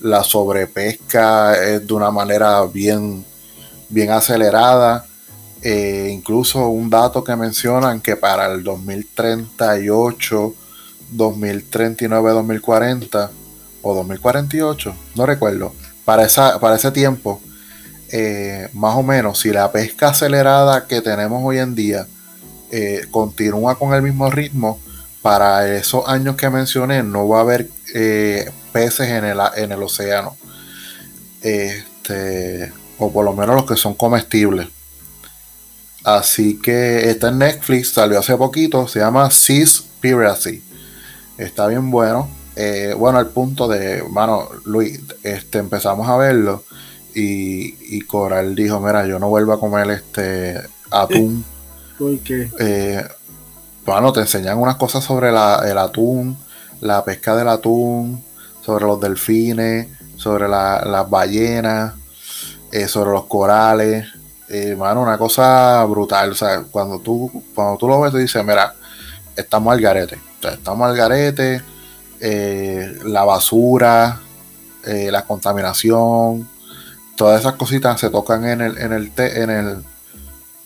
la 0.00 0.22
sobrepesca 0.22 1.54
es 1.54 1.86
de 1.86 1.94
una 1.94 2.10
manera 2.10 2.64
bien, 2.66 3.24
bien 3.88 4.10
acelerada. 4.10 5.06
Eh, 5.62 6.10
incluso 6.12 6.68
un 6.68 6.90
dato 6.90 7.24
que 7.24 7.34
mencionan 7.34 8.00
que 8.00 8.14
para 8.14 8.52
el 8.52 8.62
2038, 8.62 10.54
2039, 11.10 12.30
2040 12.30 13.30
o 13.86 13.94
2048, 13.94 14.94
no 15.14 15.26
recuerdo, 15.26 15.72
para, 16.04 16.24
esa, 16.24 16.58
para 16.58 16.76
ese 16.76 16.90
tiempo, 16.90 17.40
eh, 18.10 18.68
más 18.72 18.96
o 18.96 19.02
menos, 19.02 19.38
si 19.40 19.50
la 19.50 19.70
pesca 19.70 20.08
acelerada 20.08 20.86
que 20.86 21.00
tenemos 21.00 21.42
hoy 21.44 21.58
en 21.58 21.74
día 21.74 22.06
eh, 22.70 23.06
continúa 23.10 23.78
con 23.78 23.94
el 23.94 24.02
mismo 24.02 24.30
ritmo, 24.30 24.80
para 25.22 25.76
esos 25.76 26.06
años 26.08 26.36
que 26.36 26.50
mencioné 26.50 27.02
no 27.02 27.28
va 27.28 27.38
a 27.38 27.40
haber 27.40 27.68
peces 28.72 29.08
en 29.08 29.24
el, 29.24 29.38
en 29.56 29.72
el 29.72 29.82
océano. 29.82 30.36
Este, 31.40 32.72
o 32.98 33.12
por 33.12 33.24
lo 33.24 33.32
menos 33.32 33.56
los 33.56 33.66
que 33.66 33.76
son 33.76 33.94
comestibles. 33.94 34.68
Así 36.04 36.60
que 36.60 37.10
está 37.10 37.28
en 37.28 37.38
Netflix, 37.38 37.90
salió 37.90 38.20
hace 38.20 38.36
poquito, 38.36 38.86
se 38.86 39.00
llama 39.00 39.28
Seaspiracy. 39.30 40.62
Está 41.38 41.66
bien 41.66 41.90
bueno. 41.90 42.28
Eh, 42.56 42.94
bueno, 42.96 43.18
al 43.18 43.28
punto 43.28 43.68
de, 43.68 44.02
mano, 44.10 44.48
Luis, 44.64 45.00
este, 45.22 45.58
empezamos 45.58 46.08
a 46.08 46.16
verlo 46.16 46.64
y, 47.14 48.00
Coral 48.02 48.54
dijo, 48.54 48.80
mira, 48.80 49.06
yo 49.06 49.18
no 49.18 49.28
vuelvo 49.28 49.52
a 49.52 49.60
comer 49.60 49.90
este 49.90 50.60
atún. 50.90 51.44
¿Por 51.98 52.18
qué? 52.20 52.50
Eh, 52.58 53.06
bueno, 53.86 54.12
te 54.12 54.20
enseñan 54.20 54.58
unas 54.58 54.76
cosas 54.76 55.04
sobre 55.04 55.28
el 55.30 55.78
atún, 55.78 56.36
la 56.80 57.04
pesca 57.04 57.36
del 57.36 57.48
atún, 57.48 58.22
sobre 58.62 58.84
los 58.84 59.00
delfines, 59.00 59.88
sobre 60.16 60.48
las 60.48 61.08
ballenas, 61.08 61.94
eh, 62.72 62.88
sobre 62.88 63.12
los 63.12 63.26
corales. 63.26 64.08
Eh, 64.48 64.76
mano, 64.76 65.02
una 65.02 65.16
cosa 65.16 65.84
brutal. 65.84 66.32
O 66.32 66.34
sea, 66.34 66.64
cuando 66.70 66.98
tú, 66.98 67.44
cuando 67.54 67.78
tú 67.78 67.88
lo 67.88 68.00
ves, 68.00 68.12
te 68.12 68.18
dices, 68.18 68.44
mira, 68.44 68.74
estamos 69.36 69.72
al 69.72 69.80
garete. 69.80 70.18
estamos 70.42 70.88
al 70.88 70.96
garete. 70.96 71.62
Eh, 72.20 72.98
la 73.04 73.24
basura, 73.24 74.20
la 74.84 75.22
contaminación, 75.22 76.48
todas 77.16 77.40
esas 77.40 77.54
cositas 77.54 77.98
se 77.98 78.08
tocan 78.08 78.44
en 78.44 78.60
el, 78.60 78.78
en 78.78 78.92
el, 78.92 79.10
en 79.16 79.50
el, 79.50 79.84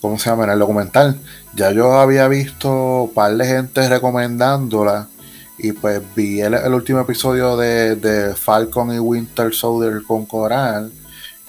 ¿cómo 0.02 0.18
se 0.18 0.28
llama? 0.28 0.44
En 0.44 0.50
el 0.50 0.58
documental. 0.58 1.18
Ya 1.54 1.72
yo 1.72 1.98
había 1.98 2.28
visto 2.28 3.04
un 3.04 3.14
par 3.14 3.34
de 3.36 3.46
gente 3.46 3.88
recomendándola 3.88 5.08
y 5.62 5.72
pues 5.72 6.00
vi 6.16 6.40
el, 6.40 6.54
último 6.72 7.00
episodio 7.00 7.56
de, 7.56 8.34
Falcon 8.34 8.94
y 8.94 8.98
Winter 8.98 9.54
Soldier 9.54 10.02
con 10.06 10.24
Coral. 10.24 10.90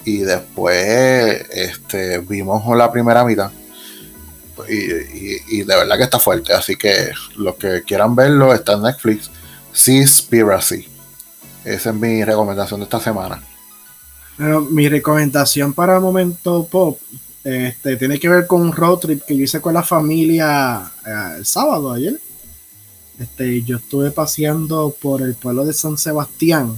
Y 0.04 0.18
después 0.18 1.46
este, 1.50 2.18
vimos 2.18 2.76
la 2.76 2.90
primera 2.90 3.24
mitad. 3.24 3.50
Y, 4.68 5.62
de 5.62 5.76
verdad 5.76 5.96
que 5.96 6.04
está 6.04 6.18
fuerte. 6.18 6.52
Así 6.52 6.76
que 6.76 7.10
los 7.36 7.54
que 7.56 7.82
quieran 7.82 8.14
verlo 8.14 8.52
está 8.52 8.74
en 8.74 8.82
Netflix. 8.82 9.30
Seaspiracy. 9.72 10.86
Esa 11.64 11.90
es 11.90 11.96
mi 11.96 12.24
recomendación 12.24 12.80
de 12.80 12.84
esta 12.84 13.00
semana. 13.00 13.42
mi 14.70 14.88
recomendación 14.88 15.72
para 15.72 16.00
momento 16.00 16.66
pop 16.70 16.98
este, 17.44 17.96
tiene 17.96 18.20
que 18.20 18.28
ver 18.28 18.46
con 18.46 18.60
un 18.60 18.72
road 18.72 18.98
trip 18.98 19.22
que 19.22 19.36
yo 19.36 19.44
hice 19.44 19.60
con 19.60 19.74
la 19.74 19.82
familia 19.82 20.90
eh, 21.04 21.36
el 21.38 21.46
sábado 21.46 21.92
ayer. 21.92 22.18
Este, 23.18 23.62
yo 23.62 23.76
estuve 23.76 24.10
paseando 24.10 24.94
por 25.00 25.22
el 25.22 25.34
pueblo 25.34 25.64
de 25.64 25.72
San 25.72 25.98
Sebastián 25.98 26.74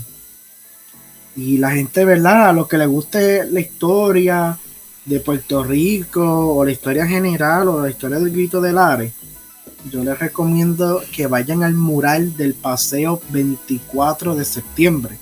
y 1.37 1.59
la 1.59 1.71
gente, 1.71 2.05
¿verdad? 2.05 2.49
A 2.49 2.53
los 2.53 2.69
que 2.69 2.79
le 2.79 2.87
guste 2.87 3.45
la 3.51 3.61
historia 3.61 4.59
de 5.05 5.21
Puerto 5.21 5.63
Rico 5.63 6.23
o 6.57 6.65
la 6.65 6.73
historia 6.73 7.07
general 7.07 7.69
o 7.69 7.83
la 7.83 7.91
historia 7.91 8.19
del 8.19 8.31
Grito 8.31 8.61
del 8.61 8.79
Ares, 8.79 9.13
yo 9.91 10.03
les 10.03 10.19
recomiendo 10.19 11.03
que 11.13 11.27
vayan 11.27 11.63
al 11.63 11.75
mural 11.75 12.37
del 12.37 12.55
paseo 12.55 13.21
24 13.31 14.35
de 14.35 14.45
septiembre, 14.45 15.19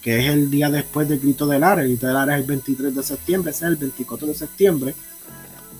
que 0.00 0.20
es 0.20 0.26
el 0.26 0.50
día 0.50 0.70
después 0.70 1.08
del 1.08 1.20
Grito 1.20 1.46
del 1.46 1.64
Ares. 1.64 1.84
El 1.84 1.90
Grito 1.92 2.06
del 2.06 2.16
Ares 2.16 2.34
es 2.36 2.40
el 2.42 2.46
23 2.46 2.94
de 2.94 3.02
septiembre, 3.02 3.50
ese 3.50 3.64
es 3.64 3.70
el 3.70 3.76
24 3.76 4.28
de 4.28 4.34
septiembre 4.34 4.94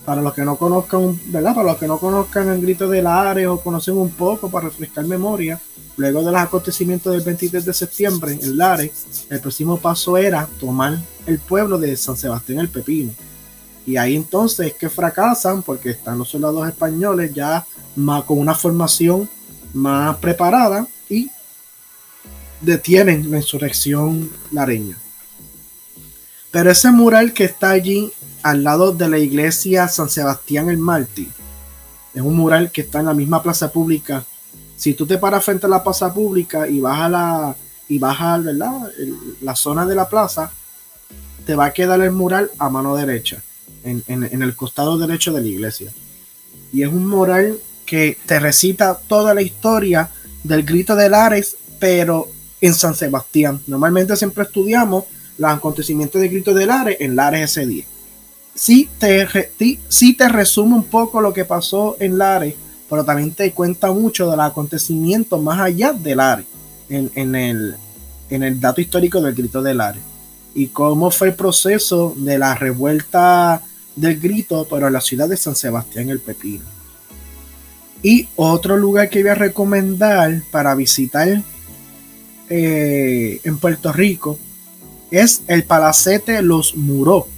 para 0.05 0.23
los 0.23 0.35
que 0.35 0.43
no 0.43 0.57
conozcan, 0.57 1.21
¿verdad? 1.27 1.55
Para 1.55 1.69
los 1.69 1.79
que 1.79 1.87
no 1.87 1.99
conozcan 1.99 2.49
el 2.49 2.61
grito 2.61 2.89
del 2.89 3.07
área 3.07 3.53
o 3.53 3.61
conocen 3.61 3.97
un 3.97 4.11
poco 4.11 4.51
para 4.51 4.67
refrescar 4.67 5.05
memoria, 5.05 5.61
luego 5.97 6.23
de 6.25 6.33
los 6.33 6.41
acontecimientos 6.41 7.13
del 7.13 7.23
23 7.23 7.65
de 7.65 7.75
septiembre 7.75 8.39
en 8.41 8.57
Lares, 8.57 9.27
el 9.29 9.41
próximo 9.41 9.79
paso 9.79 10.17
era 10.17 10.49
tomar 10.59 10.99
el 11.27 11.39
pueblo 11.39 11.79
de 11.79 11.97
San 11.97 12.17
Sebastián 12.17 12.61
el 12.61 12.69
Pepino. 12.69 13.13
Y 13.87 13.97
ahí 13.97 14.17
entonces 14.17 14.69
es 14.69 14.75
que 14.75 14.89
fracasan 14.89 15.63
porque 15.63 15.91
están 15.91 16.19
los 16.19 16.29
soldados 16.29 16.67
españoles 16.67 17.33
ya 17.35 17.67
con 18.27 18.39
una 18.39 18.55
formación 18.55 19.29
más 19.73 20.17
preparada 20.17 20.87
y 21.09 21.31
detienen 22.61 23.31
la 23.31 23.39
insurrección 23.39 24.31
lareña. 24.51 24.97
Pero 26.51 26.71
ese 26.71 26.91
mural 26.91 27.33
que 27.33 27.45
está 27.45 27.71
allí 27.71 28.13
al 28.43 28.65
lado 28.65 28.93
de 28.93 29.09
la 29.09 29.19
iglesia 29.19 29.87
San 29.89 30.09
Sebastián 30.09 30.69
el 30.69 30.79
Mártir, 30.79 31.29
es 32.13 32.23
un 32.23 32.35
mural 32.35 32.73
que 32.73 32.81
está 32.81 33.01
en 33.01 33.07
la 33.07 33.15
misma 33.15 33.43
plaza 33.43 33.71
pública. 33.71 34.25
Si 34.77 34.95
tú 34.95 35.07
te 35.07 35.19
paras 35.19 35.45
frente 35.45 35.67
a 35.67 35.69
la 35.69 35.85
plaza 35.85 36.13
pública 36.13 36.67
y 36.69 36.81
vas 36.81 37.01
a 37.01 37.09
la, 37.09 37.57
y 37.89 37.99
vas 37.99 38.21
a 38.21 38.39
la 38.39 39.55
zona 39.55 39.87
de 39.87 39.95
la 39.95 40.09
plaza, 40.09 40.51
te 41.47 41.55
va 41.55 41.67
a 41.67 41.73
quedar 41.73 42.01
el 42.01 42.11
mural 42.11 42.51
a 42.59 42.69
mano 42.69 42.97
derecha, 42.97 43.43
en, 43.85 44.03
en 44.09 44.43
el 44.43 44.57
costado 44.57 44.99
derecho 44.99 45.33
de 45.33 45.43
la 45.43 45.49
iglesia. 45.49 45.93
Y 46.73 46.83
es 46.83 46.89
un 46.89 47.07
mural 47.07 47.59
que 47.91 48.17
te 48.25 48.39
recita 48.39 48.97
toda 49.09 49.35
la 49.35 49.43
historia 49.43 50.09
del 50.45 50.63
grito 50.63 50.95
de 50.95 51.09
Lares, 51.09 51.57
pero 51.81 52.29
en 52.61 52.73
San 52.73 52.95
Sebastián. 52.95 53.61
Normalmente 53.67 54.15
siempre 54.15 54.45
estudiamos 54.45 55.07
los 55.37 55.51
acontecimientos 55.51 56.21
del 56.21 56.31
grito 56.31 56.55
de 56.55 56.67
Lares 56.67 56.99
en 57.01 57.17
Lares 57.17 57.51
ese 57.51 57.67
día. 57.67 57.85
Sí 58.55 58.89
te, 58.97 59.27
sí 59.89 60.17
resume 60.21 60.77
un 60.77 60.85
poco 60.85 61.21
lo 61.21 61.33
que 61.33 61.45
pasó 61.45 61.97
en 61.99 62.17
Lares, 62.17 62.55
pero 62.89 63.05
también 63.05 63.33
te 63.33 63.51
cuenta 63.51 63.91
mucho 63.91 64.31
de 64.31 64.37
los 64.37 64.47
acontecimientos 64.47 65.43
más 65.43 65.59
allá 65.59 65.93
de 65.93 66.15
Lares, 66.15 66.47
en, 66.89 67.35
el, 67.35 67.75
en 68.29 68.43
el 68.45 68.61
dato 68.61 68.81
histórico 68.81 69.21
del 69.21 69.35
grito 69.35 69.63
de 69.63 69.75
Lares. 69.75 70.03
Y 70.55 70.69
cómo 70.69 71.11
fue 71.11 71.29
el 71.29 71.35
proceso 71.35 72.15
de 72.17 72.39
la 72.39 72.55
revuelta 72.55 73.61
del 73.97 74.21
grito, 74.21 74.65
pero 74.71 74.87
en 74.87 74.93
la 74.93 75.01
ciudad 75.01 75.29
de 75.29 75.37
San 75.37 75.57
Sebastián 75.57 76.09
el 76.09 76.21
Pepino. 76.21 76.80
Y 78.03 78.29
otro 78.37 78.77
lugar 78.77 79.11
que 79.11 79.23
voy 79.23 79.31
a 79.31 79.35
recomendar 79.35 80.43
para 80.51 80.75
visitar 80.75 81.43
eh, 82.49 83.41
en 83.45 83.59
Puerto 83.59 83.93
Rico 83.93 84.39
es 85.11 85.43
el 85.49 85.65
Palacete 85.65 86.41
Los 86.43 86.77
Muró, 86.77 87.29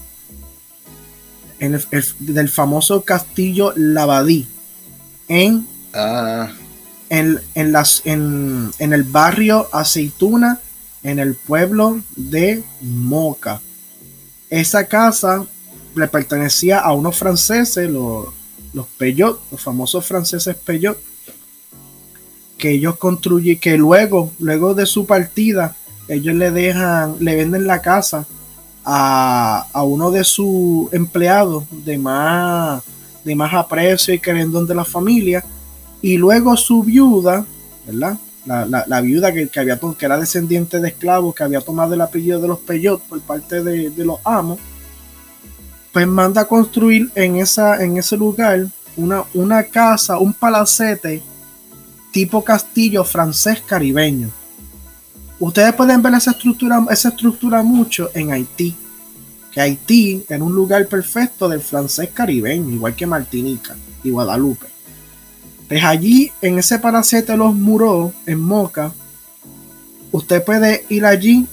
en 1.59 1.75
el, 1.75 2.05
del 2.19 2.49
famoso 2.49 3.03
castillo 3.03 3.73
Lavadí, 3.77 4.47
en, 5.29 5.67
ah. 5.95 6.51
en, 7.09 7.41
en, 7.55 7.73
las, 7.73 8.03
en, 8.05 8.71
en 8.79 8.93
el 8.93 9.03
barrio 9.03 9.69
Aceituna, 9.73 10.61
en 11.03 11.19
el 11.19 11.35
pueblo 11.35 12.01
de 12.15 12.63
Moca. 12.81 13.61
Esa 14.51 14.85
casa 14.85 15.45
le 15.95 16.09
pertenecía 16.09 16.79
a 16.79 16.93
unos 16.93 17.17
franceses, 17.17 17.91
los 17.91 18.29
los 18.73 18.87
Peugeot, 18.87 19.41
los 19.51 19.61
famosos 19.61 20.05
franceses 20.05 20.57
Peugeot, 20.57 20.99
que 22.59 22.71
ellos 22.71 22.97
construyen, 22.97 23.59
que 23.59 23.77
luego, 23.77 24.33
luego 24.39 24.75
de 24.75 24.87
su 24.87 25.07
partida, 25.07 25.77
ellos 26.09 26.35
le 26.35 26.51
dejan, 26.51 27.17
le 27.21 27.37
venden 27.37 27.67
la 27.67 27.83
casa 27.83 28.27
a, 28.85 29.83
uno 29.85 30.11
de 30.11 30.25
sus 30.25 30.93
empleados 30.93 31.65
de 31.71 31.99
más, 31.99 32.83
de 33.25 33.35
más 33.35 33.53
aprecio 33.55 34.15
y 34.15 34.19
querendón 34.19 34.67
de 34.67 34.75
la 34.75 34.85
familia, 34.85 35.45
y 36.01 36.17
luego 36.17 36.57
su 36.57 36.83
viuda, 36.83 37.45
¿verdad? 37.87 38.19
La, 38.45 39.01
viuda 39.01 39.33
que, 39.33 39.49
había, 39.61 39.79
que 39.79 40.05
era 40.05 40.19
descendiente 40.19 40.81
de 40.81 40.89
esclavos, 40.89 41.35
que 41.35 41.45
había 41.45 41.61
tomado 41.61 41.95
el 41.95 42.01
apellido 42.01 42.41
de 42.41 42.49
los 42.49 42.59
Peyot 42.59 43.01
por 43.03 43.21
parte 43.21 43.63
de, 43.63 43.91
de 43.91 44.05
los 44.05 44.19
amos, 44.25 44.59
pues 45.93 46.07
manda 46.07 46.43
a 46.43 46.47
construir 46.47 47.11
en, 47.15 47.37
esa, 47.37 47.83
en 47.83 47.97
ese 47.99 48.17
lugar 48.17 48.67
una, 48.97 49.25
una 49.35 49.65
casa, 49.65 50.19
un 50.19 50.33
palacete 50.33 51.23
tipo 52.11 52.43
castillo 52.45 53.05
francés 53.05 53.63
caribeño. 53.65 54.31
Ustedes 55.39 55.73
pueden 55.75 56.03
ver 56.03 56.15
esa 56.15 56.31
estructura, 56.31 56.85
esa 56.91 57.09
estructura 57.09 57.63
mucho 57.63 58.11
en 58.15 58.33
Haití. 58.33 58.77
Que 59.51 59.61
Haití 59.61 60.25
era 60.29 60.43
un 60.43 60.55
lugar 60.55 60.87
perfecto 60.87 61.49
del 61.49 61.61
francés 61.61 62.11
caribeño, 62.15 62.71
igual 62.71 62.95
que 62.95 63.07
Martinica 63.07 63.75
y 64.05 64.11
Guadalupe. 64.11 64.67
Pues 65.69 65.83
allí, 65.85 66.31
en 66.43 66.59
ese 66.59 66.79
palacete 66.79 67.37
Los 67.37 67.55
Muros, 67.55 68.13
en 68.27 68.41
Moca, 68.41 68.93
usted 70.13 70.45
puede 70.45 70.85
ir 70.91 71.05
allí 71.05 71.47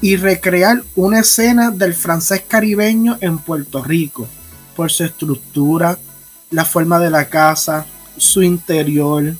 y 0.00 0.16
recrear 0.16 0.82
una 0.94 1.20
escena 1.20 1.70
del 1.70 1.94
francés 1.94 2.42
caribeño 2.46 3.18
en 3.20 3.38
Puerto 3.38 3.82
Rico, 3.82 4.28
por 4.74 4.90
su 4.90 5.04
estructura, 5.04 5.98
la 6.50 6.64
forma 6.64 6.98
de 6.98 7.10
la 7.10 7.28
casa, 7.28 7.86
su 8.16 8.42
interior, 8.42 9.34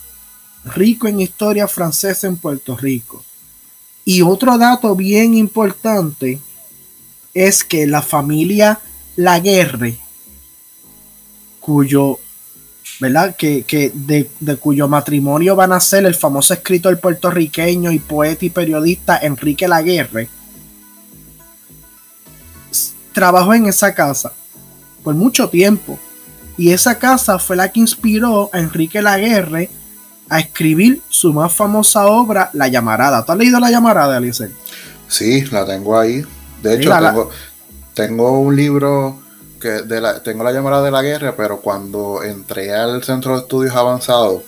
rico 0.65 1.07
en 1.09 1.21
historia 1.21 1.69
francesa 1.69 2.27
en 2.27 2.37
Puerto 2.37 2.77
Rico. 2.77 3.25
Y 4.05 4.23
otro 4.23 4.57
dato 4.57 4.95
bien 4.95 5.35
importante 5.35 6.41
es 7.35 7.65
que 7.65 7.87
la 7.87 8.03
familia 8.03 8.81
Laguerre, 9.17 9.99
cuyo, 11.61 12.19
¿verdad? 13.01 13.35
Que, 13.37 13.65
de, 13.95 14.31
de, 14.39 14.57
cuyo 14.57 14.89
matrimonio 14.89 15.57
van 15.57 15.73
a 15.73 15.81
ser 15.81 16.05
el 16.05 16.15
famoso 16.15 16.55
escritor 16.55 16.99
puertorriqueño 17.01 17.91
y 17.93 17.99
poeta 17.99 18.45
y 18.45 18.51
periodista 18.51 19.19
Enrique 19.19 19.67
Laguerre, 19.67 20.29
trabajó 23.17 23.55
en 23.55 23.65
esa 23.65 23.95
casa 23.95 24.31
por 25.03 25.15
mucho 25.15 25.49
tiempo. 25.49 25.99
Y 26.59 26.73
esa 26.73 26.99
casa 26.99 27.39
fue 27.39 27.57
la 27.57 27.73
que 27.73 27.81
inspiró 27.81 28.51
a 28.53 28.59
Enrique 28.59 29.01
Laguerre 29.01 29.71
a 30.29 30.39
escribir 30.39 31.01
su 31.09 31.33
más 31.33 31.51
famosa 31.51 32.05
obra, 32.09 32.51
La 32.53 32.69
Llamarada. 32.69 33.25
¿Tú 33.25 33.33
has 33.33 33.39
leído 33.39 33.59
La 33.59 33.71
Llamarada, 33.71 34.19
Alice? 34.19 34.51
Sí, 35.09 35.47
la 35.47 35.65
tengo 35.65 35.99
ahí. 35.99 36.27
De 36.63 36.75
hecho, 36.75 37.31
tengo, 37.95 38.39
un 38.39 38.55
libro 38.55 39.19
que 39.63 39.81
de 39.81 39.99
la, 39.99 40.23
tengo 40.23 40.45
la 40.45 40.53
Llamarada 40.53 40.85
de 40.85 40.91
la 40.91 41.01
Guerra, 41.01 41.35
pero 41.35 41.63
cuando 41.63 42.23
entré 42.23 42.75
al 42.75 43.03
Centro 43.03 43.33
de 43.33 43.39
Estudios 43.41 43.75
Avanzados, 43.75 44.43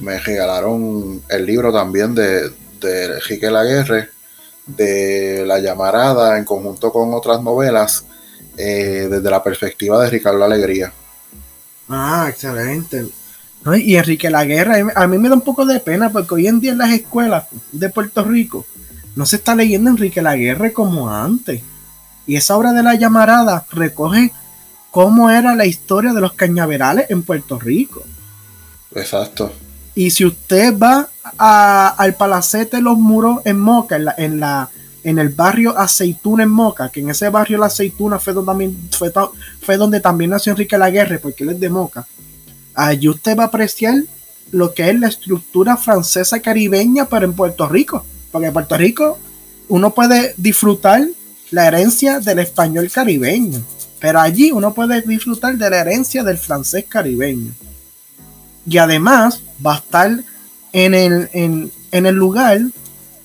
me 0.00 0.18
regalaron 0.18 1.22
el 1.28 1.46
libro 1.46 1.72
también 1.72 2.16
de, 2.16 2.50
de 2.80 3.04
Enrique 3.04 3.48
Laguerre 3.48 4.15
de 4.66 5.44
La 5.46 5.58
Llamarada 5.60 6.38
en 6.38 6.44
conjunto 6.44 6.92
con 6.92 7.14
otras 7.14 7.42
novelas 7.42 8.04
eh, 8.56 9.08
desde 9.10 9.30
la 9.30 9.42
perspectiva 9.42 10.02
de 10.02 10.10
Ricardo 10.10 10.44
Alegría. 10.44 10.92
Ah, 11.88 12.26
excelente. 12.28 13.06
Y 13.78 13.96
Enrique 13.96 14.30
La 14.30 14.44
Guerra, 14.44 14.76
a 14.94 15.06
mí 15.06 15.18
me 15.18 15.28
da 15.28 15.34
un 15.34 15.40
poco 15.40 15.66
de 15.66 15.80
pena 15.80 16.10
porque 16.10 16.34
hoy 16.34 16.46
en 16.46 16.60
día 16.60 16.72
en 16.72 16.78
las 16.78 16.90
escuelas 16.90 17.46
de 17.72 17.88
Puerto 17.88 18.22
Rico 18.22 18.64
no 19.16 19.26
se 19.26 19.36
está 19.36 19.54
leyendo 19.56 19.90
Enrique 19.90 20.22
La 20.22 20.36
Guerra 20.36 20.72
como 20.72 21.10
antes. 21.10 21.62
Y 22.26 22.36
esa 22.36 22.56
obra 22.56 22.72
de 22.72 22.82
la 22.82 22.94
llamarada 22.94 23.66
recoge 23.72 24.32
cómo 24.90 25.30
era 25.30 25.54
la 25.54 25.66
historia 25.66 26.12
de 26.12 26.20
los 26.20 26.34
cañaverales 26.34 27.10
en 27.10 27.22
Puerto 27.22 27.58
Rico. 27.58 28.04
Exacto. 28.94 29.52
Y 29.96 30.10
si 30.10 30.26
usted 30.26 30.76
va 30.78 31.08
al 31.38 32.14
Palacete 32.16 32.82
Los 32.82 32.98
Muros 32.98 33.40
en 33.46 33.58
Moca, 33.58 33.96
en 33.96 34.38
la, 34.38 34.68
en 35.02 35.18
el 35.18 35.30
barrio 35.30 35.76
Aceituna 35.76 36.42
en 36.42 36.50
Moca, 36.50 36.90
que 36.90 37.00
en 37.00 37.08
ese 37.08 37.30
barrio 37.30 37.56
La 37.56 37.66
Aceituna 37.66 38.18
fue 38.18 38.34
donde 38.34 38.46
también, 38.46 38.90
fue, 39.62 39.76
donde 39.78 40.00
también 40.00 40.30
nació 40.30 40.52
Enrique 40.52 40.76
Laguerre, 40.76 41.18
porque 41.18 41.44
él 41.44 41.50
es 41.50 41.60
de 41.60 41.70
Moca. 41.70 42.06
Allí 42.74 43.08
usted 43.08 43.38
va 43.38 43.44
a 43.44 43.46
apreciar 43.46 43.94
lo 44.50 44.74
que 44.74 44.90
es 44.90 45.00
la 45.00 45.08
estructura 45.08 45.78
francesa 45.78 46.40
caribeña, 46.40 47.06
pero 47.06 47.24
en 47.24 47.32
Puerto 47.32 47.66
Rico. 47.66 48.04
Porque 48.30 48.48
en 48.48 48.52
Puerto 48.52 48.76
Rico 48.76 49.18
uno 49.68 49.94
puede 49.94 50.34
disfrutar 50.36 51.06
la 51.52 51.68
herencia 51.68 52.20
del 52.20 52.40
español 52.40 52.90
caribeño, 52.90 53.62
pero 53.98 54.20
allí 54.20 54.52
uno 54.52 54.74
puede 54.74 55.00
disfrutar 55.00 55.56
de 55.56 55.70
la 55.70 55.78
herencia 55.78 56.22
del 56.22 56.36
francés 56.36 56.84
caribeño. 56.86 57.52
Y 58.66 58.78
además 58.78 59.42
va 59.64 59.74
a 59.74 59.76
estar 59.76 60.10
en 60.72 60.94
el, 60.94 61.30
en, 61.32 61.70
el 62.06 62.14
lugar, 62.14 62.60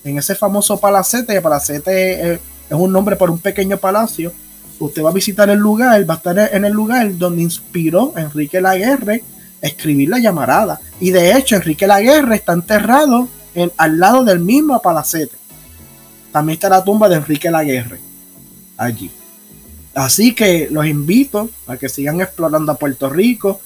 en 0.03 0.17
ese 0.17 0.35
famoso 0.35 0.79
palacete, 0.79 1.35
el 1.35 1.41
palacete 1.41 2.33
es, 2.33 2.39
un 2.69 2.93
nombre 2.93 3.15
por 3.15 3.29
un 3.29 3.39
pequeño 3.39 3.77
palacio, 3.77 4.31
usted 4.79 5.03
va 5.03 5.09
a 5.09 5.13
visitar 5.13 5.49
el 5.49 5.59
lugar, 5.59 6.09
va 6.09 6.13
a 6.13 6.17
estar 6.17 6.39
en 6.53 6.63
el 6.63 6.71
lugar 6.71 7.17
donde 7.17 7.41
inspiró 7.41 8.13
Enrique 8.15 8.61
Laguerre 8.61 9.23
a 9.61 9.67
escribir 9.67 10.09
la 10.09 10.19
llamarada. 10.19 10.79
Y 10.99 11.11
de 11.11 11.35
hecho, 11.35 11.55
Enrique 11.55 11.85
Laguerre 11.87 12.35
está 12.35 12.53
enterrado 12.53 13.27
en, 13.53 13.71
al 13.77 13.99
lado 13.99 14.23
del 14.23 14.39
mismo 14.39 14.81
palacete. 14.81 15.35
También 16.31 16.55
está 16.55 16.69
la 16.69 16.83
tumba 16.83 17.09
de 17.09 17.15
Enrique 17.15 17.51
Laguerre 17.51 17.99
allí. 18.77 19.11
Así 19.93 20.33
que 20.33 20.69
los 20.71 20.85
invito 20.85 21.49
a 21.67 21.77
que 21.77 21.89
sigan 21.89 22.21
explorando 22.21 22.71
a 22.71 22.77
Puerto 22.77 23.09
Rico, 23.09 23.59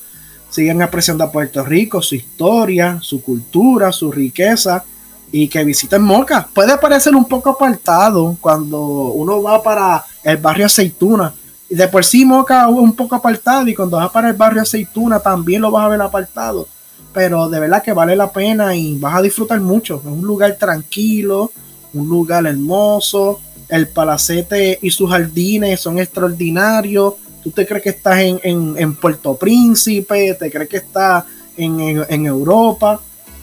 sigan 0.55 0.81
apreciando 0.81 1.25
a 1.25 1.31
Puerto 1.31 1.63
Rico, 1.65 2.01
su 2.01 2.15
historia, 2.15 2.97
su 3.01 3.21
cultura, 3.21 3.91
su 3.91 4.09
riqueza 4.09 4.85
y 5.29 5.49
que 5.49 5.65
visiten 5.65 6.01
Moca. 6.01 6.47
Puede 6.53 6.77
parecer 6.77 7.13
un 7.13 7.25
poco 7.25 7.49
apartado 7.49 8.37
cuando 8.39 8.79
uno 8.79 9.43
va 9.43 9.61
para 9.61 10.05
el 10.23 10.37
barrio 10.37 10.67
Aceituna. 10.67 11.33
Y 11.69 11.75
de 11.75 11.87
por 11.89 12.05
sí 12.05 12.25
Moca 12.25 12.69
es 12.69 12.69
un 12.69 12.95
poco 12.95 13.15
apartado 13.15 13.67
y 13.67 13.75
cuando 13.75 13.97
vas 13.97 14.09
para 14.11 14.29
el 14.29 14.35
barrio 14.35 14.61
Aceituna 14.61 15.19
también 15.19 15.61
lo 15.61 15.71
vas 15.71 15.85
a 15.85 15.89
ver 15.89 16.01
apartado. 16.01 16.67
pero 17.11 17.47
de 17.49 17.59
verdad 17.61 17.81
que 17.83 17.93
vale 17.93 18.15
la 18.15 18.31
pena 18.31 18.75
y 18.75 18.97
vas 18.97 19.15
a 19.15 19.21
disfrutar 19.21 19.59
mucho. 19.59 20.01
Es 20.03 20.05
un 20.05 20.25
lugar 20.25 20.55
tranquilo, 20.57 21.51
un 21.93 22.07
lugar 22.07 22.45
hermoso. 22.45 23.41
El 23.67 23.87
palacete 23.87 24.79
y 24.81 24.89
sus 24.91 25.09
jardines 25.09 25.79
son 25.81 25.97
extraordinarios. 25.97 27.15
Tú 27.45 27.51
te 27.51 27.63
crees 27.63 27.83
que 27.83 27.89
estás 27.89 28.17
en, 28.17 28.95
Puerto 28.95 29.35
Príncipe, 29.35 30.33
te 30.33 30.49
crees 30.49 30.67
que 30.67 30.77
estás 30.77 31.25
en, 31.55 32.03
en, 32.09 32.25
Europa. 32.25 32.99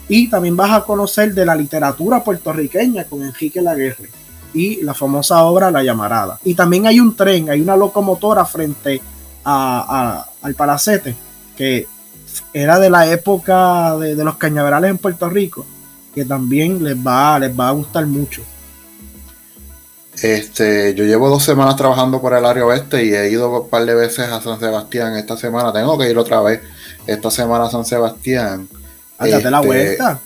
Y 0.09 0.29
también 0.29 0.57
vas 0.57 0.73
a 0.73 0.83
conocer 0.83 1.33
de 1.33 1.45
la 1.45 1.55
literatura 1.55 2.21
puertorriqueña 2.21 3.05
con 3.05 3.23
Enrique 3.23 3.61
Laguerre 3.61 4.09
y 4.53 4.83
la 4.83 4.93
famosa 4.93 5.41
obra 5.45 5.71
La 5.71 5.83
Llamarada. 5.83 6.37
Y 6.43 6.53
también 6.53 6.85
hay 6.85 6.99
un 6.99 7.15
tren, 7.15 7.49
hay 7.49 7.61
una 7.61 7.77
locomotora 7.77 8.43
frente 8.43 9.01
a, 9.45 10.27
al 10.41 10.53
palacete 10.53 11.15
que 11.55 11.87
era 12.53 12.79
de 12.79 12.89
la 12.89 13.09
época 13.09 13.95
de, 13.95 14.15
los 14.15 14.35
cañaverales 14.35 14.91
en 14.91 14.97
Puerto 14.97 15.29
Rico, 15.29 15.65
que 16.13 16.25
también 16.25 16.83
les 16.83 16.97
va, 16.97 17.39
les 17.39 17.57
va 17.57 17.69
a 17.69 17.71
gustar 17.71 18.05
mucho. 18.05 18.41
Este, 20.21 20.93
yo 20.93 21.05
llevo 21.05 21.29
dos 21.29 21.43
semanas 21.43 21.75
trabajando 21.75 22.21
por 22.21 22.33
el 22.33 22.45
área 22.45 22.65
oeste 22.65 23.03
y 23.03 23.13
he 23.13 23.29
ido 23.29 23.63
un 23.63 23.69
par 23.69 23.85
de 23.85 23.95
veces 23.95 24.29
a 24.29 24.41
San 24.41 24.59
Sebastián 24.59 25.15
esta 25.15 25.35
semana. 25.35 25.73
Tengo 25.73 25.97
que 25.97 26.09
ir 26.09 26.17
otra 26.17 26.41
vez 26.41 26.61
esta 27.07 27.31
semana 27.31 27.65
a 27.65 27.71
San 27.71 27.85
Sebastián. 27.85 28.67
Date 29.19 29.49
la 29.49 29.57
este, 29.57 29.67
vuelta. 29.67 30.19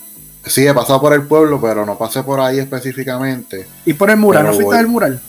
Sí, 0.46 0.68
he 0.68 0.74
pasado 0.74 1.02
por 1.02 1.14
el 1.14 1.24
pueblo, 1.24 1.60
pero 1.62 1.86
no 1.86 1.98
pasé 1.98 2.24
por 2.24 2.40
ahí 2.40 2.60
específicamente. 2.60 3.68
¿Y 3.86 3.94
por 3.94 4.10
el 4.10 4.18
mural? 4.18 4.46
¿No 4.46 4.54
fuiste 4.54 4.76
al 4.76 4.88
mural? 4.88 5.22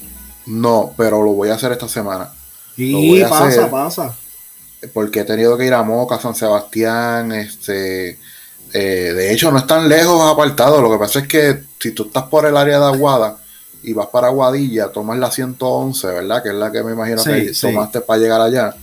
No, 0.47 0.93
pero 0.97 1.23
lo 1.23 1.33
voy 1.33 1.51
a 1.51 1.55
hacer 1.55 1.73
esta 1.73 1.89
semana. 1.89 2.31
Sí, 2.77 3.23
pasa, 3.29 3.71
pasa 3.71 4.15
porque 4.93 5.21
he 5.21 5.25
tenido 5.25 5.57
que 5.57 5.67
ir 5.67 5.75
a 5.75 5.83
Moca, 5.83 6.21
San 6.21 6.35
Sebastián, 6.35 7.33
este, 7.33 8.19
eh, 8.73 9.13
de 9.15 9.33
hecho 9.33 9.51
no 9.51 9.59
están 9.59 9.89
lejos 9.89 10.31
apartados, 10.31 10.81
lo 10.81 10.91
que 10.91 10.99
pasa 10.99 11.21
es 11.21 11.29
que 11.29 11.63
si 11.79 11.93
tú 11.93 12.05
estás 12.05 12.25
por 12.25 12.47
el 12.47 12.57
área 12.57 12.79
de 12.79 12.87
Aguada 12.87 13.39
y 13.83 13.93
vas 13.93 14.09
para 14.09 14.29
Aguadilla, 14.29 14.89
tomas 14.89 15.19
la 15.19 15.31
111, 15.31 16.07
¿verdad? 16.07 16.43
Que 16.43 16.49
es 16.51 16.55
la 16.55 16.73
que 16.73 16.83
me 16.83 16.93
imagino 16.93 17.23
que 17.23 17.53
tomaste 17.61 18.01
para 18.01 18.21
llegar 18.21 18.41
allá. 18.41 18.75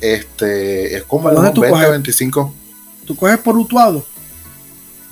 Este, 0.00 0.96
es 0.96 1.02
como 1.04 1.28
unos 1.28 1.54
20, 1.54 1.90
25. 1.90 2.54
¿Tú 3.06 3.16
coges 3.16 3.38
por 3.38 3.56
Utuado? 3.56 4.04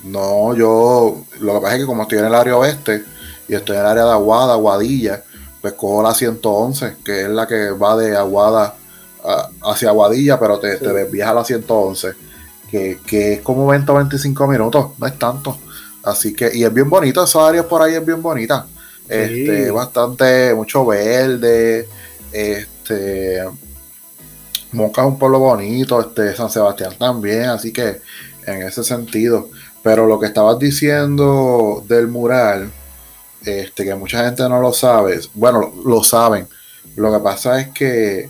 No, 0.03 0.55
yo, 0.55 1.25
lo 1.39 1.53
que 1.53 1.59
pasa 1.59 1.75
es 1.75 1.81
que 1.81 1.85
como 1.85 2.03
estoy 2.03 2.19
en 2.19 2.25
el 2.25 2.35
área 2.35 2.55
oeste 2.55 3.03
y 3.47 3.55
estoy 3.55 3.75
en 3.75 3.81
el 3.81 3.87
área 3.87 4.05
de 4.05 4.11
Aguada, 4.11 4.53
Aguadilla, 4.53 5.23
pues 5.61 5.73
cojo 5.73 6.01
la 6.01 6.13
111, 6.13 6.97
que 7.03 7.23
es 7.23 7.29
la 7.29 7.47
que 7.47 7.71
va 7.71 7.97
de 7.97 8.15
Aguada 8.15 8.75
hacia 9.63 9.89
Aguadilla, 9.89 10.39
pero 10.39 10.59
te, 10.59 10.77
te 10.77 10.93
desvías 10.93 11.29
a 11.29 11.33
la 11.33 11.43
111, 11.43 12.13
que, 12.69 13.33
es 13.33 13.41
como 13.41 13.67
20 13.67 13.91
o 13.91 13.95
25 13.95 14.47
minutos, 14.47 14.87
no 14.97 15.07
es 15.07 15.17
tanto. 15.17 15.57
Así 16.03 16.33
que, 16.33 16.49
y 16.53 16.63
es 16.63 16.73
bien 16.73 16.89
bonito, 16.89 17.23
esa 17.23 17.47
área 17.47 17.67
por 17.67 17.81
ahí 17.81 17.95
es 17.95 18.05
bien 18.05 18.21
bonita. 18.21 18.65
Este, 19.09 19.71
bastante, 19.71 20.53
mucho 20.53 20.85
verde, 20.85 21.87
este, 22.31 23.43
Moca 24.71 25.01
es 25.01 25.07
un 25.07 25.17
pueblo 25.17 25.39
bonito, 25.39 25.99
este, 25.99 26.35
San 26.35 26.51
Sebastián 26.51 26.93
también, 26.97 27.45
así 27.45 27.73
que 27.73 28.01
en 28.45 28.61
ese 28.61 28.83
sentido. 28.83 29.49
Pero 29.81 30.05
lo 30.05 30.19
que 30.19 30.27
estabas 30.27 30.59
diciendo 30.59 31.83
del 31.87 32.07
mural, 32.07 32.71
este, 33.43 33.83
que 33.83 33.95
mucha 33.95 34.25
gente 34.25 34.47
no 34.47 34.61
lo 34.61 34.73
sabe, 34.73 35.19
bueno, 35.33 35.73
lo 35.85 36.03
saben. 36.03 36.47
Lo 36.95 37.11
que 37.11 37.19
pasa 37.19 37.59
es 37.61 37.69
que 37.69 38.29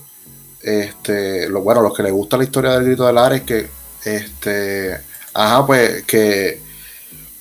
este, 0.61 1.49
lo, 1.49 1.61
bueno, 1.61 1.81
los 1.81 1.93
que 1.95 2.03
les 2.03 2.11
gusta 2.11 2.37
la 2.37 2.43
historia 2.43 2.71
del 2.71 2.85
grito 2.85 3.05
de 3.05 3.13
Lares, 3.13 3.41
que, 3.41 3.67
este, 4.05 4.97
ajá, 5.33 5.65
pues 5.65 6.03
que, 6.03 6.61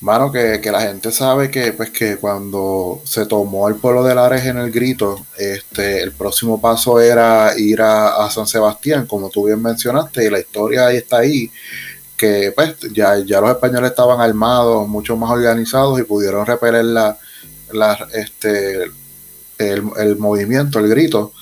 mano, 0.01 0.31
que, 0.31 0.59
la 0.71 0.81
gente 0.81 1.11
sabe 1.11 1.51
que, 1.51 1.73
pues 1.73 1.91
que 1.91 2.17
cuando 2.17 3.01
se 3.05 3.25
tomó 3.25 3.67
el 3.67 3.75
pueblo 3.75 4.03
de 4.03 4.15
Lares 4.15 4.45
en 4.45 4.57
el 4.57 4.71
grito, 4.71 5.25
este, 5.37 6.01
el 6.01 6.11
próximo 6.11 6.59
paso 6.61 6.99
era 6.99 7.53
ir 7.57 7.81
a, 7.81 8.29
San 8.31 8.47
Sebastián, 8.47 9.05
como 9.05 9.29
tú 9.29 9.45
bien 9.45 9.61
mencionaste, 9.61 10.25
y 10.25 10.29
la 10.29 10.39
historia 10.39 10.87
ahí 10.87 10.97
está 10.97 11.19
ahí, 11.19 11.51
que 12.17 12.51
pues 12.55 12.75
ya, 12.93 13.19
ya 13.19 13.41
los 13.41 13.51
españoles 13.51 13.91
estaban 13.91 14.21
armados, 14.21 14.87
mucho 14.87 15.15
más 15.17 15.31
organizados 15.31 15.99
y 15.99 16.03
pudieron 16.03 16.45
repeler 16.45 16.85
la, 16.85 17.17
la 17.71 18.07
este, 18.13 18.83
el, 19.57 19.83
el 19.97 20.17
movimiento, 20.17 20.79
el 20.79 20.89
grito 20.89 21.33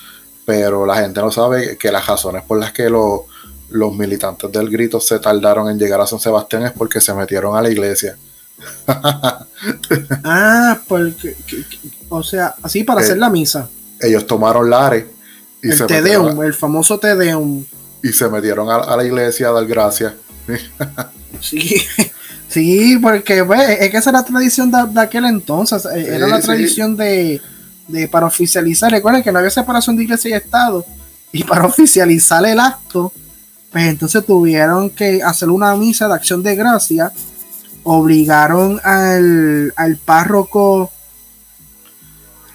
pero 0.47 0.85
la 0.85 0.95
gente 0.95 1.19
no 1.19 1.29
sabe 1.29 1.77
que 1.77 1.91
las 1.91 2.07
razones 2.07 2.41
por 2.41 2.57
las 2.57 2.71
que 2.71 2.89
los, 2.89 3.25
militantes 3.97 4.49
del 4.49 4.69
grito 4.69 5.01
se 5.01 5.19
tardaron 5.19 5.69
en 5.69 5.77
llegar 5.77 5.99
a 5.99 6.07
San 6.07 6.21
Sebastián 6.21 6.63
es 6.63 6.71
porque 6.71 7.01
se 7.01 7.13
metieron 7.13 7.57
a 7.57 7.61
la 7.61 7.69
iglesia. 7.69 8.17
ah, 10.23 10.79
porque, 10.87 11.35
o 12.09 12.23
sea, 12.23 12.55
así 12.61 12.83
para 12.83 13.01
hacer 13.01 13.17
eh, 13.17 13.19
la 13.19 13.29
misa. 13.29 13.69
Ellos 13.99 14.25
tomaron 14.25 14.69
Lares 14.69 15.05
y 15.61 15.69
el 15.69 15.85
Tedeum, 15.85 16.43
el 16.43 16.53
famoso 16.53 16.99
Tedeum. 16.99 17.65
Y 18.03 18.09
se 18.09 18.29
metieron 18.29 18.69
a, 18.69 18.95
la 18.95 19.03
iglesia 19.03 19.49
a 19.49 19.51
dar 19.51 19.65
gracias. 19.65 20.13
sí, 21.41 21.83
sí, 22.47 22.97
porque 23.01 23.43
pues, 23.43 23.69
es 23.79 23.89
que 23.89 23.97
esa 23.97 24.09
era 24.11 24.19
la 24.19 24.25
tradición 24.25 24.71
de, 24.71 25.01
aquel 25.01 25.25
entonces. 25.25 25.85
Eh, 25.85 26.15
era 26.15 26.27
la 26.27 26.39
tradición 26.39 26.95
de 26.95 27.41
de, 27.87 28.07
para 28.07 28.25
oficializar, 28.25 28.91
recuerden 28.91 29.23
que 29.23 29.31
no 29.31 29.39
había 29.39 29.49
separación 29.49 29.95
de 29.95 30.03
iglesia 30.03 30.29
y 30.29 30.33
Estado, 30.33 30.85
y 31.31 31.43
para 31.43 31.65
oficializar 31.65 32.45
el 32.45 32.59
acto, 32.59 33.11
pues 33.71 33.85
entonces 33.85 34.25
tuvieron 34.25 34.89
que 34.89 35.21
hacer 35.23 35.49
una 35.49 35.75
misa 35.75 36.07
de 36.07 36.13
acción 36.13 36.43
de 36.43 36.55
gracia, 36.55 37.11
obligaron 37.89 38.81
al, 38.83 39.73
al 39.77 39.95
párroco 39.95 40.91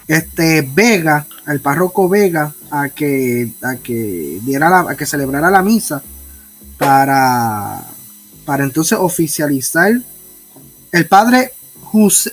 este 0.07 0.61
Vega, 0.61 1.25
al 1.47 1.59
párroco 1.59 2.07
Vega, 2.07 2.53
a 2.69 2.89
que, 2.89 3.51
a 3.63 3.77
que 3.77 4.39
diera 4.43 4.81
a 4.81 4.95
que 4.95 5.07
celebrara 5.07 5.49
la 5.49 5.63
misa 5.63 6.03
para, 6.77 7.81
para 8.45 8.63
entonces 8.63 8.97
oficializar 9.01 9.93
el 10.91 11.07
padre 11.07 11.51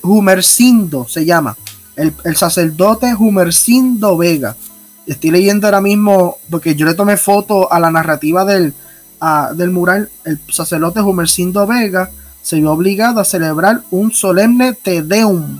Humercindo 0.02 1.06
se 1.08 1.24
llama 1.24 1.56
el, 1.96 2.36
sacerdote 2.36 3.14
Humercindo 3.14 4.16
Vega. 4.16 4.56
Estoy 5.06 5.30
leyendo 5.30 5.66
ahora 5.66 5.80
mismo, 5.80 6.36
porque 6.50 6.74
yo 6.74 6.86
le 6.86 6.94
tomé 6.94 7.16
foto 7.16 7.70
a 7.72 7.80
la 7.80 7.90
narrativa 7.90 8.44
del, 8.44 8.74
del 9.54 9.70
mural. 9.70 10.10
El 10.24 10.38
sacerdote 10.50 11.00
Humercindo 11.00 11.66
Vega 11.66 12.10
se 12.42 12.56
vio 12.56 12.72
obligado 12.72 13.20
a 13.20 13.24
celebrar 13.24 13.82
un 13.90 14.12
solemne 14.12 14.72
Te 14.72 15.02
Deum. 15.02 15.58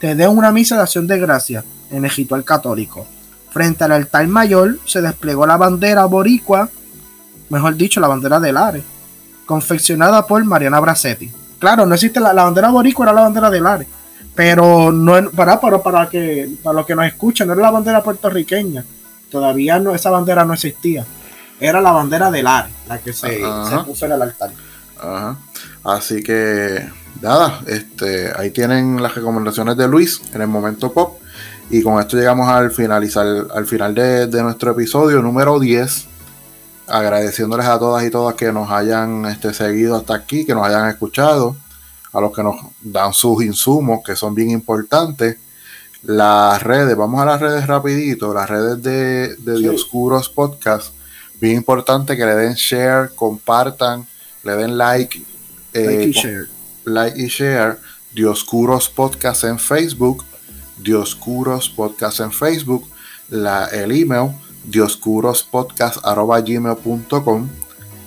Te 0.00 0.14
Deum, 0.14 0.38
una 0.38 0.52
misa 0.52 0.76
de 0.76 0.82
acción 0.82 1.06
de 1.06 1.18
gracia 1.18 1.64
en 1.90 2.04
Egipto 2.04 2.34
al 2.34 2.44
católico. 2.44 3.06
Frente 3.50 3.84
al 3.84 3.92
altar 3.92 4.26
mayor 4.28 4.78
se 4.86 5.02
desplegó 5.02 5.46
la 5.46 5.56
bandera 5.56 6.04
boricua, 6.06 6.68
mejor 7.50 7.76
dicho, 7.76 8.00
la 8.00 8.08
bandera 8.08 8.40
del 8.40 8.56
Are, 8.56 8.82
confeccionada 9.44 10.26
por 10.26 10.44
Mariana 10.44 10.80
Bracetti. 10.80 11.30
Claro, 11.58 11.86
no 11.86 11.94
existe 11.94 12.18
la, 12.18 12.32
la 12.32 12.44
bandera 12.44 12.70
boricua, 12.70 13.06
era 13.06 13.12
la 13.12 13.22
bandera 13.22 13.50
del 13.50 13.66
Are 13.66 13.86
pero 14.34 14.90
no 14.92 15.30
para, 15.30 15.60
para, 15.60 15.82
para 15.82 16.08
que 16.08 16.48
para 16.62 16.76
los 16.76 16.86
que 16.86 16.94
nos 16.94 17.06
escuchan, 17.06 17.46
no 17.46 17.54
era 17.54 17.62
la 17.62 17.70
bandera 17.70 18.02
puertorriqueña. 18.02 18.84
Todavía 19.30 19.78
no, 19.78 19.94
esa 19.94 20.10
bandera 20.10 20.44
no 20.44 20.54
existía. 20.54 21.04
Era 21.60 21.80
la 21.80 21.92
bandera 21.92 22.30
del 22.30 22.46
ARE, 22.46 22.70
la 22.88 22.98
que 22.98 23.12
se, 23.12 23.40
puso 23.86 24.06
en 24.06 24.12
el 24.12 24.22
altar. 24.22 24.50
Así 25.84 26.22
que 26.22 26.88
nada, 27.20 27.60
este, 27.66 28.32
ahí 28.36 28.50
tienen 28.50 29.02
las 29.02 29.14
recomendaciones 29.14 29.76
de 29.76 29.88
Luis 29.88 30.22
en 30.32 30.42
el 30.42 30.48
momento 30.48 30.92
pop. 30.92 31.18
Y 31.70 31.82
con 31.82 32.00
esto 32.00 32.16
llegamos 32.16 32.48
al 32.48 32.70
finalizar, 32.70 33.26
al 33.54 33.66
final 33.66 33.94
de, 33.94 34.26
de 34.26 34.42
nuestro 34.42 34.72
episodio 34.72 35.22
número 35.22 35.58
10. 35.58 36.06
Agradeciéndoles 36.86 37.66
a 37.66 37.78
todas 37.78 38.04
y 38.04 38.10
todas 38.10 38.34
que 38.34 38.52
nos 38.52 38.70
hayan 38.70 39.24
este, 39.26 39.54
seguido 39.54 39.96
hasta 39.96 40.14
aquí, 40.14 40.44
que 40.44 40.54
nos 40.54 40.66
hayan 40.66 40.88
escuchado 40.88 41.56
a 42.12 42.20
los 42.20 42.32
que 42.32 42.42
nos 42.42 42.56
dan 42.80 43.12
sus 43.12 43.42
insumos, 43.42 44.00
que 44.04 44.16
son 44.16 44.34
bien 44.34 44.50
importantes. 44.50 45.38
Las 46.02 46.62
redes, 46.62 46.96
vamos 46.96 47.20
a 47.22 47.24
las 47.24 47.40
redes 47.40 47.66
rapidito, 47.66 48.34
las 48.34 48.50
redes 48.50 48.82
de, 48.82 49.36
de 49.36 49.58
Dioscuros 49.58 50.28
Podcast, 50.28 50.92
bien 51.40 51.56
importante 51.56 52.16
que 52.16 52.26
le 52.26 52.34
den 52.34 52.54
share, 52.54 53.10
compartan, 53.14 54.06
le 54.42 54.56
den 54.56 54.76
like, 54.76 55.24
like, 55.72 56.08
y 56.08 56.12
share. 56.12 56.48
like 56.84 57.20
y 57.20 57.28
share. 57.28 57.78
Dioscuros 58.14 58.90
Podcast 58.90 59.44
en 59.44 59.58
Facebook, 59.58 60.22
Dioscuros 60.78 61.70
Podcast 61.70 62.20
en 62.20 62.30
Facebook, 62.30 62.86
la, 63.30 63.64
el 63.66 63.90
email 63.92 64.32
dioscurospodcast.gmail.com 64.64 67.48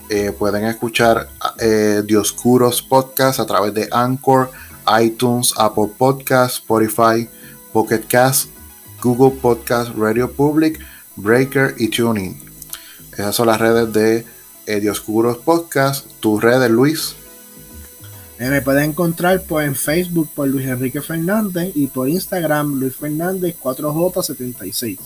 eh, 0.09 0.31
pueden 0.37 0.65
escuchar 0.65 1.29
eh, 1.59 2.03
Dioscuros 2.05 2.83
Podcast 2.83 3.39
a 3.39 3.45
través 3.45 3.73
de 3.73 3.87
Anchor, 3.91 4.51
iTunes, 5.01 5.53
Apple 5.57 5.91
Podcast, 5.97 6.57
Spotify, 6.57 7.27
Pocket 7.73 8.03
Cast, 8.07 8.49
Google 9.01 9.39
Podcast, 9.41 9.91
Radio 9.97 10.31
Public, 10.31 10.79
Breaker 11.15 11.73
y 11.77 11.89
Tuning. 11.89 12.39
Esas 13.13 13.35
son 13.35 13.47
las 13.47 13.59
redes 13.59 13.91
de 13.93 14.25
eh, 14.67 14.79
Dioscuros 14.79 15.37
Podcast. 15.37 16.05
Tus 16.19 16.41
redes, 16.41 16.69
Luis. 16.69 17.15
Eh, 18.37 18.49
me 18.49 18.61
pueden 18.61 18.91
encontrar 18.91 19.41
pues, 19.43 19.65
en 19.67 19.75
Facebook 19.75 20.29
por 20.35 20.47
Luis 20.47 20.67
Enrique 20.67 21.01
Fernández 21.01 21.71
y 21.73 21.87
por 21.87 22.09
Instagram 22.09 22.79
Luis 22.79 22.95
Fernández 22.95 23.55
4J76. 23.61 24.99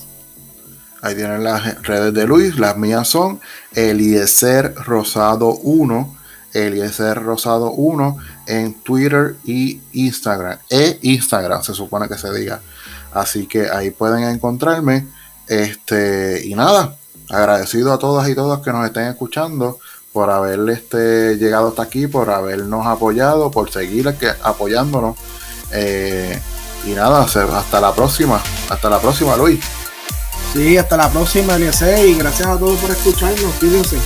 Ahí 1.02 1.16
tienen 1.16 1.44
las 1.44 1.82
redes 1.84 2.14
de 2.14 2.26
Luis. 2.26 2.58
Las 2.58 2.76
mías 2.76 3.08
son 3.08 3.40
Eliezer 3.74 4.74
Rosado 4.76 5.56
1. 5.58 6.18
Eliezer 6.54 7.22
Rosado 7.22 7.72
1 7.72 8.18
en 8.48 8.74
Twitter 8.82 9.36
y 9.46 9.80
Instagram. 9.94 10.58
E 10.70 10.98
Instagram, 11.04 11.62
se 11.62 11.74
supone 11.74 12.10
que 12.10 12.18
se 12.18 12.34
diga. 12.34 12.60
Así 13.14 13.46
que 13.46 13.70
ahí 13.70 13.92
pueden 13.92 14.24
encontrarme. 14.24 15.08
Este, 15.48 16.46
y 16.46 16.56
nada, 16.56 16.96
agradecido 17.30 17.94
a 17.94 18.00
todas 18.00 18.28
y 18.28 18.36
todos 18.36 18.60
que 18.62 18.72
nos 18.72 18.86
estén 18.86 19.06
escuchando 19.06 19.80
por 20.14 20.30
haber 20.30 20.60
este, 20.70 21.38
llegado 21.38 21.70
hasta 21.70 21.84
aquí, 21.84 22.08
por 22.08 22.30
habernos 22.30 22.86
apoyado, 22.88 23.52
por 23.52 23.72
seguir 23.72 24.14
apoyándonos. 24.44 25.18
Eh, 25.72 26.40
y 26.86 26.92
nada, 26.92 27.24
hasta 27.24 27.80
la 27.80 27.94
próxima. 27.94 28.42
Hasta 28.70 28.90
la 28.90 29.00
próxima, 29.00 29.36
Luis. 29.36 29.60
Sí, 30.54 30.78
hasta 30.78 30.98
la 30.98 31.10
próxima, 31.10 31.56
Eliezer, 31.56 32.08
y 32.08 32.16
gracias 32.16 32.48
a 32.48 32.58
todos 32.58 32.80
por 32.80 32.90
escucharnos. 32.90 33.54
Cuídense. 33.60 33.98